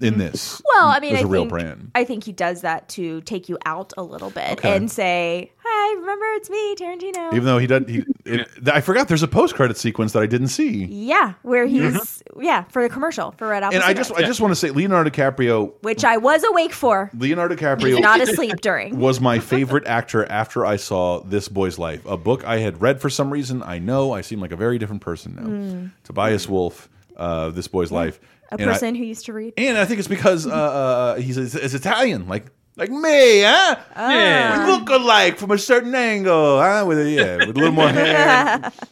in 0.00 0.18
this 0.18 0.62
well, 0.74 0.88
I 0.88 1.00
mean, 1.00 1.14
as 1.14 1.20
I 1.20 1.24
a 1.24 1.26
real 1.26 1.42
think 1.42 1.50
brand 1.50 1.90
I 1.94 2.04
think 2.04 2.24
he 2.24 2.32
does 2.32 2.62
that 2.62 2.88
to 2.90 3.20
take 3.22 3.48
you 3.48 3.58
out 3.66 3.92
a 3.96 4.02
little 4.02 4.30
bit 4.30 4.52
Okay. 4.58 4.76
and 4.76 4.90
say, 4.90 5.52
"Hi, 5.62 5.94
remember 6.00 6.24
it's 6.36 6.48
me, 6.50 6.74
Tarantino." 6.76 7.32
even 7.32 7.44
though 7.44 7.58
he 7.58 7.66
doesn't 7.66 7.88
he 7.88 8.04
it, 8.24 8.48
I 8.72 8.80
forgot 8.80 9.08
there's 9.08 9.22
a 9.22 9.28
post 9.28 9.54
credit 9.54 9.76
sequence 9.76 10.12
that 10.12 10.22
I 10.22 10.26
didn't 10.26 10.48
see 10.48 10.84
yeah, 10.84 11.34
where 11.42 11.66
he's 11.66 12.22
yeah 12.38 12.64
for 12.64 12.82
the 12.82 12.88
commercial 12.88 13.32
for 13.32 13.48
Red 13.48 13.62
Apple 13.62 13.76
and 13.76 13.84
I 13.84 13.92
just 13.92 14.08
Cigarettes, 14.08 14.24
I 14.24 14.28
just 14.28 14.40
want 14.40 14.52
to 14.52 14.56
say 14.56 14.70
Leonardo 14.70 15.10
DiCaprio 15.10 15.72
which 15.82 16.04
I 16.04 16.16
was 16.16 16.42
awake 16.44 16.72
for, 16.72 17.10
Leonardo 17.16 17.54
DiCaprio 17.56 18.00
not 18.00 18.20
asleep 18.20 18.60
during. 18.60 18.98
was 18.98 19.20
my 19.20 19.38
favorite 19.38 19.86
actor 19.86 20.24
after 20.24 20.64
I 20.64 20.76
saw 20.76 21.20
This 21.20 21.48
Boy's 21.48 21.78
Life, 21.78 22.04
a 22.06 22.16
book 22.16 22.44
I 22.44 22.58
had 22.58 22.80
read 22.80 23.00
for 23.00 23.10
some 23.10 23.30
reason. 23.30 23.62
I 23.62 23.78
know 23.78 24.12
I 24.12 24.20
seem 24.22 24.40
like 24.40 24.52
a 24.52 24.56
very 24.56 24.78
different 24.78 25.02
person 25.02 25.34
now. 25.36 25.90
Tobias 26.04 26.48
Wolff, 26.48 26.88
uh, 27.16 27.50
This 27.50 27.68
Boy's 27.68 27.92
Life. 27.92 28.20
Hmm. 28.50 28.54
A 28.54 28.62
And 28.62 28.70
I- 28.70 28.72
person 28.74 28.94
who 28.94 29.04
used 29.04 29.26
to 29.26 29.32
read. 29.32 29.54
And 29.56 29.78
I 29.78 29.84
think 29.84 29.98
it's 29.98 30.08
because 30.08 30.46
uh, 30.46 30.50
uh, 30.50 31.14
he's, 31.16 31.36
he's 31.36 31.74
Italian, 31.74 32.28
like 32.28 32.46
like 32.76 32.90
me, 32.90 33.42
huh? 33.42 33.76
Yeah. 33.96 34.66
We 34.66 34.72
look 34.72 34.88
alike 34.88 35.36
from 35.38 35.50
a 35.50 35.58
certain 35.58 35.94
angle, 35.94 36.60
huh? 36.60 36.84
With 36.86 36.98
a, 36.98 37.10
yeah, 37.10 37.36
with 37.36 37.50
a 37.50 37.52
little 37.52 37.72
more 37.72 37.88
hair. 37.88 38.72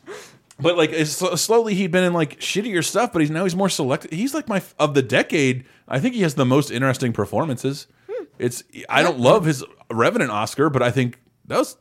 But 0.61 0.77
like, 0.77 0.93
slowly 1.07 1.75
he'd 1.75 1.93
been 1.93 2.03
in 2.03 2.13
like 2.13 2.41
shittier 2.41 2.85
stuff, 2.85 3.13
but 3.13 3.21
he's 3.21 3.31
now 3.31 3.45
he's 3.45 3.55
more 3.55 3.69
selective. 3.69 4.11
He's 4.11 4.35
like 4.35 4.49
my 4.49 4.61
of 4.79 4.95
the 4.95 5.03
decade. 5.03 5.65
I 5.87 6.01
think 6.01 6.17
he 6.17 6.23
has 6.23 6.35
the 6.35 6.45
most 6.45 6.73
interesting 6.73 7.13
performances. 7.13 7.87
It's 8.41 8.65
I 8.89 9.05
don't 9.05 9.21
love 9.21 9.45
his 9.45 9.65
Revenant 9.91 10.33
Oscar, 10.33 10.69
but 10.69 10.83
I 10.83 10.91
think 10.91 11.21
that 11.47 11.59
was 11.59 11.77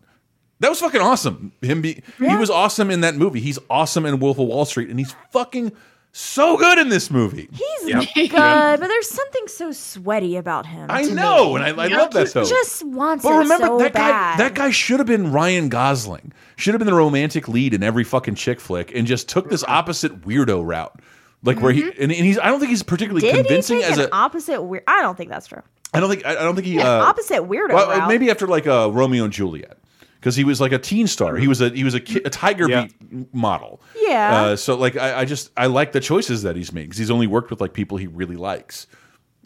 that 0.60 0.70
was 0.70 0.80
fucking 0.80 1.02
awesome. 1.02 1.54
Him 1.62 1.82
be 1.82 2.04
he 2.20 2.36
was 2.36 2.52
awesome 2.52 2.92
in 2.92 3.02
that 3.02 3.16
movie. 3.16 3.40
He's 3.40 3.58
awesome 3.68 4.06
in 4.06 4.20
Wolf 4.20 4.38
of 4.38 4.48
Wall 4.48 4.66
Street, 4.66 4.90
and 4.90 5.00
he's 5.00 5.16
fucking 5.32 5.72
so 6.12 6.58
good 6.58 6.80
in 6.80 6.90
this 6.90 7.12
movie. 7.12 7.48
He's 7.52 7.90
Yep. 7.90 8.04
good, 8.16 8.32
but 8.80 8.88
there's 8.88 9.10
something 9.10 9.48
so 9.48 9.72
sweaty 9.72 10.36
about 10.36 10.66
him. 10.66 10.88
I 10.90 11.04
know, 11.04 11.50
me. 11.50 11.56
and 11.56 11.64
I, 11.64 11.68
I 11.70 11.72
Like, 11.72 11.92
love 11.92 12.12
that 12.12 12.28
he 12.28 12.34
though. 12.34 12.46
Just 12.46 12.84
wants 12.84 13.24
But 13.24 13.38
remember 13.38 13.68
so 13.68 13.78
that 13.80 13.94
guy. 13.94 14.38
That 14.38 14.54
guy 14.56 14.72
should 14.72 15.00
have 15.00 15.08
been 15.08 15.32
Ryan 15.32 15.70
Gosling. 15.70 16.34
Should 16.56 16.74
have 16.74 16.80
been 16.80 16.88
the 16.88 16.94
romantic 16.96 17.48
lead 17.48 17.74
in 17.74 17.84
every 17.84 18.04
fucking 18.04 18.36
chick 18.36 18.60
flick, 18.60 18.92
and 18.96 19.06
just 19.06 19.30
took 19.30 19.50
this 19.50 19.64
opposite 19.68 20.22
weirdo 20.22 20.66
route. 20.66 21.00
Like 21.44 21.62
where 21.62 21.72
he 21.72 21.84
and, 21.84 21.94
and 22.00 22.12
he's. 22.12 22.40
I 22.40 22.48
don't 22.48 22.60
think 22.60 22.72
he's 22.72 22.82
particularly 22.84 23.28
Mm-hmm. 23.28 23.38
Did 23.38 23.46
convincing 23.46 23.78
he 23.78 23.84
take 23.84 23.92
as 23.92 23.98
an 24.00 24.06
a. 24.06 24.16
opposite 24.16 24.62
weird? 24.64 24.84
I 24.88 25.02
don't 25.04 25.16
think 25.16 25.30
that's 25.30 25.46
true. 25.48 25.62
I 25.94 26.00
don't 26.00 26.10
think. 26.10 26.26
I, 26.26 26.32
I 26.32 26.44
don't 26.44 26.56
think 26.56 26.66
he. 26.66 26.76
Yeah, 26.78 26.90
uh, 26.90 27.04
opposite 27.06 27.44
weirdo 27.44 27.74
Well, 27.76 27.90
route. 27.90 28.08
maybe 28.08 28.32
after 28.32 28.48
like 28.48 28.66
uh, 28.66 28.90
Romeo 28.92 29.24
and 29.24 29.32
Juliet, 29.32 29.78
because 30.20 30.36
he 30.36 30.44
was 30.44 30.60
like 30.62 30.72
a 30.72 30.80
teen 30.80 31.08
star. 31.08 31.36
He 31.38 31.48
was 31.48 31.62
a 31.62 31.70
he 31.70 31.84
was 31.84 31.94
a, 31.94 32.00
ki- 32.00 32.22
a 32.26 32.30
Tiger 32.30 32.70
Yeah. 32.70 32.88
Beat 33.10 33.34
model. 33.34 33.82
Yeah. 33.96 34.36
Uh, 34.42 34.56
so 34.56 34.76
like 34.76 34.96
I, 34.98 35.20
I 35.22 35.26
just 35.26 35.52
I 35.58 35.68
like 35.68 35.92
the 35.92 36.00
choices 36.00 36.44
that 36.44 36.56
he's 36.56 36.72
made 36.74 36.84
because 36.84 36.98
he's 36.98 37.12
only 37.12 37.28
worked 37.28 37.50
with 37.50 37.62
like 37.62 37.74
people 37.74 37.98
he 37.98 38.08
really 38.08 38.36
likes. 38.36 38.88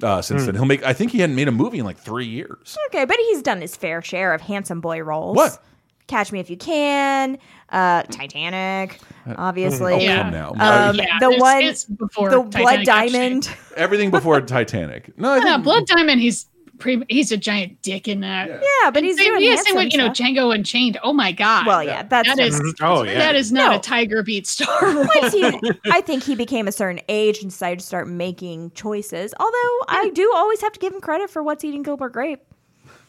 Uh, 0.01 0.15
Hmm. 0.15 0.21
since 0.21 0.45
then, 0.45 0.55
he'll 0.55 0.65
make. 0.65 0.83
I 0.83 0.93
think 0.93 1.11
he 1.11 1.19
hadn't 1.19 1.35
made 1.35 1.47
a 1.47 1.51
movie 1.51 1.77
in 1.79 1.85
like 1.85 1.97
three 1.97 2.25
years. 2.25 2.75
Okay, 2.87 3.05
but 3.05 3.17
he's 3.17 3.41
done 3.43 3.61
his 3.61 3.75
fair 3.75 4.01
share 4.01 4.33
of 4.33 4.41
handsome 4.41 4.81
boy 4.81 5.01
roles. 5.03 5.35
What? 5.37 5.61
Catch 6.07 6.31
Me 6.33 6.39
If 6.41 6.49
You 6.49 6.57
Can, 6.57 7.37
uh, 7.69 8.01
Titanic, 8.03 8.99
obviously. 9.37 9.93
Oh, 9.93 9.97
Yeah. 9.99 10.23
come 10.23 10.31
now. 10.31 10.49
Um, 10.49 10.95
Yeah, 10.95 11.05
the 11.19 11.27
it's- 11.27 11.39
one, 11.39 11.61
it's 11.63 11.85
before 11.85 12.29
the 12.31 12.39
Blood 12.41 12.51
Titanic, 12.51 12.89
actually. 12.89 13.11
Diamond. 13.19 13.49
Everything 13.77 14.11
before 14.11 14.41
Titanic. 14.41 15.17
No, 15.17 15.29
I 15.29 15.37
Yeah, 15.37 15.43
think, 15.53 15.63
Blood 15.63 15.85
Diamond. 15.85 16.19
He's 16.19 16.47
pre- 16.81 17.03
he's 17.07 17.31
a 17.31 17.37
giant 17.37 17.81
dick 17.81 18.07
in 18.07 18.19
that. 18.21 18.49
Yeah, 18.49 18.91
but 18.91 19.03
he's 19.03 19.15
Same, 19.17 19.27
doing 19.27 19.43
yeah, 19.43 19.49
handsome 19.51 19.65
same 19.75 19.83
with 19.85 19.93
you 19.93 19.97
know 19.99 20.13
stuff. 20.13 20.27
Django 20.27 20.53
Unchained. 20.53 20.97
Oh 21.03 21.13
my 21.13 21.31
god. 21.31 21.65
Well, 21.65 21.83
yeah, 21.83 22.03
that's 22.03 22.27
that 22.27 22.39
is 22.39 22.59
Mhm. 22.59 22.73
Oh, 22.81 23.03
yeah. 23.03 23.13
that 23.19 23.35
is 23.35 23.51
not 23.51 23.71
No. 23.71 23.77
a 23.77 23.79
Tiger 23.79 24.23
Beat 24.23 24.47
star. 24.47 24.77
Once 24.81 25.33
he, 25.33 25.43
I 25.91 26.01
think 26.01 26.23
he 26.23 26.35
became 26.35 26.67
a 26.67 26.71
certain 26.71 27.01
age 27.07 27.39
and 27.41 27.49
decided 27.49 27.79
to 27.79 27.85
start 27.85 28.07
making 28.09 28.71
choices. 28.71 29.33
Although 29.39 29.79
I 29.87 30.09
do 30.13 30.29
always 30.35 30.59
have 30.61 30.73
to 30.73 30.79
give 30.79 30.93
him 30.93 30.99
credit 31.01 31.29
for 31.29 31.41
what's 31.43 31.63
eating 31.63 31.83
Gilbert 31.83 32.09
Grape. 32.13 32.41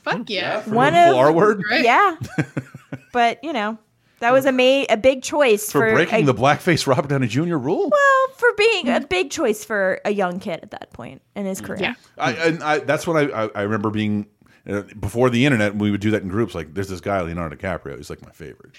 Fuck 0.04 0.28
yeah. 0.30 0.62
One 0.68 0.94
of 0.94 1.16
R 1.16 1.32
word 1.32 1.62
yeah, 1.70 2.16
but 3.12 3.42
you 3.42 3.52
know 3.52 3.78
that 4.22 4.32
was 4.32 4.46
a 4.46 4.52
ma- 4.52 4.84
a 4.88 4.96
big 4.96 5.22
choice 5.22 5.70
for, 5.70 5.80
for, 5.88 5.92
breaking 5.94 6.22
a, 6.22 6.26
the 6.26 6.34
blackface 6.34 6.86
Robert 6.86 7.08
Downey 7.08 7.28
Jr. 7.28 7.56
rule. 7.56 7.90
well 7.90 8.28
for 8.36 8.48
being 8.56 8.88
a 8.88 9.00
big 9.00 9.30
choice 9.30 9.64
for 9.64 10.00
a 10.04 10.10
young 10.10 10.40
kid 10.40 10.60
at 10.62 10.70
that 10.72 10.92
point 10.92 11.22
in 11.36 11.44
his 11.46 11.60
career. 11.60 11.80
Yeah. 11.80 11.94
I, 12.18 12.32
and 12.32 12.62
I, 12.62 12.78
that's 12.80 13.06
when 13.06 13.16
I, 13.16 13.44
I, 13.44 13.50
I 13.54 13.62
remember 13.62 13.90
being 13.90 14.26
uh, 14.68 14.82
before 14.98 15.30
the 15.30 15.44
internet. 15.44 15.76
We 15.76 15.90
would 15.90 16.00
do 16.00 16.10
that 16.12 16.22
in 16.22 16.28
groups. 16.28 16.54
Like, 16.54 16.72
there's 16.74 16.88
this 16.88 17.00
guy 17.00 17.20
Leonardo 17.20 17.56
DiCaprio. 17.56 17.96
He's 17.96 18.10
like 18.10 18.22
my 18.22 18.30
favorite 18.32 18.72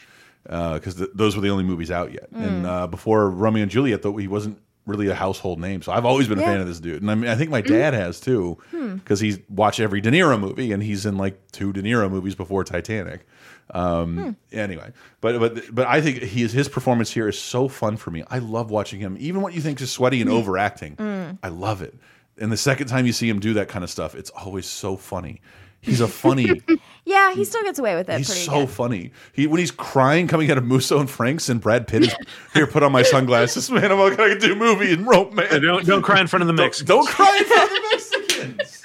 because 0.44 0.96
th 0.96 1.10
those 1.14 1.36
were 1.36 1.41
the 1.41 1.50
only 1.50 1.64
movies 1.64 1.91
out 1.91 2.12
yet. 2.12 2.34
Mm. 2.34 2.48
And 2.48 2.68
uh, 2.68 2.88
before 2.88 3.30
Romeo 3.30 3.64
and 3.64 3.72
Juliet, 3.72 4.02
though, 4.02 4.18
he 4.18 4.28
wasn't 4.28 4.58
really 4.86 5.08
a 5.08 5.16
household 5.16 5.62
name. 5.62 5.82
So 5.82 5.94
I've 5.94 6.04
always 6.06 6.28
been 6.28 6.38
a 6.39 6.41
Yeah. 6.41 6.48
fan 6.48 6.60
of 6.62 6.68
this 6.68 6.82
dude, 6.82 7.02
and 7.02 7.10
I 7.10 7.16
mean, 7.16 7.30
I 7.30 7.36
think 7.36 7.50
my 7.50 7.62
Mm. 7.62 7.68
dad 7.68 7.94
has 7.94 8.20
too, 8.20 8.58
Hmm. 8.72 8.96
because 8.96 9.22
he's 9.22 9.39
watched 9.50 9.80
every 9.80 10.02
De 10.02 10.12
Niro 10.12 10.38
movie, 10.38 10.74
and 10.74 10.84
he's 10.84 11.06
in 11.06 11.18
like 11.18 11.39
two 11.54 11.72
De 11.72 11.82
Niro 11.82 12.12
movies 12.12 12.36
before 12.36 12.66
Titanic. 12.66 13.26
Um, 13.74 14.17
Hmm. 14.17 14.57
Anyway, 14.57 14.91
but 15.19 15.39
but 15.39 15.76
but 15.76 15.88
I 15.88 15.99
think 15.99 16.21
he 16.21 16.43
is 16.43 16.51
his 16.53 16.69
performance 16.69 17.11
here 17.11 17.28
is 17.28 17.38
so 17.39 17.67
fun 17.67 17.97
for 17.97 18.11
me. 18.11 18.24
I 18.30 18.38
love 18.39 18.69
watching 18.69 18.99
him, 18.99 19.17
even 19.19 19.41
what 19.41 19.53
you 19.53 19.61
think 19.61 19.82
is 19.82 19.91
sweaty 19.91 20.21
Hmm. 20.21 20.28
and 20.30 20.38
overacting. 20.38 21.38
I 21.43 21.49
love 21.49 21.82
it. 21.82 21.95
And 22.38 22.51
the 22.51 22.57
second 22.57 22.88
time 22.88 23.05
you 23.05 23.13
see 23.13 23.28
him 23.30 23.39
do 23.39 23.53
that 23.55 23.67
kind 23.69 23.84
of 23.84 23.89
stuff, 23.89 24.15
it's 24.15 24.30
always 24.32 24.65
so 24.65 24.95
funny. 24.97 25.41
He's 25.82 25.99
a 26.01 26.07
funny. 26.07 26.61
Yeah, 27.05 27.34
he 27.34 27.43
still 27.43 27.63
gets 27.63 27.80
away 27.80 27.95
with 27.95 28.07
it 28.09 28.19
he's 28.19 28.28
pretty 28.30 28.45
so 28.45 28.59
good. 28.61 28.69
funny. 28.69 29.11
He 29.34 29.45
when 29.45 29.59
he's 29.59 29.71
crying 29.71 30.30
coming 30.30 30.49
out 30.49 30.57
of 30.57 30.63
Musso 30.63 31.01
and 31.01 31.09
Franks 31.09 31.49
and 31.49 31.59
Brad 31.59 31.86
Pitt 31.86 32.03
is 32.03 32.15
here. 32.53 32.65
Put 32.65 32.82
on 32.82 32.93
my 32.93 33.03
sunglasses, 33.03 33.69
man. 33.71 33.91
I'm 33.91 33.97
not 33.97 34.17
gonna 34.17 34.39
do 34.39 34.55
movie 34.55 34.93
and 34.93 35.05
rope, 35.05 35.34
man. 35.34 35.61
don't 35.61 35.86
don't 35.86 36.01
cry 36.01 36.21
in 36.21 36.28
front 36.28 36.43
of 36.43 36.47
the 36.47 36.53
Don't, 36.53 36.86
don't 36.86 37.05
cry 37.05 37.36
in 37.39 37.43
front 37.43 37.63
of 37.63 37.69
the 37.76 37.89
Mexicans. 37.91 38.82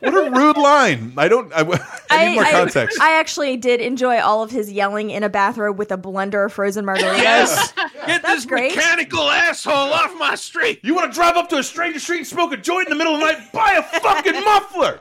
What 0.00 0.14
a 0.14 0.30
rude 0.30 0.56
line. 0.56 1.14
I 1.16 1.28
don't. 1.28 1.52
I, 1.52 1.60
I 2.10 2.28
need 2.28 2.34
more 2.34 2.44
context. 2.44 3.00
I, 3.00 3.18
actually 3.20 3.56
did 3.56 3.80
enjoy 3.80 4.20
all 4.20 4.42
of 4.42 4.50
his 4.50 4.72
yelling 4.72 5.10
in 5.10 5.22
a 5.22 5.28
bathrobe 5.28 5.78
with 5.78 5.92
a 5.92 5.98
blender 5.98 6.46
of 6.46 6.52
frozen 6.52 6.84
margaritas. 6.84 7.74
Get 8.06 8.22
That's 8.22 8.22
this 8.22 8.46
great. 8.46 8.74
mechanical 8.74 9.28
asshole 9.30 9.74
off 9.74 10.18
my 10.18 10.34
street. 10.34 10.80
You 10.82 10.94
want 10.94 11.12
to 11.12 11.14
drive 11.14 11.36
up 11.36 11.48
to 11.50 11.56
a 11.56 11.62
stranger 11.62 12.00
street 12.00 12.18
and 12.18 12.26
smoke 12.26 12.52
a 12.52 12.56
joint 12.56 12.88
in 12.88 12.90
the 12.90 12.96
middle 12.96 13.14
of 13.14 13.20
the 13.20 13.26
night? 13.26 13.52
Buy 13.52 13.72
a 13.72 14.00
fucking 14.00 14.40
muffler, 14.42 14.98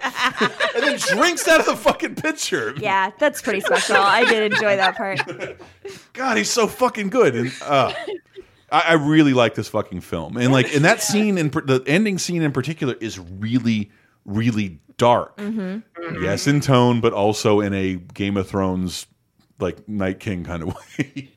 and 0.76 0.84
then 0.84 1.00
drinks 1.00 1.47
out 1.47 1.62
of 1.62 1.66
the 1.66 1.76
fucking 1.76 2.16
pitcher. 2.16 2.74
yeah, 2.78 3.12
that's 3.18 3.41
pretty 3.41 3.62
special. 3.62 3.95
I 3.97 4.26
did 4.26 4.52
enjoy 4.52 4.76
that 4.76 4.97
part. 4.97 5.22
God, 6.14 6.38
he's 6.38 6.50
so 6.50 6.68
fucking 6.68 7.10
good. 7.10 7.36
And 7.36 7.54
uh, 7.62 7.93
I, 8.72 8.82
I 8.89 8.93
really 8.93 9.34
like 9.34 9.55
this 9.55 9.67
fucking 9.70 10.01
film. 10.01 10.38
And 10.38 10.51
like, 10.51 10.74
and 10.76 10.84
that 10.86 11.01
scene 11.01 11.38
in 11.38 11.49
the 11.49 11.84
ending 11.88 12.17
scene 12.17 12.41
in 12.41 12.51
particular 12.51 12.95
is 12.99 13.20
really, 13.20 13.91
really 14.26 14.80
dark. 14.97 15.38
Mm-hmm. 15.38 16.24
Yes, 16.24 16.47
in 16.47 16.61
tone, 16.61 17.01
but 17.01 17.13
also 17.13 17.59
in 17.61 17.74
a 17.74 17.95
Game 17.95 18.38
of 18.38 18.47
Thrones 18.47 19.07
like 19.59 19.88
Night 19.88 20.20
King 20.20 20.43
kind 20.43 20.63
of 20.63 20.70
way. 20.99 21.30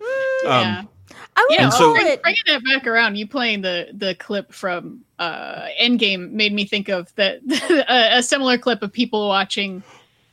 Yeah. 0.44 0.78
Um, 0.80 0.88
I 1.36 1.46
would 1.48 1.58
Yeah, 1.58 1.68
so- 1.70 1.92
bring- 1.94 2.18
bringing 2.22 2.42
that 2.46 2.62
back 2.64 2.86
around, 2.86 3.16
you 3.16 3.26
playing 3.26 3.62
the 3.62 3.88
the 3.94 4.14
clip 4.16 4.52
from 4.52 5.00
uh, 5.18 5.66
Endgame 5.80 6.30
made 6.32 6.52
me 6.52 6.64
think 6.64 6.88
of 6.88 7.14
that 7.14 7.40
a, 7.88 8.18
a 8.18 8.22
similar 8.22 8.58
clip 8.58 8.82
of 8.82 8.92
people 8.92 9.28
watching. 9.28 9.82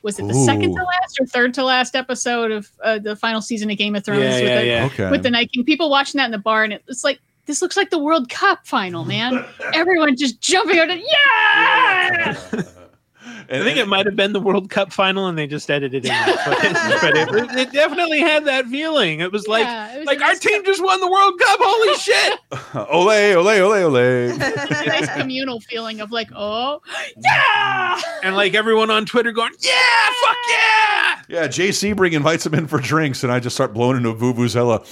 Was 0.02 0.18
it 0.18 0.26
the 0.28 0.34
second 0.34 0.74
to 0.74 0.82
last 0.82 1.18
or 1.20 1.26
third 1.26 1.52
to 1.54 1.64
last 1.64 1.94
episode 1.94 2.50
of 2.50 2.70
uh, 2.82 2.98
the 2.98 3.14
final 3.16 3.42
season 3.42 3.70
of 3.70 3.76
Game 3.76 3.94
of 3.94 4.04
Thrones 4.04 4.22
Yeah, 4.22 4.30
with, 4.34 4.42
yeah, 4.42 4.60
the, 4.60 4.66
yeah. 4.66 4.84
Okay. 4.86 5.10
with 5.10 5.22
the 5.22 5.30
Night 5.30 5.52
King? 5.52 5.64
People 5.64 5.90
watching 5.90 6.18
that 6.18 6.24
in 6.24 6.30
the 6.30 6.38
bar, 6.38 6.64
and 6.64 6.72
it's 6.88 7.04
like 7.04 7.20
this 7.46 7.60
looks 7.60 7.76
like 7.76 7.90
the 7.90 7.98
World 7.98 8.30
Cup 8.30 8.66
final, 8.66 9.04
man. 9.04 9.44
Everyone 9.74 10.16
just 10.16 10.40
jumping 10.40 10.78
out. 10.78 10.88
of- 10.90 10.98
Yeah! 10.98 12.62
And- 13.50 13.62
I 13.62 13.64
think 13.64 13.78
it 13.78 13.88
might 13.88 14.06
have 14.06 14.14
been 14.14 14.32
the 14.32 14.40
World 14.40 14.70
Cup 14.70 14.92
final, 14.92 15.26
and 15.26 15.36
they 15.36 15.48
just 15.48 15.68
edited 15.70 16.04
it. 16.06 16.10
but 16.10 17.16
it, 17.16 17.58
it 17.58 17.72
definitely 17.72 18.20
had 18.20 18.44
that 18.44 18.66
feeling. 18.66 19.18
It 19.20 19.32
was 19.32 19.48
like, 19.48 19.64
Yeah, 19.64 19.94
it 19.94 19.98
was 19.98 20.06
like 20.06 20.20
our 20.20 20.28
nice 20.28 20.38
team 20.38 20.64
just 20.64 20.82
won 20.82 21.00
the 21.00 21.10
World 21.10 21.38
Cup. 21.38 21.58
Holy 21.60 21.94
shit! 21.98 22.38
ole, 22.90 23.10
ole, 23.10 23.48
ole, 23.48 23.96
ole. 23.96 24.36
nice 24.86 25.08
communal 25.16 25.60
feeling 25.60 26.00
of 26.00 26.12
like, 26.12 26.30
oh, 26.34 26.80
yeah! 27.18 28.00
And 28.22 28.36
like 28.36 28.54
everyone 28.54 28.90
on 28.90 29.04
Twitter 29.04 29.32
going, 29.32 29.52
yeah, 29.58 30.10
fuck 30.24 30.36
yeah! 30.48 31.22
Yeah, 31.28 31.46
Jay 31.48 31.68
Sebring 31.70 32.12
invites 32.12 32.46
him 32.46 32.54
in 32.54 32.66
for 32.68 32.78
drinks, 32.80 33.22
and 33.24 33.32
I 33.32 33.40
just 33.40 33.56
start 33.56 33.72
blowing 33.74 33.96
into 33.96 34.10
a 34.10 34.14
vuvuzela. 34.14 34.86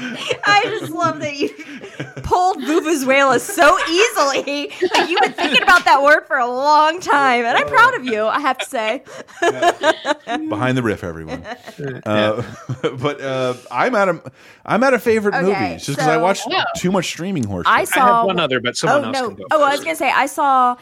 I 0.44 0.62
just 0.78 0.92
love 0.92 1.20
that 1.20 1.36
you 1.36 1.48
pulled 2.22 2.58
Vuvuzuela 2.58 3.38
so 3.40 3.78
easily. 3.88 4.72
Like 4.94 5.10
you've 5.10 5.20
been 5.20 5.32
thinking 5.32 5.62
about 5.62 5.84
that 5.84 6.02
word 6.02 6.26
for 6.26 6.36
a 6.38 6.46
long 6.46 7.00
time, 7.00 7.44
and 7.44 7.56
I'm 7.56 7.66
proud 7.66 7.94
of 7.94 8.04
you. 8.04 8.26
I 8.26 8.40
have 8.40 8.58
to 8.58 8.64
say. 8.66 9.02
Behind 10.48 10.76
the 10.76 10.82
riff, 10.82 11.04
everyone. 11.04 11.44
Uh, 12.04 12.42
but 12.98 13.20
uh, 13.20 13.54
I'm 13.70 13.94
out 13.94 14.08
of 14.08 14.26
I'm 14.64 14.82
out 14.82 14.94
of 14.94 15.02
favorite 15.02 15.34
Okay, 15.34 15.46
movies 15.68 15.86
just 15.86 15.98
because 15.98 16.08
I 16.08 16.16
watched 16.16 16.46
Yeah. 16.48 16.64
too 16.76 16.90
much 16.90 17.06
streaming 17.06 17.44
horse. 17.44 17.66
I 17.68 17.84
saw 17.84 18.00
I 18.00 18.16
have 18.18 18.26
one 18.26 18.40
other, 18.40 18.60
but 18.60 18.76
someone 18.76 19.04
oh 19.04 19.08
else 19.08 19.14
no! 19.14 19.28
can 19.28 19.36
go. 19.36 19.44
Oh, 19.50 19.64
I 19.64 19.70
was 19.72 19.80
gonna 19.84 19.96
say 19.96 20.10
I 20.10 20.26
saw. 20.26 20.76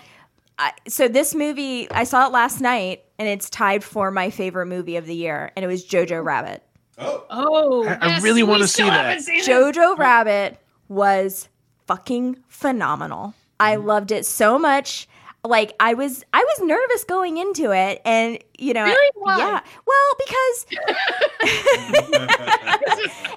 I, 0.61 0.73
so 0.89 1.07
this 1.07 1.37
movie, 1.37 1.89
I 1.93 2.03
saw 2.03 2.27
it 2.27 2.33
last 2.33 2.61
night, 2.61 3.05
and 3.17 3.29
it's 3.29 3.49
tied 3.49 3.85
for 3.85 4.11
my 4.11 4.31
favorite 4.31 4.67
movie 4.67 4.97
of 4.97 5.07
the 5.07 5.15
year, 5.15 5.53
and 5.55 5.65
it 5.65 5.69
was 5.69 5.87
Jojo 5.87 6.25
Rabbit. 6.25 6.65
Oh, 6.99 7.85
I- 7.87 7.99
I 8.01 8.07
yes, 8.09 8.23
really 8.23 8.43
wanna 8.43 8.67
see 8.69 8.83
that. 8.83 9.19
haven't 9.19 9.29
it. 9.29 9.45
Jojo 9.45 9.97
Rabbit 9.97 10.59
was 10.89 11.49
fucking 11.87 12.39
phenomenal. 12.49 13.35
I 13.61 13.77
Mm-hmm. 13.77 13.87
loved 13.87 14.11
it 14.13 14.27
so 14.27 14.59
much. 14.59 15.09
Like 15.45 15.73
I 15.79 15.95
was, 15.95 16.25
I 16.35 16.41
was 16.43 16.67
nervous 16.69 17.05
going 17.05 17.39
into 17.39 17.71
it, 17.73 18.03
and 18.05 18.39
you 18.59 18.75
know, 18.75 18.85
Really? 18.85 19.11
Why? 19.15 19.39
yeah. 19.39 19.61
Well, 19.87 20.15
because 20.19 20.67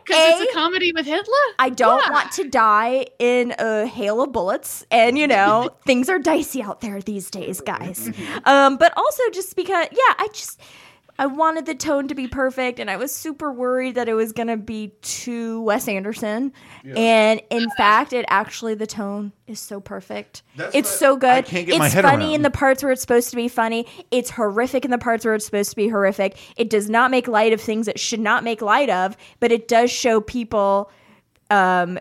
Because 0.03 0.31
it's 0.31 0.41
A- 0.41 0.51
a 0.51 0.53
comedy 0.53 0.91
with 0.93 1.05
Hitler. 1.05 1.33
I 1.59 1.69
don't 1.69 2.01
Why? 2.03 2.09
want 2.09 2.31
to 2.33 2.49
die 2.49 3.05
in 3.19 3.53
a 3.59 3.85
hail 3.85 4.21
of 4.21 4.31
bullets, 4.31 4.85
and 4.91 5.17
you 5.17 5.27
know, 5.27 5.69
things 5.85 6.09
are 6.09 6.17
dicey 6.19 6.61
out 6.63 6.81
there 6.81 6.99
these 7.01 7.29
days, 7.29 7.61
guys. 7.61 8.09
Um, 8.45 8.77
but 8.77 8.93
also 8.97 9.23
just 9.31 9.55
because, 9.55 9.87
yeah, 9.91 10.13
I 10.17 10.27
just. 10.33 10.59
I 11.21 11.27
wanted 11.27 11.67
the 11.67 11.75
tone 11.75 12.07
to 12.07 12.15
be 12.15 12.27
perfect, 12.27 12.79
and 12.79 12.89
I 12.89 12.97
was 12.97 13.13
super 13.13 13.53
worried 13.53 13.93
that 13.93 14.09
it 14.09 14.15
was 14.15 14.31
going 14.31 14.47
to 14.47 14.57
be 14.57 14.93
too 15.03 15.61
Wes 15.61 15.87
Anderson. 15.87 16.51
And 16.95 17.39
in 17.51 17.69
fact, 17.77 18.11
it 18.11 18.25
actually 18.27 18.73
the 18.73 18.87
tone 18.87 19.31
is 19.45 19.59
so 19.59 19.79
perfect. 19.79 20.41
That's 20.55 20.73
it's 20.73 20.89
so 20.89 21.15
good. 21.15 21.29
I 21.29 21.41
can't 21.43 21.67
get 21.67 21.79
it's 21.79 21.93
funny 21.93 22.25
around. 22.25 22.33
in 22.33 22.41
the 22.41 22.49
parts 22.49 22.81
where 22.81 22.91
it's 22.91 23.01
supposed 23.01 23.29
to 23.29 23.35
be 23.35 23.49
funny. 23.49 23.85
It's 24.09 24.31
horrific 24.31 24.83
in 24.83 24.89
the 24.89 24.97
parts 24.97 25.23
where 25.23 25.35
it's 25.35 25.45
supposed 25.45 25.69
to 25.69 25.75
be 25.75 25.89
horrific. 25.89 26.39
It 26.57 26.71
does 26.71 26.89
not 26.89 27.11
make 27.11 27.27
light 27.27 27.53
of 27.53 27.61
things 27.61 27.87
it 27.87 27.99
should 27.99 28.19
not 28.19 28.43
make 28.43 28.63
light 28.63 28.89
of, 28.89 29.15
but 29.39 29.51
it 29.51 29.67
does 29.67 29.91
show 29.91 30.21
people 30.21 30.89
um, 31.51 31.99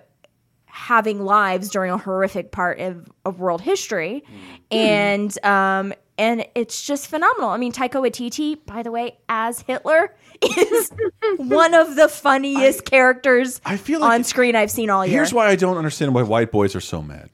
having 0.64 1.22
lives 1.22 1.68
during 1.68 1.90
a 1.90 1.98
horrific 1.98 2.52
part 2.52 2.80
of, 2.80 3.06
of 3.26 3.38
world 3.38 3.60
history, 3.60 4.24
and 4.70 5.44
um, 5.44 5.92
and 6.20 6.44
it's 6.54 6.86
just 6.86 7.08
phenomenal. 7.08 7.48
I 7.48 7.56
mean, 7.56 7.72
Taika 7.72 7.94
Waititi, 7.94 8.58
by 8.66 8.82
the 8.82 8.90
way, 8.90 9.16
as 9.30 9.62
Hitler, 9.62 10.14
is 10.42 10.92
one 11.38 11.72
of 11.72 11.96
the 11.96 12.08
funniest 12.08 12.84
characters 12.84 13.60
I 13.64 13.78
feel 13.78 14.00
like 14.00 14.12
on 14.12 14.24
screen 14.24 14.54
I've 14.54 14.70
seen 14.70 14.90
all 14.90 15.04
year. 15.04 15.16
Here's 15.16 15.32
why 15.32 15.48
I 15.48 15.56
don't 15.56 15.78
understand 15.78 16.14
why 16.14 16.22
white 16.22 16.52
boys 16.52 16.76
are 16.76 16.80
so 16.80 17.00
mad. 17.00 17.30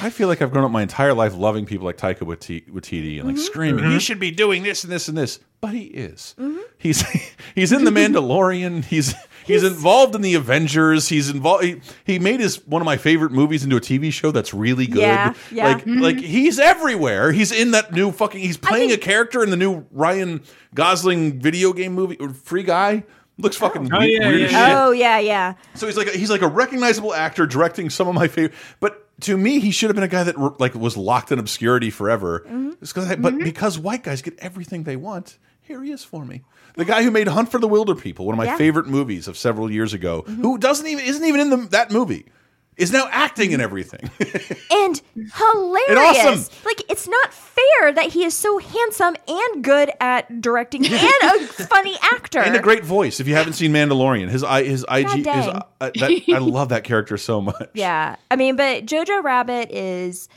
I 0.00 0.10
feel 0.10 0.28
like 0.28 0.42
I've 0.42 0.52
grown 0.52 0.64
up 0.64 0.70
my 0.70 0.82
entire 0.82 1.14
life 1.14 1.34
loving 1.34 1.64
people 1.64 1.86
like 1.86 1.96
Taika 1.96 2.20
Waititi 2.20 3.18
and 3.18 3.26
like 3.26 3.34
mm-hmm. 3.34 3.36
screaming, 3.36 3.84
mm-hmm. 3.84 3.94
"He 3.94 3.98
should 3.98 4.20
be 4.20 4.30
doing 4.30 4.62
this 4.62 4.84
and 4.84 4.92
this 4.92 5.08
and 5.08 5.16
this," 5.16 5.40
but 5.60 5.72
he 5.72 5.84
is. 5.84 6.36
Mm-hmm. 6.38 6.60
He's 6.76 7.02
he's 7.54 7.72
in 7.72 7.84
the 7.84 7.90
Mandalorian. 8.00 8.84
He's 8.84 9.14
he's 9.48 9.64
involved 9.64 10.14
in 10.14 10.20
the 10.22 10.34
Avengers. 10.34 11.08
He's 11.08 11.28
involved. 11.30 11.64
He, 11.64 11.80
he 12.04 12.18
made 12.18 12.38
his 12.40 12.64
one 12.66 12.80
of 12.80 12.86
my 12.86 12.96
favorite 12.96 13.32
movies 13.32 13.64
into 13.64 13.76
a 13.76 13.80
TV 13.80 14.12
show 14.12 14.30
that's 14.30 14.54
really 14.54 14.86
good. 14.86 15.00
Yeah, 15.00 15.34
yeah. 15.50 15.64
Like 15.66 15.86
like 15.86 16.16
he's 16.18 16.58
everywhere. 16.60 17.32
He's 17.32 17.50
in 17.50 17.72
that 17.72 17.92
new 17.92 18.12
fucking. 18.12 18.40
He's 18.40 18.56
playing 18.56 18.90
think- 18.90 19.02
a 19.02 19.04
character 19.04 19.42
in 19.42 19.50
the 19.50 19.56
new 19.56 19.84
Ryan 19.90 20.42
Gosling 20.74 21.40
video 21.40 21.72
game 21.72 21.94
movie. 21.94 22.16
Free 22.44 22.62
guy 22.62 23.04
looks 23.38 23.56
fucking 23.56 23.88
Oh, 23.92 23.98
weird, 23.98 24.10
yeah, 24.22 24.28
weird 24.28 24.40
yeah, 24.40 24.46
shit. 24.68 24.76
oh 24.76 24.90
yeah, 24.90 25.18
yeah. 25.18 25.54
So 25.74 25.86
he's 25.86 25.96
like 25.96 26.08
a, 26.08 26.10
he's 26.10 26.30
like 26.30 26.42
a 26.42 26.48
recognizable 26.48 27.14
actor 27.14 27.46
directing 27.46 27.88
some 27.90 28.08
of 28.08 28.14
my 28.14 28.28
favorite. 28.28 28.54
But 28.80 29.04
to 29.22 29.36
me, 29.36 29.58
he 29.60 29.70
should 29.70 29.88
have 29.90 29.94
been 29.94 30.04
a 30.04 30.08
guy 30.08 30.24
that 30.24 30.60
like 30.60 30.74
was 30.74 30.96
locked 30.96 31.32
in 31.32 31.38
obscurity 31.38 31.90
forever. 31.90 32.44
Mm-hmm. 32.48 33.10
I- 33.10 33.16
but 33.16 33.38
because 33.38 33.78
white 33.78 34.02
guys 34.02 34.22
get 34.22 34.38
everything 34.38 34.84
they 34.84 34.96
want, 34.96 35.38
here 35.60 35.82
he 35.82 35.90
is 35.92 36.04
for 36.04 36.24
me. 36.24 36.42
The 36.78 36.84
guy 36.84 37.02
who 37.02 37.10
made 37.10 37.28
Hunt 37.28 37.50
for 37.50 37.58
the 37.58 37.68
Wilderpeople, 37.68 38.20
one 38.20 38.34
of 38.34 38.38
my 38.38 38.44
Yeah. 38.44 38.56
Favorite 38.56 38.86
movies 38.86 39.26
of 39.28 39.36
several 39.36 39.70
years 39.70 39.92
ago, 39.92 40.22
who 40.22 40.56
doesn't 40.58 40.86
even 40.86 41.04
isn't 41.04 41.24
even 41.24 41.40
in 41.40 41.50
the, 41.50 41.56
that 41.70 41.90
movie, 41.90 42.26
is 42.76 42.92
now 42.92 43.08
acting 43.10 43.50
in 43.50 43.60
everything. 43.60 44.08
and 44.70 45.02
hilarious. 45.34 45.88
And 45.88 45.98
awesome. 45.98 46.54
Like 46.64 46.82
it's 46.88 47.08
not 47.08 47.34
fair 47.34 47.92
that 47.92 48.12
he 48.12 48.22
is 48.24 48.32
so 48.34 48.58
handsome 48.58 49.16
and 49.26 49.64
good 49.64 49.90
at 50.00 50.40
directing 50.40 50.86
and 50.86 50.94
a 50.94 51.40
funny 51.46 51.96
actor. 52.12 52.38
and 52.38 52.54
a 52.54 52.60
great 52.60 52.84
voice. 52.84 53.18
If 53.18 53.26
you 53.26 53.34
haven't 53.34 53.54
seen 53.54 53.72
Mandalorian, 53.72 54.28
his 54.28 54.44
I 54.44 54.62
his 54.62 54.84
IG 54.88 55.08
his, 55.08 55.24
dang. 55.24 55.48
uh, 55.80 55.90
that, 55.96 56.22
I 56.32 56.38
love 56.38 56.68
that 56.68 56.84
character 56.84 57.18
so 57.18 57.40
much. 57.40 57.56
Yeah, 57.74 58.14
I 58.30 58.36
mean, 58.36 58.54
but 58.54 58.86
Jojo 58.86 59.22
Rabbit 59.24 59.72
is 59.72 60.28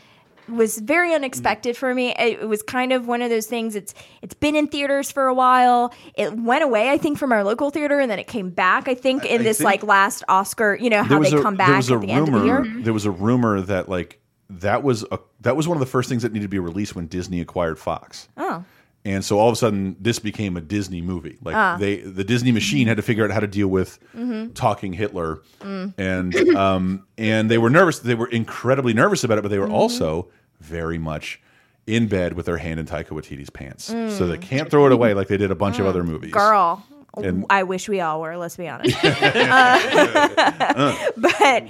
was 0.50 0.80
very 0.80 1.14
unexpected 1.14 1.78
for 1.78 1.94
me. 1.94 2.10
It, 2.18 2.40
it 2.42 2.48
was 2.48 2.62
kind 2.64 2.92
of 2.94 3.08
one 3.08 3.22
of 3.22 3.30
those 3.30 3.46
things. 3.48 3.76
It's 3.76 3.94
it's 4.22 4.34
been 4.34 4.56
in 4.56 4.68
theaters 4.68 5.12
for 5.12 5.28
a 5.28 5.34
while. 5.34 5.94
It 6.16 6.34
went 6.38 6.64
away, 6.64 6.90
I 6.90 6.98
think, 6.98 7.18
from 7.18 7.32
our 7.32 7.44
local 7.44 7.70
theater, 7.70 8.00
and 8.00 8.10
then 8.10 8.20
it 8.20 8.28
came 8.28 8.50
back. 8.50 8.88
I 8.88 8.96
think 8.96 9.26
in 9.26 9.42
I 9.42 9.44
this 9.44 9.58
think- 9.60 9.66
like 9.66 9.84
last 9.84 10.24
Oscar. 10.28 10.76
You 10.76 10.90
know 10.90 11.04
how 11.04 11.20
they 11.20 11.32
come 11.32 11.56
there 11.58 11.68
back 11.68 11.78
was 11.78 11.90
a 11.92 11.96
at 11.96 12.02
the 12.02 12.10
end 12.12 12.28
of 12.28 12.34
the 12.34 12.40
rumor. 12.40 12.46
year. 12.46 12.62
Mm-hmm. 12.62 12.84
There 12.84 12.94
was 12.94 13.06
a 13.06 13.12
rumor 13.12 13.62
that 13.62 13.88
like 13.90 14.20
that 14.50 14.84
was 14.84 15.06
a 15.12 15.20
that 15.42 15.56
was 15.56 15.68
one 15.68 15.78
of 15.78 15.80
the 15.80 15.86
first 15.86 16.10
things 16.10 16.24
that 16.24 16.34
needed 16.34 16.46
to 16.46 16.50
be 16.50 16.60
released 16.60 16.96
when 16.96 17.08
Disney 17.08 17.40
acquired 17.42 17.80
Fox. 17.80 18.28
Oh, 18.38 18.64
And 19.04 19.26
so 19.26 19.40
all 19.40 19.48
of 19.50 19.54
a 19.54 19.56
sudden, 19.56 19.96
this 20.00 20.20
became 20.20 20.56
a 20.58 20.62
Disney 20.62 21.02
movie. 21.02 21.38
Like 21.44 21.56
Ah. 21.56 21.76
they, 21.80 21.98
the 22.02 22.24
Disney 22.24 22.52
machine 22.52 22.88
had 22.88 22.98
to 22.98 23.04
figure 23.04 23.26
out 23.26 23.32
how 23.32 23.40
to 23.40 23.48
deal 23.48 23.68
with 23.68 23.98
Mm-hmm. 24.16 24.52
talking 24.54 24.94
Hitler, 24.94 25.42
Mm. 25.62 25.94
and 25.98 26.36
um, 26.56 27.08
and 27.18 27.50
they 27.50 27.58
were 27.58 27.70
nervous. 27.72 28.00
They 28.00 28.14
were 28.16 28.28
incredibly 28.28 28.94
nervous 28.94 29.24
about 29.24 29.40
it, 29.40 29.42
but 29.42 29.50
they 29.50 29.58
were 29.60 29.66
Mm-hmm. 29.66 29.74
also 29.74 30.28
very 30.60 31.00
much 31.00 31.42
in 31.88 32.08
bed 32.08 32.34
with 32.34 32.46
their 32.46 32.58
hand 32.58 32.80
in 32.80 32.86
Taika 32.86 33.08
Waititi's 33.10 33.50
pants, 33.50 33.86
so 33.86 34.28
they 34.28 34.38
Mm. 34.38 34.42
can't 34.42 34.70
throw 34.70 34.86
it 34.86 34.92
away 34.92 35.16
like 35.16 35.28
they 35.28 35.38
did 35.38 35.50
a 35.50 35.56
bunch 35.56 35.80
of 35.80 35.88
other 35.88 36.04
movies. 36.04 36.32
girl. 36.32 36.86
And- 37.18 37.46
I 37.50 37.64
wish 37.64 37.90
we 37.90 38.00
all 38.02 38.22
were. 38.22 38.38
Let's 38.38 38.56
be 38.56 38.70
honest. 38.70 38.96
Uh, 39.04 40.96
but 41.18 41.68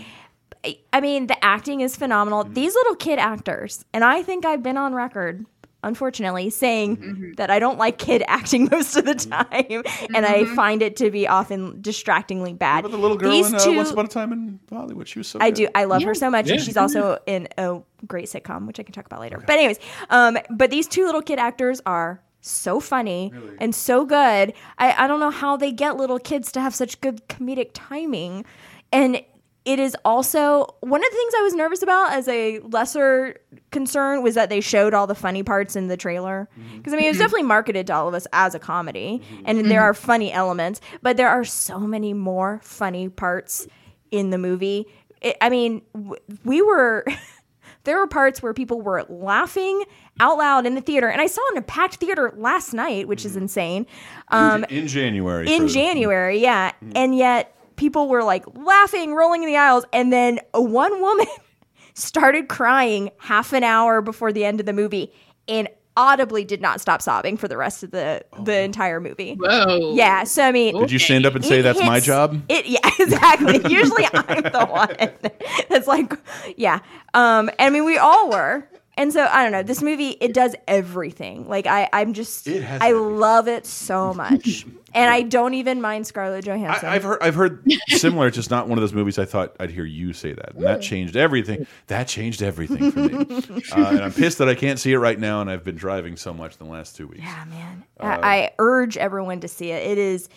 I 0.94 1.02
mean, 1.02 1.28
the 1.28 1.44
acting 1.44 1.82
is 1.82 1.96
phenomenal. 1.96 2.44
These 2.44 2.76
little 2.76 2.96
kid 2.96 3.18
actors, 3.20 3.84
and 3.94 4.04
I 4.04 4.22
think 4.22 4.46
I've 4.46 4.62
been 4.62 4.78
on 4.78 4.94
record, 4.94 5.46
unfortunately, 5.84 6.50
saying 6.50 7.34
that 7.38 7.50
I 7.50 7.60
don't 7.60 7.78
like 7.78 7.98
kid 7.98 8.24
acting 8.28 8.70
most 8.72 8.96
of 8.96 9.06
the 9.06 9.16
time, 9.16 9.84
and 10.16 10.26
I 10.26 10.46
find 10.56 10.82
it 10.82 10.96
to 10.98 11.12
be 11.12 11.28
often 11.28 11.82
distractingly 11.82 12.54
bad. 12.54 12.84
But 12.84 12.92
the 12.92 12.98
little 12.98 13.18
girl 13.18 13.32
These 13.32 13.50
in 13.50 13.56
uh, 13.56 13.60
two, 13.60 13.76
Once 13.76 13.92
Upon 13.92 14.06
a 14.06 14.10
Time 14.10 14.34
in 14.34 14.60
Hollywood, 14.70 15.08
she 15.08 15.20
was 15.20 15.28
so. 15.28 15.40
I 15.42 15.50
good. 15.50 15.56
do. 15.56 15.68
I 15.76 15.86
love 15.86 16.04
her 16.04 16.16
so 16.16 16.30
much, 16.30 16.50
and 16.50 16.62
she's 16.62 16.78
also 16.78 17.18
in 17.26 17.48
a 17.58 17.80
great 18.08 18.26
sitcom, 18.26 18.68
which 18.68 18.80
I 18.80 18.84
can 18.84 18.94
talk 18.94 19.06
about 19.06 19.20
later. 19.22 19.38
But 19.38 19.58
anyways, 19.58 19.80
um, 20.10 20.38
but 20.50 20.70
these 20.72 20.88
two 20.88 21.06
little 21.06 21.22
kid 21.22 21.40
actors 21.40 21.82
are 21.86 22.22
so 22.42 22.80
funny 22.80 23.32
and 23.60 23.74
so 23.74 24.04
good. 24.06 24.54
I, 24.78 24.94
I 25.04 25.08
don't 25.08 25.20
know 25.20 25.30
how 25.30 25.58
they 25.58 25.72
get 25.72 25.98
little 25.98 26.20
kids 26.20 26.52
to 26.54 26.62
have 26.62 26.74
such 26.74 27.00
good 27.02 27.28
comedic 27.28 27.72
timing, 27.74 28.46
and 28.92 29.22
it 29.64 29.80
is 29.80 29.96
also 30.04 30.76
one 30.80 31.04
of 31.04 31.12
the 31.12 31.16
things 31.16 31.34
I 31.38 31.42
was 31.44 31.54
nervous 31.54 31.84
about 31.84 32.14
as 32.14 32.28
a 32.28 32.60
lesser 32.60 33.38
concern 33.70 34.24
was 34.24 34.34
that 34.36 34.50
they 34.50 34.60
showed 34.60 34.94
all 34.94 35.06
the 35.06 35.16
funny 35.16 35.44
parts 35.44 35.76
in 35.76 35.88
the 35.88 35.98
trailer 35.98 36.50
mm-hmm. 36.58 36.78
because 36.78 36.94
I 36.94 36.96
mean 36.96 37.06
it 37.06 37.10
was 37.10 37.18
mm-hmm. 37.18 37.24
definitely 37.24 37.44
marketed 37.44 37.88
to 37.88 37.94
all 37.94 38.08
of 38.08 38.14
us 38.14 38.26
as 38.34 38.56
a 38.56 38.60
comedy, 38.60 39.22
mm-hmm. 39.24 39.44
and 39.46 39.70
there 39.70 39.82
are 39.82 39.94
funny 39.94 40.32
elements, 40.32 40.82
but 41.02 41.18
there 41.18 41.30
are 41.30 41.46
so 41.46 41.80
many 41.80 42.14
more 42.14 42.60
funny 42.64 43.10
parts 43.10 43.68
in 44.10 44.32
the 44.32 44.38
movie. 44.38 44.88
It, 45.22 45.38
I 45.42 45.50
mean, 45.50 45.84
w- 45.94 46.16
we 46.44 46.64
were 46.64 47.06
there 47.84 47.98
were 47.98 48.08
parts 48.08 48.42
where 48.42 48.56
people 48.56 48.82
were 48.82 49.06
laughing 49.10 49.84
out 50.20 50.40
loud 50.40 50.66
in 50.66 50.74
the 50.74 50.82
theater, 50.82 51.08
and 51.08 51.22
I 51.22 51.28
saw 51.28 51.42
it 51.50 51.52
in 51.54 51.58
a 51.60 51.66
packed 51.66 51.96
theater 51.96 52.34
last 52.36 52.74
night, 52.74 53.08
which 53.08 53.26
is 53.26 53.36
insane. 53.36 53.86
Um, 54.30 54.64
in 54.70 54.88
January. 54.88 55.54
in 55.54 55.68
for- 55.68 55.74
January, 55.74 56.40
yeah, 56.40 56.72
and 56.96 57.16
yet 57.16 57.56
people 57.82 58.08
were 58.08 58.24
like 58.24 58.46
laughing, 58.56 59.16
rolling 59.16 59.42
in 59.42 59.48
the 59.48 59.58
aisles, 59.58 59.84
and 59.92 60.14
then 60.14 60.40
one 60.54 61.02
woman 61.02 61.26
started 61.96 62.48
crying 62.48 63.10
half 63.18 63.54
an 63.54 63.64
hour 63.64 64.04
before 64.04 64.32
the 64.32 64.46
end 64.46 64.60
of 64.60 64.68
the 64.68 64.72
movie, 64.72 65.12
and 65.48 65.68
audibly 65.98 66.46
did 66.46 66.62
not 66.62 66.80
stop 66.80 67.02
sobbing 67.02 67.38
for 67.38 67.48
the 67.48 67.58
rest 67.58 67.82
of 67.82 67.90
the 67.90 68.24
the 68.44 68.62
entire 68.62 69.00
movie. 69.00 69.34
Whoa. 69.34 69.96
Yeah, 69.96 70.26
so 70.26 70.44
I 70.44 70.52
mean, 70.52 70.80
Did 70.80 70.92
you 70.92 71.00
stand 71.00 71.26
up 71.26 71.34
and 71.34 71.44
say 71.44 71.62
it 71.62 71.64
that's 71.64 71.80
my 71.80 72.00
job? 72.00 72.40
It 72.50 72.68
yeah, 72.68 72.88
exactly. 73.00 73.60
Usually 73.68 74.06
I'm 74.14 74.44
the 74.44 74.68
one 74.70 75.32
that's 75.70 75.88
like, 75.88 76.14
yeah. 76.58 76.82
Um, 77.16 77.50
I 77.58 77.72
mean 77.72 77.84
we 77.84 77.98
all 77.98 78.30
were. 78.30 78.68
And 78.98 79.14
so 79.14 79.26
I 79.26 79.44
don't 79.44 79.52
know. 79.54 79.64
This 79.64 79.82
movie 79.82 80.10
it 80.20 80.34
does 80.34 80.54
everything. 80.68 81.48
Like 81.48 81.66
I, 81.66 81.90
I'm 81.94 82.14
just, 82.14 82.48
It 82.48 82.62
has 82.62 82.82
I 82.82 82.90
everything. 82.90 83.20
love 83.20 83.48
it 83.48 83.66
so 83.66 84.14
much, 84.16 84.66
and 84.94 85.10
I 85.10 85.22
don't 85.22 85.54
even 85.54 85.82
mind 85.82 86.06
Scarlett 86.08 86.46
Johansson. 86.46 86.90
I, 86.90 86.96
I've 86.96 87.04
heard 87.04 87.18
I've 87.22 87.36
heard 87.36 87.66
similar. 87.88 88.28
It's 88.28 88.36
just 88.36 88.52
not 88.52 88.68
one 88.68 88.78
of 88.78 88.82
those 88.82 88.94
movies 88.94 89.18
I 89.18 89.26
thought 89.26 89.56
I'd 89.60 89.72
hear 89.72 89.86
you 89.86 90.12
say 90.12 90.34
that, 90.34 90.56
and 90.56 90.66
that 90.66 90.82
changed 90.82 91.16
everything. 91.16 91.66
That 91.88 92.08
changed 92.10 92.42
everything 92.44 92.92
for 92.92 93.00
me. 93.00 93.64
uh, 93.72 93.86
and 93.88 94.02
I'm 94.02 94.12
pissed 94.14 94.40
that 94.40 94.50
I 94.50 94.56
can't 94.56 94.78
see 94.78 94.92
it 94.92 94.98
right 94.98 95.18
now, 95.18 95.40
and 95.42 95.50
I've 95.50 95.64
been 95.64 95.78
driving 95.78 96.18
so 96.18 96.34
much 96.34 96.58
in 96.60 96.66
the 96.68 96.72
last 96.72 96.98
two 96.98 97.08
weeks. 97.08 97.22
yeah, 97.24 97.46
man. 97.50 97.84
I, 98.00 98.16
I 98.16 98.52
urge 98.60 98.98
everyone 98.98 99.40
to 99.42 99.48
see 99.48 99.70
it. 99.72 99.92
It 99.92 99.98
is 100.00 100.28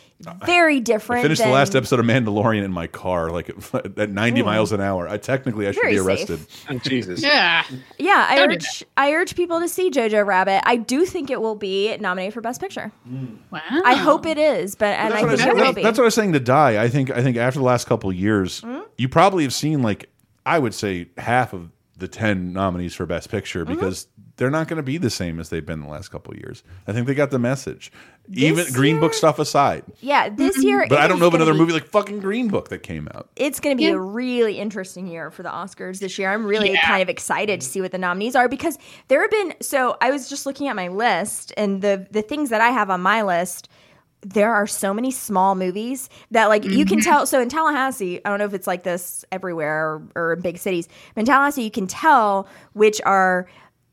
very 0.44 0.80
different. 0.80 1.20
I 1.20 1.22
finished 1.22 1.40
than, 1.40 1.48
the 1.48 1.54
last 1.54 1.74
episode 1.74 1.98
of 1.98 2.06
Mandalorian 2.06 2.62
in 2.62 2.70
my 2.72 2.86
car, 2.86 3.30
like 3.30 3.48
at, 3.48 3.74
at 3.98 4.10
90 4.10 4.42
miles 4.42 4.70
an 4.72 4.80
hour. 4.80 5.08
I 5.08 5.16
technically 5.16 5.66
I 5.66 5.72
should 5.72 5.82
Very 5.82 5.94
be 5.94 5.98
arrested. 5.98 6.40
Oh, 6.68 6.78
Jesus. 6.78 7.22
Yeah. 7.22 7.64
Yeah, 7.98 8.26
I 8.28 8.36
Don't 8.36 8.43
do 8.43 8.43
urge 8.52 8.84
I 8.96 9.12
urge 9.12 9.34
people 9.36 9.60
to 9.60 9.68
see 9.68 9.90
Jojo 9.90 10.24
Rabbit. 10.26 10.62
I 10.64 10.76
do 10.76 11.04
think 11.04 11.30
it 11.30 11.40
will 11.40 11.54
be 11.56 11.96
nominated 11.98 12.34
for 12.34 12.40
Best 12.40 12.60
Picture. 12.60 12.92
Wow. 13.50 13.60
I 13.84 13.94
hope 13.94 14.26
it 14.26 14.38
is, 14.38 14.74
but 14.74 14.86
and 14.98 15.12
That's 15.12 15.22
I 15.22 15.26
what, 15.26 15.32
I 15.32 15.36
think 15.36 15.48
it 15.48 15.54
was, 15.54 15.62
will 15.66 15.72
be. 15.74 15.82
that's 15.82 15.98
what 15.98 16.04
I 16.04 16.06
was 16.06 16.14
saying 16.14 16.32
to 16.34 16.40
die. 16.40 16.82
I 16.82 16.88
think 16.88 17.10
I 17.10 17.22
think 17.22 17.36
after 17.36 17.58
the 17.58 17.64
last 17.64 17.86
couple 17.86 18.10
of 18.10 18.16
years, 18.16 18.60
Hmm? 18.60 18.80
you 18.98 19.08
probably 19.08 19.42
have 19.44 19.54
seen 19.54 19.82
like 19.82 20.08
I 20.46 20.58
would 20.58 20.74
say 20.74 21.08
half 21.18 21.52
of 21.52 21.70
the 21.96 22.08
10 22.08 22.52
nominees 22.52 22.94
for 22.94 23.06
Best 23.06 23.30
Picture 23.30 23.64
Mm-hmm. 23.64 23.74
because 23.74 24.06
they're 24.36 24.50
not 24.50 24.68
going 24.68 24.78
to 24.78 24.82
be 24.82 24.98
the 24.98 25.10
same 25.10 25.38
as 25.38 25.48
they've 25.48 25.64
been 25.64 25.80
the 25.80 25.88
last 25.88 26.08
couple 26.08 26.32
of 26.32 26.38
years. 26.38 26.62
I 26.86 26.92
think 26.92 27.06
they 27.06 27.14
got 27.14 27.30
the 27.30 27.38
message. 27.38 27.92
Even 28.32 28.56
This 28.56 28.74
Green 28.74 28.98
Book 28.98 29.14
stuff 29.14 29.38
aside. 29.38 29.84
yeah, 30.00 30.28
this 30.28 30.56
mm-hmm. 30.56 30.66
year. 30.66 30.86
But 30.88 30.98
I 30.98 31.06
don't 31.06 31.18
know 31.20 31.28
of 31.28 31.34
another 31.34 31.52
be- 31.52 31.58
movie 31.58 31.72
like 31.72 31.86
fucking 31.86 32.20
Green 32.20 32.48
Book 32.48 32.68
that 32.70 32.82
came 32.82 33.08
out. 33.14 33.28
it's 33.36 33.60
going 33.60 33.76
to 33.76 33.80
be 33.80 33.88
Yeah. 33.88 33.94
a 33.94 33.98
really 33.98 34.58
interesting 34.58 35.06
year 35.06 35.30
for 35.30 35.42
the 35.42 35.50
Oscars 35.50 36.00
this 36.00 36.18
year. 36.18 36.32
I'm 36.32 36.46
really 36.46 36.72
Yeah. 36.72 36.86
kind 36.86 37.02
of 37.02 37.08
excited 37.08 37.60
to 37.60 37.66
see 37.66 37.80
what 37.80 37.92
the 37.92 37.98
nominees 37.98 38.34
are 38.34 38.48
because 38.48 38.78
there 39.08 39.20
have 39.20 39.30
been 39.30 39.54
so 39.60 39.96
I 40.00 40.10
was 40.10 40.28
just 40.28 40.46
looking 40.46 40.68
at 40.68 40.76
my 40.76 40.88
list 40.88 41.52
and 41.56 41.82
the 41.82 42.06
the 42.10 42.22
things 42.22 42.50
that 42.50 42.60
I 42.60 42.70
have 42.70 42.90
on 42.90 43.00
my 43.00 43.22
list 43.22 43.68
there 44.26 44.54
are 44.54 44.66
so 44.66 44.94
many 44.94 45.10
small 45.10 45.54
movies 45.54 46.08
that 46.30 46.46
like 46.46 46.64
you 46.64 46.86
can 46.86 46.98
mm-hmm. 46.98 47.10
tell 47.10 47.26
so 47.26 47.40
in 47.40 47.48
Tallahassee 47.50 48.20
I 48.24 48.30
don't 48.30 48.38
know 48.38 48.46
if 48.46 48.54
it's 48.54 48.66
like 48.66 48.82
this 48.82 49.24
everywhere 49.30 49.86
or, 49.86 50.02
or 50.14 50.32
in 50.32 50.40
big 50.40 50.56
cities 50.56 50.88
but 51.14 51.20
in 51.20 51.26
Tallahassee 51.26 51.62
you 51.62 51.70
can 51.70 51.86
tell 51.86 52.48
which 52.72 53.02
are 53.04 53.46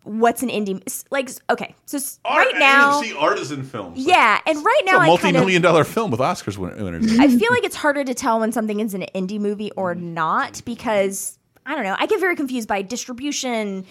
what's 0.04 0.42
an 0.42 0.50
indie 0.50 0.82
like 1.12 1.30
okay 1.50 1.76
so 1.86 1.98
s- 1.98 2.20
right 2.26 2.54
now 2.58 3.02
see 3.02 3.14
artisan 3.16 3.64
films. 3.64 4.00
yeah 4.00 4.40
and 4.48 4.58
right 4.66 4.80
It's 4.84 4.92
now 4.92 4.98
a 4.98 5.02
I 5.02 5.06
kind 5.06 5.10
of 5.10 5.24
multi-million 5.24 5.62
dollar 5.62 5.84
film 5.84 6.10
with 6.10 6.20
Oscars 6.20 6.58
winners. 6.58 7.20
I 7.20 7.28
feel 7.28 7.52
like 7.52 7.64
it's 7.64 7.76
harder 7.76 8.04
to 8.04 8.14
tell 8.16 8.40
when 8.40 8.52
something 8.52 8.80
is 8.80 8.94
an 8.96 9.06
indie 9.14 9.40
movie 9.40 9.72
or 9.74 9.94
not 9.94 10.62
because 10.66 11.38
I 11.68 11.76
don't 11.76 11.84
know. 11.84 11.96
I 12.00 12.08
get 12.08 12.20
very 12.20 12.36
confused 12.36 12.68
by 12.68 12.82
distribution, 12.82 13.86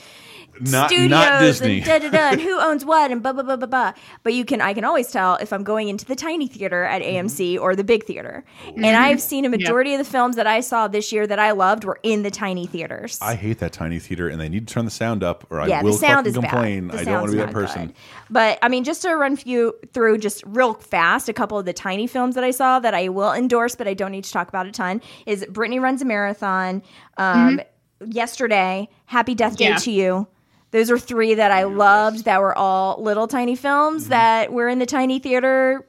not 0.61 0.91
studios, 0.91 1.11
not 1.11 1.41
Disney. 1.41 1.77
and 1.79 1.85
da 1.87 1.99
da 1.99 2.11
da, 2.11 2.31
and 2.33 2.41
who 2.41 2.59
owns 2.61 2.85
what, 2.85 3.11
and 3.11 3.23
blah 3.23 3.33
blah 3.33 3.43
blah 3.43 3.57
blah 3.57 3.67
blah. 3.67 3.93
But 4.23 4.35
you 4.35 4.45
can, 4.45 4.61
I 4.61 4.75
can 4.75 4.85
always 4.85 5.11
tell 5.11 5.37
if 5.37 5.53
I'm 5.53 5.65
going 5.65 5.89
into 5.89 6.05
the 6.05 6.17
tiny 6.17 6.47
theater 6.49 6.85
at 6.85 7.03
AMC 7.03 7.59
or 7.61 7.75
the 7.77 7.85
big 7.85 8.05
theater. 8.05 8.45
And 8.77 8.85
I've 8.97 9.21
seen 9.21 9.45
a 9.45 9.49
majority 9.49 9.95
of 9.95 9.99
the 9.99 10.05
films 10.05 10.37
that 10.37 10.47
I 10.47 10.61
saw 10.61 10.89
this 10.89 11.13
year 11.13 11.27
that 11.27 11.39
I 11.39 11.53
loved 11.53 11.85
were 11.85 11.99
in 12.03 12.23
the 12.23 12.31
tiny 12.31 12.67
theaters. 12.67 13.19
I 13.23 13.35
hate 13.35 13.59
that 13.61 13.73
tiny 13.73 13.99
theater, 13.99 14.29
and 14.29 14.41
they 14.41 14.49
need 14.49 14.69
to 14.69 14.75
turn 14.75 14.85
the 14.85 14.91
sound 14.91 15.23
up, 15.23 15.47
or 15.51 15.67
yeah, 15.67 15.81
I 15.81 15.83
will 15.83 15.93
the 15.93 15.99
sound 15.99 16.27
fucking 16.27 16.43
is 16.45 16.49
complain. 16.51 16.89
bad. 16.89 16.97
The 16.99 17.01
I 17.01 17.05
don't 17.05 17.15
want 17.15 17.31
sound's 17.31 17.31
to 17.33 17.37
be 17.37 17.41
that 17.41 17.47
not 17.47 17.53
person. 17.53 17.87
good. 17.87 17.95
But 18.31 18.59
I 18.63 18.69
mean, 18.69 18.85
just 18.85 19.03
to 19.03 19.15
run 19.15 19.37
few 19.37 19.75
through 19.93 20.19
just 20.19 20.43
real 20.47 20.75
fast, 20.75 21.29
a 21.29 21.33
couple 21.33 21.59
of 21.59 21.65
the 21.67 21.73
tiny 21.73 22.07
films 22.07 22.35
that 22.35 22.45
I 22.45 22.51
saw 22.51 22.79
that 22.81 22.95
I 22.95 23.09
will 23.09 23.33
endorse, 23.33 23.75
but 23.77 23.89
I 23.89 23.95
don't 23.95 24.13
need 24.13 24.25
to 24.25 24.33
talk 24.33 24.49
about 24.49 24.67
a 24.67 24.73
ton 24.73 25.01
is 25.27 25.45
Brittany 25.47 25.79
runs 25.79 26.03
a 26.03 26.05
marathon. 26.05 26.83
Um, 27.17 27.61
Yesterday, 28.07 28.89
Happy 29.05 29.35
Death 29.35 29.57
Day 29.59 29.69
Yeah. 29.69 29.77
to 29.77 29.91
You. 29.91 30.27
Those 30.73 30.91
are 30.91 30.99
three 30.99 31.35
that 31.35 31.51
I 31.51 31.65
loved. 31.65 32.25
That 32.25 32.41
were 32.41 32.57
all 32.57 33.03
little 33.03 33.27
tiny 33.27 33.57
films 33.57 34.09
that 34.09 34.53
were 34.53 34.69
in 34.69 34.79
the 34.79 34.87
tiny 34.87 35.19
theater. 35.19 35.87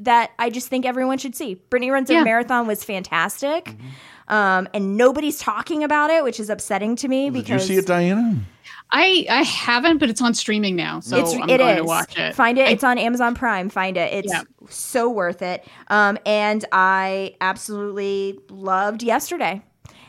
That 0.00 0.30
I 0.38 0.50
just 0.50 0.68
think 0.68 0.84
everyone 0.84 1.18
should 1.18 1.34
see. 1.34 1.54
Brittany 1.54 1.90
runs 1.90 2.10
a 2.10 2.14
Yeah. 2.14 2.24
marathon 2.24 2.66
was 2.66 2.84
fantastic. 2.84 3.74
Um, 4.28 4.68
and 4.74 4.96
nobody's 4.96 5.38
talking 5.38 5.84
about 5.84 6.10
it, 6.10 6.24
which 6.24 6.40
is 6.40 6.50
upsetting 6.50 6.96
to 6.96 7.08
me 7.08 7.26
Did 7.30 7.32
because 7.34 7.68
you 7.70 7.76
see 7.76 7.78
it, 7.78 7.86
Diana? 7.86 8.36
I 8.90 9.24
I 9.30 9.42
haven't, 9.42 9.98
but 9.98 10.10
it's 10.10 10.20
on 10.20 10.34
streaming 10.34 10.76
now, 10.76 11.00
so 11.00 11.16
it's 11.18 11.32
I'm 11.34 11.48
it 11.48 11.58
going 11.58 11.70
is. 11.70 11.76
to 11.78 11.84
watch 11.84 12.18
it. 12.18 12.34
Find 12.34 12.58
it. 12.58 12.66
I- 12.68 12.70
it's 12.72 12.84
on 12.84 12.98
Amazon 12.98 13.34
Prime. 13.34 13.68
Find 13.68 13.96
it. 13.96 14.12
It's 14.12 14.32
Yeah. 14.32 14.42
so 14.68 15.08
worth 15.08 15.42
it. 15.42 15.64
Um, 15.88 16.18
and 16.26 16.64
I 16.72 17.34
absolutely 17.40 18.38
loved 18.50 19.02
yesterday. 19.02 19.62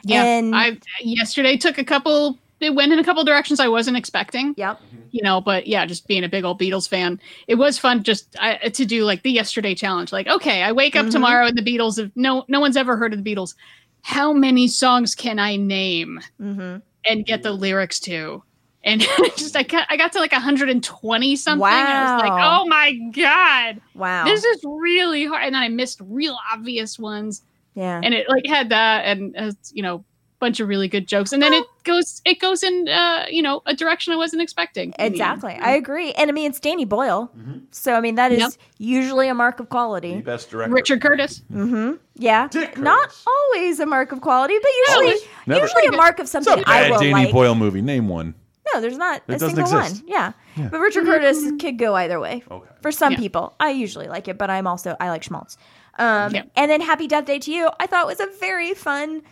yeah, 0.03 0.23
and 0.23 0.55
I 0.55 0.77
yesterday 1.01 1.55
took 1.57 1.77
a 1.77 1.83
couple. 1.83 2.37
It 2.59 2.73
went 2.75 2.91
in 2.91 2.99
a 2.99 3.03
couple 3.03 3.23
directions 3.23 3.59
I 3.59 3.67
wasn't 3.67 3.97
expecting. 3.97 4.53
yep. 4.57 4.79
you 5.11 5.21
know 5.23 5.39
but 5.41 5.67
yeah 5.67 5.85
just 5.85 6.07
being 6.07 6.23
a 6.23 6.29
big 6.29 6.43
old 6.43 6.59
beatles 6.59 6.87
fan 6.89 7.19
it 7.47 7.55
was 7.55 7.77
fun 7.79 8.03
just 8.03 8.35
I, 8.39 8.55
to 8.69 8.85
do 8.85 9.03
like 9.05 9.23
the 9.23 9.31
yesterday 9.31 9.73
challenge 9.75 10.11
like 10.11 10.27
okay 10.27 10.63
i 10.63 10.71
wake 10.71 10.95
up 10.97 11.05
Mhm. 11.05 11.11
tomorrow 11.11 11.45
and 11.47 11.57
the 11.57 11.61
beatles 11.63 11.97
have 11.97 12.11
no 12.15 12.43
no 12.49 12.59
one's 12.59 12.75
ever 12.77 12.97
heard 12.97 13.13
of 13.13 13.23
the 13.23 13.35
beatles 13.35 13.55
how 14.01 14.33
many 14.33 14.67
songs 14.67 15.15
can 15.15 15.39
i 15.39 15.55
name 15.55 16.19
hmm 16.39 16.77
and 17.05 17.25
get 17.25 17.41
the 17.43 17.51
lyrics 17.53 17.99
to 18.01 18.43
and 18.83 19.01
just 19.37 19.55
I 19.55 19.63
got, 19.63 19.87
I 19.89 19.95
got 19.97 20.11
to 20.13 20.19
like 20.19 20.31
120 20.33 21.35
something 21.37 21.65
and 21.65 21.87
i 21.87 22.13
was 22.15 22.21
like 22.21 22.31
oh 22.43 22.65
my 22.67 22.91
god 23.15 23.81
Wow. 23.95 24.25
this 24.25 24.43
is 24.43 24.59
really 24.65 25.25
hard 25.25 25.43
and 25.43 25.55
then 25.55 25.63
i 25.63 25.69
missed 25.69 25.99
real 26.03 26.37
obvious 26.51 26.99
ones 26.99 27.43
yeah. 27.75 28.01
and 28.03 28.13
it 28.13 28.27
like 28.29 28.45
had 28.45 28.69
that 28.69 29.05
and 29.05 29.35
uh, 29.37 29.51
you 29.71 29.83
know 29.83 30.03
bunch 30.39 30.59
of 30.59 30.67
really 30.67 30.87
good 30.87 31.07
jokes 31.07 31.33
and 31.33 31.41
then 31.41 31.51
it 31.51 31.65
goes 31.83 32.21
it 32.23 32.39
goes 32.39 32.61
in 32.61 32.87
uh 32.89 33.25
you 33.27 33.41
know 33.41 33.61
a 33.65 33.73
direction 33.73 34.13
i 34.13 34.15
wasn't 34.15 34.39
expecting 34.41 34.89
in 34.89 34.91
the 34.97 35.01
end. 35.03 35.13
Exactly. 35.15 35.53
I 35.55 35.71
agree. 35.71 36.11
And 36.11 36.29
I 36.29 36.33
mean, 36.33 36.49
it's 36.51 36.59
Danny 36.59 36.85
Boyle. 36.85 37.31
So, 37.71 37.95
I 37.95 38.01
mean, 38.01 38.15
that 38.15 38.31
is 38.31 38.39
Yep. 38.39 38.51
usually 38.77 39.27
a 39.29 39.33
mark 39.33 39.59
of 39.59 39.69
quality. 39.69 40.15
The 40.15 40.21
best 40.21 40.49
director. 40.51 40.73
richard 40.73 41.01
curtis 41.01 41.41
hmm 41.51 41.93
Yeah. 42.15 42.47
Dick 42.49 42.77
Not 42.77 43.01
Curtis. 43.09 43.25
always 43.25 43.79
a 43.79 43.85
mark 43.87 44.11
of 44.11 44.21
quality, 44.21 44.53
but 44.61 44.71
usually, 44.89 45.27
Never. 45.47 45.61
usually 45.61 45.85
a 45.87 45.91
mark 45.93 46.19
of 46.19 46.25
It's 46.25 46.35
a 46.35 46.43
something 46.43 46.63
I 46.67 46.81
bad 46.81 46.91
will 46.91 46.99
Danny 46.99 47.13
like. 47.25 47.31
Boyle 47.31 47.55
movie. 47.55 47.81
Name 47.81 48.07
one. 48.07 48.35
No, 48.73 48.81
there's 48.81 48.97
not 48.97 49.17
It 49.27 49.35
a 49.35 49.37
doesn't 49.39 49.55
single 49.55 49.79
exist. 49.79 50.03
one. 50.03 50.09
Yeah. 50.09 50.33
But 50.69 50.79
Richard 50.79 51.05
Curtis 51.05 51.51
could 51.59 51.77
go 51.79 51.95
either 51.95 52.19
way. 52.19 52.43
Okay. 52.51 52.69
For 52.81 52.91
some 52.91 53.13
Yeah. 53.13 53.19
people, 53.19 53.55
I 53.59 53.71
usually 53.71 54.07
like 54.07 54.27
it, 54.27 54.37
but 54.37 54.49
I'm 54.49 54.67
also 54.67 54.95
I 54.99 55.09
like 55.09 55.23
schmaltz. 55.23 55.57
Um, 55.97 56.35
Yeah. 56.35 56.43
And 56.55 56.69
then 56.69 56.81
Happy 56.81 57.07
Death 57.07 57.25
Day 57.25 57.39
to 57.39 57.51
You, 57.51 57.69
I 57.79 57.87
thought 57.87 58.05
was 58.05 58.19
a 58.19 58.27
very 58.39 58.73
fun 58.75 59.23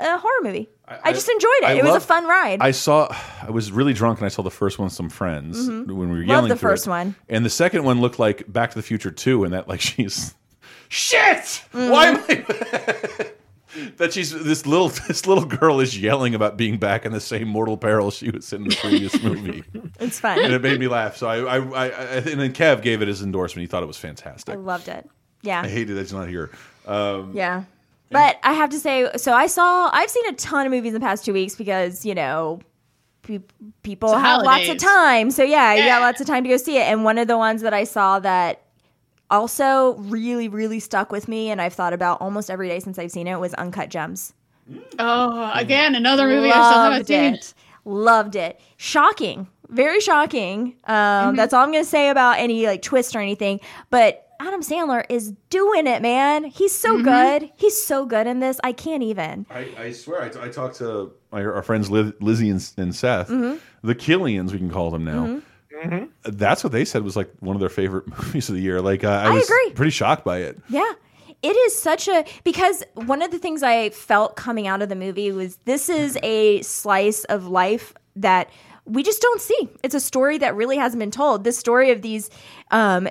uh, 0.00 0.18
horror 0.18 0.42
movie. 0.42 0.68
I, 0.88 0.98
I- 1.04 1.12
just 1.12 1.28
enjoyed 1.28 1.50
it. 1.62 1.64
I 1.64 1.72
it 1.74 1.84
was 1.84 1.94
a 1.96 2.00
fun 2.00 2.26
ride. 2.26 2.60
I 2.60 2.70
saw. 2.70 3.08
I 3.42 3.50
was 3.50 3.72
really 3.72 3.92
drunk, 3.92 4.18
and 4.20 4.26
I 4.26 4.28
saw 4.28 4.42
the 4.42 4.50
first 4.50 4.78
one 4.78 4.84
with 4.86 4.92
some 4.92 5.08
friends 5.08 5.68
when 5.68 5.86
we 5.86 5.94
were 6.06 6.14
Mm-hmm. 6.16 6.30
Love 6.30 6.48
the 6.48 6.56
first 6.56 6.86
it. 6.86 6.90
one. 6.90 7.14
and 7.28 7.44
the 7.44 7.50
second 7.50 7.84
one 7.84 8.00
looked 8.00 8.18
like 8.18 8.50
Back 8.52 8.70
to 8.70 8.76
the 8.76 8.82
Future 8.82 9.10
Two, 9.10 9.44
and 9.44 9.52
that 9.52 9.68
like 9.68 9.80
she's 9.88 10.34
shit. 10.88 11.38
Mm-hmm. 11.72 11.90
Why 11.90 12.06
am 12.06 12.16
I? 12.28 13.30
that 13.98 14.12
she's 14.12 14.30
this 14.32 14.64
little 14.66 14.88
this 15.08 15.26
little 15.26 15.44
girl 15.44 15.80
is 15.80 15.98
yelling 16.00 16.34
about 16.34 16.56
being 16.56 16.78
back 16.78 17.04
in 17.04 17.12
the 17.12 17.20
same 17.20 17.46
mortal 17.48 17.76
peril 17.76 18.10
she 18.10 18.30
was 18.30 18.52
in 18.52 18.64
the 18.64 18.74
previous 18.76 19.20
movie, 19.22 19.62
it's 20.00 20.18
fun, 20.20 20.38
and 20.42 20.52
it 20.52 20.62
made 20.62 20.78
me 20.80 20.88
laugh. 20.88 21.16
So 21.16 21.26
I, 21.28 21.56
I, 21.56 21.58
I, 21.58 21.84
I 21.86 21.88
and 22.16 22.40
then 22.40 22.52
Kev 22.52 22.80
gave 22.82 23.02
it 23.02 23.08
his 23.08 23.22
endorsement. 23.22 23.62
He 23.62 23.66
thought 23.66 23.82
it 23.82 23.86
was 23.86 23.98
fantastic. 23.98 24.54
I 24.54 24.56
loved 24.58 24.88
it. 24.88 25.08
Yeah. 25.42 25.60
I 25.62 25.68
hated 25.68 25.94
that 25.96 26.00
he's 26.02 26.12
not 26.12 26.28
here. 26.28 26.50
Um, 26.86 27.32
Yeah. 27.34 27.64
But 28.10 28.38
I 28.44 28.52
have 28.52 28.70
to 28.70 28.78
say, 28.78 29.08
so 29.16 29.32
I 29.32 29.46
saw, 29.48 29.90
I've 29.92 30.10
seen 30.10 30.26
a 30.28 30.32
ton 30.34 30.64
of 30.66 30.72
movies 30.72 30.94
in 30.94 31.00
the 31.00 31.04
past 31.04 31.24
two 31.24 31.32
weeks 31.32 31.56
because, 31.56 32.04
you 32.06 32.14
know, 32.14 32.60
pe- 33.22 33.40
people 33.82 34.10
It's 34.10 34.16
the 34.18 34.20
have 34.24 34.42
lots 34.42 34.68
of 34.68 34.78
time. 34.78 35.30
So 35.32 35.42
yeah, 35.42 35.74
you 35.74 35.82
Yeah. 35.82 35.98
got 35.98 36.02
lots 36.02 36.20
of 36.20 36.26
time 36.26 36.44
to 36.44 36.48
go 36.48 36.56
see 36.56 36.76
it. 36.78 36.82
And 36.82 37.02
one 37.04 37.18
of 37.18 37.26
the 37.26 37.36
ones 37.36 37.62
that 37.62 37.74
I 37.74 37.84
saw 37.84 38.18
that 38.20 38.62
also 39.30 39.94
really, 39.94 40.48
really 40.48 40.78
stuck 40.78 41.10
with 41.10 41.26
me 41.26 41.50
and 41.50 41.60
I've 41.60 41.72
thought 41.72 41.92
about 41.92 42.20
almost 42.20 42.48
every 42.50 42.68
day 42.68 42.78
since 42.78 42.96
I've 42.98 43.10
seen 43.10 43.26
it 43.26 43.40
was 43.40 43.54
Uncut 43.54 43.88
Gems. 43.90 44.32
Oh, 44.98 45.50
again, 45.54 45.94
another 45.94 46.26
movie 46.28 46.48
I 46.50 46.52
still 46.52 46.82
haven't 46.82 46.98
Loved 46.98 47.06
seen. 47.08 47.34
it. 47.34 47.54
Loved 47.84 48.36
it. 48.36 48.60
Shocking. 48.76 49.48
Very 49.68 50.00
shocking. 50.00 50.76
Um, 50.84 50.94
Mm-hmm. 50.94 51.36
That's 51.36 51.52
all 51.52 51.62
I'm 51.64 51.72
going 51.72 51.82
to 51.84 51.90
say 51.90 52.08
about 52.08 52.38
any 52.38 52.66
like 52.66 52.82
twist 52.82 53.16
or 53.16 53.20
anything. 53.20 53.60
But 53.90 54.25
Adam 54.40 54.60
Sandler 54.62 55.04
is 55.08 55.32
doing 55.50 55.86
it, 55.86 56.02
man. 56.02 56.44
He's 56.44 56.76
so 56.76 56.94
Mm-hmm. 56.96 57.04
good. 57.04 57.52
He's 57.56 57.80
so 57.82 58.06
good 58.06 58.26
in 58.26 58.40
this. 58.40 58.58
I 58.64 58.72
can't 58.72 59.02
even. 59.02 59.46
I, 59.50 59.68
I 59.78 59.92
swear, 59.92 60.22
I, 60.22 60.46
I 60.46 60.48
talked 60.48 60.76
to 60.76 61.12
my, 61.32 61.44
our 61.44 61.62
friends 61.62 61.90
Liz, 61.90 62.12
Lizzie 62.20 62.50
and, 62.50 62.72
and 62.76 62.94
Seth, 62.94 63.28
Mm-hmm. 63.28 63.58
the 63.86 63.94
Killians, 63.94 64.52
we 64.52 64.58
can 64.58 64.70
call 64.70 64.90
them 64.90 65.04
now. 65.04 65.40
That's 66.24 66.64
what 66.64 66.72
they 66.72 66.84
said 66.84 67.02
was 67.04 67.16
like 67.16 67.30
one 67.40 67.54
of 67.54 67.60
their 67.60 67.68
favorite 67.68 68.06
movies 68.24 68.48
of 68.48 68.54
the 68.54 68.60
year. 68.62 68.80
Like, 68.80 69.04
uh, 69.04 69.08
I 69.08 69.26
I 69.26 69.30
was 69.30 69.44
agree. 69.48 69.72
pretty 69.74 69.90
shocked 69.90 70.24
by 70.24 70.38
it. 70.38 70.58
Yeah. 70.68 70.90
It 71.42 71.54
is 71.54 71.78
such 71.78 72.08
a 72.08 72.24
because 72.44 72.82
one 72.94 73.20
of 73.22 73.30
the 73.30 73.38
things 73.38 73.62
I 73.62 73.90
felt 73.90 74.36
coming 74.36 74.66
out 74.66 74.80
of 74.82 74.88
the 74.88 74.96
movie 74.96 75.30
was 75.32 75.56
this 75.66 75.88
is 75.90 76.18
a 76.22 76.62
slice 76.62 77.24
of 77.24 77.46
life 77.46 77.92
that 78.16 78.48
we 78.86 79.02
just 79.02 79.20
don't 79.20 79.40
see. 79.40 79.68
It's 79.82 79.94
a 79.94 80.00
story 80.00 80.38
that 80.38 80.56
really 80.56 80.78
hasn't 80.78 80.98
been 80.98 81.10
told. 81.10 81.44
This 81.44 81.58
story 81.58 81.90
of 81.90 82.00
these 82.00 82.30
um, 82.70 83.06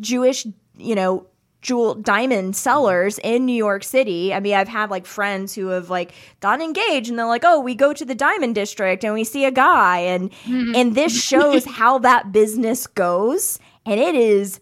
Jewish, 0.00 0.46
you 0.76 0.94
know, 0.94 1.26
jewel 1.62 1.94
diamond 1.94 2.54
sellers 2.54 3.18
in 3.24 3.44
New 3.44 3.56
York 3.56 3.82
City. 3.82 4.32
I 4.32 4.40
mean, 4.40 4.54
I've 4.54 4.68
had 4.68 4.90
like 4.90 5.06
friends 5.06 5.54
who 5.54 5.68
have 5.68 5.90
like 5.90 6.12
gotten 6.40 6.64
engaged 6.64 7.08
and 7.08 7.18
they're 7.18 7.26
like, 7.26 7.44
"Oh, 7.44 7.60
we 7.60 7.74
go 7.74 7.92
to 7.92 8.04
the 8.04 8.14
diamond 8.14 8.54
district 8.54 9.04
and 9.04 9.14
we 9.14 9.24
see 9.24 9.44
a 9.44 9.50
guy." 9.50 9.98
And 9.98 10.30
mm-hmm. 10.30 10.74
and 10.74 10.94
this 10.94 11.20
shows 11.22 11.64
how 11.64 11.98
that 11.98 12.32
business 12.32 12.86
goes 12.86 13.58
and 13.86 14.00
it 14.00 14.14
is 14.14 14.60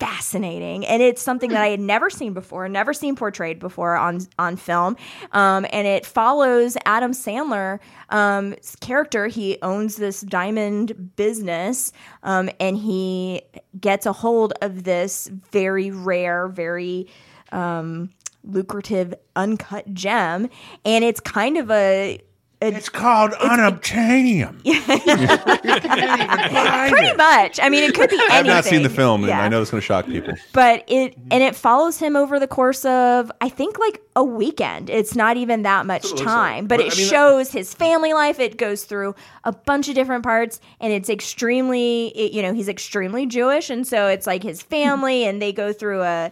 fascinating. 0.00 0.84
And 0.86 1.02
it's 1.02 1.20
something 1.20 1.50
that 1.50 1.60
i 1.60 1.68
had 1.68 1.78
never 1.78 2.08
seen 2.08 2.32
before 2.32 2.68
never 2.68 2.94
seen 2.94 3.14
portrayed 3.14 3.58
before 3.60 3.96
on 3.96 4.26
on 4.38 4.56
film. 4.56 4.96
Um, 5.32 5.66
and 5.72 5.86
it 5.86 6.06
follows 6.06 6.76
adam 6.86 7.12
sandler 7.12 7.78
um, 8.08 8.56
character. 8.80 9.26
He 9.26 9.58
owns 9.62 9.96
this 9.96 10.22
diamond 10.22 11.14
business 11.16 11.92
um, 12.22 12.48
and 12.58 12.78
he 12.78 13.42
gets 13.78 14.06
a 14.06 14.12
hold 14.12 14.54
of 14.62 14.84
this 14.84 15.28
very 15.52 15.90
rare 15.90 16.48
very 16.48 17.06
um, 17.52 18.10
lucrative 18.42 19.14
uncut 19.36 19.92
gem. 19.92 20.48
And 20.84 21.04
it's 21.04 21.20
kind 21.20 21.58
of 21.58 21.70
a 21.70 22.20
It's 22.62 22.90
called 22.90 23.30
unobtainium. 23.32 24.60
pretty 26.90 27.16
much 27.16 27.58
i 27.62 27.68
mean 27.70 27.84
it 27.84 27.94
could 27.94 28.10
be 28.10 28.16
anything 28.16 28.36
I've 28.36 28.46
not 28.46 28.64
seen 28.64 28.82
the 28.82 28.90
film, 28.90 29.22
and 29.22 29.28
Yeah. 29.28 29.42
I 29.42 29.48
know 29.48 29.62
it's 29.62 29.70
going 29.70 29.80
to 29.80 29.84
shock 29.86 30.06
people. 30.06 30.34
but 30.52 30.84
it 30.86 31.16
and 31.30 31.42
it 31.42 31.56
follows 31.56 31.98
him 31.98 32.16
over 32.16 32.38
the 32.38 32.46
course 32.46 32.84
of 32.84 33.32
I 33.40 33.48
think 33.48 33.78
like 33.78 34.02
a 34.16 34.24
weekend. 34.24 34.90
It's 34.90 35.14
not 35.16 35.36
even 35.36 35.62
that 35.62 35.86
much 35.86 36.04
what 36.04 36.18
time, 36.18 36.64
like. 36.64 36.68
but, 36.68 36.76
But, 36.78 36.86
it 36.86 36.92
I 36.92 36.96
mean, 36.96 37.06
shows 37.08 37.52
his 37.52 37.72
family 37.72 38.12
life. 38.12 38.38
It 38.40 38.56
goes 38.58 38.84
through 38.84 39.14
a 39.44 39.52
bunch 39.52 39.88
of 39.88 39.94
different 39.94 40.24
parts, 40.24 40.60
and 40.80 40.92
it's 40.92 41.08
extremely 41.08 42.08
it, 42.08 42.32
you 42.32 42.42
know 42.42 42.52
he's 42.52 42.68
extremely 42.68 43.26
Jewish, 43.26 43.70
and 43.70 43.86
so 43.86 44.06
it's 44.08 44.26
like 44.26 44.42
his 44.42 44.60
family, 44.62 45.24
and 45.24 45.40
they 45.40 45.52
go 45.52 45.72
through 45.72 46.02
a 46.02 46.30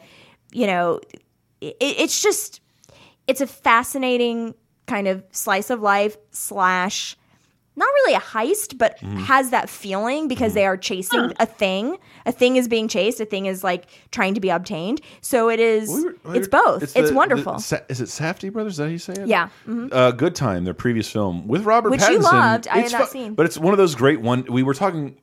you 0.52 0.66
know 0.66 1.00
it, 1.60 1.76
it's 1.80 2.22
just 2.22 2.60
it's 3.26 3.40
a 3.40 3.46
fascinating 3.46 4.54
kind 4.88 5.06
of 5.06 5.22
slice 5.30 5.70
of 5.70 5.80
life 5.80 6.16
slash 6.32 7.16
not 7.76 7.86
really 7.86 8.14
a 8.14 8.18
heist, 8.20 8.76
but 8.76 8.98
Mm-hmm. 8.98 9.18
has 9.18 9.50
that 9.50 9.70
feeling 9.70 10.26
because 10.26 10.52
they 10.54 10.66
are 10.66 10.76
chasing 10.76 11.32
a 11.38 11.46
thing. 11.46 11.96
A 12.26 12.32
thing 12.32 12.56
is 12.56 12.66
being 12.66 12.88
chased. 12.88 13.20
A 13.20 13.24
thing 13.24 13.46
is 13.46 13.62
like 13.62 13.86
trying 14.10 14.34
to 14.34 14.40
be 14.40 14.48
obtained. 14.50 15.00
So 15.20 15.48
it 15.48 15.60
is. 15.60 15.88
We 15.88 16.04
were- 16.06 16.34
it's 16.34 16.48
both. 16.48 16.82
It's, 16.82 16.92
the- 17.10 17.14
wonderful. 17.14 17.52
the 17.52 17.60
Sa- 17.60 17.78
is 17.88 18.00
it 18.00 18.08
Safdie 18.08 18.52
Brothers? 18.52 18.72
Is 18.72 18.76
that 18.78 18.84
how 18.86 18.90
you 18.90 18.98
say 18.98 19.12
it? 19.12 19.28
yeah. 19.28 19.48
mhm. 19.68 19.90
Uh, 19.92 20.10
Good 20.10 20.34
Time, 20.34 20.64
their 20.64 20.74
previous 20.74 21.08
film 21.08 21.46
with 21.46 21.62
Robert 21.64 21.90
Which 21.90 22.00
Pattinson. 22.00 22.10
you 22.14 22.18
loved. 22.18 22.66
I 22.66 22.78
had 22.80 22.90
not 22.90 23.02
fu- 23.02 23.10
seen. 23.12 23.34
but 23.34 23.46
it's 23.46 23.56
one 23.56 23.72
of 23.72 23.78
those 23.78 23.94
great 23.94 24.20
one. 24.20 24.44
We 24.50 24.64
were 24.64 24.74
talking 24.74 25.16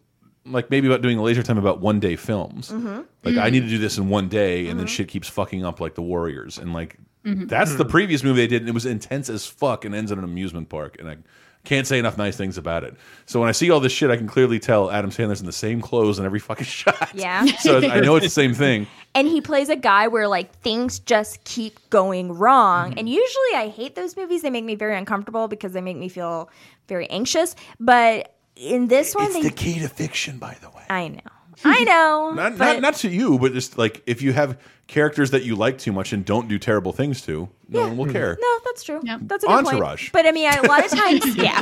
like 0.46 0.70
maybe 0.70 0.88
about 0.88 1.02
doing 1.02 1.18
a 1.18 1.24
laser 1.24 1.44
time 1.44 1.58
about 1.58 1.82
one 1.82 2.00
day 2.00 2.16
films. 2.16 2.70
Mm-hmm. 2.72 3.02
Like 3.26 3.36
I 3.36 3.50
need 3.50 3.62
to 3.64 3.70
do 3.70 3.80
this 3.80 3.98
in 3.98 4.08
one 4.08 4.30
day, 4.30 4.68
and 4.70 4.80
then 4.80 4.88
shit 4.88 5.10
keeps 5.10 5.28
fucking 5.28 5.66
up 5.66 5.82
like 5.82 5.96
the 5.96 6.04
Warriors, 6.04 6.58
and 6.58 6.72
like 6.72 6.96
Mm-hmm. 7.26 7.48
that's 7.48 7.76
the 7.76 7.86
previous 7.86 8.24
movie 8.24 8.42
they 8.42 8.48
did, 8.48 8.62
and 8.62 8.70
it 8.70 8.74
was 8.74 8.86
intense 8.86 9.30
as 9.30 9.46
fuck, 9.46 9.84
and 9.84 9.96
ends 9.96 10.12
in 10.12 10.20
an 10.20 10.24
amusement 10.24 10.70
park, 10.70 10.98
and 11.00 11.10
I. 11.10 11.18
Can't 11.64 11.88
say 11.88 11.98
enough 11.98 12.16
nice 12.16 12.38
things 12.38 12.60
about 12.60 12.84
it. 12.84 12.94
So 13.26 13.40
when 13.40 13.50
I 13.50 13.52
see 13.52 13.72
all 13.72 13.80
this 13.80 13.92
shit, 13.92 14.12
I 14.12 14.18
can 14.18 14.28
clearly 14.28 14.60
tell 14.60 14.92
Adam 14.92 15.10
Sandler's 15.10 15.40
in 15.40 15.48
the 15.48 15.52
same 15.52 15.82
clothes 15.82 16.20
in 16.20 16.26
every 16.26 16.38
fucking 16.38 16.64
shot. 16.68 17.10
Yeah. 17.16 17.44
so 17.60 17.80
I 17.80 18.02
know 18.02 18.16
it's 18.18 18.26
the 18.28 18.30
same 18.30 18.54
thing. 18.54 18.86
and 19.16 19.28
he 19.28 19.42
plays 19.42 19.68
a 19.70 19.76
guy 19.76 20.08
where 20.08 20.28
like 20.28 20.54
things 20.60 21.00
just 21.00 21.44
keep 21.44 21.80
going 21.90 22.34
wrong. 22.34 22.92
Mm-hmm. 22.92 23.00
And 23.00 23.10
usually 23.10 23.56
I 23.56 23.70
hate 23.70 23.96
those 23.96 24.16
movies. 24.16 24.44
They 24.44 24.52
make 24.52 24.64
me 24.64 24.76
very 24.76 24.96
uncomfortable 24.96 25.48
because 25.48 25.74
they 25.74 25.82
make 25.82 25.98
me 25.98 26.08
feel 26.08 26.52
very 26.88 27.10
anxious. 27.10 27.56
But 27.80 28.36
in 28.56 28.88
this 28.88 29.16
one, 29.16 29.26
It's 29.26 29.34
they. 29.34 29.42
the 29.42 29.50
key 29.50 29.80
to 29.80 29.90
fiction, 29.90 30.38
by 30.38 30.56
the 30.62 30.70
way. 30.70 30.84
I 30.88 31.08
know. 31.08 31.20
I 31.64 31.84
know. 31.84 32.32
Not, 32.36 32.60
but- 32.60 32.74
not 32.74 32.82
not 32.82 32.94
to 32.98 33.10
you, 33.10 33.40
but 33.40 33.54
just 33.54 33.76
like 33.76 34.04
if 34.06 34.22
you 34.22 34.34
have 34.34 34.60
characters 34.88 35.32
that 35.32 35.44
you 35.44 35.56
like 35.56 35.78
too 35.78 35.92
much 35.92 36.14
and 36.14 36.24
don't 36.24 36.48
do 36.48 36.60
terrible 36.60 36.92
things 36.94 37.22
to, 37.24 37.50
no 37.70 37.82
one 37.82 37.98
will 37.98 38.12
care. 38.12 38.38
No, 38.40 38.60
that's 38.66 38.84
true. 38.84 39.00
Yep. 39.04 39.22
That's 39.24 39.44
a 39.44 39.48
good 39.48 39.66
Entourage. 39.66 40.12
point. 40.12 40.14
But 40.14 40.28
I 40.28 40.32
mean, 40.32 40.52
a 40.52 40.62
lot 40.68 40.86
of 40.86 40.92
times, 41.00 41.36
yeah, 41.36 41.62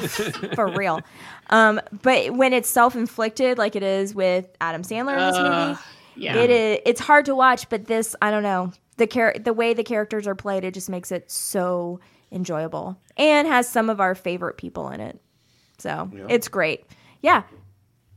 for 0.55 0.67
real. 0.67 0.99
Um, 1.49 1.79
but 2.01 2.31
when 2.35 2.53
it's 2.53 2.69
self-inflicted, 2.69 3.57
like 3.57 3.75
it 3.75 3.83
is 3.83 4.13
with 4.13 4.47
Adam 4.59 4.81
Sandler 4.81 5.13
in 5.13 5.19
this 5.19 5.37
movie, 5.37 5.79
yeah. 6.15 6.35
it 6.35 6.49
is. 6.49 6.79
It's 6.85 6.99
hard 6.99 7.25
to 7.25 7.35
watch. 7.35 7.69
But 7.69 7.85
this, 7.85 8.15
I 8.21 8.31
don't 8.31 8.43
know, 8.43 8.71
the 8.97 9.07
char- 9.07 9.35
the 9.39 9.53
way 9.53 9.73
the 9.73 9.83
characters 9.83 10.27
are 10.27 10.35
played, 10.35 10.63
it 10.63 10.73
just 10.73 10.89
makes 10.89 11.11
it 11.11 11.31
so 11.31 11.99
enjoyable 12.31 12.97
and 13.15 13.47
has 13.47 13.69
some 13.69 13.89
of 13.89 14.01
our 14.01 14.15
favorite 14.15 14.57
people 14.57 14.89
in 14.89 14.99
it. 14.99 15.19
So 15.77 16.09
it's 16.29 16.47
great. 16.47 16.85
Yeah, 17.21 17.43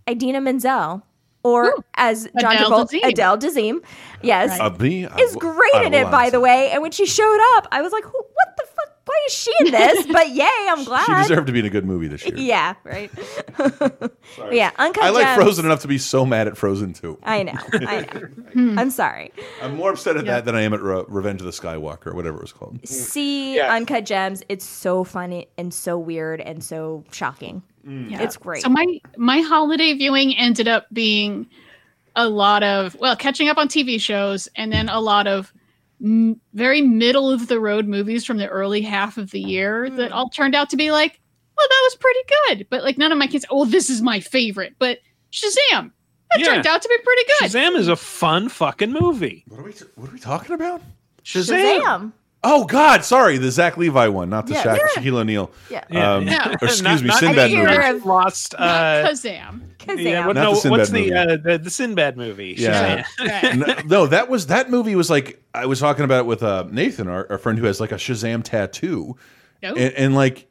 Idina 0.08 0.40
Menzel. 0.40 1.02
Or 1.47 1.74
as 1.94 2.28
John 2.40 2.56
Adele 2.56 2.70
Travolta, 2.70 3.01
Dazeem. 3.01 3.09
Adele 3.09 3.39
Dazeem, 3.39 3.77
yes, 4.23 4.59
Uh, 4.60 4.70
me, 4.78 5.05
is 5.24 5.36
great 5.36 5.82
in 5.86 5.94
it, 5.94 6.10
by 6.10 6.31
the 6.31 6.40
way. 6.40 6.70
And 6.73 6.82
when 6.82 6.90
she 6.90 7.06
showed 7.06 7.40
up, 7.56 7.68
I 7.70 7.82
was 7.82 7.93
like, 7.93 8.05
"What 8.05 8.48
the 8.59 8.64
fuck? 8.64 8.65
Why 9.06 9.14
is 9.26 9.32
she 9.32 9.52
in 9.60 9.70
this?" 9.70 10.06
But 10.12 10.30
yay, 10.30 10.44
I'm 10.68 10.84
glad. 10.84 11.06
She 11.06 11.28
deserved 11.28 11.46
to 11.46 11.52
be 11.52 11.60
in 11.60 11.64
a 11.66 11.70
good 11.70 11.84
movie 11.86 12.08
this 12.08 12.24
year. 12.26 12.36
yeah, 12.36 12.74
right. 12.84 13.10
yeah, 14.52 14.70
uncut. 14.78 15.04
I 15.04 15.10
like 15.10 15.24
Gems. 15.24 15.42
Frozen 15.42 15.64
enough 15.64 15.80
to 15.80 15.88
be 15.88 15.98
so 15.98 16.26
mad 16.26 16.46
at 16.48 16.56
Frozen 16.56 16.92
too. 16.94 17.18
I 17.22 17.42
know. 17.44 17.52
I 17.72 18.06
know. 18.54 18.74
I'm 18.80 18.90
sorry. 18.90 19.32
I'm 19.62 19.76
more 19.76 19.90
upset 19.92 20.16
at 20.16 20.26
that 20.26 20.44
than 20.44 20.54
I 20.54 20.62
am 20.62 20.74
at 20.74 20.82
Re- 20.82 21.04
Revenge 21.08 21.40
of 21.40 21.46
the 21.46 21.52
Skywalker, 21.52 22.08
or 22.08 22.14
whatever 22.14 22.36
it 22.38 22.42
was 22.42 22.52
called. 22.52 22.86
See 22.86 23.56
Yeah. 23.56 23.72
Uncut 23.74 24.04
Gems. 24.04 24.42
It's 24.48 24.64
so 24.64 25.04
funny 25.04 25.48
and 25.56 25.72
so 25.72 25.98
weird 25.98 26.40
and 26.40 26.62
so 26.62 27.04
shocking. 27.12 27.62
Mm. 27.86 28.10
Yeah. 28.10 28.22
It's 28.22 28.36
great. 28.36 28.62
So 28.62 28.68
my 28.68 28.86
my 29.16 29.40
holiday 29.40 29.92
viewing 29.94 30.36
ended 30.36 30.68
up 30.68 30.86
being 30.92 31.46
a 32.16 32.28
lot 32.28 32.62
of 32.62 32.96
well 32.98 33.14
catching 33.16 33.48
up 33.48 33.58
on 33.58 33.68
TV 33.68 34.00
shows 34.00 34.48
and 34.56 34.72
then 34.72 34.88
a 34.88 34.98
lot 35.00 35.26
of 35.26 35.52
m- 36.02 36.40
very 36.55 36.82
middle 36.82 37.31
of 37.31 37.48
the 37.48 37.60
road 37.60 37.86
movies 37.86 38.24
from 38.24 38.39
the 38.39 38.48
early 38.48 38.81
half 38.81 39.18
of 39.18 39.31
the 39.31 39.40
year 39.40 39.86
mm-hmm. 39.86 39.97
that 39.97 40.12
all 40.12 40.28
turned 40.28 40.55
out 40.55 40.70
to 40.70 40.77
be 40.77 40.90
like 40.90 41.20
well 41.56 41.66
that 41.68 41.81
was 41.85 41.97
pretty 41.97 42.20
good 42.44 42.66
but 42.70 42.82
like 42.82 42.98
none 42.98 43.12
of 43.12 43.18
my 43.18 43.27
kids 43.27 43.44
oh 43.51 43.64
this 43.64 43.89
is 43.90 44.02
my 44.02 44.20
favorite 44.20 44.74
but 44.78 44.98
Shazam 45.32 45.90
that 46.31 46.40
Yeah. 46.40 46.47
turned 46.47 46.66
out 46.66 46.82
to 46.82 46.89
be 46.89 46.98
pretty 47.05 47.23
good 47.27 47.51
Shazam 47.51 47.77
is 47.77 47.89
a 47.89 47.97
fun 47.97 48.48
fucking 48.48 48.93
movie. 48.93 49.44
What 49.48 49.60
are 49.60 49.64
we? 49.64 49.73
What 49.94 50.10
are 50.10 50.12
we 50.12 50.18
talking 50.18 50.55
about? 50.55 50.82
Shazam. 51.24 51.81
Shazam. 51.81 52.12
Oh 52.48 52.64
God, 52.64 53.05
sorry, 53.05 53.39
the 53.39 53.51
Zach 53.51 53.77
Levi 53.77 54.06
one, 54.09 54.31
not 54.31 54.47
the 54.47 54.55
Yeah. 54.55 54.62
Sha- 54.62 54.74
Yeah. 54.74 54.81
Shaquille 54.97 55.18
O'Neal. 55.18 55.51
Yeah. 55.70 55.85
Um, 56.14 56.27
Yeah. 56.28 56.48
Or 56.48 56.52
excuse 56.68 56.82
Not- 56.82 57.01
me, 57.02 57.09
not- 57.09 57.18
Sinbad 57.20 57.51
movie. 57.51 58.05
lost. 58.06 58.55
Uh, 58.56 59.09
Kazam 59.09 59.60
Kazam. 59.78 60.02
yeah, 60.02 60.27
what, 60.27 60.36
Not 60.36 60.43
no, 60.43 60.60
the 60.60 60.70
what's 60.70 60.90
Sinbad 60.90 61.28
the, 61.28 61.32
uh, 61.32 61.36
the 61.43 61.59
the 61.59 61.70
Sinbad 61.70 62.16
movie? 62.16 62.55
Yeah. 62.56 63.02
Shazam. 63.18 63.43
Right. 63.43 63.56
no, 63.56 64.01
no, 64.02 64.06
that 64.06 64.28
was 64.28 64.47
that 64.47 64.70
movie 64.70 64.94
was 64.97 65.10
like 65.10 65.43
I 65.55 65.66
was 65.66 65.81
talking 65.81 66.05
about 66.05 66.20
it 66.20 66.27
with 66.27 66.43
uh, 66.43 66.64
Nathan, 66.70 67.09
our, 67.09 67.27
our 67.31 67.39
friend 67.39 67.59
who 67.59 67.66
has 67.66 67.81
like 67.81 67.93
a 67.93 67.97
Shazam 67.97 68.43
tattoo, 68.44 69.16
Oh. 69.64 69.68
and, 69.74 69.78
and 69.94 70.14
like, 70.14 70.47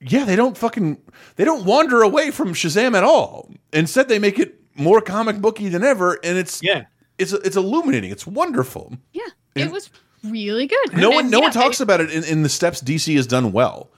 yeah, 0.00 0.24
they 0.24 0.36
don't 0.36 0.56
fucking 0.56 0.98
they 1.36 1.44
don't 1.44 1.64
wander 1.64 2.02
away 2.02 2.30
from 2.30 2.54
Shazam 2.54 2.96
at 2.96 3.04
all. 3.04 3.50
Instead, 3.72 4.08
they 4.08 4.18
make 4.18 4.38
it 4.38 4.60
more 4.76 5.00
comic 5.00 5.38
booky 5.40 5.68
than 5.68 5.84
ever, 5.84 6.18
and 6.24 6.38
it's 6.38 6.62
Yeah. 6.62 6.84
it's 7.18 7.32
it's 7.32 7.56
illuminating. 7.56 8.10
It's 8.10 8.26
wonderful. 8.26 8.92
yeah 9.12 9.22
it 9.56 9.70
was 9.70 9.88
really 10.24 10.66
good 10.66 10.96
No 10.96 11.10
one 11.10 11.30
no 11.30 11.38
yeah, 11.38 11.44
one 11.44 11.52
talks 11.52 11.80
I- 11.80 11.84
about 11.84 12.00
it 12.00 12.10
in, 12.10 12.24
in 12.24 12.42
the 12.42 12.48
steps 12.48 12.82
DC 12.82 13.14
has 13.16 13.26
done 13.26 13.52
well. 13.52 13.90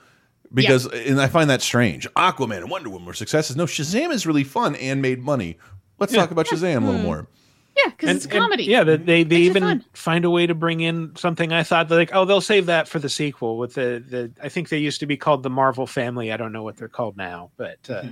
Because 0.53 0.85
and 0.85 1.19
I 1.19 1.27
find 1.27 1.49
that 1.49 1.61
strange. 1.61 2.07
Aquaman 2.13 2.57
and 2.57 2.69
Wonder 2.69 2.89
Woman 2.89 3.05
were 3.05 3.13
successes. 3.13 3.57
No, 3.57 3.65
Shazam 3.65 4.11
is 4.13 4.25
really 4.25 4.45
fun 4.45 4.75
and 4.77 5.01
made 5.01 5.19
money. 5.19 5.57
Let's 5.99 6.13
talk 6.13 6.31
about 6.31 6.45
Shazam 6.45 6.83
a 6.83 6.85
little 6.85 7.01
more. 7.01 7.27
yeah 7.75 7.89
because 7.89 8.15
it's 8.15 8.25
comedy 8.27 8.63
yeah, 8.63 8.83
they 8.85 8.95
they, 8.95 9.23
they 9.23 9.49
Makes 9.49 9.55
even 9.57 9.85
find 9.93 10.23
a 10.23 10.29
way 10.29 10.47
to 10.47 10.55
bring 10.55 10.79
in 10.79 11.13
something 11.17 11.51
I 11.51 11.63
thought 11.63 11.91
like, 11.91 12.11
oh, 12.13 12.23
they'll 12.23 12.39
save 12.39 12.65
that 12.67 12.87
for 12.87 12.97
the 12.99 13.09
sequel 13.09 13.57
with 13.57 13.73
the 13.73 14.01
the. 14.07 14.31
I 14.41 14.47
think 14.47 14.69
they 14.69 14.77
used 14.77 15.01
to 15.01 15.05
be 15.05 15.17
called 15.17 15.43
the 15.43 15.49
Marvel 15.49 15.85
Family. 15.85 16.31
I 16.31 16.37
don't 16.37 16.53
know 16.53 16.63
what 16.63 16.77
they're 16.77 16.87
called 16.87 17.17
now, 17.17 17.51
but 17.57 17.77
uh, 17.89 18.03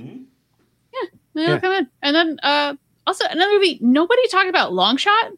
They'll 1.33 1.49
Yeah. 1.49 1.59
come 1.59 1.71
in. 1.73 1.87
And 2.01 2.15
then 2.15 2.39
uh 2.43 2.75
also 3.07 3.25
another 3.29 3.51
movie 3.53 3.77
nobody 3.81 4.27
talked 4.27 4.49
about 4.49 4.73
Long 4.73 4.97
Shot. 4.97 5.31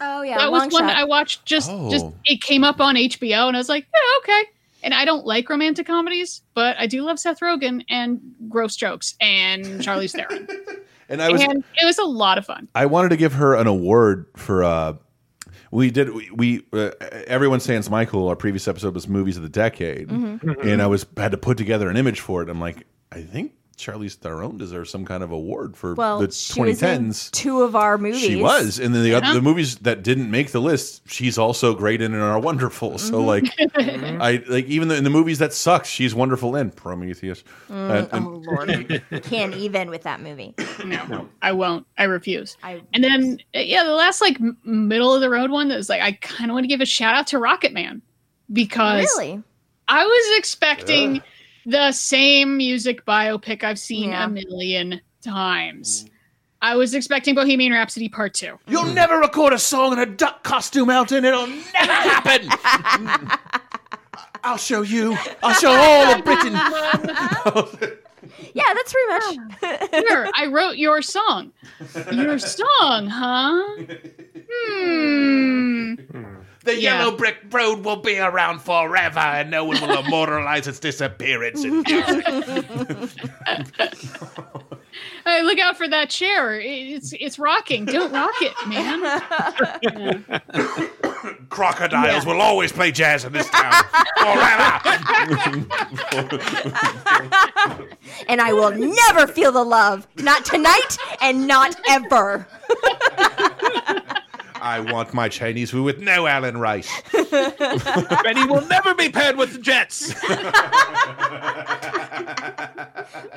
Oh 0.00 0.22
yeah, 0.22 0.38
that 0.38 0.50
was 0.52 0.62
one 0.72 0.84
shot. 0.88 0.96
I 0.96 1.04
watched 1.04 1.44
just 1.46 1.70
just 1.90 2.04
Oh. 2.06 2.14
it 2.24 2.40
came 2.42 2.64
up 2.64 2.80
on 2.80 2.96
HBO 2.96 3.48
and 3.48 3.56
I 3.56 3.60
was 3.60 3.68
like, 3.68 3.86
yeah, 3.92 4.18
okay. 4.34 4.50
And 4.82 4.92
I 4.94 5.04
don't 5.04 5.26
like 5.26 5.48
romantic 5.48 5.86
comedies, 5.86 6.42
but 6.54 6.76
I 6.78 6.86
do 6.86 7.02
love 7.02 7.18
Seth 7.18 7.40
Rogen 7.40 7.84
and 7.88 8.20
gross 8.48 8.76
jokes 8.76 9.14
and 9.20 9.64
Charlize 9.80 10.12
Theron. 10.16 10.46
And 11.08 11.22
I 11.22 11.30
was 11.30 11.42
and 11.42 11.64
it 11.80 11.84
was 11.84 11.98
a 11.98 12.04
lot 12.04 12.36
of 12.38 12.44
fun. 12.46 12.68
I 12.74 12.86
wanted 12.86 13.08
to 13.10 13.16
give 13.16 13.32
her 13.34 13.54
an 13.54 13.66
award 13.66 14.26
for 14.36 14.62
uh 14.64 14.94
we 15.72 15.90
did 15.90 16.14
we, 16.14 16.30
we 16.30 16.66
uh, 16.72 16.90
everyone 17.26 17.60
sans 17.60 17.90
Michael. 17.90 18.28
Our 18.28 18.36
previous 18.36 18.68
episode 18.68 18.94
was 18.94 19.08
movies 19.08 19.36
of 19.36 19.42
the 19.42 19.48
decade, 19.48 20.08
Mm-hmm. 20.08 20.68
and 20.68 20.80
I 20.82 20.86
was 20.86 21.06
had 21.16 21.32
to 21.32 21.38
put 21.38 21.56
together 21.58 21.88
an 21.88 21.96
image 21.96 22.20
for 22.20 22.42
it. 22.42 22.48
I'm 22.48 22.60
like, 22.60 22.86
I 23.10 23.22
think 23.22 23.52
Charlize 23.76 24.14
Theron 24.14 24.56
deserves 24.56 24.88
some 24.90 25.04
kind 25.04 25.22
of 25.22 25.30
award 25.30 25.76
for 25.76 25.94
Well, 25.94 26.18
the 26.20 26.30
she 26.32 26.60
was 26.62 26.82
in 26.82 27.10
2010s. 27.10 27.30
two 27.32 27.62
of 27.62 27.76
our 27.76 27.98
movies. 27.98 28.20
She 28.22 28.36
was, 28.36 28.78
and 28.78 28.94
then 28.94 29.02
the 29.02 29.12
other 29.14 29.34
the 29.34 29.42
movies 29.42 29.76
that 29.76 30.02
didn't 30.02 30.30
make 30.30 30.50
the 30.52 30.60
list, 30.60 31.02
she's 31.06 31.36
also 31.36 31.74
great 31.74 32.00
in 32.00 32.14
and 32.14 32.22
are 32.22 32.38
wonderful. 32.40 32.96
So 32.98 33.16
Mm-hmm. 33.22 33.26
like, 33.26 34.20
I 34.20 34.42
like 34.48 34.64
even 34.66 34.90
in 34.90 35.04
the 35.04 35.10
movies 35.10 35.38
that 35.40 35.52
suck, 35.52 35.84
she's 35.84 36.14
wonderful 36.14 36.56
in 36.56 36.70
Prometheus. 36.70 37.44
Mm, 37.68 37.90
And- 37.90 38.08
and- 38.12 38.26
oh 38.26 38.42
Lord, 38.46 39.02
can't 39.24 39.54
even 39.54 39.90
with 39.90 40.02
that 40.04 40.20
movie. 40.20 40.54
No, 40.84 41.28
I 41.42 41.52
won't. 41.52 41.86
I 41.98 42.04
refuse. 42.04 42.56
I 42.62 42.80
And 42.94 43.04
then, 43.04 43.38
yeah, 43.52 43.84
the 43.84 43.92
last 43.92 44.20
like 44.22 44.38
middle 44.64 45.14
of 45.14 45.20
the 45.20 45.28
road 45.28 45.50
one 45.50 45.68
that 45.68 45.76
was 45.76 45.88
like, 45.90 46.00
I 46.00 46.12
kind 46.12 46.50
of 46.50 46.54
want 46.54 46.64
to 46.64 46.68
give 46.68 46.80
a 46.80 46.86
shout 46.86 47.14
out 47.14 47.26
to 47.28 47.36
Rocketman 47.38 48.00
because 48.52 49.04
really, 49.18 49.42
I 49.88 50.04
was 50.04 50.38
expecting 50.38 51.20
the 51.66 51.92
same 51.92 52.56
music 52.56 53.04
biopic 53.04 53.62
I've 53.64 53.78
seen 53.78 54.10
Yeah. 54.10 54.24
a 54.24 54.28
million 54.28 55.00
times. 55.22 56.06
I 56.62 56.74
was 56.76 56.94
expecting 56.94 57.34
Bohemian 57.34 57.72
Rhapsody 57.72 58.08
Part 58.08 58.32
Two. 58.32 58.58
You'll 58.66 58.86
never 58.86 59.18
record 59.18 59.52
a 59.52 59.58
song 59.58 59.92
in 59.92 59.98
a 59.98 60.06
duck 60.06 60.42
costume, 60.42 60.88
Elton. 60.88 61.24
It'll 61.24 61.46
never 61.46 61.92
happen. 61.92 62.48
I'll 64.42 64.56
show 64.56 64.80
you. 64.82 65.16
I'll 65.42 65.52
show 65.54 65.70
all 65.70 66.14
of 66.14 66.24
Britain. 66.24 66.52
yeah, 68.54 68.72
that's 68.74 68.92
pretty 68.92 69.38
much. 69.38 69.90
Here, 69.90 70.28
I 70.34 70.46
wrote 70.46 70.76
your 70.78 71.02
song. 71.02 71.52
Your 72.12 72.38
song, 72.38 73.08
huh? 73.08 73.62
Hmm. 74.48 75.94
The 76.66 76.80
Yeah. 76.80 76.98
yellow 76.98 77.16
brick 77.16 77.38
road 77.50 77.84
will 77.84 77.96
be 77.96 78.18
around 78.18 78.60
forever, 78.60 79.20
and 79.20 79.50
no 79.50 79.64
one 79.64 79.80
will 79.80 79.98
immortalize 80.04 80.66
its 80.66 80.78
disappearance 80.80 81.64
in 81.64 81.82
music. 81.82 82.26
Hey, 85.26 85.42
look 85.42 85.58
out 85.58 85.76
for 85.76 85.86
that 85.88 86.08
chair. 86.08 86.58
It's 86.58 87.12
it's 87.18 87.36
rocking. 87.38 87.84
Don't 87.84 88.12
rock 88.12 88.32
it, 88.40 88.54
man. 88.68 89.02
Crocodiles 91.50 92.24
will 92.24 92.40
always 92.40 92.70
play 92.72 92.92
jazz 92.92 93.24
in 93.24 93.32
this 93.32 93.50
town 93.50 93.72
forever. 94.18 94.80
and 98.28 98.40
I 98.40 98.52
will 98.52 98.70
never 98.70 99.26
feel 99.26 99.50
the 99.52 99.64
love, 99.64 100.06
not 100.18 100.44
tonight 100.44 100.96
and 101.20 101.46
not 101.48 101.74
ever. 101.88 102.46
I 104.66 104.80
want 104.80 105.14
my 105.14 105.28
Chinese 105.28 105.70
food 105.70 105.84
with 105.84 106.00
no 106.00 106.26
Alan 106.26 106.56
rice. 106.56 106.90
Benny 107.12 108.44
will 108.46 108.66
never 108.66 108.94
be 108.94 109.08
paired 109.08 109.36
with 109.36 109.52
the 109.52 109.60
Jets. 109.60 110.12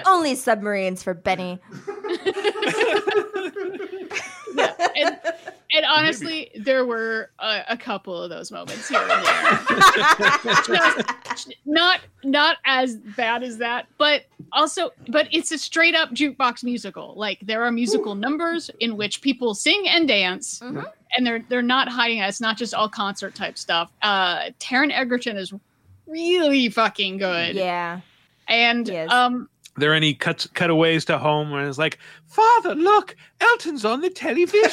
Only 0.08 0.34
submarines 0.34 1.04
for 1.04 1.14
Benny. 1.14 1.60
and, 4.58 5.20
and 5.72 5.86
honestly, 5.88 6.50
there 6.56 6.84
were 6.88 7.30
a, 7.38 7.62
a 7.70 7.78
couple 7.78 8.20
of 8.20 8.32
those 8.32 8.52
moments 8.52 8.90
here 8.90 9.00
and 9.00 9.26
there. 9.26 9.60
Just 10.66 11.54
not 11.66 12.00
not 12.24 12.58
as 12.66 12.96
bad 12.96 13.44
as 13.44 13.58
that, 13.60 13.86
but 14.00 14.24
also, 14.52 14.92
but 15.08 15.28
it's 15.32 15.52
a 15.52 15.58
straight 15.58 15.96
up 15.96 16.10
jukebox 16.10 16.64
musical. 16.64 17.14
Like 17.16 17.40
there 17.42 17.64
are 17.64 17.72
musical 17.72 18.16
numbers 18.16 18.72
in 18.80 18.98
which 18.98 19.22
people 19.22 19.54
sing 19.54 19.88
and 19.88 20.08
dance, 20.08 20.60
mm-hmm. 20.60 20.82
And 21.16 21.26
they're 21.26 21.44
they're 21.50 21.62
not 21.62 21.88
hiding 21.90 22.20
it. 22.20 22.28
It's 22.28 22.42
not 22.42 22.58
just 22.58 22.74
all 22.74 22.90
concert 22.90 23.36
type 23.36 23.58
stuff. 23.58 23.92
Uh, 24.02 24.50
Taron 24.60 24.92
Egerton 24.92 25.38
is 25.38 25.54
really 26.08 26.70
fucking 26.70 27.18
good, 27.18 27.56
Yeah. 27.56 28.02
and 28.48 28.88
He 28.88 28.96
is. 28.96 29.12
um, 29.12 29.50
there 29.78 29.94
any 29.94 30.14
cuts 30.14 30.48
cutaways 30.48 31.06
to 31.06 31.18
home 31.18 31.52
where 31.52 31.68
it's 31.68 31.78
like, 31.78 32.00
Father, 32.28 32.76
look, 32.76 33.16
Elton's 33.40 33.86
on 33.86 34.02
the 34.02 34.10
television. 34.10 34.60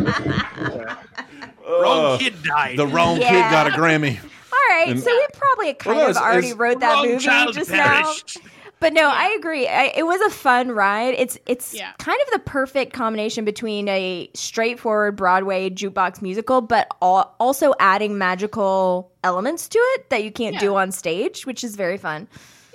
Wrong 1.68 2.18
kid 2.18 2.42
died. 2.42 2.76
The 2.76 2.86
wrong 2.86 3.18
kid 3.18 3.30
got 3.50 3.66
a 3.66 3.70
Grammy. 3.70 4.18
All 4.52 4.58
right, 4.76 4.88
And- 4.88 5.00
so 5.02 5.10
we 5.10 5.26
probably 5.34 5.74
kind 5.74 5.96
Well, 5.96 6.10
of 6.10 6.16
already 6.16 6.52
wrote 6.52 6.80
that 6.80 7.04
movie 7.04 7.24
child 7.24 7.54
just 7.54 7.70
perished. 7.70 8.38
now. 8.44 8.50
But 8.80 8.94
no, 8.94 9.10
I 9.10 9.36
agree. 9.38 9.68
I, 9.68 9.92
it 9.94 10.04
was 10.06 10.20
a 10.22 10.30
fun 10.30 10.70
ride. 10.72 11.14
It's 11.18 11.38
it's 11.46 11.74
Yeah. 11.74 11.92
kind 11.98 12.18
of 12.26 12.32
the 12.32 12.38
perfect 12.38 12.92
combination 12.94 13.44
between 13.44 13.88
a 13.88 14.30
straightforward 14.34 15.16
Broadway 15.16 15.68
jukebox 15.70 16.22
musical, 16.22 16.62
but 16.62 16.88
al- 17.02 17.34
also 17.38 17.74
adding 17.78 18.16
magical 18.16 19.12
elements 19.22 19.68
to 19.68 19.78
it 19.78 20.08
that 20.10 20.24
you 20.24 20.32
can't 20.32 20.58
do 20.58 20.74
on 20.76 20.92
stage, 20.92 21.44
which 21.46 21.62
is 21.62 21.76
very 21.76 21.98
fun. 21.98 22.26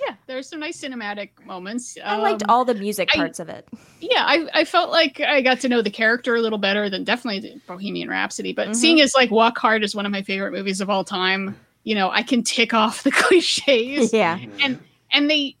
yeah, 0.06 0.14
there's 0.28 0.48
some 0.48 0.60
nice 0.60 0.80
cinematic 0.80 1.30
moments. 1.44 1.98
I 2.04 2.16
liked 2.18 2.44
Um, 2.44 2.50
all 2.50 2.64
the 2.64 2.74
music 2.74 3.08
I- 3.12 3.16
parts 3.16 3.40
of 3.40 3.48
it. 3.48 3.66
yeah, 4.00 4.22
I, 4.24 4.46
I 4.54 4.64
felt 4.64 4.90
like 4.90 5.20
I 5.20 5.40
got 5.42 5.58
to 5.60 5.68
know 5.68 5.82
the 5.82 5.90
character 5.90 6.36
a 6.36 6.40
little 6.40 6.58
better 6.58 6.88
than 6.88 7.02
definitely 7.02 7.60
Bohemian 7.66 8.08
Rhapsody. 8.08 8.52
But 8.52 8.68
Mhm. 8.68 8.76
seeing 8.76 9.00
as 9.00 9.14
like 9.16 9.32
Walk 9.32 9.58
Hard 9.58 9.82
is 9.82 9.96
one 9.96 10.06
of 10.06 10.12
my 10.12 10.22
favorite 10.22 10.52
movies 10.52 10.80
of 10.80 10.88
all 10.88 11.02
time, 11.02 11.56
you 11.82 11.96
know, 11.96 12.10
I 12.10 12.22
can 12.22 12.44
tick 12.44 12.72
off 12.74 13.02
the 13.02 13.10
cliches. 13.22 14.12
Yeah. 14.12 14.38
And 14.62 14.78
and 15.12 15.28
they 15.30 15.55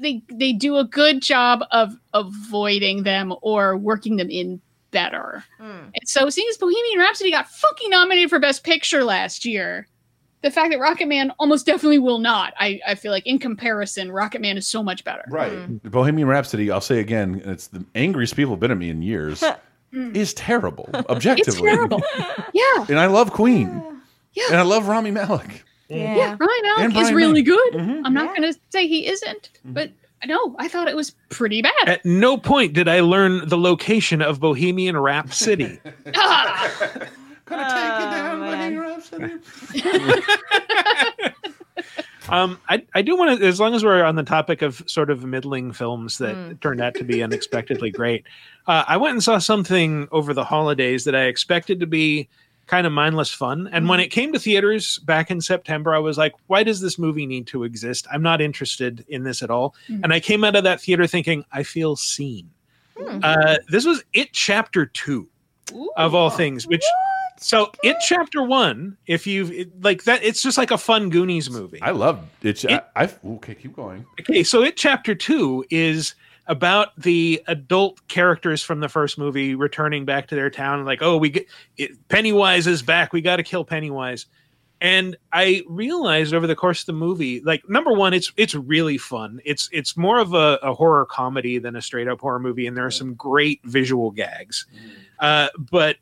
they 0.00 0.22
they 0.28 0.52
do 0.52 0.76
a 0.76 0.84
good 0.84 1.22
job 1.22 1.64
of 1.70 1.94
avoiding 2.14 3.02
them 3.02 3.34
or 3.42 3.76
working 3.76 4.16
them 4.16 4.30
in 4.30 4.60
better. 4.90 5.44
Mm. 5.60 5.90
And 5.94 6.08
so 6.08 6.30
seeing 6.30 6.48
as 6.50 6.56
Bohemian 6.56 6.98
Rhapsody 6.98 7.30
got 7.30 7.48
fucking 7.48 7.90
nominated 7.90 8.30
for 8.30 8.38
Best 8.38 8.64
Picture 8.64 9.04
last 9.04 9.44
year, 9.44 9.86
the 10.42 10.50
fact 10.50 10.70
that 10.70 10.78
Rocketman 10.78 11.32
almost 11.38 11.66
definitely 11.66 11.98
will 11.98 12.18
not, 12.18 12.54
I, 12.58 12.80
I 12.86 12.94
feel 12.94 13.12
like 13.12 13.26
in 13.26 13.38
comparison, 13.38 14.08
Rocketman 14.08 14.56
is 14.56 14.66
so 14.66 14.82
much 14.82 15.04
better. 15.04 15.24
Right. 15.28 15.82
Bohemian 15.82 16.28
Rhapsody, 16.28 16.70
I'll 16.70 16.80
say 16.80 16.98
again, 17.00 17.42
it's 17.44 17.66
the 17.68 17.84
angriest 17.94 18.36
people 18.36 18.52
have 18.52 18.60
been 18.60 18.70
at 18.70 18.78
me 18.78 18.90
in 18.90 19.02
years, 19.02 19.44
is 19.92 20.34
terrible, 20.34 20.88
objectively. 21.08 21.52
It's 21.52 21.60
terrible. 21.60 22.02
yeah. 22.54 22.86
And 22.88 22.98
I 22.98 23.06
love 23.06 23.32
Queen. 23.32 23.86
Yeah. 24.32 24.44
And 24.50 24.58
I 24.58 24.62
love 24.62 24.86
Rami 24.86 25.10
Malek. 25.10 25.64
Yeah. 25.90 26.16
Yeah, 26.16 26.36
Ryan 26.38 26.64
Alec 26.66 26.84
And 26.84 26.96
is 26.96 27.12
really 27.12 27.42
May. 27.42 27.42
good. 27.42 27.72
Mhm. 27.74 28.02
I'm 28.04 28.14
not 28.14 28.34
going 28.36 28.52
to 28.52 28.58
say 28.70 28.86
he 28.86 29.06
isn't, 29.08 29.50
but 29.64 29.90
no, 30.26 30.54
I 30.58 30.68
thought 30.68 30.86
it 30.88 30.94
was 30.96 31.10
pretty 31.30 31.62
bad. 31.62 31.72
At 31.88 32.04
no 32.04 32.36
point 32.38 32.72
did 32.74 32.86
I 32.88 33.00
learn 33.00 33.48
the 33.48 33.58
location 33.58 34.22
of 34.22 34.38
Bohemian 34.40 34.96
Rap 34.96 35.32
City. 35.32 35.80
Ah, 36.14 36.70
Gonna 37.46 37.64
take 37.64 38.04
you 38.04 38.10
down, 38.16 38.40
man. 38.40 38.74
Bohemian 38.76 38.78
Rhapsody. 38.78 39.34
Um, 42.28 42.58
I, 42.68 42.84
I 42.94 43.02
do 43.02 43.16
want 43.16 43.40
to, 43.40 43.46
as 43.46 43.58
long 43.58 43.74
as 43.74 43.82
we're 43.82 44.04
on 44.04 44.14
the 44.14 44.22
topic 44.22 44.62
of 44.62 44.84
sort 44.86 45.10
of 45.10 45.24
middling 45.24 45.72
films 45.72 46.18
that 46.18 46.36
Mm. 46.36 46.60
turned 46.60 46.80
out 46.80 46.94
to 46.96 47.02
be 47.04 47.24
unexpectedly 47.24 47.90
great, 47.90 48.24
uh, 48.68 48.84
I 48.86 48.98
went 48.98 49.14
and 49.14 49.22
saw 49.22 49.38
something 49.38 50.06
over 50.12 50.32
the 50.32 50.44
holidays 50.44 51.02
that 51.04 51.16
I 51.16 51.24
expected 51.24 51.80
to 51.80 51.86
be 51.88 52.28
kind 52.70 52.86
of 52.86 52.92
mindless 52.92 53.32
fun. 53.32 53.68
And 53.72 53.88
when 53.88 53.98
it 53.98 54.08
came 54.08 54.32
to 54.32 54.38
theaters 54.38 55.00
back 55.00 55.28
in 55.28 55.40
September, 55.40 55.92
I 55.92 55.98
was 55.98 56.16
like, 56.16 56.32
why 56.46 56.62
does 56.62 56.80
this 56.80 57.00
movie 57.00 57.26
need 57.26 57.48
to 57.48 57.64
exist? 57.64 58.06
I'm 58.12 58.22
not 58.22 58.40
interested 58.40 59.04
in 59.08 59.24
this 59.24 59.42
at 59.42 59.50
all. 59.50 59.74
Mm. 59.88 60.04
And 60.04 60.12
I 60.12 60.20
came 60.20 60.44
out 60.44 60.54
of 60.54 60.62
that 60.62 60.80
theater 60.80 61.08
thinking, 61.08 61.44
I 61.50 61.64
feel 61.64 61.96
seen. 61.96 62.48
Hmm. 62.96 63.18
Uh, 63.24 63.56
this 63.68 63.84
was 63.84 64.04
It 64.12 64.32
Chapter 64.32 64.86
2 64.86 65.28
of 65.96 66.14
all 66.14 66.30
things, 66.30 66.66
which. 66.66 66.84
So 67.42 67.72
it 67.82 67.96
chapter 68.06 68.42
one, 68.42 68.98
if 69.06 69.26
you've 69.26 69.50
it- 69.50 69.82
like 69.82 70.04
that, 70.04 70.22
it's 70.22 70.42
just 70.42 70.58
like 70.58 70.70
a 70.70 70.76
fun 70.76 71.08
Goonies 71.08 71.50
movie. 71.50 71.80
I 71.80 71.90
love 71.90 72.22
it. 72.42 72.64
It- 72.64 72.84
I, 72.94 73.04
I, 73.04 73.10
okay, 73.36 73.54
keep 73.54 73.74
going. 73.74 74.04
Okay, 74.20 74.44
so 74.44 74.62
it 74.62 74.76
chapter 74.76 75.14
two 75.14 75.64
is 75.70 76.14
about 76.46 76.96
the 77.00 77.42
adult 77.46 78.06
characters 78.08 78.62
from 78.62 78.80
the 78.80 78.88
first 78.88 79.18
movie 79.18 79.54
returning 79.54 80.04
back 80.04 80.28
to 80.28 80.34
their 80.34 80.50
town. 80.50 80.84
Like, 80.84 81.02
oh, 81.02 81.16
we 81.16 81.30
get 81.30 81.46
it, 81.76 81.92
Pennywise 82.08 82.66
is 82.66 82.82
back. 82.82 83.12
We 83.12 83.20
got 83.20 83.36
to 83.36 83.42
kill 83.42 83.64
Pennywise. 83.64 84.26
And 84.82 85.16
I 85.32 85.62
realized 85.68 86.32
over 86.32 86.46
the 86.46 86.56
course 86.56 86.80
of 86.80 86.86
the 86.86 86.92
movie, 86.94 87.40
like 87.40 87.68
number 87.68 87.92
one, 87.92 88.14
it's 88.14 88.32
it's 88.36 88.54
really 88.54 88.96
fun. 88.96 89.40
It's 89.44 89.68
it's 89.72 89.96
more 89.96 90.18
of 90.18 90.32
a, 90.32 90.58
a 90.62 90.72
horror 90.72 91.04
comedy 91.04 91.58
than 91.58 91.76
a 91.76 91.82
straight 91.82 92.08
up 92.08 92.20
horror 92.20 92.40
movie, 92.40 92.66
and 92.66 92.76
there 92.76 92.86
are 92.86 92.90
some 92.90 93.14
great 93.14 93.60
visual 93.64 94.10
gags. 94.10 94.66
Uh, 95.18 95.48
but 95.58 95.96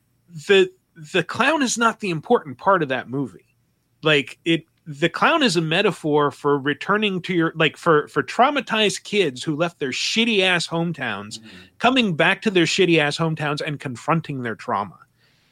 the 0.47 0.71
the 0.95 1.25
clown 1.25 1.63
is 1.63 1.77
not 1.77 1.99
the 2.01 2.11
important 2.11 2.59
part 2.59 2.83
of 2.83 2.89
that 2.91 3.11
movie. 3.11 3.57
Like 4.03 4.39
it 4.45 4.65
the 4.89 5.11
clown 5.11 5.43
is 5.43 5.55
a 5.55 5.61
metaphor 5.61 6.31
for 6.31 6.59
returning 6.59 7.21
to 7.21 7.35
your 7.35 7.53
like 7.55 7.77
for 7.77 8.09
for 8.09 8.23
traumatized 8.23 9.05
kids 9.05 9.45
who 9.45 9.55
left 9.55 9.79
their 9.79 9.91
shitty 9.91 10.41
ass 10.41 10.67
hometowns 10.67 11.39
mm-hmm. 11.39 11.57
coming 11.79 12.17
back 12.17 12.41
to 12.41 12.51
their 12.51 12.65
shitty 12.65 12.99
ass 12.99 13.19
hometowns 13.19 13.61
and 13.61 13.79
confronting 13.79 14.43
their 14.43 14.55
trauma. 14.55 14.99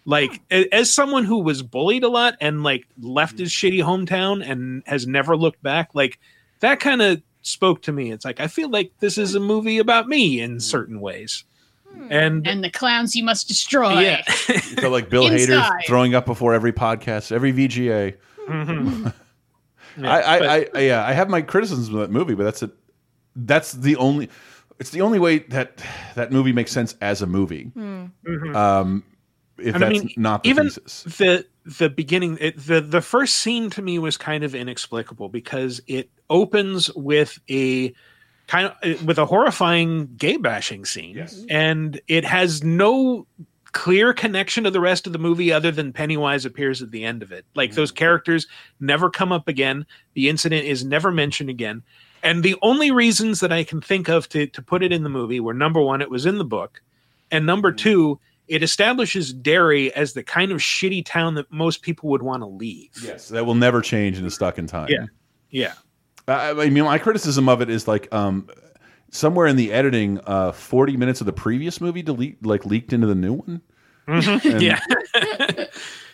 Like 0.06 0.40
a- 0.50 0.74
as 0.74 0.90
someone 0.90 1.24
who 1.24 1.38
was 1.38 1.62
bullied 1.62 2.02
a 2.02 2.08
lot 2.08 2.36
and 2.40 2.62
like 2.62 2.86
left 3.02 3.38
his 3.38 3.52
mm-hmm. 3.52 3.76
shitty 3.76 3.84
hometown 3.84 4.50
and 4.50 4.82
has 4.86 5.06
never 5.06 5.36
looked 5.36 5.62
back 5.62 5.90
like 5.92 6.18
that 6.60 6.80
kind 6.80 7.02
of 7.02 7.20
spoke 7.42 7.82
to 7.82 7.92
me. 7.92 8.12
It's 8.12 8.24
like 8.24 8.40
i 8.40 8.46
feel 8.46 8.70
like 8.70 8.90
this 9.00 9.18
is 9.18 9.34
a 9.34 9.38
hmm. 9.38 9.44
movie 9.44 9.78
about 9.78 10.08
me 10.08 10.40
in 10.40 10.52
mm-hmm. 10.52 10.58
certain 10.60 10.98
ways. 11.02 11.44
Hmm. 11.92 12.08
And 12.10 12.46
and 12.46 12.64
the 12.64 12.70
clowns 12.70 13.14
you 13.14 13.22
must 13.22 13.48
destroy. 13.48 14.00
yeah, 14.00 14.22
So 14.80 14.88
like 14.88 15.10
Bill 15.10 15.24
Hader 15.28 15.70
throwing 15.86 16.14
up 16.14 16.24
before 16.24 16.54
every 16.54 16.72
podcast, 16.72 17.32
every 17.32 17.52
VGA. 17.52 18.16
Mhm. 18.48 19.12
Yeah, 19.98 20.10
I, 20.12 20.18
I, 20.20 20.36
I, 20.56 20.66
I, 20.74 20.80
yeah, 20.80 21.06
I 21.06 21.12
have 21.12 21.28
my 21.28 21.42
criticisms 21.42 21.88
of 21.88 21.94
that 21.94 22.10
movie, 22.10 22.34
but 22.34 22.44
that's 22.44 22.62
it. 22.62 22.70
That's 23.34 23.72
the 23.72 23.96
only. 23.96 24.28
It's 24.78 24.90
the 24.90 25.00
only 25.00 25.18
way 25.18 25.38
that 25.38 25.82
that 26.16 26.30
movie 26.32 26.52
makes 26.52 26.70
sense 26.70 26.96
as 27.00 27.22
a 27.22 27.26
movie. 27.26 27.72
Mhm. 27.76 28.54
Um, 28.54 29.04
if 29.58 29.74
And 29.74 29.82
I 29.84 29.88
that's 29.88 30.04
mean, 30.04 30.14
not 30.18 30.42
the 30.42 30.50
even 30.50 30.68
thesis. 30.68 31.02
the 31.16 31.46
the 31.64 31.88
beginning, 31.88 32.36
it, 32.40 32.58
the 32.58 32.80
the 32.80 33.00
first 33.00 33.36
scene 33.36 33.70
to 33.70 33.82
me 33.82 33.98
was 33.98 34.16
kind 34.18 34.44
of 34.44 34.54
inexplicable 34.54 35.28
because 35.30 35.80
it 35.86 36.10
opens 36.28 36.92
with 36.94 37.38
a 37.48 37.94
kind 38.48 38.70
of 38.82 39.04
with 39.06 39.18
a 39.18 39.24
horrifying 39.24 40.14
gay 40.16 40.36
bashing 40.36 40.84
scene, 40.84 41.26
and 41.48 42.00
it 42.06 42.24
has 42.24 42.62
no 42.62 43.26
clear 43.76 44.14
connection 44.14 44.64
to 44.64 44.70
the 44.70 44.80
rest 44.80 45.06
of 45.06 45.12
the 45.12 45.18
movie 45.18 45.52
other 45.52 45.70
than 45.70 45.92
Pennywise 45.92 46.46
appears 46.46 46.80
at 46.80 46.90
the 46.90 47.04
end 47.04 47.22
of 47.22 47.30
it. 47.30 47.44
Like 47.54 47.74
those 47.74 47.92
characters 47.92 48.46
never 48.80 49.10
come 49.10 49.32
up 49.32 49.48
again. 49.48 49.84
The 50.14 50.30
incident 50.30 50.64
is 50.64 50.82
never 50.82 51.12
mentioned 51.12 51.50
again. 51.50 51.82
And 52.22 52.42
the 52.42 52.56
only 52.62 52.90
reasons 52.90 53.40
that 53.40 53.52
I 53.52 53.64
can 53.64 53.82
think 53.82 54.08
of 54.08 54.30
to, 54.30 54.46
to 54.46 54.62
put 54.62 54.82
it 54.82 54.92
in 54.92 55.02
the 55.02 55.10
movie 55.10 55.40
were 55.40 55.52
number 55.52 55.82
one, 55.82 56.00
it 56.00 56.10
was 56.10 56.24
in 56.24 56.38
the 56.38 56.44
book, 56.44 56.80
and 57.30 57.44
number 57.44 57.70
two, 57.70 58.18
it 58.48 58.62
establishes 58.62 59.32
Derry 59.32 59.92
as 59.94 60.14
the 60.14 60.22
kind 60.22 60.52
of 60.52 60.58
shitty 60.58 61.04
town 61.04 61.34
that 61.34 61.52
most 61.52 61.82
people 61.82 62.08
would 62.08 62.22
want 62.22 62.42
to 62.42 62.46
leave. 62.46 62.90
Yes, 63.02 63.28
that 63.28 63.44
will 63.44 63.54
never 63.54 63.82
change 63.82 64.18
in 64.18 64.24
a 64.24 64.30
stuck 64.30 64.56
in 64.56 64.66
time. 64.66 64.88
Yeah. 64.88 65.06
Yeah. 65.50 65.74
I, 66.26 66.50
I 66.50 66.70
mean, 66.70 66.84
my 66.84 66.98
criticism 66.98 67.48
of 67.48 67.60
it 67.60 67.68
is 67.68 67.86
like 67.86 68.12
um, 68.12 68.48
somewhere 69.10 69.46
in 69.46 69.56
the 69.56 69.72
editing, 69.72 70.18
uh, 70.26 70.52
forty 70.52 70.96
minutes 70.96 71.20
of 71.20 71.26
the 71.26 71.32
previous 71.32 71.80
movie 71.80 72.02
delete 72.02 72.44
like 72.44 72.64
leaked 72.64 72.92
into 72.92 73.06
the 73.06 73.14
new 73.14 73.34
one. 73.34 73.60
Mhm. 74.08 74.60
Yeah. 74.60 74.80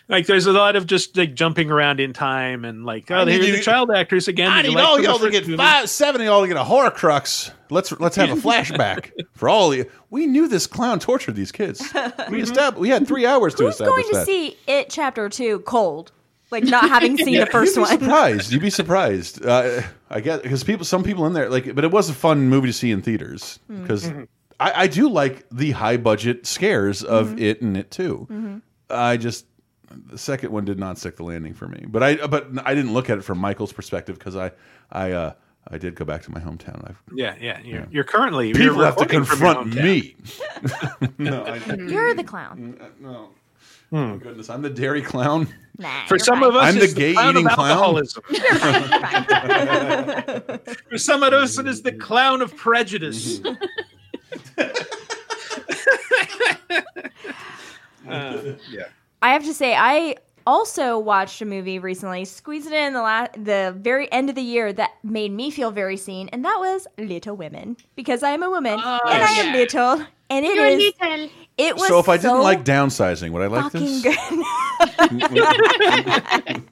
like 0.09 0.25
there's 0.27 0.45
a 0.45 0.51
lot 0.51 0.75
of 0.75 0.85
just 0.87 1.15
like 1.15 1.33
jumping 1.33 1.69
around 1.71 1.99
in 1.99 2.13
time 2.13 2.65
and 2.65 2.85
like, 2.85 3.09
oh, 3.11 3.25
here's 3.25 3.45
the 3.51 3.61
child 3.61 3.91
actors 3.91 4.27
again. 4.27 4.51
I 4.51 4.61
that 4.61 4.69
you 4.69 4.75
need 4.75 4.81
liked 4.81 4.87
all 4.89 5.01
y'all 5.01 5.19
to 5.19 5.29
get 5.29 5.43
movie. 5.47 5.57
five, 5.57 5.89
seven 5.89 6.21
of 6.21 6.25
y'all 6.25 6.41
to 6.41 6.47
get 6.47 6.57
a 6.57 6.63
horror 6.63 6.91
crux. 6.91 7.51
Let's 7.69 7.91
let's 7.99 8.15
have 8.15 8.29
a 8.31 8.35
flashback 8.41 9.11
for 9.33 9.47
all 9.49 9.71
of 9.71 9.77
you. 9.77 9.89
We 10.09 10.25
knew 10.27 10.47
this 10.47 10.67
clown 10.67 10.99
tortured 10.99 11.35
these 11.35 11.51
kids. 11.51 11.81
We 12.29 12.41
established. 12.41 12.79
We 12.81 12.89
had 12.89 13.07
three 13.07 13.25
hours 13.25 13.53
to 13.55 13.63
Who's 13.65 13.73
establish 13.75 13.95
going 14.03 14.09
to 14.09 14.15
that. 14.19 14.25
see 14.25 14.57
it 14.67 14.89
chapter 14.89 15.29
two 15.29 15.59
cold? 15.59 16.11
Like 16.51 16.63
not 16.65 16.87
having 16.87 17.17
seen 17.17 17.39
the 17.39 17.47
first 17.47 17.75
You'd 17.75 17.83
be 17.87 17.89
one. 17.89 17.99
surprised. 17.99 18.51
You'd 18.53 18.61
be 18.61 18.69
surprised. 18.69 19.43
Uh, 19.43 19.81
I 20.11 20.19
guess 20.19 20.41
because 20.41 20.63
people, 20.63 20.85
some 20.85 21.01
people 21.03 21.25
in 21.25 21.33
there 21.33 21.49
like, 21.49 21.73
but 21.73 21.83
it 21.83 21.89
was 21.91 22.09
a 22.09 22.13
fun 22.13 22.47
movie 22.49 22.67
to 22.67 22.73
see 22.73 22.91
in 22.91 23.01
theaters 23.01 23.57
because 23.67 24.03
Mhm. 24.09 24.27
I, 24.63 24.83
I 24.83 24.87
do 24.87 25.09
like 25.09 25.45
the 25.51 25.71
high 25.71 25.97
budget 25.97 26.45
scares 26.45 27.03
of 27.03 27.29
Mhm. 27.31 27.41
it 27.41 27.61
and 27.61 27.75
it 27.77 27.91
too. 27.91 28.27
Mhm. 28.31 28.61
I 28.89 29.17
just 29.17 29.45
the 30.11 30.17
second 30.17 30.51
one 30.51 30.65
did 30.65 30.79
not 30.79 30.97
stick 30.97 31.17
the 31.17 31.23
landing 31.23 31.53
for 31.53 31.67
me. 31.67 31.85
But 31.87 32.01
I 32.03 32.15
but 32.27 32.47
I 32.65 32.73
didn't 32.73 32.93
look 32.93 33.09
at 33.09 33.17
it 33.17 33.23
from 33.23 33.37
Michael's 33.39 33.73
perspective 33.73 34.17
because 34.17 34.35
I 34.35 34.51
I 34.91 35.11
uh, 35.11 35.33
I 35.67 35.77
did 35.77 35.95
go 35.95 36.05
back 36.05 36.23
to 36.23 36.31
my 36.31 36.39
hometown. 36.39 36.87
I've, 36.89 37.01
Yeah, 37.13 37.35
yeah. 37.39 37.59
You're, 37.63 37.87
you're 37.91 38.03
currently 38.03 38.53
people 38.53 38.75
you're 38.77 38.85
have 38.85 38.95
to 38.97 39.03
recording 39.03 39.25
from 39.25 39.41
your 39.41 39.53
confront 39.55 39.83
me. 39.83 40.15
no, 41.17 41.43
I, 41.45 41.57
You're 41.91 42.13
the 42.13 42.23
clown. 42.23 42.77
no. 42.99 43.29
Oh 43.95 44.17
goodness, 44.17 44.49
I'm 44.49 44.63
the 44.63 44.69
Derry 44.71 45.03
clown. 45.03 45.47
Nah, 45.77 46.05
For 46.07 46.17
some 46.17 46.39
fine. 46.39 46.49
of 46.49 46.55
us, 46.55 46.73
I'm 46.73 46.79
the 46.79 46.87
gay 46.87 47.13
clown 47.13 47.29
of 47.29 47.35
eating 47.35 47.47
clown. 47.49 47.69
alcoholism. 47.69 48.23
You're 48.31 48.55
fine, 48.55 49.25
you're 49.29 50.41
fine. 50.41 50.59
For 50.89 50.97
some 50.97 51.21
of 51.21 51.33
us, 51.33 51.57
it 51.59 51.67
is 51.67 51.81
the 51.83 51.91
clown 51.91 52.41
of 52.41 52.55
prejudice. 52.57 53.39
Uh, 58.07 58.53
yeah. 58.69 58.85
I 59.21 59.33
have 59.33 59.43
to 59.45 59.53
say, 59.53 59.75
I 59.75 60.15
also 60.45 60.99
watched 60.99 61.41
a 61.41 61.45
movie 61.45 61.79
recently, 61.79 62.25
squeezed 62.25 62.67
it 62.67 62.73
in 62.73 62.93
the 62.93 63.01
last, 63.01 63.33
the 63.33 63.73
very 63.77 64.11
end 64.11 64.29
of 64.29 64.35
the 64.35 64.41
year 64.41 64.73
that 64.73 64.91
made 65.03 65.31
me 65.31 65.49
feel 65.51 65.71
very 65.71 65.97
seen, 65.97 66.27
and 66.29 66.43
that 66.43 66.57
was 66.59 66.87
Little 66.97 67.35
Women 67.35 67.77
because 67.95 68.23
I 68.23 68.31
am 68.31 68.43
a 68.43 68.49
woman 68.49 68.79
Oh, 68.83 68.99
and 69.07 69.23
I 69.23 69.31
am 69.31 69.53
little, 69.53 70.05
and 70.29 70.45
it 70.45 70.55
You're 70.55 70.65
is 70.67 70.93
little. 70.99 71.29
it 71.57 71.75
was 71.75 71.87
So 71.87 71.99
if 71.99 72.09
I 72.09 72.17
didn't 72.17 72.31
so 72.31 72.41
like 72.41 72.65
downsizing, 72.65 73.31
would 73.31 73.41
I 73.41 73.47
like 73.47 73.71
this? 73.71 74.01
good. 74.01 74.17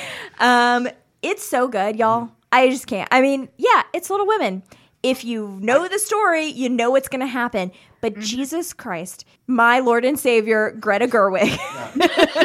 um, 0.40 0.88
it's 1.22 1.44
so 1.44 1.68
good, 1.68 1.96
y'all. 1.96 2.30
I 2.50 2.68
just 2.70 2.86
can't. 2.86 3.08
I 3.10 3.20
mean, 3.20 3.48
yeah, 3.56 3.82
it's 3.92 4.10
Little 4.10 4.26
Women. 4.26 4.62
If 5.02 5.24
you 5.24 5.58
know 5.60 5.88
the 5.88 5.98
story, 5.98 6.46
you 6.46 6.68
know 6.68 6.90
what's 6.90 7.08
going 7.08 7.20
to 7.20 7.26
happen. 7.26 7.72
But 8.00 8.14
mm-hmm. 8.14 8.22
Jesus 8.22 8.72
Christ, 8.72 9.24
my 9.46 9.80
Lord 9.80 10.04
and 10.04 10.18
Savior, 10.18 10.72
Greta 10.72 11.06
Gerwig. 11.06 11.58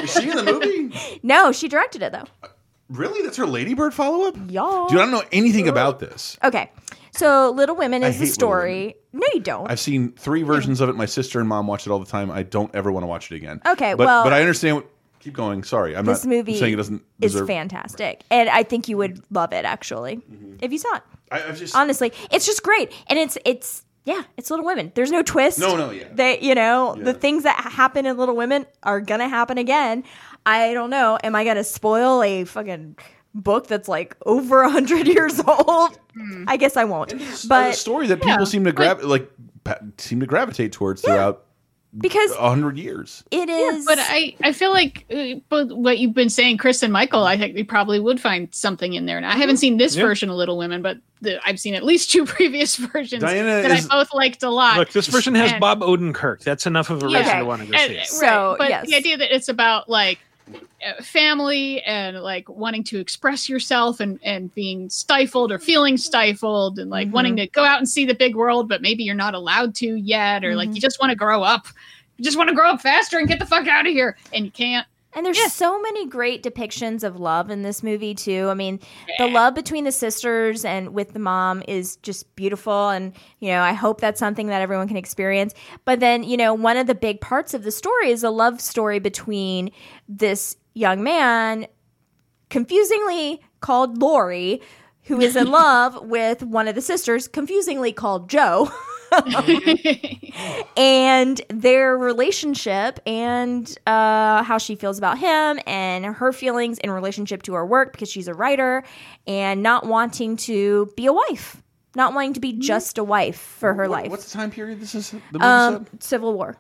Is 0.04 0.14
she 0.14 0.30
in 0.30 0.38
the 0.38 0.44
movie? 0.44 1.20
no, 1.24 1.52
she 1.52 1.68
directed 1.68 2.02
it 2.04 2.12
though. 2.12 2.26
Uh, 2.44 2.48
really? 2.90 3.22
That's 3.22 3.38
her 3.38 3.46
Lady 3.46 3.74
Bird 3.74 3.94
follow 3.94 4.28
up? 4.28 4.36
Y'all. 4.50 4.88
Dude, 4.88 5.00
I 5.00 5.04
don't 5.04 5.12
know 5.12 5.24
anything 5.32 5.68
about 5.68 6.00
this. 6.00 6.38
Okay. 6.44 6.72
So 7.12 7.52
Little 7.52 7.76
Women 7.76 8.04
is 8.04 8.20
the 8.20 8.28
story. 8.28 8.96
No, 9.12 9.26
you 9.34 9.40
don't. 9.40 9.70
I've 9.70 9.80
seen 9.80 10.12
three 10.12 10.44
versions 10.44 10.82
of 10.82 10.90
it. 10.90 10.96
My 10.96 11.08
sister 11.08 11.40
and 11.40 11.50
mom 11.50 11.66
watch 11.66 11.88
it 11.88 11.90
all 11.90 12.00
the 12.00 12.06
time. 12.06 12.30
I 12.30 12.44
don't 12.44 12.74
ever 12.76 12.92
want 12.92 13.04
to 13.04 13.08
watch 13.08 13.32
it 13.32 13.36
again. 13.36 13.62
Okay, 13.66 13.96
but, 13.96 14.06
well- 14.06 14.24
but 14.24 14.34
I 14.34 14.42
understand. 14.42 14.78
What, 14.78 14.88
keep 15.28 15.34
going. 15.36 15.64
Sorry, 15.64 15.96
I'm 15.96 16.06
this 16.06 16.24
not 16.26 16.30
movie 16.30 16.58
saying 16.58 16.74
it 16.74 16.78
doesn't 16.78 17.04
is 17.22 17.34
deserve. 17.34 17.48
fantastic. 17.48 18.24
And 18.32 18.50
I 18.50 18.64
think 18.64 18.88
you 18.88 18.98
would 18.98 19.22
love 19.32 19.54
it 19.54 19.66
actually. 19.66 20.18
Mm-hmm. 20.18 20.56
If 20.62 20.72
you 20.72 20.78
saw 20.78 20.96
it. 20.96 21.04
I, 21.32 21.44
I've 21.44 21.58
just 21.60 21.76
Honestly, 21.76 22.14
it's 22.32 22.46
just 22.46 22.64
great. 22.64 22.92
And 23.08 23.20
it's 23.20 23.38
it's 23.46 23.84
yeah, 24.06 24.24
it's 24.38 24.50
Little 24.50 24.66
Women. 24.66 24.92
There's 24.96 25.12
no 25.12 25.22
twist. 25.22 25.60
No, 25.60 25.76
no, 25.76 25.90
yeah. 25.92 26.06
They, 26.14 26.40
you 26.40 26.56
know, 26.56 26.96
the 26.98 27.14
things 27.14 27.44
that 27.44 27.58
happen 27.60 28.06
in 28.06 28.16
Little 28.18 28.38
Women 28.38 28.66
are 28.84 29.02
gonna 29.02 29.28
happen 29.28 29.58
again. 29.58 30.04
I 30.46 30.74
don't 30.74 30.90
know. 30.90 31.18
Am 31.24 31.36
I 31.36 31.44
gonna 31.44 31.66
spoil 31.66 32.24
a 32.24 32.46
fucking 32.46 32.98
book 33.36 33.68
that's 33.68 33.90
like 33.90 34.16
over 34.26 34.62
a 34.62 34.70
hundred 34.70 35.08
years 35.18 35.42
old? 35.46 36.00
Hmm. 36.16 36.46
I 36.48 36.56
guess 36.56 36.78
I 36.78 36.86
won't. 36.86 37.12
a 37.12 37.48
But 37.50 37.76
story 37.76 38.08
that 38.08 38.22
people 38.22 38.46
seem 38.46 38.64
to 38.64 38.72
grab 38.72 39.02
like 39.04 39.30
pa- 39.66 39.80
seem 39.98 40.22
to 40.22 40.26
gravitate 40.26 40.72
towards 40.72 41.02
throughout 41.02 41.44
because 42.00 42.32
a 42.32 42.50
hundred 42.50 42.78
years. 42.78 43.24
it 43.32 43.50
is. 43.50 43.86
But 43.86 43.98
I, 44.00 44.36
I 44.44 44.54
feel 44.54 44.72
like 44.72 45.06
uh, 45.14 45.40
but 45.50 45.76
what 45.76 45.98
you've 45.98 46.14
been 46.14 46.30
saying, 46.30 46.58
Chris 46.58 46.84
and 46.84 46.94
Michael, 46.94 47.24
I 47.24 47.38
think 47.38 47.56
we 47.56 47.64
probably 47.64 48.00
would 48.00 48.20
find 48.22 48.54
something 48.54 48.94
in 48.94 49.06
there. 49.06 49.18
And 49.18 49.26
I 49.26 49.36
haven't 49.36 49.58
seen 49.58 49.78
this 49.78 49.96
Yeah. 49.96 50.04
version 50.04 50.30
of 50.30 50.36
Little 50.36 50.58
Women, 50.58 50.82
but 50.82 50.98
the, 51.22 51.40
I've 51.48 51.60
seen 51.60 51.74
at 51.74 51.84
least 51.84 52.12
two 52.12 52.26
previous 52.38 52.76
versions 52.76 53.24
Diana 53.24 53.62
that 53.64 53.72
is- 53.72 53.88
I 53.90 53.90
both 54.00 54.14
liked 54.14 54.44
a 54.44 54.50
lot. 54.50 54.78
Look, 54.78 54.92
this 54.92 55.08
version 55.08 55.34
has 55.36 55.52
And- 55.54 55.60
Bob 55.60 55.82
Odenkirk. 55.82 56.44
That's 56.44 56.66
enough 56.68 56.90
of 56.90 57.02
a 57.04 57.10
Yeah. 57.10 57.18
reason 57.20 57.30
Okay. 57.32 57.40
to 57.40 57.46
want 57.46 57.62
to 57.64 57.68
go 57.68 57.74
And- 57.78 57.88
see 57.92 57.94
it. 57.96 57.98
right, 57.98 58.08
So, 58.08 58.56
but 58.60 58.70
yes. 58.70 58.86
the 58.88 58.96
idea 58.96 59.18
that 59.18 59.34
it's 59.36 59.50
about 59.50 59.90
like 59.90 60.20
family 61.02 61.82
and 61.84 62.18
like 62.20 62.48
wanting 62.48 62.84
to 62.84 63.00
express 63.00 63.50
yourself 63.50 64.00
and 64.00 64.20
and 64.24 64.54
being 64.56 64.90
stifled 64.90 65.52
or 65.52 65.60
feeling 65.60 65.98
stifled 65.98 66.80
and 66.80 66.90
like 66.90 67.08
Mhm. 67.08 67.12
wanting 67.12 67.36
to 67.38 67.48
go 67.48 67.66
out 67.66 67.80
and 67.80 67.90
see 67.90 68.06
the 68.06 68.14
big 68.14 68.36
world 68.36 68.70
but 68.70 68.82
maybe 68.82 69.04
you're 69.04 69.16
not 69.16 69.34
allowed 69.34 69.76
to 69.76 69.96
yet 69.96 70.46
or 70.46 70.56
like 70.56 70.70
Mhm. 70.70 70.76
you 70.76 70.82
just 70.82 71.00
want 71.00 71.10
to 71.10 71.16
grow 71.16 71.44
up 71.44 71.68
you 72.18 72.24
just 72.24 72.38
want 72.38 72.48
to 72.50 72.56
grow 72.56 72.70
up 72.70 72.82
faster 72.82 73.18
and 73.18 73.28
get 73.28 73.40
the 73.40 73.46
fuck 73.46 73.68
out 73.68 73.86
of 73.86 73.92
here 73.92 74.18
and 74.34 74.46
you 74.46 74.52
can't 74.52 74.88
And 75.14 75.26
there's 75.26 75.38
Yeah. 75.38 75.48
so 75.48 75.82
many 75.82 76.06
great 76.06 76.44
depictions 76.44 77.04
of 77.04 77.20
love 77.20 77.50
in 77.50 77.64
this 77.64 77.82
movie 77.82 78.14
too. 78.14 78.50
I 78.50 78.54
mean, 78.54 78.80
the 79.18 79.28
love 79.28 79.56
between 79.56 79.84
the 79.86 79.92
sisters 79.92 80.64
and 80.66 80.94
with 80.94 81.14
the 81.14 81.20
mom 81.20 81.64
is 81.68 81.96
just 81.98 82.36
beautiful 82.36 82.90
and 82.90 83.14
you 83.40 83.50
know, 83.50 83.62
I 83.62 83.74
hope 83.74 84.00
that's 84.02 84.20
something 84.20 84.48
that 84.48 84.62
everyone 84.62 84.88
can 84.88 84.98
experience. 84.98 85.54
But 85.86 86.00
then, 86.02 86.24
you 86.24 86.38
know, 86.38 86.54
one 86.54 86.78
of 86.78 86.86
the 86.88 86.94
big 86.96 87.22
parts 87.22 87.54
of 87.54 87.64
the 87.64 87.72
story 87.72 88.12
is 88.12 88.24
a 88.24 88.30
love 88.30 88.62
story 88.62 89.00
between 89.00 89.72
this 90.08 90.56
young 90.74 91.02
man 91.04 91.68
confusingly 92.50 93.42
called 93.60 93.98
Laurie 93.98 94.62
who 95.04 95.20
is 95.22 95.36
in 95.36 95.50
love 95.52 96.02
with 96.06 96.44
one 96.44 96.68
of 96.68 96.76
the 96.76 96.82
sisters 96.82 97.28
confusingly 97.28 97.92
called 97.92 98.30
Jo. 98.30 98.70
and 100.78 101.42
their 101.50 101.98
relationship 101.98 103.00
and 103.06 103.78
uh, 103.88 104.44
how 104.44 104.58
she 104.58 104.76
feels 104.76 104.98
about 104.98 105.18
him 105.18 105.60
and 105.66 106.06
her 106.06 106.32
feelings 106.32 106.78
in 106.80 106.92
relationship 106.92 107.44
to 107.44 107.54
her 107.54 107.66
work 107.66 107.92
because 107.92 108.10
she's 108.12 108.28
a 108.28 108.34
writer 108.34 108.84
and 109.26 109.64
not 109.64 109.86
wanting 109.86 110.36
to 110.38 110.92
be 110.96 111.06
a 111.06 111.14
wife, 111.14 111.62
not 111.96 112.14
wanting 112.14 112.34
to 112.34 112.40
be 112.40 112.54
just 112.54 112.98
a 112.98 113.04
wife 113.04 113.38
for 113.40 113.74
her 113.74 113.84
What- 113.84 114.04
life. 114.04 114.12
What's 114.12 114.32
the 114.32 114.38
time 114.38 114.52
period 114.52 114.80
this 114.80 114.96
is? 114.96 115.12
The 115.12 115.18
movie 115.34 115.44
um? 115.46 115.88
Civil 116.00 116.34
War. 116.34 116.58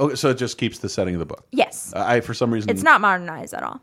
Oh, 0.00 0.14
so 0.14 0.30
it 0.30 0.38
just 0.38 0.56
keeps 0.56 0.78
the 0.78 0.88
setting 0.88 1.14
of 1.14 1.18
the 1.18 1.26
book. 1.26 1.46
Yes. 1.52 1.92
I 1.94 2.20
for 2.20 2.32
some 2.32 2.50
reason 2.50 2.70
It's 2.70 2.82
not 2.82 3.02
modernized 3.02 3.52
at 3.52 3.62
all. 3.62 3.82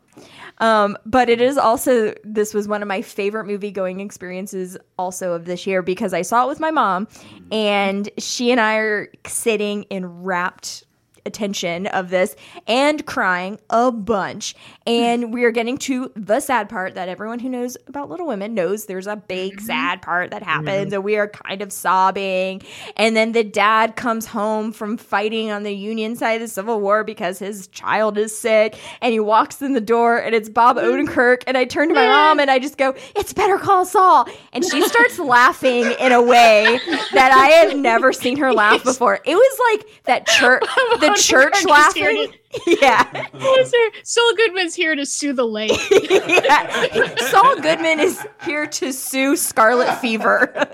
Um, 0.58 0.98
but 1.06 1.28
it 1.28 1.40
is 1.40 1.56
also, 1.56 2.12
this 2.24 2.52
was 2.52 2.66
one 2.66 2.82
of 2.82 2.88
my 2.88 3.02
favorite 3.02 3.44
movie 3.44 3.70
going 3.70 4.00
experiences 4.00 4.76
also 4.98 5.32
of 5.32 5.44
this 5.44 5.64
year 5.64 5.80
because 5.80 6.12
I 6.12 6.22
saw 6.22 6.44
it 6.44 6.48
with 6.48 6.58
my 6.58 6.72
mom 6.72 7.06
and 7.52 8.10
she 8.18 8.50
and 8.50 8.60
I 8.60 8.74
are 8.78 9.12
sitting 9.28 9.84
in 9.84 10.06
rapt 10.06 10.84
attention 11.28 11.86
of 11.86 12.10
this 12.10 12.34
and 12.66 13.06
crying 13.06 13.60
a 13.70 13.92
bunch. 13.92 14.56
And 14.86 15.32
we 15.32 15.44
are 15.44 15.52
getting 15.52 15.78
to 15.78 16.10
the 16.16 16.40
sad 16.40 16.68
part 16.68 16.94
that 16.96 17.08
everyone 17.08 17.38
who 17.38 17.48
knows 17.48 17.76
about 17.86 18.08
Little 18.08 18.26
Women 18.26 18.54
knows 18.54 18.86
there's 18.86 19.06
a 19.06 19.16
big 19.16 19.52
mm-hmm. 19.52 19.66
sad 19.66 20.02
part 20.02 20.30
that 20.32 20.42
happens, 20.42 20.86
mm-hmm. 20.86 20.94
and 20.94 21.04
we 21.04 21.16
are 21.16 21.28
kind 21.28 21.62
of 21.62 21.72
sobbing. 21.72 22.62
And 22.96 23.14
then 23.14 23.32
the 23.32 23.44
dad 23.44 23.94
comes 23.94 24.26
home 24.26 24.72
from 24.72 24.96
fighting 24.96 25.50
on 25.50 25.62
the 25.62 25.72
Union 25.72 26.16
side 26.16 26.34
of 26.34 26.40
the 26.40 26.48
Civil 26.48 26.80
War 26.80 27.04
because 27.04 27.38
his 27.38 27.68
child 27.68 28.18
is 28.18 28.36
sick, 28.36 28.76
and 29.00 29.12
he 29.12 29.20
walks 29.20 29.62
in 29.62 29.74
the 29.74 29.80
door, 29.80 30.16
and 30.16 30.34
it's 30.34 30.48
Bob 30.48 30.76
mm-hmm. 30.76 30.86
Odenkirk. 30.86 31.44
And 31.46 31.56
I 31.56 31.64
turn 31.64 31.88
to 31.88 31.94
my 31.94 32.06
mom 32.06 32.40
and 32.40 32.50
I 32.50 32.58
just 32.58 32.78
go, 32.78 32.94
"It's 33.14 33.32
Better 33.32 33.58
Call 33.58 33.84
Saul," 33.84 34.26
and 34.52 34.64
she 34.64 34.82
starts 34.88 35.18
laughing 35.18 35.84
in 36.00 36.12
a 36.12 36.22
way 36.22 36.80
that 37.12 37.32
I 37.32 37.48
have 37.48 37.76
never 37.76 38.12
seen 38.12 38.38
her 38.38 38.52
laugh 38.52 38.82
before. 38.84 39.20
It 39.24 39.34
was 39.34 39.58
like 39.70 40.04
that 40.04 40.26
church, 40.26 40.62
the 41.00 41.14
church 41.22 41.56
is 41.58 41.64
laughing. 41.64 42.02
here 42.02 42.28
Yeah. 42.80 43.26
What 43.32 43.60
is 43.60 43.70
there? 43.70 43.90
Saul 44.04 44.34
Goodman's 44.36 44.74
here 44.74 44.96
to 44.96 45.04
sue 45.04 45.32
the 45.32 45.46
lake. 45.46 45.72
yeah. 45.90 47.14
Saul 47.16 47.60
Goodman 47.60 48.00
is 48.00 48.24
here 48.44 48.66
to 48.66 48.92
sue 48.92 49.36
Scarlet 49.36 49.98
Fever. 50.00 50.52
my 50.58 50.66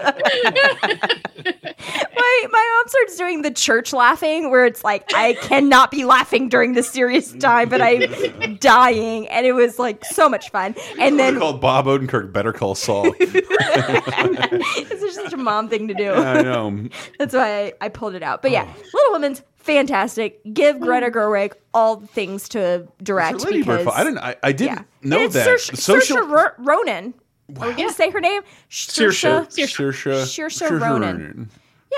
my 2.50 2.74
mom 2.76 2.88
starts 2.88 3.16
doing 3.16 3.42
the 3.42 3.50
church 3.50 3.92
laughing 3.92 4.50
where 4.50 4.66
it's 4.66 4.84
like 4.84 5.12
I 5.14 5.34
cannot 5.34 5.90
be 5.90 6.04
laughing 6.04 6.48
during 6.48 6.74
this 6.74 6.90
serious 6.90 7.32
time, 7.32 7.68
but 7.68 7.80
I'm 7.82 8.56
dying, 8.56 9.28
and 9.28 9.46
it 9.46 9.52
was 9.52 9.78
like 9.78 10.04
so 10.04 10.28
much 10.28 10.50
fun. 10.50 10.74
And 10.98 11.18
Then 11.18 11.34
then 11.34 11.38
called 11.38 11.60
Bob 11.60 11.86
Odenkirk. 11.86 12.32
Better 12.32 12.52
call 12.52 12.74
Saul. 12.74 13.14
it's 13.18 15.00
just 15.00 15.16
such 15.16 15.32
a 15.32 15.36
mom 15.36 15.68
thing 15.68 15.88
to 15.88 15.94
do. 15.94 16.12
I 16.12 16.42
know. 16.42 16.88
That's 17.18 17.34
why 17.34 17.66
I, 17.66 17.72
I 17.80 17.88
pulled 17.88 18.14
it 18.14 18.22
out. 18.22 18.42
But 18.42 18.52
yeah, 18.52 18.66
oh. 18.68 18.82
Little 18.94 19.12
Women's 19.12 19.42
fantastic. 19.64 20.40
Give 20.52 20.78
Greta 20.78 21.10
Gerwig 21.10 21.52
all 21.72 22.00
things 22.00 22.48
to 22.50 22.86
direct 23.02 23.40
Sir 23.40 23.48
Lady 23.50 23.62
Bird. 23.62 23.78
because 23.80 23.94
I 23.98 24.04
didn't. 24.04 24.18
I, 24.18 24.36
I 24.42 24.52
didn't 24.52 24.76
yeah. 24.78 25.08
know 25.08 25.24
And 25.24 25.32
that. 25.32 25.48
Saoirse- 25.48 25.70
The 25.72 25.76
social. 25.76 26.16
Saoirse 26.18 26.30
Ro- 26.30 26.64
Ronan. 26.64 27.14
Are 27.60 27.68
we 27.68 27.74
gonna 27.74 27.92
say 27.92 28.10
her 28.10 28.20
name? 28.20 28.42
Saoirse. 28.70 29.48
Saoirse. 29.50 30.48
Saoirse 30.48 30.80
Ronan. 30.80 31.50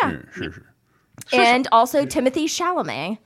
Yeah. 0.02 0.10
Yeah, 0.12 0.18
Saoirse. 0.36 0.62
And 1.32 1.66
also 1.72 2.04
Timothy 2.06 2.46
Chalamet, 2.46 3.18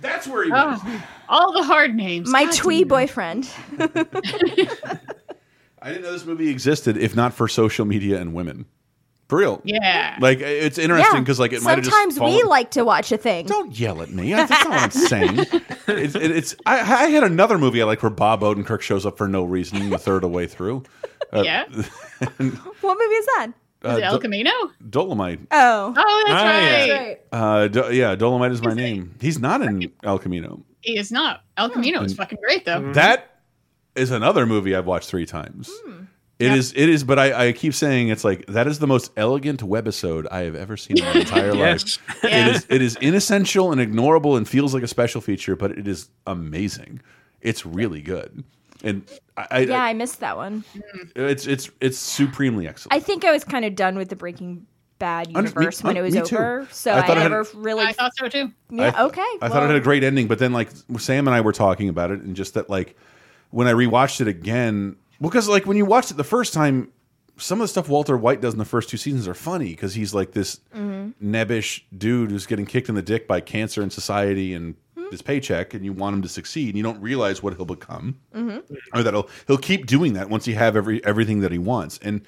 That's 0.00 0.26
where 0.26 0.44
he 0.44 0.50
oh, 0.52 0.70
was. 0.70 0.80
Oh, 0.84 1.02
all 1.28 1.52
the 1.52 1.62
hard 1.62 1.94
names. 1.94 2.28
my 2.30 2.44
God 2.44 2.54
twee 2.54 2.84
boyfriend. 2.84 3.48
I 5.82 5.88
didn't 5.88 6.02
know 6.02 6.12
this 6.12 6.24
movie 6.26 6.48
existed 6.50 6.96
if 6.96 7.14
not 7.16 7.32
for 7.34 7.48
social 7.48 7.84
media 7.86 8.20
and 8.20 8.34
women. 8.34 8.66
For 9.30 9.38
real. 9.38 9.62
Yeah. 9.64 10.18
Like 10.20 10.40
it's 10.40 10.76
interesting 10.76 11.14
Yeah. 11.14 11.20
because 11.20 11.38
like 11.40 11.52
it 11.54 11.62
might 11.62 11.76
have 11.76 11.84
just 11.84 11.96
Sometimes 11.96 12.20
we 12.20 12.42
like 12.42 12.72
to 12.72 12.84
watch 12.84 13.10
a 13.12 13.16
thing. 13.16 13.46
Don't 13.46 13.78
yell 13.78 14.02
at 14.02 14.10
me. 14.10 14.32
That's 14.32 14.50
not 14.50 14.68
what 14.68 14.80
I'm 14.82 14.90
saying. 14.90 15.38
It's, 15.88 16.14
it- 16.14 16.30
it's 16.30 16.54
I, 16.66 16.80
I 16.80 17.06
had 17.10 17.24
another 17.24 17.58
movie 17.58 17.80
I 17.82 17.84
like 17.84 18.02
where 18.02 18.10
Bob 18.10 18.42
Odenkirk 18.42 18.80
shows 18.80 19.06
up 19.06 19.16
for 19.18 19.26
no 19.28 19.42
reason 19.44 19.88
the 19.90 19.98
third 19.98 20.16
of 20.16 20.22
the 20.22 20.28
way 20.28 20.46
through. 20.46 20.82
Uh, 21.32 21.42
yeah. 21.44 21.64
What 21.70 22.98
movie 22.98 23.14
is 23.14 23.26
that? 23.36 23.52
Is 23.82 23.98
it 23.98 24.02
El 24.04 24.14
Do- 24.16 24.20
Camino? 24.20 24.50
Dolemite. 24.88 25.46
Oh, 25.50 25.94
Oh, 25.96 26.24
that's 26.26 26.42
Ah, 26.42 26.44
right. 26.44 26.86
yeah. 26.86 26.98
right. 26.98 27.18
Uh, 27.32 27.68
Do- 27.68 27.94
yeah, 27.94 28.14
Dolemite 28.16 28.50
is 28.52 28.62
my 28.62 28.74
name. 28.74 29.14
He's 29.20 29.38
not 29.38 29.62
in 29.62 29.90
El 30.02 30.18
Camino. 30.18 30.62
He 30.82 30.98
is 30.98 31.10
not. 31.10 31.42
El 31.56 31.70
Camino 31.70 32.02
is 32.02 32.14
fucking 32.14 32.38
great 32.42 32.64
though. 32.64 32.92
That 32.92 33.38
is 33.94 34.10
another 34.10 34.44
movie 34.46 34.74
I've 34.74 34.86
watched 34.86 35.08
three 35.08 35.26
times. 35.26 35.70
It 36.40 36.52
is. 36.52 36.72
It 36.74 36.88
is. 36.88 37.04
But 37.04 37.18
I, 37.18 37.48
I 37.48 37.52
keep 37.52 37.74
saying 37.74 38.08
it's 38.08 38.24
like 38.24 38.46
that 38.46 38.66
is 38.66 38.78
the 38.78 38.86
most 38.86 39.12
elegant 39.16 39.60
webisode 39.60 40.26
I 40.30 40.40
have 40.40 40.54
ever 40.54 40.76
seen 40.76 40.98
in 40.98 41.04
my 41.04 41.12
entire 41.12 41.54
Yes. 41.54 41.98
life. 42.08 42.18
Yeah. 42.24 42.48
It 42.48 42.56
is. 42.56 42.66
It 42.70 42.82
is 42.82 42.96
inessential 42.96 43.72
and 43.72 43.80
ignorable 43.80 44.36
and 44.36 44.48
feels 44.48 44.72
like 44.74 44.82
a 44.82 44.88
special 44.88 45.20
feature, 45.20 45.56
but 45.56 45.70
it 45.72 45.86
is 45.86 46.08
amazing. 46.26 47.00
It's 47.40 47.64
really 47.64 48.02
good, 48.02 48.44
and 48.84 49.02
I, 49.36 49.46
I, 49.50 49.58
Yeah, 49.60 49.82
I 49.82 49.92
missed 49.94 50.20
that 50.20 50.36
one. 50.36 50.62
Mm. 50.76 51.10
it's 51.16 51.46
it's 51.46 51.70
it's 51.80 51.98
supremely 51.98 52.68
excellent. 52.68 52.94
I 52.94 53.00
think 53.00 53.24
I 53.24 53.32
was 53.32 53.44
kind 53.44 53.64
of 53.64 53.74
done 53.74 53.96
with 53.96 54.08
the 54.10 54.16
Breaking 54.16 54.66
Bad 54.98 55.28
Under- 55.28 55.40
me- 55.40 55.44
universe 55.54 55.82
when 55.82 55.96
it 55.96 56.02
was 56.02 56.14
me 56.14 56.20
too. 56.22 56.36
over. 56.36 56.68
So 56.70 56.92
I 56.92 56.98
I, 56.98 57.06
thought 57.06 57.16
it 57.16 57.20
had- 57.22 57.30
never 57.30 57.46
really. 57.54 57.84
I 57.84 57.92
thought 57.92 58.12
so 58.18 58.28
too. 58.28 58.52
yeah, 58.70 58.92
I- 58.94 59.04
okay. 59.04 59.24
I 59.40 59.48
thought 59.48 59.62
it 59.62 59.68
had 59.68 59.76
a 59.76 59.80
great 59.80 60.04
ending, 60.04 60.26
but 60.28 60.38
then 60.38 60.52
like 60.52 60.68
Sam 60.98 61.26
and 61.26 61.34
I 61.34 61.40
were 61.40 61.52
talking 61.54 61.88
about 61.88 62.10
it, 62.10 62.20
and 62.20 62.36
just 62.36 62.52
that 62.54 62.68
like 62.68 62.94
when 63.50 63.66
I 63.66 63.72
rewatched 63.72 64.20
it 64.20 64.28
again, 64.28 64.96
because 65.20 65.48
like 65.48 65.66
when 65.66 65.76
you 65.76 65.84
watched 65.84 66.10
it 66.10 66.16
the 66.16 66.24
first 66.24 66.52
time, 66.52 66.92
some 67.36 67.60
of 67.60 67.64
the 67.64 67.68
stuff 67.68 67.88
Walter 67.88 68.16
White 68.16 68.40
does 68.40 68.52
in 68.54 68.58
the 68.58 68.64
first 68.64 68.88
two 68.88 68.96
seasons 68.96 69.26
are 69.26 69.34
funny 69.34 69.70
because 69.70 69.94
he's 69.94 70.12
like 70.12 70.32
this 70.32 70.60
mm-hmm. 70.74 71.10
nebbish 71.34 71.82
dude 71.96 72.30
who's 72.30 72.46
getting 72.46 72.66
kicked 72.66 72.88
in 72.88 72.94
the 72.94 73.02
dick 73.02 73.26
by 73.26 73.40
cancer 73.40 73.82
and 73.82 73.92
society 73.92 74.54
and 74.54 74.74
hmm? 74.96 75.08
his 75.10 75.22
paycheck, 75.22 75.74
and 75.74 75.84
you 75.84 75.92
want 75.92 76.16
him 76.16 76.22
to 76.22 76.28
succeed, 76.28 76.68
and 76.68 76.76
you 76.76 76.82
don't 76.82 77.00
realize 77.00 77.42
what 77.42 77.54
he'll 77.54 77.64
become, 77.64 78.18
mm-hmm. 78.34 78.58
or 78.94 79.02
that 79.02 79.14
he'll 79.14 79.28
he'll 79.46 79.58
keep 79.58 79.86
doing 79.86 80.12
that 80.14 80.28
once 80.28 80.44
he 80.44 80.52
have 80.52 80.76
every 80.76 81.04
everything 81.04 81.40
that 81.40 81.52
he 81.52 81.58
wants, 81.58 81.98
and 82.02 82.22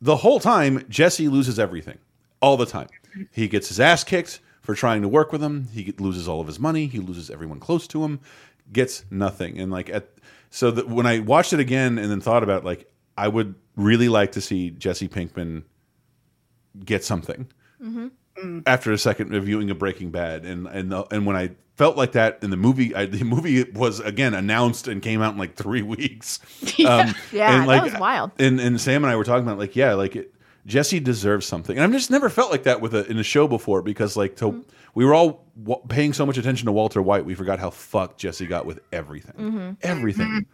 the 0.00 0.16
whole 0.16 0.38
time 0.38 0.84
Jesse 0.88 1.28
loses 1.28 1.58
everything 1.58 1.98
all 2.40 2.56
the 2.56 2.66
time. 2.66 2.88
He 3.30 3.48
gets 3.48 3.68
his 3.68 3.80
ass 3.80 4.04
kicked 4.04 4.40
for 4.60 4.74
trying 4.74 5.02
to 5.02 5.08
work 5.08 5.32
with 5.32 5.42
him. 5.42 5.68
He 5.72 5.94
loses 5.98 6.28
all 6.28 6.40
of 6.40 6.46
his 6.46 6.58
money. 6.58 6.86
He 6.86 6.98
loses 6.98 7.30
everyone 7.30 7.60
close 7.60 7.86
to 7.88 8.04
him. 8.04 8.20
Gets 8.72 9.04
nothing. 9.10 9.58
And 9.58 9.70
like 9.70 9.88
at 9.88 10.08
so 10.54 10.70
that 10.70 10.88
when 10.88 11.04
I 11.04 11.18
watched 11.18 11.52
it 11.52 11.58
again 11.58 11.98
and 11.98 12.08
then 12.08 12.20
thought 12.20 12.44
about 12.44 12.62
it, 12.62 12.64
like 12.64 12.88
I 13.18 13.26
would 13.26 13.56
really 13.74 14.08
like 14.08 14.30
to 14.32 14.40
see 14.40 14.70
Jesse 14.70 15.08
Pinkman 15.08 15.64
get 16.84 17.02
something 17.02 17.48
after 18.64 18.92
a 18.92 18.98
second 18.98 19.32
reviewing 19.32 19.68
of 19.70 19.80
Breaking 19.80 20.12
Bad. 20.12 20.44
And 20.44 20.68
and 20.68 20.92
the, 20.92 21.12
and 21.12 21.26
when 21.26 21.34
I 21.34 21.50
felt 21.76 21.96
like 21.96 22.12
that 22.12 22.38
in 22.42 22.50
the 22.50 22.56
movie, 22.56 22.94
I, 22.94 23.06
the 23.06 23.24
movie 23.24 23.64
was 23.72 23.98
again 23.98 24.32
announced 24.32 24.86
and 24.86 25.02
came 25.02 25.22
out 25.22 25.32
in 25.32 25.38
like 25.38 25.56
three 25.56 25.82
weeks. 25.96 26.38
Um, 26.86 27.14
Yeah, 27.32 27.60
and, 27.60 27.68
that 27.68 27.82
was 27.82 27.94
wild. 27.94 28.30
And 28.38 28.60
and 28.60 28.80
Sam 28.80 29.02
and 29.02 29.10
I 29.10 29.16
were 29.16 29.24
talking 29.24 29.44
about 29.44 29.58
like 29.58 29.74
yeah, 29.74 29.94
like 29.94 30.14
it, 30.14 30.33
Jesse 30.66 31.00
deserves 31.00 31.46
something, 31.46 31.76
and 31.76 31.84
I've 31.84 31.92
just 31.92 32.10
never 32.10 32.28
felt 32.30 32.50
like 32.50 32.62
that 32.64 32.80
with 32.80 32.94
a 32.94 33.08
in 33.10 33.18
a 33.18 33.22
show 33.22 33.46
before 33.46 33.82
because 33.82 34.16
like 34.16 34.36
to, 34.36 34.46
Mm-hmm. 34.46 34.60
we 34.94 35.04
were 35.04 35.14
all 35.14 35.44
w 35.62 35.76
paying 35.88 36.12
so 36.12 36.24
much 36.24 36.38
attention 36.38 36.66
to 36.66 36.72
Walter 36.72 37.02
White, 37.02 37.24
we 37.24 37.34
forgot 37.34 37.58
how 37.58 37.70
fucked 37.70 38.18
Jesse 38.18 38.46
got 38.46 38.64
with 38.66 38.80
everything, 38.92 39.34
Mm-hmm. 39.34 39.70
everything. 39.82 40.46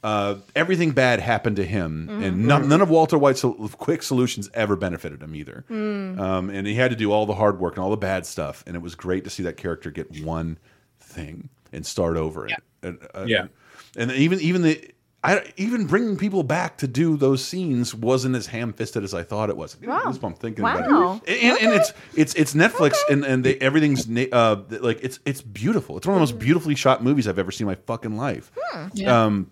Uh, 0.00 0.36
everything 0.54 0.92
bad 0.92 1.18
happened 1.20 1.56
to 1.56 1.64
him, 1.64 2.06
Mm-hmm. 2.08 2.22
and 2.22 2.46
none, 2.46 2.68
none 2.68 2.80
of 2.80 2.88
Walter 2.88 3.18
White's 3.18 3.44
quick 3.78 4.02
solutions 4.04 4.48
ever 4.54 4.76
benefited 4.76 5.20
him 5.22 5.34
either. 5.34 5.64
Mm. 5.68 6.18
Um, 6.20 6.50
and 6.50 6.66
he 6.68 6.74
had 6.74 6.90
to 6.90 6.96
do 6.96 7.10
all 7.10 7.26
the 7.26 7.34
hard 7.34 7.58
work 7.58 7.74
and 7.76 7.82
all 7.84 7.90
the 7.90 7.96
bad 7.96 8.24
stuff, 8.24 8.62
and 8.66 8.76
it 8.76 8.80
was 8.82 8.94
great 8.94 9.24
to 9.24 9.30
see 9.30 9.42
that 9.42 9.56
character 9.56 9.90
get 9.90 10.22
one 10.24 10.56
thing 11.00 11.48
and 11.72 11.84
start 11.84 12.16
over 12.16 12.46
it. 12.46 12.54
And, 12.82 12.98
uh, 13.12 13.24
Yeah. 13.26 13.48
and 13.96 14.12
even 14.12 14.38
even 14.40 14.62
the 14.62 14.88
I 15.24 15.52
even 15.56 15.86
bringing 15.86 16.16
people 16.16 16.44
back 16.44 16.78
to 16.78 16.86
do 16.86 17.16
those 17.16 17.44
scenes 17.44 17.92
wasn't 17.94 18.36
as 18.36 18.46
ham 18.46 18.72
fisted 18.72 19.02
as 19.02 19.14
I 19.14 19.24
thought 19.24 19.50
it 19.50 19.56
was. 19.56 19.74
I 19.76 19.80
get 19.80 19.88
Wow. 19.88 20.02
goosebumps 20.06 20.38
thinking 20.38 20.62
Wow. 20.62 20.76
about 20.78 21.28
it. 21.28 21.42
And, 21.42 21.58
and 21.60 21.74
it's 21.74 21.92
it's 22.14 22.34
it's 22.34 22.54
Netflix 22.54 22.92
and 23.10 23.24
and 23.24 23.42
they, 23.44 23.56
everything's 23.56 24.08
na- 24.08 24.26
uh 24.32 24.62
like 24.80 25.00
it's 25.02 25.18
it's 25.24 25.42
beautiful. 25.42 25.96
It's 25.96 26.06
one 26.06 26.14
of 26.14 26.18
the 26.28 26.32
most 26.32 26.38
beautifully 26.38 26.76
shot 26.76 27.02
movies 27.02 27.26
I've 27.26 27.38
ever 27.38 27.50
seen 27.50 27.66
in 27.66 27.72
my 27.72 27.78
fucking 27.86 28.16
life. 28.16 28.52
Yeah. 28.94 29.24
Um, 29.24 29.50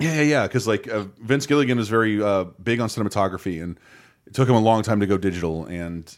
yeah, 0.00 0.14
yeah, 0.14 0.22
yeah. 0.22 0.42
Because 0.46 0.66
like 0.66 0.88
uh, 0.88 1.04
Vince 1.22 1.44
Gilligan 1.46 1.78
is 1.78 1.88
very 1.90 2.22
uh, 2.22 2.44
big 2.62 2.80
on 2.80 2.88
cinematography, 2.88 3.62
and 3.62 3.78
it 4.26 4.32
took 4.32 4.48
him 4.48 4.54
a 4.54 4.60
long 4.60 4.82
time 4.82 5.00
to 5.00 5.06
go 5.06 5.18
digital. 5.18 5.66
And 5.66 6.10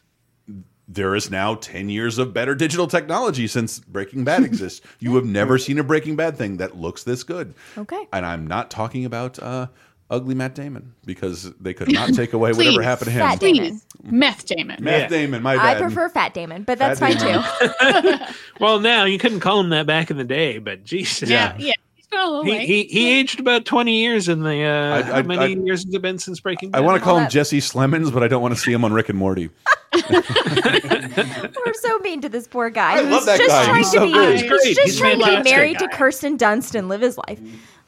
there 0.88 1.14
is 1.14 1.30
now 1.30 1.54
ten 1.54 1.88
years 1.88 2.18
of 2.18 2.34
better 2.34 2.54
digital 2.54 2.86
technology 2.86 3.46
since 3.46 3.78
Breaking 3.78 4.24
Bad 4.24 4.42
exists. 4.42 4.86
you 5.00 5.14
have 5.16 5.24
never 5.24 5.58
seen 5.58 5.78
a 5.78 5.84
Breaking 5.84 6.16
Bad 6.16 6.36
thing 6.36 6.58
that 6.58 6.76
looks 6.76 7.02
this 7.04 7.22
good. 7.22 7.54
Okay. 7.78 8.06
And 8.12 8.26
I'm 8.26 8.46
not 8.46 8.70
talking 8.70 9.04
about 9.04 9.38
uh, 9.38 9.68
ugly 10.10 10.34
Matt 10.34 10.54
Damon 10.54 10.94
because 11.06 11.52
they 11.54 11.72
could 11.74 11.92
not 11.92 12.14
take 12.14 12.32
away 12.32 12.52
whatever 12.52 12.82
happened 12.82 13.06
to 13.06 13.12
him. 13.12 13.20
Fat 13.26 13.40
Damon. 13.40 13.70
Please, 13.70 13.86
Meth 14.02 14.44
Damon. 14.46 14.82
Matt 14.84 15.00
Yeah. 15.02 15.08
Damon, 15.08 15.42
my 15.42 15.56
I 15.56 15.80
prefer 15.80 16.08
Fat 16.10 16.34
Damon, 16.34 16.62
but 16.64 16.78
that's 16.78 17.00
Fat 17.00 17.14
fine 17.14 17.26
Damon. 17.26 18.18
too. 18.18 18.34
Well, 18.60 18.78
now 18.78 19.04
you 19.04 19.18
couldn't 19.18 19.40
call 19.40 19.60
him 19.60 19.70
that 19.70 19.86
back 19.86 20.10
in 20.10 20.16
the 20.16 20.24
day, 20.24 20.58
but 20.58 20.84
Jesus. 20.84 21.28
Yeah, 21.28 21.56
yeah. 21.58 21.72
He's 22.14 22.22
gone 22.22 22.26
a 22.26 22.30
little 22.30 22.44
He, 22.44 22.66
he 22.66 22.82
he 22.84 23.10
aged 23.18 23.40
about 23.40 23.64
twenty 23.64 24.00
years 24.00 24.28
in 24.28 24.42
the. 24.42 24.62
Uh, 24.62 24.96
I- 24.98 25.02
how 25.02 25.22
many 25.22 25.42
I- 25.42 25.46
years 25.64 25.84
has 25.84 25.94
it 25.94 26.02
been 26.02 26.18
since 26.18 26.40
Breaking 26.40 26.70
Bad? 26.70 26.78
I 26.78 26.80
want 26.82 26.98
to 26.98 27.04
call 27.04 27.18
him 27.18 27.28
Jesse 27.30 27.60
Slemons, 27.60 28.10
but 28.12 28.22
I 28.22 28.28
don't 28.28 28.42
want 28.42 28.54
to 28.54 28.60
see 28.60 28.72
him 28.72 28.84
on 28.84 28.92
Rick 28.92 29.08
and 29.08 29.18
Morty. 29.18 29.50
We're 30.10 31.74
so 31.74 31.98
mean 31.98 32.20
to 32.22 32.28
this 32.28 32.48
poor 32.48 32.70
guy. 32.70 32.94
I 32.94 33.02
who's 33.02 33.10
love 33.12 33.26
that 33.26 33.38
just 33.38 33.48
guy. 33.50 33.64
trying 33.64 33.76
He's 33.78 33.90
to 33.92 33.98
so 33.98 34.06
be, 34.06 34.12
good. 34.12 34.40
He's, 34.40 34.42
He's 34.42 34.76
just 34.76 34.80
He's 34.86 34.98
trying 34.98 35.12
to 35.18 35.24
be 35.24 35.24
fantastic 35.24 35.52
married 35.56 35.78
to. 35.78 35.88
Kirsten 35.88 36.36
Dunst 36.38 36.74
and 36.74 36.88
live 36.88 37.00
his 37.00 37.16
life. 37.18 37.38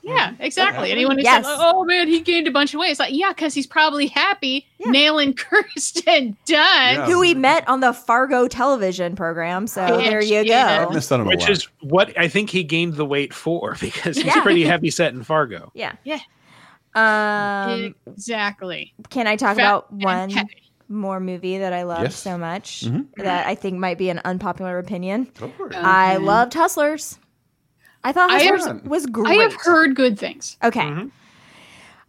Yeah, 0.07 0.33
exactly. 0.39 0.91
Anyone 0.93 1.19
who 1.19 1.25
Yes. 1.25 1.45
says, 1.45 1.57
"Oh 1.61 1.85
man, 1.85 2.09
he 2.09 2.21
gained 2.21 2.47
a 2.47 2.51
bunch 2.51 2.73
of 2.73 2.81
weight," 2.81 2.91
it's 2.91 3.01
like, 3.01 3.13
yeah, 3.13 3.31
because 3.31 3.53
he's 3.53 3.67
probably 3.67 4.07
happy 4.07 4.67
nailing 4.87 5.35
Kirsten 5.37 6.37
Dunst. 6.47 6.49
Yeah. 6.49 7.07
Who 7.07 7.19
we 7.21 7.35
met 7.35 7.67
on 7.69 7.81
the 7.81 7.93
Fargo 7.93 8.47
television 8.49 9.17
program. 9.17 9.67
So 9.67 9.85
Yeah, 9.99 10.09
there 10.11 10.23
you 10.23 10.43
yeah. 10.45 10.85
go. 10.85 10.91
Missed 10.93 11.13
out 11.13 11.21
on 11.21 11.27
a 11.27 11.29
Which 11.29 11.49
is 11.51 11.69
what 11.81 12.17
I 12.19 12.29
think 12.29 12.51
he 12.51 12.63
gained 12.63 12.95
the 12.95 13.05
weight 13.05 13.35
for 13.35 13.77
because 13.81 14.17
he's 14.17 14.25
Yeah. 14.27 14.41
pretty 14.43 14.65
heavy 14.65 14.91
set 14.91 15.13
in 15.13 15.23
Fargo. 15.25 15.71
Yeah. 15.75 15.93
Yeah. 16.05 16.21
Um, 16.95 17.95
exactly. 18.07 18.95
can 19.11 19.27
I 19.27 19.37
talk 19.37 19.57
Fat 19.57 19.63
about 19.63 19.93
one 19.93 20.31
heavy. 20.31 20.63
more 20.89 21.21
movie 21.21 21.59
that 21.59 21.73
I 21.75 21.83
love 21.83 22.05
Yes. 22.05 22.17
so 22.17 22.39
much 22.39 22.85
Mhm. 22.87 23.09
that 23.17 23.47
I 23.47 23.55
think 23.55 23.79
might 23.79 23.99
be 23.99 24.09
an 24.09 24.21
unpopular 24.25 24.79
opinion. 24.79 25.31
Go 25.39 25.53
for 25.57 25.69
it. 25.69 25.75
I 25.77 26.17
loved 26.17 26.55
Hustlers. 26.55 27.19
I 28.07 28.13
thought 28.13 28.31
I 28.31 28.39
have- 28.39 28.61
Hustlers 28.61 28.85
was 28.85 29.05
I 29.05 29.11
great. 29.11 29.41
have 29.41 29.55
heard 29.55 29.97
good 29.97 30.17
things. 30.17 30.57
Okay. 30.63 30.81
Mm-hmm. 30.81 31.09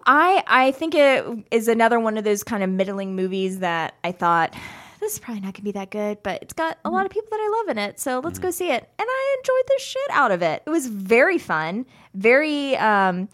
I 0.05 0.43
I 0.45 0.71
think 0.71 0.93
it 0.93 1.25
is 1.49 1.67
another 1.67 1.99
one 1.99 2.19
of 2.19 2.23
those 2.23 2.43
kind 2.43 2.61
of 2.61 2.69
middling 2.69 3.15
movies 3.15 3.59
that 3.59 3.95
I 4.03 4.11
thought 4.11 4.55
this 4.99 5.13
is 5.13 5.19
probably 5.19 5.41
not 5.41 5.55
gonna 5.55 5.63
be 5.63 5.71
that 5.71 5.89
good, 5.89 6.21
but 6.21 6.43
it's 6.43 6.53
got 6.53 6.73
a 6.73 6.75
mm-hmm. 6.87 6.95
lot 6.95 7.05
of 7.07 7.11
people 7.11 7.29
that 7.31 7.39
I 7.39 7.57
love 7.59 7.69
in 7.69 7.77
it, 7.79 7.99
so 7.99 8.19
let's 8.19 8.37
mm-hmm. 8.37 8.47
go 8.47 8.51
see 8.51 8.69
it. 8.69 8.87
And 8.99 9.07
I 9.09 9.37
enjoyed 9.39 9.63
the 9.67 9.79
shit 9.79 10.09
out 10.11 10.31
of 10.31 10.43
it. 10.43 10.61
It 10.67 10.69
was 10.69 10.85
very 10.85 11.39
fun, 11.39 11.87
very 12.13 12.77
um, 12.77 13.27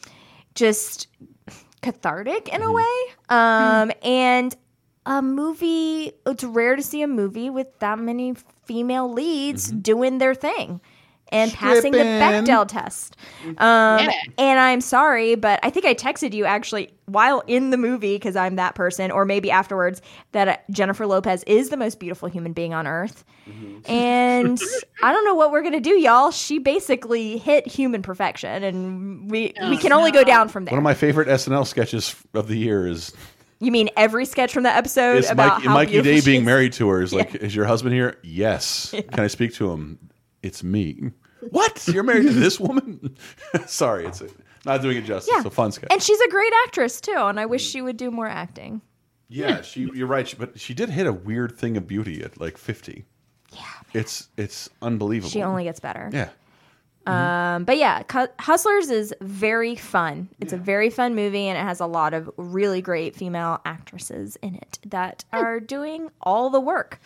just 0.56 1.08
cathartic 1.82 2.48
in 2.48 2.62
a 2.62 2.72
way, 2.72 2.96
um, 3.28 3.90
hmm. 3.90 4.08
and 4.08 4.56
a 5.06 5.22
movie. 5.22 6.14
It's 6.26 6.46
rare 6.46 6.78
to 6.78 6.82
see 6.82 7.02
a 7.02 7.08
movie 7.10 7.50
with 7.50 7.78
that 7.80 8.00
many 8.00 8.36
female 8.66 9.12
leads 9.12 9.70
doing 9.70 10.20
their 10.20 10.34
thing 10.34 10.80
and 11.34 11.52
passing 11.52 11.92
the 11.92 12.00
Stripping. 12.00 12.46
Bechdel 12.46 12.68
test. 12.68 13.18
Um, 13.58 14.10
And 14.38 14.60
I'm 14.60 14.82
sorry, 14.82 15.36
but 15.36 15.60
I 15.64 15.70
think 15.70 15.86
I 15.86 15.94
texted 15.94 16.34
you 16.34 16.46
actually 16.46 16.94
while 17.06 17.44
in 17.48 17.70
the 17.72 17.78
movie 17.78 18.16
because 18.16 18.36
I'm 18.36 18.56
that 18.56 18.76
person, 18.76 19.12
or 19.12 19.26
maybe 19.26 19.52
afterwards, 19.52 20.02
that 20.32 20.48
uh, 20.48 20.58
Jennifer 20.72 21.06
Lopez 21.06 21.44
is 21.46 21.70
the 21.70 21.76
most 21.78 22.00
beautiful 22.00 22.30
human 22.30 22.54
being 22.54 22.74
on 22.74 22.88
earth. 22.88 23.26
And 23.86 24.60
I 25.04 25.12
don't 25.12 25.26
know 25.26 25.36
what 25.36 25.52
we're 25.52 25.64
gonna 25.64 25.82
do, 25.82 25.92
y'all. 26.00 26.32
She 26.32 26.60
basically 26.60 27.38
hit 27.38 27.68
human 27.68 28.02
perfection, 28.02 28.64
and 28.64 29.30
we 29.30 29.54
we 29.70 29.78
can 29.78 29.92
only 29.92 30.12
go 30.12 30.24
down 30.24 30.48
from 30.48 30.66
there. 30.66 30.72
One 30.72 30.80
of 30.80 30.84
my 30.84 30.94
favorite 30.94 31.28
SNL 31.28 31.68
sketches 31.68 32.16
of 32.34 32.48
the 32.48 32.56
year 32.58 32.88
is 32.88 33.12
You 33.60 33.72
mean 33.72 33.90
every 33.98 34.26
sketch 34.26 34.54
from 34.54 34.64
the 34.64 34.70
episode 34.74 35.18
is 35.18 35.30
about 35.30 35.56
Mike, 35.58 35.64
how 35.66 35.74
Mikey 35.74 36.02
Day 36.02 36.22
being 36.22 36.46
married 36.46 36.74
to 36.74 36.88
her 36.90 37.02
is 37.02 37.14
like, 37.14 37.36
is 37.36 37.54
your 37.56 37.66
husband 37.66 37.94
here? 37.94 38.18
Yes. 38.24 38.92
Can 39.12 39.20
I 39.20 39.28
speak 39.28 39.54
to 39.56 39.72
him? 39.72 40.00
It's 40.42 40.64
me. 40.64 41.12
What? 41.52 41.88
You're 41.92 42.04
married 42.04 42.24
to 42.28 42.34
this 42.34 42.60
woman? 42.60 43.16
Sorry, 43.68 44.06
it's 44.06 44.22
a, 44.22 44.28
not 44.66 44.82
doing 44.82 44.98
it 44.98 45.06
justice. 45.06 45.30
Yeah. 45.32 45.40
It's 45.40 45.48
a 45.48 45.52
fun 45.52 45.72
sketch. 45.72 45.90
And 45.92 46.02
she's 46.02 46.20
a 46.22 46.30
great 46.30 46.54
actress 46.66 47.02
too, 47.02 47.16
and 47.18 47.40
I 47.40 47.46
wish 47.46 47.68
she 47.68 47.82
would 47.82 47.98
do 47.98 48.12
more 48.12 48.28
acting. 48.28 48.82
yeah, 49.30 49.62
she. 49.62 49.90
You're 49.94 50.08
right, 50.08 50.28
she, 50.28 50.36
but 50.36 50.60
she 50.60 50.74
did 50.74 50.90
hit 50.90 51.08
a 51.08 51.14
weird 51.14 51.58
thing 51.58 51.78
of 51.78 51.88
beauty 51.88 52.24
at 52.24 52.40
like 52.40 52.58
50. 52.58 53.06
Yeah, 53.52 53.64
it's 53.94 54.30
it's 54.38 54.70
unbelievable. 54.82 55.30
She 55.30 55.44
only 55.44 55.64
gets 55.64 55.80
better. 55.80 56.10
yeah. 56.14 56.30
Um, 57.06 57.66
but 57.66 57.78
yeah, 57.78 58.04
Hustlers 58.40 58.90
is 58.90 59.14
very 59.20 59.76
fun. 59.76 60.30
It's 60.40 60.54
a 60.54 60.58
very 60.58 60.90
fun 60.90 61.16
movie, 61.16 61.48
and 61.48 61.58
it 61.58 61.62
has 61.62 61.82
a 61.82 61.86
lot 61.86 62.14
of 62.14 62.32
really 62.38 62.82
great 62.82 63.14
female 63.14 63.60
actresses 63.66 64.38
in 64.38 64.56
it 64.56 64.80
that 64.86 65.26
are 65.34 65.60
doing 65.60 66.10
all 66.22 66.50
the 66.50 66.62
work. 66.62 67.02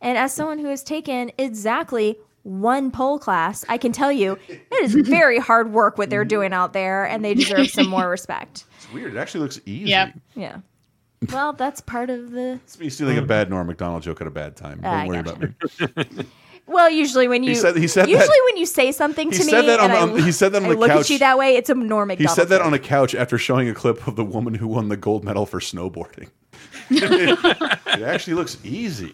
And 0.00 0.16
as 0.16 0.32
someone 0.32 0.58
who 0.60 0.68
has 0.68 0.84
taken 0.84 1.32
exactly 1.38 2.18
one 2.44 2.90
pole 2.90 3.18
class, 3.18 3.64
I 3.68 3.78
can 3.78 3.92
tell 3.92 4.10
you 4.12 4.38
it 4.48 4.60
is 4.82 4.94
very 4.94 5.38
hard 5.38 5.72
work 5.72 5.98
what 5.98 6.10
they're 6.10 6.24
doing 6.24 6.52
out 6.52 6.72
there, 6.72 7.04
and 7.04 7.24
they 7.24 7.34
deserve 7.34 7.68
some 7.70 7.88
more 7.88 8.08
respect. 8.10 8.64
It's 8.78 8.92
weird. 8.92 9.14
It 9.14 9.18
actually 9.18 9.40
looks 9.40 9.60
easy. 9.66 9.90
Yep. 9.90 10.14
Yeah. 10.34 10.56
Well, 11.32 11.52
that's 11.52 11.80
part 11.80 12.10
of 12.10 12.32
the. 12.32 12.54
It's 12.64 12.78
me 12.80 12.88
stealing 12.88 13.16
a 13.18 13.22
bad 13.22 13.48
Norm 13.48 13.68
Macdonald 13.68 14.02
joke 14.02 14.20
at 14.20 14.26
a 14.26 14.30
bad 14.30 14.56
time. 14.56 14.80
Don't 14.80 14.92
I 14.92 15.06
worry 15.06 15.22
gotcha. 15.22 15.52
about 15.94 16.16
me. 16.16 16.24
Well, 16.64 16.88
usually 16.88 17.26
when 17.26 17.42
you 17.42 17.56
said- 17.56 17.76
he 17.76 17.88
said 17.88 18.08
usually 18.08 18.24
that- 18.28 18.48
when 18.52 18.56
you 18.56 18.66
say 18.66 18.92
something 18.92 19.32
he 19.32 19.36
to 19.38 19.42
said 19.44 19.62
me, 19.62 19.66
that 19.66 19.80
on- 19.80 19.90
and 19.90 19.98
I, 19.98 20.02
on- 20.02 20.22
he 20.22 20.30
said 20.30 20.52
that 20.52 20.62
on 20.62 20.70
I 20.70 20.74
the 20.74 20.78
look 20.78 20.90
couch. 20.90 21.00
at 21.00 21.10
you 21.10 21.18
that 21.18 21.36
way. 21.36 21.56
It's 21.56 21.68
a 21.68 21.74
Norm 21.74 22.08
He 22.10 22.26
said 22.28 22.48
that 22.50 22.58
joke. 22.58 22.66
on 22.66 22.72
a 22.72 22.78
couch 22.78 23.16
after 23.16 23.36
showing 23.36 23.68
a 23.68 23.74
clip 23.74 24.06
of 24.06 24.14
the 24.14 24.24
woman 24.24 24.54
who 24.54 24.68
won 24.68 24.88
the 24.88 24.96
gold 24.96 25.24
medal 25.24 25.44
for 25.44 25.58
snowboarding. 25.58 26.30
it 26.90 28.02
actually 28.02 28.34
looks 28.34 28.58
easy. 28.64 29.12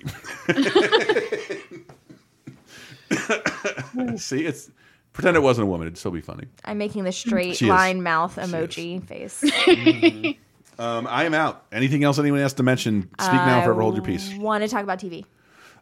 See, 4.16 4.44
it's 4.44 4.70
pretend 5.12 5.36
it 5.36 5.40
wasn't 5.40 5.64
a 5.66 5.70
woman; 5.70 5.86
it'd 5.86 5.98
still 5.98 6.10
be 6.10 6.20
funny. 6.20 6.44
I'm 6.64 6.78
making 6.78 7.05
the 7.05 7.12
straight 7.12 7.56
She 7.56 7.66
is. 7.66 7.70
line 7.70 8.02
mouth 8.02 8.36
emoji 8.36 9.02
face. 9.05 9.44
Um, 10.80 11.09
I 11.09 11.24
am 11.24 11.35
out. 11.35 11.64
Anything 11.72 12.05
else 12.05 12.20
anyone 12.20 12.39
has 12.39 12.52
to 12.55 12.62
mention? 12.62 13.02
Speak 13.18 13.32
now, 13.32 13.64
forever 13.64 13.80
hold 13.82 13.97
your 13.97 14.05
peace. 14.05 14.32
Want 14.36 14.62
to 14.62 14.68
talk 14.68 14.85
about 14.85 15.01
TV? 15.01 15.24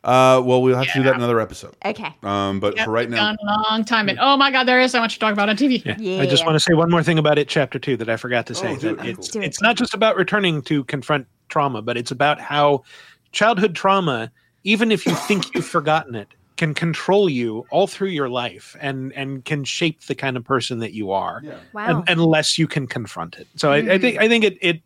Uh, 0.02 0.40
well, 0.42 0.62
we'll 0.62 0.74
have 0.74 0.86
to 0.86 0.92
do 0.94 1.02
that 1.02 1.10
in 1.10 1.16
another 1.16 1.38
episode. 1.38 1.74
Okay. 1.84 2.14
Um, 2.22 2.60
but 2.60 2.76
Yep, 2.76 2.86
for 2.86 2.90
right 2.92 3.10
now, 3.10 3.34
gone 3.34 3.36
a 3.46 3.70
long 3.70 3.84
time. 3.84 4.08
And 4.08 4.18
oh 4.18 4.38
my 4.38 4.50
god, 4.50 4.64
there 4.64 4.80
is 4.80 4.92
so 4.92 5.00
much 5.00 5.12
to 5.14 5.20
talk 5.20 5.34
about 5.34 5.50
on 5.50 5.56
TV. 5.58 5.84
Yeah. 5.98 6.22
I 6.22 6.26
just 6.26 6.46
want 6.46 6.56
to 6.56 6.60
say 6.60 6.72
one 6.72 6.90
more 6.90 7.02
thing 7.02 7.18
about 7.18 7.36
it, 7.36 7.46
chapter 7.46 7.78
two, 7.78 7.98
that 7.98 8.08
I 8.08 8.16
forgot 8.16 8.46
to 8.46 8.54
say. 8.54 8.68
Oh, 8.72 8.76
do 8.78 8.96
that 8.96 9.04
it. 9.04 9.18
it's 9.18 9.28
Do 9.28 9.42
it. 9.42 9.44
it's 9.44 9.60
not 9.60 9.76
just 9.76 9.92
about 9.92 10.16
returning 10.16 10.62
to 10.62 10.82
confront 10.84 11.26
trauma, 11.50 11.82
but 11.82 11.98
it's 11.98 12.10
about 12.10 12.40
how 12.40 12.82
childhood 13.32 13.74
trauma, 13.74 14.32
even 14.64 14.90
if 14.90 15.04
you 15.04 15.14
think 15.14 15.54
you've 15.54 15.66
forgotten 15.66 16.14
it, 16.14 16.28
can 16.56 16.74
control 16.74 17.28
you 17.28 17.66
all 17.70 17.86
through 17.86 18.08
your 18.08 18.28
life 18.28 18.76
and 18.80 19.12
and 19.12 19.44
can 19.44 19.64
shape 19.64 20.02
the 20.02 20.14
kind 20.14 20.36
of 20.36 20.44
person 20.44 20.78
that 20.78 20.92
you 20.92 21.10
are, 21.12 21.42
Wow. 21.72 21.98
un- 21.98 22.04
unless 22.08 22.58
you 22.58 22.66
can 22.66 22.86
confront 22.86 23.36
it. 23.36 23.46
So 23.56 23.72
I, 23.72 23.76
I 23.76 23.80
mm-hmm. 23.82 24.00
think 24.00 24.18
I 24.18 24.28
think 24.28 24.44
it 24.44 24.58
it 24.60 24.82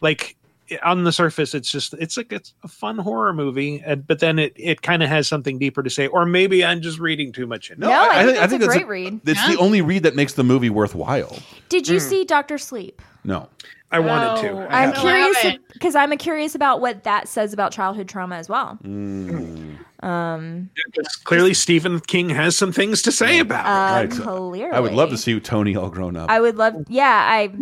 like 0.00 0.36
on 0.82 1.04
the 1.04 1.12
surface 1.12 1.54
it's 1.54 1.70
just 1.70 1.94
it's 1.94 2.16
like 2.16 2.32
it's 2.32 2.54
a 2.62 2.68
fun 2.68 2.98
horror 2.98 3.32
movie 3.32 3.82
and, 3.84 4.06
but 4.06 4.18
then 4.20 4.38
it 4.38 4.52
it 4.56 4.82
kind 4.82 5.02
of 5.02 5.08
has 5.08 5.26
something 5.28 5.58
deeper 5.58 5.82
to 5.82 5.90
say 5.90 6.06
or 6.08 6.24
maybe 6.26 6.64
i'm 6.64 6.80
just 6.80 6.98
reading 6.98 7.32
too 7.32 7.46
much 7.46 7.70
into 7.70 7.82
No, 7.82 7.90
it 7.90 8.08
I 8.12 8.24
think 8.24 8.38
that's 8.38 8.52
a 8.52 8.58
great 8.58 8.82
a- 8.84 8.86
read. 8.86 9.20
It's 9.26 9.40
Yeah. 9.40 9.54
the 9.54 9.58
only 9.58 9.80
read 9.82 10.02
that 10.04 10.14
makes 10.16 10.34
the 10.34 10.44
movie 10.44 10.70
worthwhile. 10.70 11.36
Did 11.68 11.88
you 11.88 11.98
see 12.00 12.24
Doctor 12.24 12.58
Sleep? 12.58 13.00
No, 13.24 13.48
i 13.90 13.98
wanted 14.00 14.42
to 14.42 14.50
Oh, 14.50 14.58
I 14.68 14.82
I 14.82 14.86
I'm 14.86 14.92
curious 14.94 15.58
because 15.72 15.94
I'm 15.94 16.16
curious 16.18 16.54
about 16.54 16.80
what 16.80 17.04
that 17.04 17.28
says 17.28 17.52
about 17.52 17.72
childhood 17.72 18.08
trauma 18.08 18.36
as 18.36 18.48
well. 18.48 18.78
Mm. 18.84 19.78
Um, 20.02 20.70
Because 20.86 21.14
clearly 21.16 21.54
stephen 21.54 22.00
king 22.00 22.28
has 22.30 22.56
some 22.56 22.72
things 22.72 23.02
to 23.02 23.12
say 23.12 23.38
about 23.38 23.64
it 23.64 23.68
uh, 23.68 24.16
Right, 24.16 24.24
clearly, 24.24 24.64
I 24.64 24.80
would 24.80 24.92
love 24.94 25.10
to 25.10 25.16
see 25.18 25.38
Tony 25.38 25.76
all 25.76 25.90
grown 25.90 26.16
up. 26.16 26.28
I 26.30 26.40
would 26.40 26.56
love. 26.56 26.74
Yeah, 26.88 27.28
I 27.30 27.52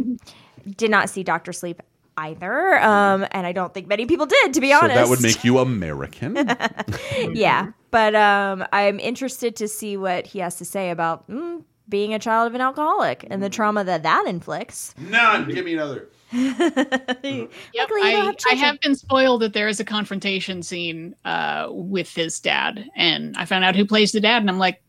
did 0.77 0.91
not 0.91 1.11
see 1.11 1.23
Doctor 1.23 1.53
Sleep 1.53 1.83
either, 2.21 2.79
um, 2.83 3.27
and 3.31 3.47
I 3.47 3.53
don't 3.53 3.73
think 3.73 3.89
many 3.89 4.07
people 4.07 4.27
did. 4.27 4.55
To 4.55 4.61
be 4.61 4.71
so 4.71 4.79
honest, 4.79 4.95
that 4.95 5.09
would 5.09 5.23
make 5.23 5.43
you 5.45 5.59
American. 5.59 6.37
yeah. 7.33 7.73
But 7.91 8.15
um, 8.15 8.65
I'm 8.73 9.01
interested 9.01 9.57
to 9.57 9.69
see 9.69 9.97
what 9.97 10.27
he 10.27 10.39
has 10.41 10.57
to 10.57 10.65
say 10.65 10.91
about 10.91 11.29
mm, 11.29 11.65
being 11.89 12.15
a 12.15 12.19
child 12.19 12.47
of 12.47 12.55
an 12.55 12.61
alcoholic 12.61 13.27
and 13.29 13.43
the 13.43 13.51
trauma 13.51 13.85
that 13.85 14.03
that 14.05 14.25
inflicts. 14.27 14.95
None. 14.99 15.49
Give 15.49 15.65
me 15.65 15.75
another. 15.75 16.09
Yep, 16.33 17.51
Luckily, 17.75 18.03
I, 18.03 18.11
have 18.11 18.37
I 18.51 18.55
have 18.55 18.81
been 18.81 18.95
spoiled 18.95 19.43
that 19.43 19.53
there 19.53 19.67
is 19.67 19.81
a 19.81 19.85
confrontation 19.85 20.63
scene 20.63 21.17
uh, 21.25 21.67
with 21.71 22.15
his 22.15 22.39
dad, 22.39 22.89
and 22.95 23.37
I 23.37 23.45
found 23.47 23.65
out 23.65 23.75
who 23.75 23.85
plays 23.85 24.13
the 24.13 24.21
dad, 24.21 24.41
and 24.41 24.49
I'm 24.49 24.59
like, 24.59 24.81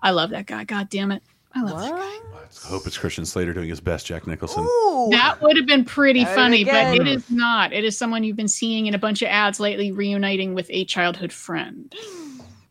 I 0.00 0.12
love 0.12 0.30
that 0.30 0.46
guy. 0.46 0.62
God 0.64 0.88
damn 0.88 1.10
it, 1.10 1.22
I 1.52 1.62
love 1.62 1.80
that 1.80 1.90
guy. 1.90 2.27
Let's 2.48 2.64
hope 2.64 2.86
it's 2.86 2.96
Christian 2.96 3.26
Slater 3.26 3.52
doing 3.52 3.68
his 3.68 3.78
best, 3.80 4.06
Jack 4.06 4.26
Nicholson. 4.26 4.64
Ooh. 4.64 5.08
That 5.10 5.42
would 5.42 5.56
have 5.58 5.66
been 5.66 5.84
pretty 5.84 6.24
That 6.24 6.34
funny, 6.34 6.64
but 6.64 6.72
been 6.72 6.94
it 6.94 6.98
good. 7.04 7.08
is 7.08 7.30
not. 7.30 7.74
It 7.74 7.84
is 7.84 7.96
someone 7.98 8.24
you've 8.24 8.38
been 8.38 8.48
seeing 8.48 8.86
in 8.86 8.94
a 8.94 8.98
bunch 8.98 9.20
of 9.20 9.28
ads 9.28 9.60
lately, 9.60 9.92
reuniting 9.92 10.54
with 10.54 10.66
a 10.70 10.86
childhood 10.86 11.30
friend. 11.32 11.94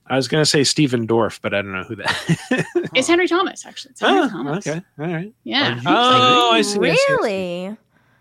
i 0.08 0.16
was 0.16 0.28
going 0.28 0.41
to 0.41 0.45
say 0.49 0.64
stephen 0.64 1.06
dorff 1.06 1.40
but 1.44 1.54
i 1.54 1.62
don't 1.62 1.74
know 1.74 1.84
who 1.84 1.95
that 1.98 2.66
It's 2.95 3.08
Henry 3.10 3.28
Thomas, 3.28 3.66
actually. 3.68 3.91
It's 3.91 3.99
Henry 4.02 4.22
oh, 4.22 4.30
Thomas. 4.30 4.66
okay 4.66 4.82
all 4.99 5.06
right 5.06 5.32
Yeah. 5.44 5.80
oh 5.86 6.52
i 6.54 6.62
see 6.62 6.80
I 6.80 6.95
see, 6.95 7.14
I 7.14 7.18
see. 7.72 7.78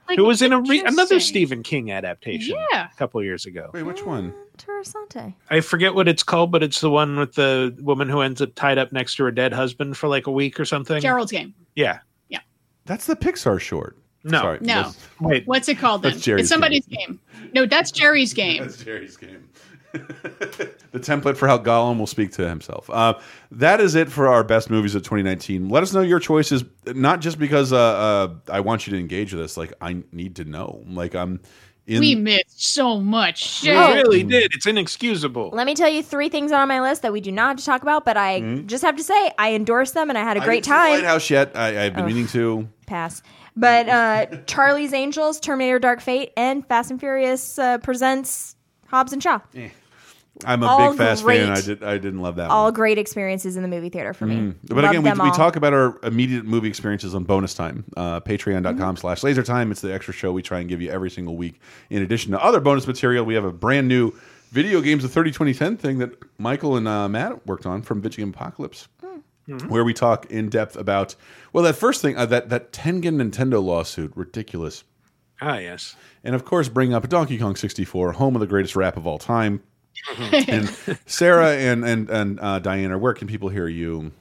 Really? 0.09 0.17
Like, 0.17 0.19
who 0.19 0.25
was 0.27 0.43
in 0.43 0.53
a 0.53 0.61
re- 0.61 0.85
another 0.85 1.21
stephen 1.21 1.63
king 1.63 1.91
adaptation 1.91 2.57
Yeah. 2.73 2.89
a 2.93 2.97
couple 2.97 3.23
years 3.23 3.47
ago 3.47 3.71
Wait, 3.75 3.83
which 3.83 4.05
one? 4.05 4.33
Mm, 4.33 4.57
Interessante. 4.59 5.35
i 5.51 5.61
forget 5.61 5.95
what 5.95 6.09
it's 6.09 6.23
called 6.23 6.51
but 6.53 6.63
it's 6.63 6.81
the 6.81 6.91
one 6.91 7.19
with 7.19 7.35
the 7.35 7.77
woman 7.81 8.09
who 8.09 8.21
ends 8.21 8.41
up 8.41 8.55
tied 8.55 8.79
up 8.79 8.93
next 8.93 9.17
to 9.17 9.25
her 9.25 9.31
dead 9.31 9.53
husband 9.53 9.97
for 9.97 10.09
like 10.09 10.27
a 10.27 10.31
week 10.33 10.59
or 10.61 10.65
something 10.65 11.01
Gerald's 11.01 11.33
Game. 11.33 11.55
yeah 11.75 11.99
Yeah. 12.29 12.41
That's 12.85 13.07
the 13.07 13.17
Pixar 13.17 13.61
short. 13.61 13.97
No. 14.25 14.41
Sorry, 14.41 14.59
No. 14.63 14.93
wait 15.21 15.47
What's 15.47 15.69
it 15.69 15.79
called 15.79 16.03
then? 16.03 16.13
That's 16.13 16.25
Jerry's 16.25 16.43
it's 16.43 16.49
somebody's 16.51 16.87
game. 16.87 17.21
No, 17.55 17.65
that's 17.67 17.91
Jerry's 17.93 18.33
game. 18.43 18.63
That's 18.63 18.83
Jerry's 18.83 19.17
game. 19.17 19.49
the 20.93 21.01
template 21.01 21.37
for 21.37 21.47
how 21.47 21.59
Gollum 21.59 21.99
will 21.99 22.07
speak 22.07 22.33
to 22.33 22.49
himself. 22.49 22.89
Uh, 22.91 23.15
that 23.51 23.81
is 23.81 23.95
it 23.95 24.11
for 24.11 24.29
our 24.29 24.45
best 24.45 24.71
movies 24.71 24.95
of 24.95 25.03
2019. 25.03 25.69
Let 25.69 25.83
us 25.83 25.93
know 25.93 26.01
your 26.03 26.21
choices, 26.21 26.65
not 26.87 27.21
just 27.21 27.39
because 27.39 27.73
uh, 27.73 27.79
uh, 27.79 28.35
I 28.51 28.61
want 28.61 28.87
you 28.87 28.93
to 28.93 28.99
engage 28.99 29.33
with 29.33 29.43
us. 29.43 29.57
Like 29.57 29.73
I 29.81 30.03
need 30.13 30.37
to 30.37 30.45
know. 30.45 30.83
Like 30.87 31.15
I'm 31.15 31.41
in. 31.87 32.01
we 32.01 32.15
missed 32.15 32.63
so 32.63 33.01
much 33.01 33.39
shit. 33.43 33.77
we 33.77 33.95
really 33.95 34.23
did 34.25 34.51
it's 34.53 34.67
inexcusable 34.67 35.51
Let 35.53 35.67
me 35.67 35.75
tell 35.77 35.89
you 35.89 36.03
three 36.03 36.29
things 36.29 36.51
on 36.51 36.67
my 36.67 36.81
list 36.81 37.03
that 37.03 37.13
we 37.13 37.21
do 37.21 37.31
not 37.31 37.49
have 37.49 37.57
to 37.59 37.65
talk 37.65 37.83
about, 37.83 38.05
but 38.05 38.17
I 38.17 38.63
just 38.67 38.83
have 38.83 38.97
to 38.97 39.05
say 39.05 39.31
I 39.39 39.55
endorse 39.55 39.93
them 39.93 40.09
and 40.09 40.19
I 40.19 40.23
had 40.23 40.37
a 40.37 40.43
I 40.43 40.45
great 40.45 40.65
didn't 40.65 40.65
see 40.65 40.71
time. 40.71 40.93
Lighthouse 40.95 41.31
yet? 41.31 41.57
I, 41.57 41.87
I've 41.87 41.95
been 41.95 42.07
meaning 42.07 42.27
to. 42.29 42.69
Pass. 42.87 43.23
But 43.57 43.89
uh, 43.89 44.27
Charlie's 44.47 44.93
Angels, 44.93 45.41
Terminator 45.41 45.79
Dark 45.79 46.01
Fate, 46.01 46.33
and 46.37 46.67
Fast 46.67 46.91
and 46.91 47.01
Furious 47.01 47.59
uh, 47.59 47.79
presents 47.79 48.55
Hobbs 48.89 49.13
and 49.13 49.23
Shaw. 49.23 49.41
I'm 50.45 50.63
a 50.63 50.67
All 50.67 50.91
big 50.91 50.99
Fast 50.99 51.25
great. 51.25 51.41
fan. 51.41 51.51
I 51.51 51.61
did. 51.61 51.83
I 51.83 51.99
didn't 51.99 52.21
love 52.21 52.37
that 52.37 52.51
All 52.51 52.65
one. 52.65 52.75
great 52.75 52.99
experiences 52.99 53.57
in 53.57 53.63
the 53.63 53.69
movie 53.69 53.89
theater 53.89 54.13
for 54.13 54.27
me. 54.27 54.37
Mm. 54.37 54.55
But 54.69 54.85
Loved 54.85 54.97
again, 54.99 55.19
we, 55.19 55.25
we 55.31 55.37
talk 55.37 55.57
about 55.57 55.73
our 55.73 55.99
immediate 56.03 56.45
movie 56.45 56.69
experiences 56.69 57.15
on 57.15 57.25
bonus 57.25 57.55
time. 57.55 57.85
Uh, 57.97 58.21
Patreon.com 58.21 58.77
Mm-hmm. 58.77 58.97
slash 58.97 59.23
laser 59.23 59.43
time. 59.43 59.71
It's 59.71 59.81
the 59.81 59.93
extra 59.95 60.13
show 60.13 60.33
we 60.33 60.43
try 60.43 60.61
and 60.61 60.69
give 60.69 60.83
you 60.83 60.91
every 60.91 61.11
single 61.11 61.37
week. 61.37 61.61
In 61.91 62.03
addition 62.03 62.33
to 62.33 62.45
other 62.45 62.61
bonus 62.61 62.87
material, 62.87 63.25
we 63.25 63.35
have 63.35 63.45
a 63.45 63.53
brand 63.53 63.89
new 63.89 64.13
video 64.51 64.81
games 64.81 65.05
of 65.05 65.13
30 65.13 65.31
2010 65.31 65.77
thing 65.77 65.99
that 65.99 66.13
Michael 66.39 66.77
and 66.77 66.87
uh, 66.87 67.09
Matt 67.09 67.47
worked 67.47 67.67
on 67.67 67.83
from 67.83 68.01
Video 68.03 68.25
Game 68.25 68.35
Apocalypse. 68.35 68.89
Hmm. 69.49 69.59
Where 69.69 69.85
we 69.85 69.95
talk 69.95 70.27
in 70.27 70.49
depth 70.49 70.75
about 70.77 71.15
well 71.53 71.63
that 71.63 71.75
first 71.77 72.03
thing 72.03 72.17
uh, 72.17 72.27
that 72.27 72.49
that 72.49 72.73
Tengen 72.73 73.23
Nintendo 73.23 73.63
lawsuit 73.63 74.13
ridiculous 74.17 74.83
Ah, 75.41 75.59
yes. 75.59 75.95
and 76.25 76.35
of 76.35 76.45
course 76.45 76.69
bring 76.69 76.93
up 76.93 77.09
Donkey 77.09 77.39
Kong 77.39 77.55
64 77.55 78.13
home 78.15 78.35
of 78.35 78.41
the 78.41 78.49
greatest 78.49 78.75
rap 78.75 78.97
of 78.97 79.07
all 79.07 79.19
time 79.19 79.63
and 80.49 80.69
Sarah 81.07 81.53
and 81.53 81.85
and 81.85 82.11
and 82.11 82.41
uh, 82.41 82.59
Diana 82.59 82.99
where 82.99 83.15
can 83.15 83.29
people 83.29 83.49
hear 83.49 83.69
you? 83.69 84.13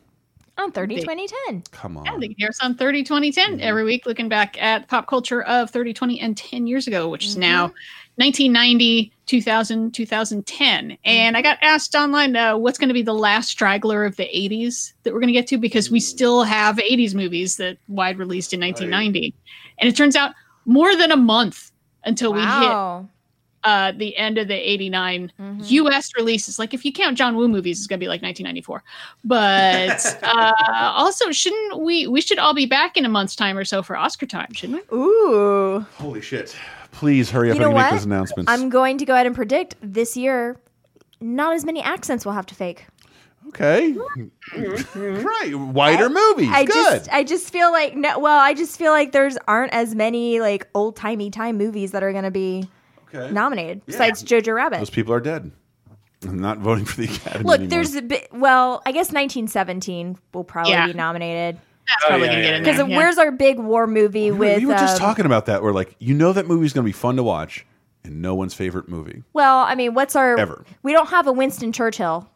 On 0.57 0.71
30 0.71 1.01
2010. 1.01 1.63
come 1.71 1.97
on 1.97 2.05
Yeah, 2.05 2.11
they 2.17 2.27
can 2.27 2.35
hear 2.37 2.47
us 2.47 2.59
on 2.61 2.75
30 2.75 3.03
2010 3.03 3.59
every 3.59 3.83
week, 3.83 4.05
looking 4.05 4.29
back 4.29 4.61
at 4.61 4.87
pop 4.87 5.05
culture 5.05 5.41
of 5.43 5.69
30 5.69 5.93
20 5.93 6.19
and 6.21 6.37
10 6.37 6.65
years 6.65 6.87
ago, 6.87 7.09
which 7.09 7.25
is 7.25 7.35
now 7.35 7.73
1990, 8.17 9.11
2000, 9.25 9.93
2010. 9.93 10.97
And 11.03 11.35
I 11.35 11.41
got 11.41 11.57
asked 11.61 11.93
online 11.95 12.37
uh, 12.37 12.57
what's 12.57 12.77
going 12.77 12.87
to 12.87 12.93
be 12.93 13.01
the 13.01 13.13
last 13.13 13.49
straggler 13.49 14.05
of 14.05 14.15
the 14.15 14.23
80s 14.23 14.93
that 15.03 15.13
we're 15.13 15.19
going 15.19 15.27
to 15.27 15.33
get 15.33 15.47
to? 15.47 15.57
Because 15.57 15.91
we 15.91 15.99
still 15.99 16.43
have 16.43 16.77
80s 16.77 17.13
movies 17.13 17.57
that 17.57 17.77
wide 17.89 18.17
released 18.17 18.53
in 18.53 18.61
1990. 18.61 19.35
And 19.79 19.89
it 19.89 19.97
turns 19.97 20.15
out 20.15 20.31
more 20.65 20.95
than 20.95 21.11
a 21.11 21.17
month 21.17 21.71
until 22.05 22.31
we 22.31 22.39
hit 22.39 22.47
Wow. 22.47 23.09
Uh, 23.65 23.91
the 23.91 24.15
end 24.15 24.37
of 24.37 24.47
the 24.47 24.55
89 24.55 25.31
Mm-hmm. 25.39 25.61
US 25.87 26.11
releases. 26.15 26.57
Like, 26.59 26.73
if 26.73 26.85
you 26.85 26.93
count 26.93 27.17
John 27.17 27.35
Woo 27.35 27.47
movies, 27.47 27.79
it's 27.79 27.87
going 27.87 27.99
to 27.99 28.03
be 28.03 28.07
like 28.07 28.21
1994. 28.21 28.83
But 29.23 30.19
uh, 30.23 30.53
also, 30.95 31.31
shouldn't 31.31 31.79
we? 31.81 32.07
We 32.07 32.21
should 32.21 32.39
all 32.39 32.53
be 32.53 32.65
back 32.65 32.95
in 32.97 33.05
a 33.05 33.09
month's 33.09 33.35
time 33.35 33.57
or 33.57 33.65
so 33.65 33.81
for 33.83 33.97
Oscar 33.97 34.25
time, 34.25 34.53
shouldn't 34.53 34.89
we? 34.91 34.97
Ooh. 34.97 35.85
holy 35.97 36.21
shit 36.21 36.55
please 36.91 37.29
hurry 37.29 37.51
up 37.51 37.57
You 37.57 37.63
and 37.63 37.73
make 37.73 37.83
what? 37.83 37.91
those 37.91 38.05
announcements 38.05 38.49
I'm 38.49 38.69
going 38.69 38.97
to 38.99 39.05
go 39.05 39.13
ahead 39.13 39.25
and 39.25 39.35
predict 39.35 39.75
this 39.81 40.15
year 40.15 40.57
not 41.19 41.53
as 41.53 41.65
many 41.65 41.81
accents 41.81 42.25
we'll 42.25 42.35
have 42.35 42.45
to 42.45 42.55
fake. 42.55 42.85
okay 43.49 43.93
right 44.55 45.51
wider 45.55 46.09
movies 46.09 46.49
I 46.51 46.63
good 46.65 46.73
just 46.99 47.09
I 47.13 47.23
just 47.23 47.49
feel 47.51 47.71
like 47.71 47.95
no 47.95 48.19
well, 48.19 48.39
I 48.39 48.53
just 48.53 48.77
feel 48.77 48.91
like 48.91 49.11
there's 49.11 49.37
aren't 49.47 49.73
as 49.73 49.95
many 49.95 50.39
like 50.39 50.67
old 50.73 50.95
timey 50.95 51.29
time 51.29 51.57
movies 51.57 51.91
that 51.91 52.03
are 52.03 52.13
gonna 52.13 52.31
be 52.31 52.67
okay 53.15 53.31
nominated 53.33 53.85
besides 53.85 54.23
Jojo 54.23 54.53
Rabbit. 54.55 54.79
those 54.79 54.89
people 54.89 55.13
are 55.13 55.19
dead 55.19 55.51
I'm 56.27 56.39
not 56.39 56.57
voting 56.59 56.85
for 56.85 57.01
the 57.01 57.05
Academy 57.13 57.43
Look, 57.43 57.55
anymore. 57.59 57.69
there's 57.69 57.93
a 57.95 58.01
bit 58.01 58.29
well, 58.33 58.81
I 58.85 58.91
guess 58.91 59.11
1917 59.11 60.17
will 60.33 60.43
probably 60.43 60.71
Yeah. 60.71 60.87
be 60.87 60.93
nominated. 60.93 61.55
That's 61.87 62.03
Oh, 62.05 62.07
probably 62.07 62.27
yeah, 62.27 62.31
going 62.33 62.41
to 62.43 62.47
get 62.49 62.55
in 62.55 62.63
Because 62.63 62.77
there. 62.77 62.87
yeah. 62.89 62.97
where's 62.97 63.17
our 63.19 63.31
big 63.31 63.59
war 63.59 63.85
movie 63.85 64.31
we, 64.31 64.37
with 64.39 64.59
we 64.59 64.65
were 64.65 64.73
just 64.73 64.95
um, 64.95 64.99
talking 65.07 65.25
about 65.27 65.45
that 65.47 65.61
We're 65.61 65.71
like 65.73 65.95
you 65.99 66.15
know 66.15 66.33
that 66.33 66.47
movie's 66.47 66.73
gonna 66.73 66.85
be 66.85 66.91
fun 66.93 67.15
to 67.17 67.23
watch 67.23 67.63
and 68.03 68.21
no 68.23 68.33
one's 68.33 68.55
favorite 68.55 68.89
movie 68.89 69.21
Well, 69.33 69.59
I 69.59 69.75
mean, 69.75 69.93
what's 69.93 70.15
our 70.15 70.39
Ever. 70.39 70.65
We 70.81 70.93
don't 70.93 71.09
have 71.09 71.27
a 71.27 71.31
Winston 71.31 71.71
Churchill 71.71 72.27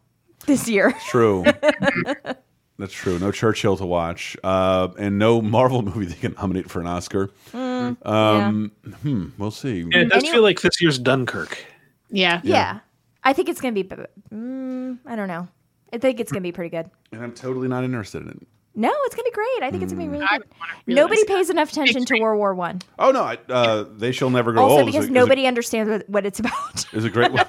this 0.45 0.69
year. 0.69 0.93
True. 1.07 1.45
That's 2.79 2.93
true. 2.93 3.19
No 3.19 3.31
Churchill 3.31 3.75
to 3.77 3.85
watch, 3.85 4.35
uh, 4.43 4.87
and 4.97 5.19
no 5.19 5.41
Marvel 5.41 5.81
movie 5.83 6.05
they 6.05 6.15
can 6.15 6.33
nominate 6.33 6.69
for 6.71 6.79
an 6.79 6.87
Oscar. 6.87 7.29
Mm, 7.51 8.05
Um, 8.07 8.71
hmm, 9.01 9.27
we'll 9.37 9.51
see. 9.51 9.81
Yeah, 9.91 9.99
it 9.99 10.09
does 10.09 10.23
Any- 10.23 10.31
feel 10.31 10.41
like 10.41 10.61
this 10.61 10.81
year's 10.81 10.97
Dunkirk. 10.97 11.63
yeah. 12.09 12.39
yeah. 12.43 12.79
I 13.23 13.33
think 13.33 13.49
it's 13.49 13.59
gonna 13.59 13.73
be. 13.73 13.83
Mm, 13.83 14.99
I 15.05 15.15
don't 15.17 15.27
know. 15.27 15.47
I 15.91 15.97
think 15.97 16.21
it's 16.21 16.31
gonna 16.31 16.41
be 16.41 16.53
pretty 16.53 16.69
good. 16.69 16.89
And 17.11 17.21
I'm 17.21 17.33
totally 17.33 17.67
not 17.67 17.83
interested 17.83 18.21
in 18.21 18.29
it. 18.29 18.47
No, 18.75 18.93
it's 19.05 19.13
gonna 19.15 19.25
be 19.25 19.31
great. 19.31 19.63
I 19.63 19.71
think 19.71 19.83
it's 19.83 19.91
gonna 19.91 20.05
be 20.05 20.09
really 20.09 20.25
good. 20.25 20.43
really 20.85 20.95
Nobody 21.01 21.19
see 21.21 21.25
pays 21.27 21.49
enough 21.49 21.69
attention 21.73 22.05
to 22.05 22.19
World 22.21 22.37
War 22.37 22.55
One. 22.55 22.81
Oh 22.97 23.11
no, 23.11 23.23
I, 23.23 23.37
uh, 23.49 23.85
they 23.97 24.13
shall 24.13 24.29
never 24.29 24.53
grow 24.53 24.63
Also, 24.63 24.79
old. 24.79 24.87
is 24.87 24.93
because 24.93 25.05
a- 25.05 25.07
is 25.07 25.09
a- 25.09 25.13
nobody 25.13 25.47
understands 25.47 25.89
what, 25.89 26.09
what 26.09 26.25
it's 26.25 26.39
about. 26.39 26.85
is 26.93 27.03
a 27.03 27.09
great 27.09 27.31
one. 27.33 27.45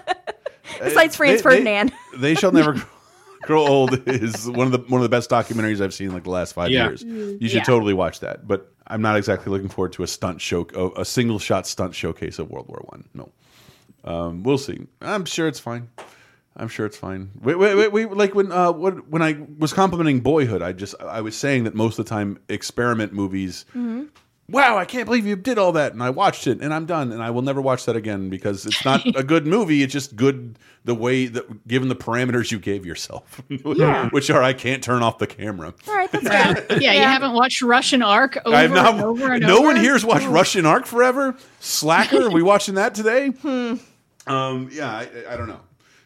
Besides 0.82 1.15
Franz 1.15 1.31
They- 1.31 1.36
they- 1.36 1.43
Ferdinand. 1.43 1.93
They, 2.16 2.35
shall 2.35 2.51
never 2.51 2.73
grow 2.73 2.82
old 3.49 4.07
is 4.09 4.49
one 4.49 4.67
of 4.67 4.73
the 4.73 4.79
one 4.89 5.01
of 5.01 5.03
the 5.03 5.09
best 5.09 5.31
documentaries 5.31 5.81
I've 5.81 5.95
seen 5.95 6.09
in 6.09 6.12
like 6.15 6.25
the 6.25 6.31
last 6.31 6.53
five 6.53 6.71
Yeah. 6.71 6.89
years. 6.89 7.03
You 7.03 7.39
should 7.49 7.53
Yeah. 7.59 7.62
totally 7.65 7.95
watch 7.95 8.21
that. 8.21 8.47
But 8.47 8.73
I'm 8.87 9.03
not 9.03 9.17
exactly 9.17 9.51
looking 9.51 9.69
forward 9.69 9.93
to 9.95 10.03
a 10.03 10.07
stunt 10.07 10.41
show, 10.41 10.67
a 10.97 11.05
single 11.05 11.39
shot 11.39 11.67
stunt 11.67 11.95
showcase 11.95 12.39
of 12.39 12.51
World 12.51 12.69
War 12.69 12.83
One. 12.87 13.05
No, 13.15 13.31
um, 14.05 14.43
we'll 14.43 14.59
see. 14.59 14.87
I'm 15.01 15.25
sure 15.25 15.49
it's 15.49 15.61
fine. 15.61 15.89
I'm 16.57 16.69
sure 16.69 16.85
it's 16.85 16.97
fine. 16.97 17.31
We, 17.41 17.55
we, 17.55 17.75
we, 17.75 17.89
we- 17.89 18.05
like 18.07 18.35
when 18.35 18.51
uh, 18.53 18.73
what, 18.73 19.09
when 19.09 19.23
I 19.23 19.39
was 19.59 19.73
complimenting 19.73 20.21
Boyhood, 20.21 20.61
I 20.62 20.73
just 20.73 20.95
I 21.01 21.21
was 21.21 21.37
saying 21.37 21.65
that 21.65 21.75
most 21.75 21.99
of 21.99 22.05
the 22.05 22.09
time 22.11 22.39
experiment 22.49 23.12
movies. 23.12 23.65
Wow, 24.51 24.77
I 24.79 24.85
can't 24.85 25.07
believe 25.07 25.27
you 25.27 25.37
did 25.37 25.59
all 25.59 25.73
that, 25.73 25.93
and 25.93 26.03
I 26.03 26.11
watched 26.11 26.47
it, 26.47 26.61
and 26.61 26.73
I'm 26.75 26.87
done, 26.87 27.13
and 27.13 27.23
I 27.23 27.31
will 27.31 27.43
never 27.43 27.61
watch 27.61 27.85
that 27.87 27.97
again 27.97 28.29
because 28.31 28.67
it's 28.67 28.85
not 28.85 29.05
a 29.17 29.23
good 29.23 29.47
movie. 29.47 29.83
It's 29.83 29.93
just 29.93 30.17
good 30.17 30.59
the 30.85 30.95
way 30.95 31.27
that 31.27 31.67
given 31.69 31.89
the 31.89 31.95
parameters 31.97 32.51
you 32.51 32.59
gave 32.59 32.85
yourself, 32.87 33.41
which 34.11 34.31
are 34.31 34.43
I 34.43 34.53
can't 34.53 34.83
turn 34.83 35.03
off 35.03 35.19
the 35.19 35.27
camera. 35.27 35.75
All 35.89 35.95
right, 35.95 36.11
that's 36.11 36.27
fair. 36.69 36.79
Yeah, 36.81 36.93
you 36.95 37.01
haven't 37.03 37.33
watched 37.35 37.63
Russian 37.63 38.03
Ark 38.03 38.39
over 38.45 38.57
I've 38.57 38.71
not. 38.71 38.95
and 38.95 39.05
over 39.05 39.33
and 39.33 39.43
no 39.43 39.59
over. 39.59 39.67
one 39.69 39.77
here's 39.77 40.05
watched 40.05 40.27
Russian 40.27 40.67
Ark 40.67 40.87
forever. 40.87 41.37
Slacker, 41.61 42.25
are 42.27 42.31
we 42.31 42.43
watching 42.43 42.75
that 42.77 42.95
today? 42.95 43.29
Hmm. 43.43 43.75
Um, 44.27 44.69
yeah, 44.73 44.91
I, 44.91 45.09
I 45.31 45.37
don't 45.37 45.49
know. 45.49 45.61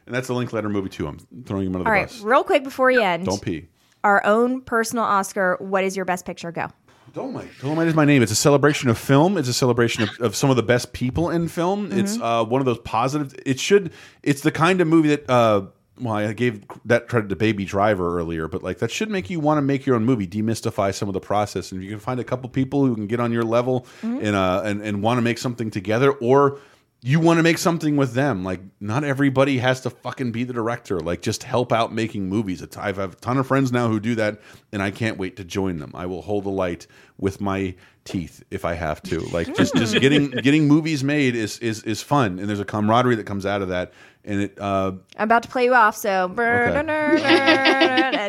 And 0.07 0.15
that's 0.15 0.29
the 0.29 0.35
Linklater 0.35 0.69
movie 0.69 0.89
too. 0.89 1.07
I'm 1.07 1.19
throwing 1.45 1.66
him 1.66 1.75
under 1.75 1.85
the 1.85 1.89
All 1.91 1.93
right, 1.93 2.09
bus. 2.09 2.21
real 2.21 2.45
quick 2.45 2.62
before 2.65 2.91
you 2.91 3.01
end, 3.03 3.27
Don't 3.27 3.41
pee. 3.43 3.69
our 4.03 4.25
own 4.25 4.61
personal 4.61 5.05
Oscar. 5.05 5.57
What 5.61 5.83
is 5.85 5.97
your 5.97 6.05
best 6.05 6.25
picture? 6.25 6.53
Go. 6.53 6.69
Dolemite. 7.15 7.49
Dolemite 7.61 7.86
is 7.86 7.95
my 7.95 8.05
name. 8.05 8.23
It's 8.23 8.32
a 8.32 8.36
celebration 8.36 8.89
of 8.91 8.99
film. 8.99 9.36
It's 9.36 9.49
a 9.49 9.53
celebration 9.55 10.03
of, 10.03 10.11
of 10.20 10.36
some 10.36 10.51
of 10.51 10.57
the 10.57 10.62
best 10.62 10.93
people 10.93 11.31
in 11.31 11.49
film. 11.49 11.93
It's 11.93 12.15
Mm-hmm. 12.15 12.23
uh, 12.23 12.45
one 12.45 12.61
of 12.61 12.65
those 12.66 12.78
positive. 12.78 13.35
It 13.47 13.61
should. 13.61 13.93
It's 14.23 14.41
the 14.43 14.51
kind 14.51 14.81
of 14.81 14.89
movie 14.89 15.09
that. 15.11 15.31
Uh, 15.31 15.66
well, 16.01 16.15
I 16.15 16.32
gave 16.32 16.65
that 16.86 17.07
credit 17.07 17.28
to 17.28 17.36
Baby 17.36 17.65
Driver 17.65 18.19
earlier, 18.19 18.49
but 18.49 18.65
like 18.65 18.78
that 18.78 18.91
should 18.91 19.11
make 19.11 19.31
you 19.31 19.39
want 19.39 19.59
to 19.59 19.62
make 19.62 19.86
your 19.86 19.95
own 19.95 20.05
movie, 20.05 20.27
demystify 20.27 20.93
some 20.93 21.09
of 21.09 21.12
the 21.12 21.20
process, 21.20 21.70
and 21.70 21.81
if 21.81 21.85
you 21.85 21.91
can 21.93 22.01
find 22.01 22.19
a 22.19 22.24
couple 22.24 22.49
people 22.51 22.85
who 22.85 22.97
can 22.97 23.07
get 23.07 23.20
on 23.20 23.31
your 23.31 23.45
level 23.45 23.86
Mm-hmm. 24.03 24.27
and 24.27 24.35
uh 24.35 24.62
and, 24.65 24.82
and 24.82 25.03
want 25.05 25.19
to 25.19 25.23
make 25.23 25.39
something 25.39 25.70
together, 25.70 26.11
or 26.11 26.59
you 27.06 27.20
want 27.20 27.36
to 27.36 27.43
make 27.43 27.59
something 27.59 27.97
with 27.97 28.14
them. 28.14 28.44
Like 28.44 28.60
not 28.81 29.05
everybody 29.05 29.59
has 29.59 29.82
to 29.82 29.90
fucking 29.90 30.32
be 30.32 30.43
the 30.44 30.55
director. 30.55 31.01
Like 31.01 31.20
just 31.20 31.43
help 31.43 31.70
out 31.70 31.93
making 31.93 32.31
movies. 32.31 32.62
It's, 32.62 32.78
I've 32.78 32.97
have 32.97 33.12
a 33.12 33.16
ton 33.16 33.36
of 33.36 33.47
friends 33.47 33.70
now 33.70 33.89
who 33.89 34.01
do 34.01 34.14
that, 34.14 34.40
and 34.72 34.81
I 34.82 34.90
can't 34.90 35.18
wait 35.18 35.36
to 35.36 35.44
join 35.44 35.76
them. 35.76 35.90
I 35.93 36.06
will 36.06 36.22
hold 36.22 36.44
the 36.44 36.51
light 36.51 36.86
with 37.18 37.43
my 37.43 37.74
teeth 38.05 38.43
if 38.51 38.64
I 38.64 38.72
have 38.72 39.02
to. 39.02 39.20
Like 39.20 39.55
just 39.55 39.74
just 39.74 39.94
getting 40.01 40.31
getting 40.31 40.66
movies 40.66 41.05
made 41.05 41.36
is 41.36 41.59
is 41.59 41.82
is 41.82 42.01
fun, 42.01 42.39
and 42.39 42.48
there's 42.48 42.60
a 42.60 42.64
camaraderie 42.64 43.16
that 43.16 43.24
comes 43.24 43.44
out 43.44 43.60
of 43.60 43.68
that. 43.68 43.93
And 44.24 44.40
it 44.40 44.59
uh, 44.59 44.93
I'm 45.18 45.24
about 45.24 45.43
to 45.43 45.51
play 45.51 45.64
you 45.64 45.74
off, 45.74 45.98
so 45.98 46.28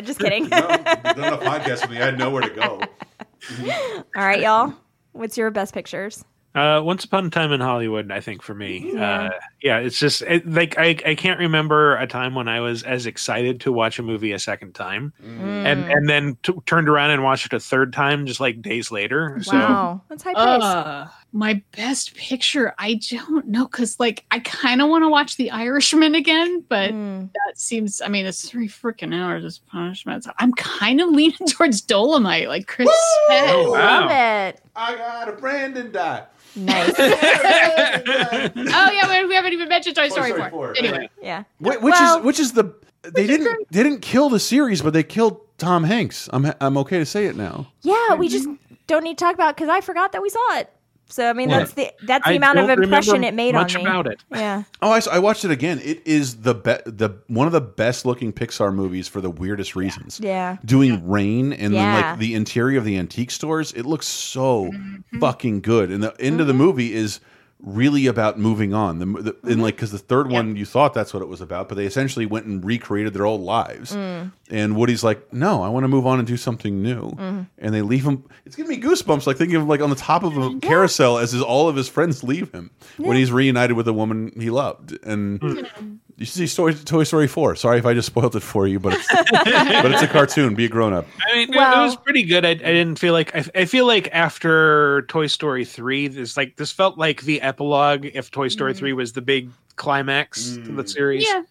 just 0.04 0.18
kidding. 0.20 0.50
no, 0.50 0.60
done 0.60 1.32
a 1.32 1.38
podcast 1.38 1.80
with 1.80 1.92
me. 1.92 1.96
I 1.96 2.04
had 2.04 2.18
nowhere 2.18 2.42
to 2.42 2.50
go. 2.50 2.82
All 4.14 4.22
right, 4.22 4.42
y'all. 4.42 4.74
What's 5.12 5.38
your 5.38 5.50
best 5.50 5.72
pictures? 5.72 6.22
Uh, 6.56 6.80
Once 6.82 7.04
Upon 7.04 7.26
a 7.26 7.30
Time 7.30 7.52
in 7.52 7.60
Hollywood, 7.60 8.10
I 8.10 8.20
think 8.20 8.40
for 8.42 8.54
me, 8.54 8.92
Yeah. 8.94 9.24
uh, 9.24 9.30
yeah, 9.62 9.78
it's 9.78 9.98
just 9.98 10.22
it, 10.22 10.50
like 10.50 10.78
I, 10.78 10.96
I 11.04 11.14
can't 11.14 11.38
remember 11.38 11.96
a 11.96 12.06
time 12.06 12.34
when 12.34 12.48
I 12.48 12.60
was 12.60 12.82
as 12.82 13.04
excited 13.04 13.60
to 13.60 13.72
watch 13.72 13.98
a 13.98 14.02
movie 14.02 14.32
a 14.32 14.38
second 14.38 14.74
time, 14.74 15.12
and 15.22 15.84
and 15.84 16.08
then 16.08 16.38
t- 16.42 16.54
turned 16.64 16.88
around 16.88 17.10
and 17.10 17.22
watched 17.22 17.46
it 17.46 17.52
a 17.52 17.60
third 17.60 17.92
time 17.92 18.24
just 18.26 18.40
like 18.40 18.62
days 18.62 18.90
later. 18.90 19.38
So 19.42 19.54
Wow, 19.54 20.02
that's 20.08 20.22
high 20.22 20.32
praise. 20.32 20.62
Uh, 20.64 21.08
my 21.36 21.62
best 21.76 22.14
picture, 22.14 22.74
I 22.78 22.94
don't 23.10 23.46
know, 23.48 23.66
because 23.66 24.00
like 24.00 24.24
I 24.30 24.38
kind 24.38 24.80
of 24.80 24.88
want 24.88 25.04
to 25.04 25.08
watch 25.10 25.36
The 25.36 25.50
Irishman 25.50 26.14
again, 26.14 26.64
but 26.68 26.90
Mm. 26.92 27.30
that 27.32 27.58
seems. 27.58 28.00
I 28.00 28.08
mean, 28.08 28.24
it's 28.24 28.48
three 28.48 28.68
freaking 28.68 29.14
hours 29.14 29.44
of 29.44 29.66
punishment. 29.66 30.24
So 30.24 30.32
I'm 30.38 30.52
kind 30.54 31.00
of 31.00 31.10
leaning 31.10 31.46
towards 31.48 31.82
Dolemite, 31.82 32.48
like 32.48 32.66
Chris 32.66 32.88
said. 33.28 33.50
Oh, 33.54 33.72
wow. 33.72 34.00
Love 34.00 34.10
it. 34.10 34.60
I 34.74 34.96
got 34.96 35.28
a 35.28 35.32
Brandon 35.32 35.92
die. 35.92 36.24
Nice. 36.56 36.94
Oh 36.98 38.90
yeah, 38.90 39.08
we, 39.22 39.26
we 39.26 39.34
haven't 39.34 39.52
even 39.52 39.68
mentioned 39.68 39.94
Toy 39.96 40.08
Story, 40.08 40.28
Story 40.30 40.40
4. 40.40 40.50
4, 40.50 40.74
Anyway, 40.78 41.10
yeah. 41.22 41.44
Wh- 41.58 41.64
which 41.64 41.80
Well- 41.82 42.18
is 42.20 42.24
which 42.24 42.40
is 42.40 42.52
the 42.52 42.74
they 43.02 43.26
didn't 43.26 43.66
they 43.70 43.82
didn't 43.82 44.00
kill 44.00 44.28
the 44.30 44.40
series, 44.40 44.80
but 44.82 44.92
they 44.92 45.02
killed 45.02 45.40
Tom 45.58 45.84
Hanks. 45.84 46.28
I'm 46.32 46.50
I'm 46.60 46.76
okay 46.78 46.98
to 46.98 47.06
say 47.06 47.26
it 47.26 47.36
now. 47.36 47.70
Yeah, 47.82 48.14
we 48.14 48.28
just 48.28 48.48
don't 48.86 49.04
need 49.04 49.18
to 49.18 49.24
talk 49.24 49.34
about 49.34 49.54
because 49.54 49.68
I 49.68 49.80
forgot 49.80 50.12
that 50.12 50.22
we 50.22 50.28
saw 50.30 50.56
it. 50.58 50.70
So 51.08 51.28
I 51.30 51.32
mean, 51.32 51.48
Yeah. 51.48 51.58
that's 51.60 51.72
the 51.74 51.92
that's 52.02 52.24
the 52.24 52.30
I 52.32 52.34
amount 52.34 52.58
of 52.58 52.68
impression 52.68 53.22
it 53.24 53.32
made 53.34 53.54
much 53.54 53.76
on 53.76 53.82
me. 53.84 53.88
about 53.90 54.06
it. 54.08 54.20
Yeah. 54.30 54.64
Oh, 54.82 54.90
I, 54.90 55.00
I, 55.12 55.18
watched 55.20 55.44
it 55.44 55.50
again. 55.50 55.80
It 55.82 56.06
is 56.06 56.38
the 56.42 56.54
be 56.54 56.74
the 56.84 57.10
one 57.28 57.46
of 57.46 57.52
the 57.52 57.60
best 57.60 58.04
looking 58.04 58.32
Pixar 58.32 58.74
movies 58.74 59.06
for 59.08 59.20
the 59.20 59.30
weirdest 59.30 59.76
reasons. 59.76 60.20
Yeah. 60.22 60.56
Doing 60.64 61.08
rain 61.08 61.52
and 61.52 61.72
then 61.74 62.02
like 62.02 62.18
the 62.18 62.34
interior 62.34 62.78
of 62.78 62.84
the 62.84 62.96
antique 62.98 63.30
stores, 63.30 63.72
it 63.72 63.86
looks 63.86 64.06
so 64.08 64.64
Mm-hmm. 64.72 65.20
fucking 65.20 65.60
good. 65.60 65.90
And 65.90 66.02
the 66.02 66.20
end 66.20 66.40
of 66.40 66.46
the 66.48 66.54
movie 66.54 66.92
is 66.94 67.20
really 67.60 68.06
about 68.06 68.38
moving 68.38 68.74
on. 68.74 68.98
The, 68.98 69.06
the 69.06 69.12
and 69.14 69.26
mm-hmm. 69.26 69.60
like 69.60 69.76
because 69.76 69.90
the 69.90 69.98
third 69.98 70.30
one 70.30 70.56
you 70.56 70.64
thought 70.64 70.94
that's 70.94 71.14
what 71.14 71.22
it 71.22 71.26
was 71.26 71.40
about, 71.40 71.68
but 71.68 71.76
they 71.76 71.86
essentially 71.86 72.26
went 72.26 72.46
and 72.46 72.64
recreated 72.64 73.14
their 73.14 73.26
old 73.26 73.40
lives. 73.40 73.92
Mm. 73.92 74.32
And 74.50 74.76
Woody's 74.76 75.02
like, 75.02 75.32
no, 75.32 75.62
I 75.62 75.68
want 75.68 75.84
to 75.84 75.88
move 75.88 76.06
on 76.06 76.18
and 76.18 76.26
do 76.26 76.36
something 76.36 76.82
new. 76.82 77.10
Mm-hmm. 77.10 77.42
And 77.58 77.74
they 77.74 77.82
leave 77.82 78.04
him. 78.04 78.24
It's 78.44 78.56
giving 78.56 78.70
me 78.70 78.80
goosebumps, 78.80 79.26
like 79.26 79.36
thinking 79.36 79.56
of 79.56 79.66
like 79.66 79.80
on 79.80 79.90
the 79.90 79.96
top 79.96 80.22
of 80.22 80.36
a 80.36 80.58
carousel 80.60 81.18
as 81.18 81.32
his, 81.32 81.42
all 81.42 81.68
of 81.68 81.76
his 81.76 81.88
friends 81.88 82.22
leave 82.22 82.52
him 82.52 82.70
when 82.96 83.16
he's 83.16 83.32
reunited 83.32 83.76
with 83.76 83.88
a 83.88 83.92
woman 83.92 84.32
he 84.36 84.50
loved. 84.50 84.98
And 85.04 86.00
you 86.18 86.24
should 86.24 86.48
see 86.48 86.56
Toy, 86.56 86.72
Toy 86.72 87.04
Story 87.04 87.26
four. 87.26 87.54
Sorry 87.56 87.78
if 87.78 87.84
I 87.84 87.92
just 87.92 88.06
spoiled 88.06 88.34
it 88.36 88.40
for 88.40 88.66
you, 88.66 88.78
but 88.80 88.94
it's, 88.94 89.06
but 89.30 89.92
it's 89.92 90.02
a 90.02 90.08
cartoon. 90.08 90.54
Be 90.54 90.64
a 90.64 90.68
grown 90.68 90.94
up. 90.94 91.06
I 91.28 91.34
mean, 91.34 91.52
it- 91.52 91.56
it 91.56 91.58
was 91.58 91.96
pretty 91.96 92.22
good. 92.22 92.46
I, 92.46 92.50
I 92.50 92.54
didn't 92.54 92.98
feel 92.98 93.12
like 93.12 93.34
I, 93.36 93.44
I 93.54 93.64
feel 93.66 93.86
like 93.86 94.08
after 94.12 95.02
Toy 95.08 95.26
Story 95.26 95.66
three, 95.66 96.08
this 96.08 96.36
like 96.36 96.56
this 96.56 96.72
felt 96.72 96.96
like 96.96 97.20
the 97.22 97.42
epilogue. 97.42 98.06
If 98.14 98.30
Toy 98.30 98.48
Story 98.48 98.72
three 98.72 98.92
mm. 98.92 98.96
was 98.96 99.12
the 99.12 99.20
big 99.20 99.50
climax 99.76 100.52
to 100.54 100.72
the 100.72 100.84
mm. 100.84 100.88
series, 100.88 101.26
Yeah. 101.28 101.42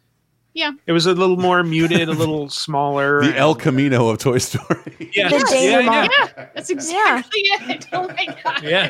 Yeah. 0.56 0.72
it 0.88 0.94
was 0.94 1.06
a 1.06 1.14
little 1.14 1.38
more 1.38 1.62
muted, 1.62 2.10
a 2.10 2.14
little 2.14 2.50
smaller. 2.64 3.22
The 3.24 3.38
El 3.38 3.54
Camino 3.54 4.08
of 4.10 4.18
Toy 4.18 4.40
Story. 4.40 4.80
yeah, 5.14 5.30
The 5.30 5.46
yeah, 5.52 5.80
yeah, 5.80 6.08
Yeah. 6.10 6.48
That's 6.56 6.72
exactly 6.72 7.42
it. 7.44 7.88
Oh 7.94 8.08
my 8.08 8.38
god. 8.44 8.64
yeah. 8.64 8.90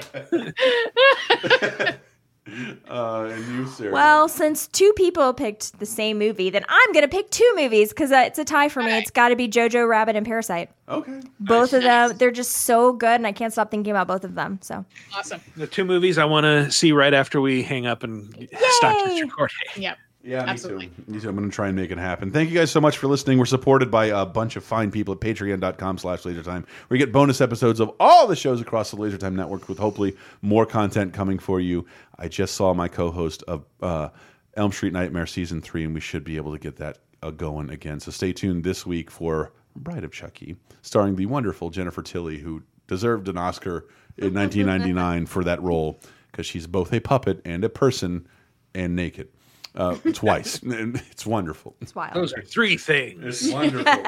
Uh, 2.87 3.31
and 3.33 3.45
you, 3.47 3.67
Sarah. 3.67 3.91
Well, 3.91 4.29
since 4.29 4.67
two 4.67 4.93
people 4.95 5.33
picked 5.33 5.79
the 5.79 5.85
same 5.85 6.19
movie, 6.19 6.51
then 6.51 6.63
I'm 6.69 6.93
going 6.93 7.01
to 7.01 7.07
pick 7.07 7.29
two 7.31 7.51
movies 7.55 7.89
because 7.89 8.11
uh, 8.11 8.23
it's 8.27 8.37
a 8.37 8.45
tie 8.45 8.69
for 8.69 8.83
me. 8.83 8.95
It's 8.95 9.09
got 9.09 9.29
to 9.29 9.35
be 9.35 9.47
Jojo 9.49 9.87
Rabbit 9.89 10.15
and 10.15 10.25
Parasite. 10.25 10.69
okay. 10.87 11.21
Both 11.39 11.73
of 11.73 11.81
them, 11.81 12.15
they're 12.17 12.29
just 12.31 12.51
so 12.51 12.93
good, 12.93 13.15
and 13.15 13.25
I 13.25 13.31
can't 13.31 13.51
stop 13.51 13.71
thinking 13.71 13.89
about 13.91 14.07
both 14.07 14.23
of 14.23 14.35
them. 14.35 14.59
So, 14.61 14.85
Awesome. 15.15 15.41
The 15.57 15.65
two 15.65 15.83
movies 15.83 16.19
I 16.19 16.25
want 16.25 16.43
to 16.43 16.71
see 16.71 16.91
right 16.91 17.13
after 17.13 17.41
we 17.41 17.63
hang 17.63 17.87
up 17.87 18.03
and 18.03 18.47
stop 18.77 19.05
this 19.07 19.19
recording. 19.21 19.57
Yep. 19.77 19.97
Yeah, 20.25 20.43
Absolutely. 20.47 20.87
me 20.87 20.91
too. 21.05 21.11
Me 21.11 21.19
too. 21.19 21.29
I'm 21.29 21.35
going 21.35 21.47
to 21.47 21.53
try 21.55 21.67
and 21.67 21.75
make 21.75 21.91
it 21.91 21.99
happen. 21.99 22.31
Thank 22.31 22.49
you 22.49 22.57
guys 22.57 22.71
so 22.71 22.81
much 22.81 22.97
for 22.97 23.05
listening. 23.05 23.37
We're 23.37 23.45
supported 23.45 23.91
by 23.91 24.05
a 24.07 24.25
bunch 24.25 24.55
of 24.55 24.63
fine 24.63 24.89
people 24.89 25.13
at 25.13 25.19
patreon.com 25.19 25.99
slash 25.99 26.23
lasertime, 26.23 26.65
where 26.87 26.97
you 26.97 27.05
get 27.05 27.13
bonus 27.13 27.41
episodes 27.41 27.79
of 27.79 27.91
all 27.99 28.25
the 28.25 28.35
shows 28.35 28.59
across 28.59 28.89
the 28.89 28.97
Lasertime 28.97 29.35
Network 29.35 29.69
with 29.69 29.77
hopefully 29.77 30.17
more 30.41 30.65
content 30.65 31.13
coming 31.13 31.37
for 31.37 31.59
you. 31.59 31.85
I 32.17 32.27
just 32.27 32.55
saw 32.55 32.73
my 32.73 32.87
co-host 32.87 33.43
of 33.43 33.65
uh, 33.83 34.09
Elm 34.55 34.71
Street 34.71 34.93
Nightmare 34.93 35.27
Season 35.27 35.61
3, 35.61 35.83
and 35.85 35.93
we 35.93 35.99
should 36.01 36.23
be 36.23 36.37
able 36.37 36.53
to 36.53 36.59
get 36.59 36.77
that 36.77 36.97
uh, 37.21 37.29
going 37.29 37.69
again. 37.69 37.99
So 37.99 38.09
stay 38.09 38.33
tuned 38.33 38.63
this 38.63 38.83
week 38.83 39.11
for 39.11 39.53
Bride 39.75 40.03
of 40.03 40.11
Chucky, 40.11 40.55
starring 40.81 41.17
the 41.17 41.27
wonderful 41.27 41.69
Jennifer 41.69 42.01
Tilly, 42.01 42.39
who 42.39 42.63
deserved 42.87 43.27
an 43.27 43.37
Oscar 43.37 43.85
in 44.17 44.33
1999 44.33 45.27
for 45.27 45.43
that 45.43 45.61
role, 45.61 45.99
because 46.31 46.47
she's 46.47 46.65
both 46.65 46.91
a 46.93 46.99
puppet 46.99 47.41
and 47.45 47.63
a 47.63 47.69
person 47.69 48.27
and 48.73 48.95
naked 48.95 49.27
uh, 49.75 49.95
twice. 50.13 50.61
And 50.63 51.01
it's 51.11 51.25
wonderful. 51.25 51.75
it's 51.81 51.95
wild. 51.95 52.15
Those 52.15 52.33
are 52.33 52.41
three 52.41 52.77
things. 52.77 53.43
It's 53.43 53.51
wonderful. 53.51 54.03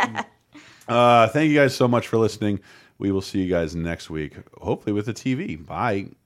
uh, 0.88 1.28
thank 1.30 1.50
you 1.50 1.56
guys 1.56 1.76
so 1.76 1.88
much 1.88 2.08
for 2.08 2.18
listening. 2.18 2.60
We 2.98 3.12
will 3.12 3.22
see 3.22 3.44
you 3.44 3.50
guys 3.50 3.76
next 3.76 4.10
week, 4.10 4.34
hopefully 4.60 4.94
with 4.94 5.08
a 5.08 5.14
TV. 5.14 5.64
Bye. 5.64 6.08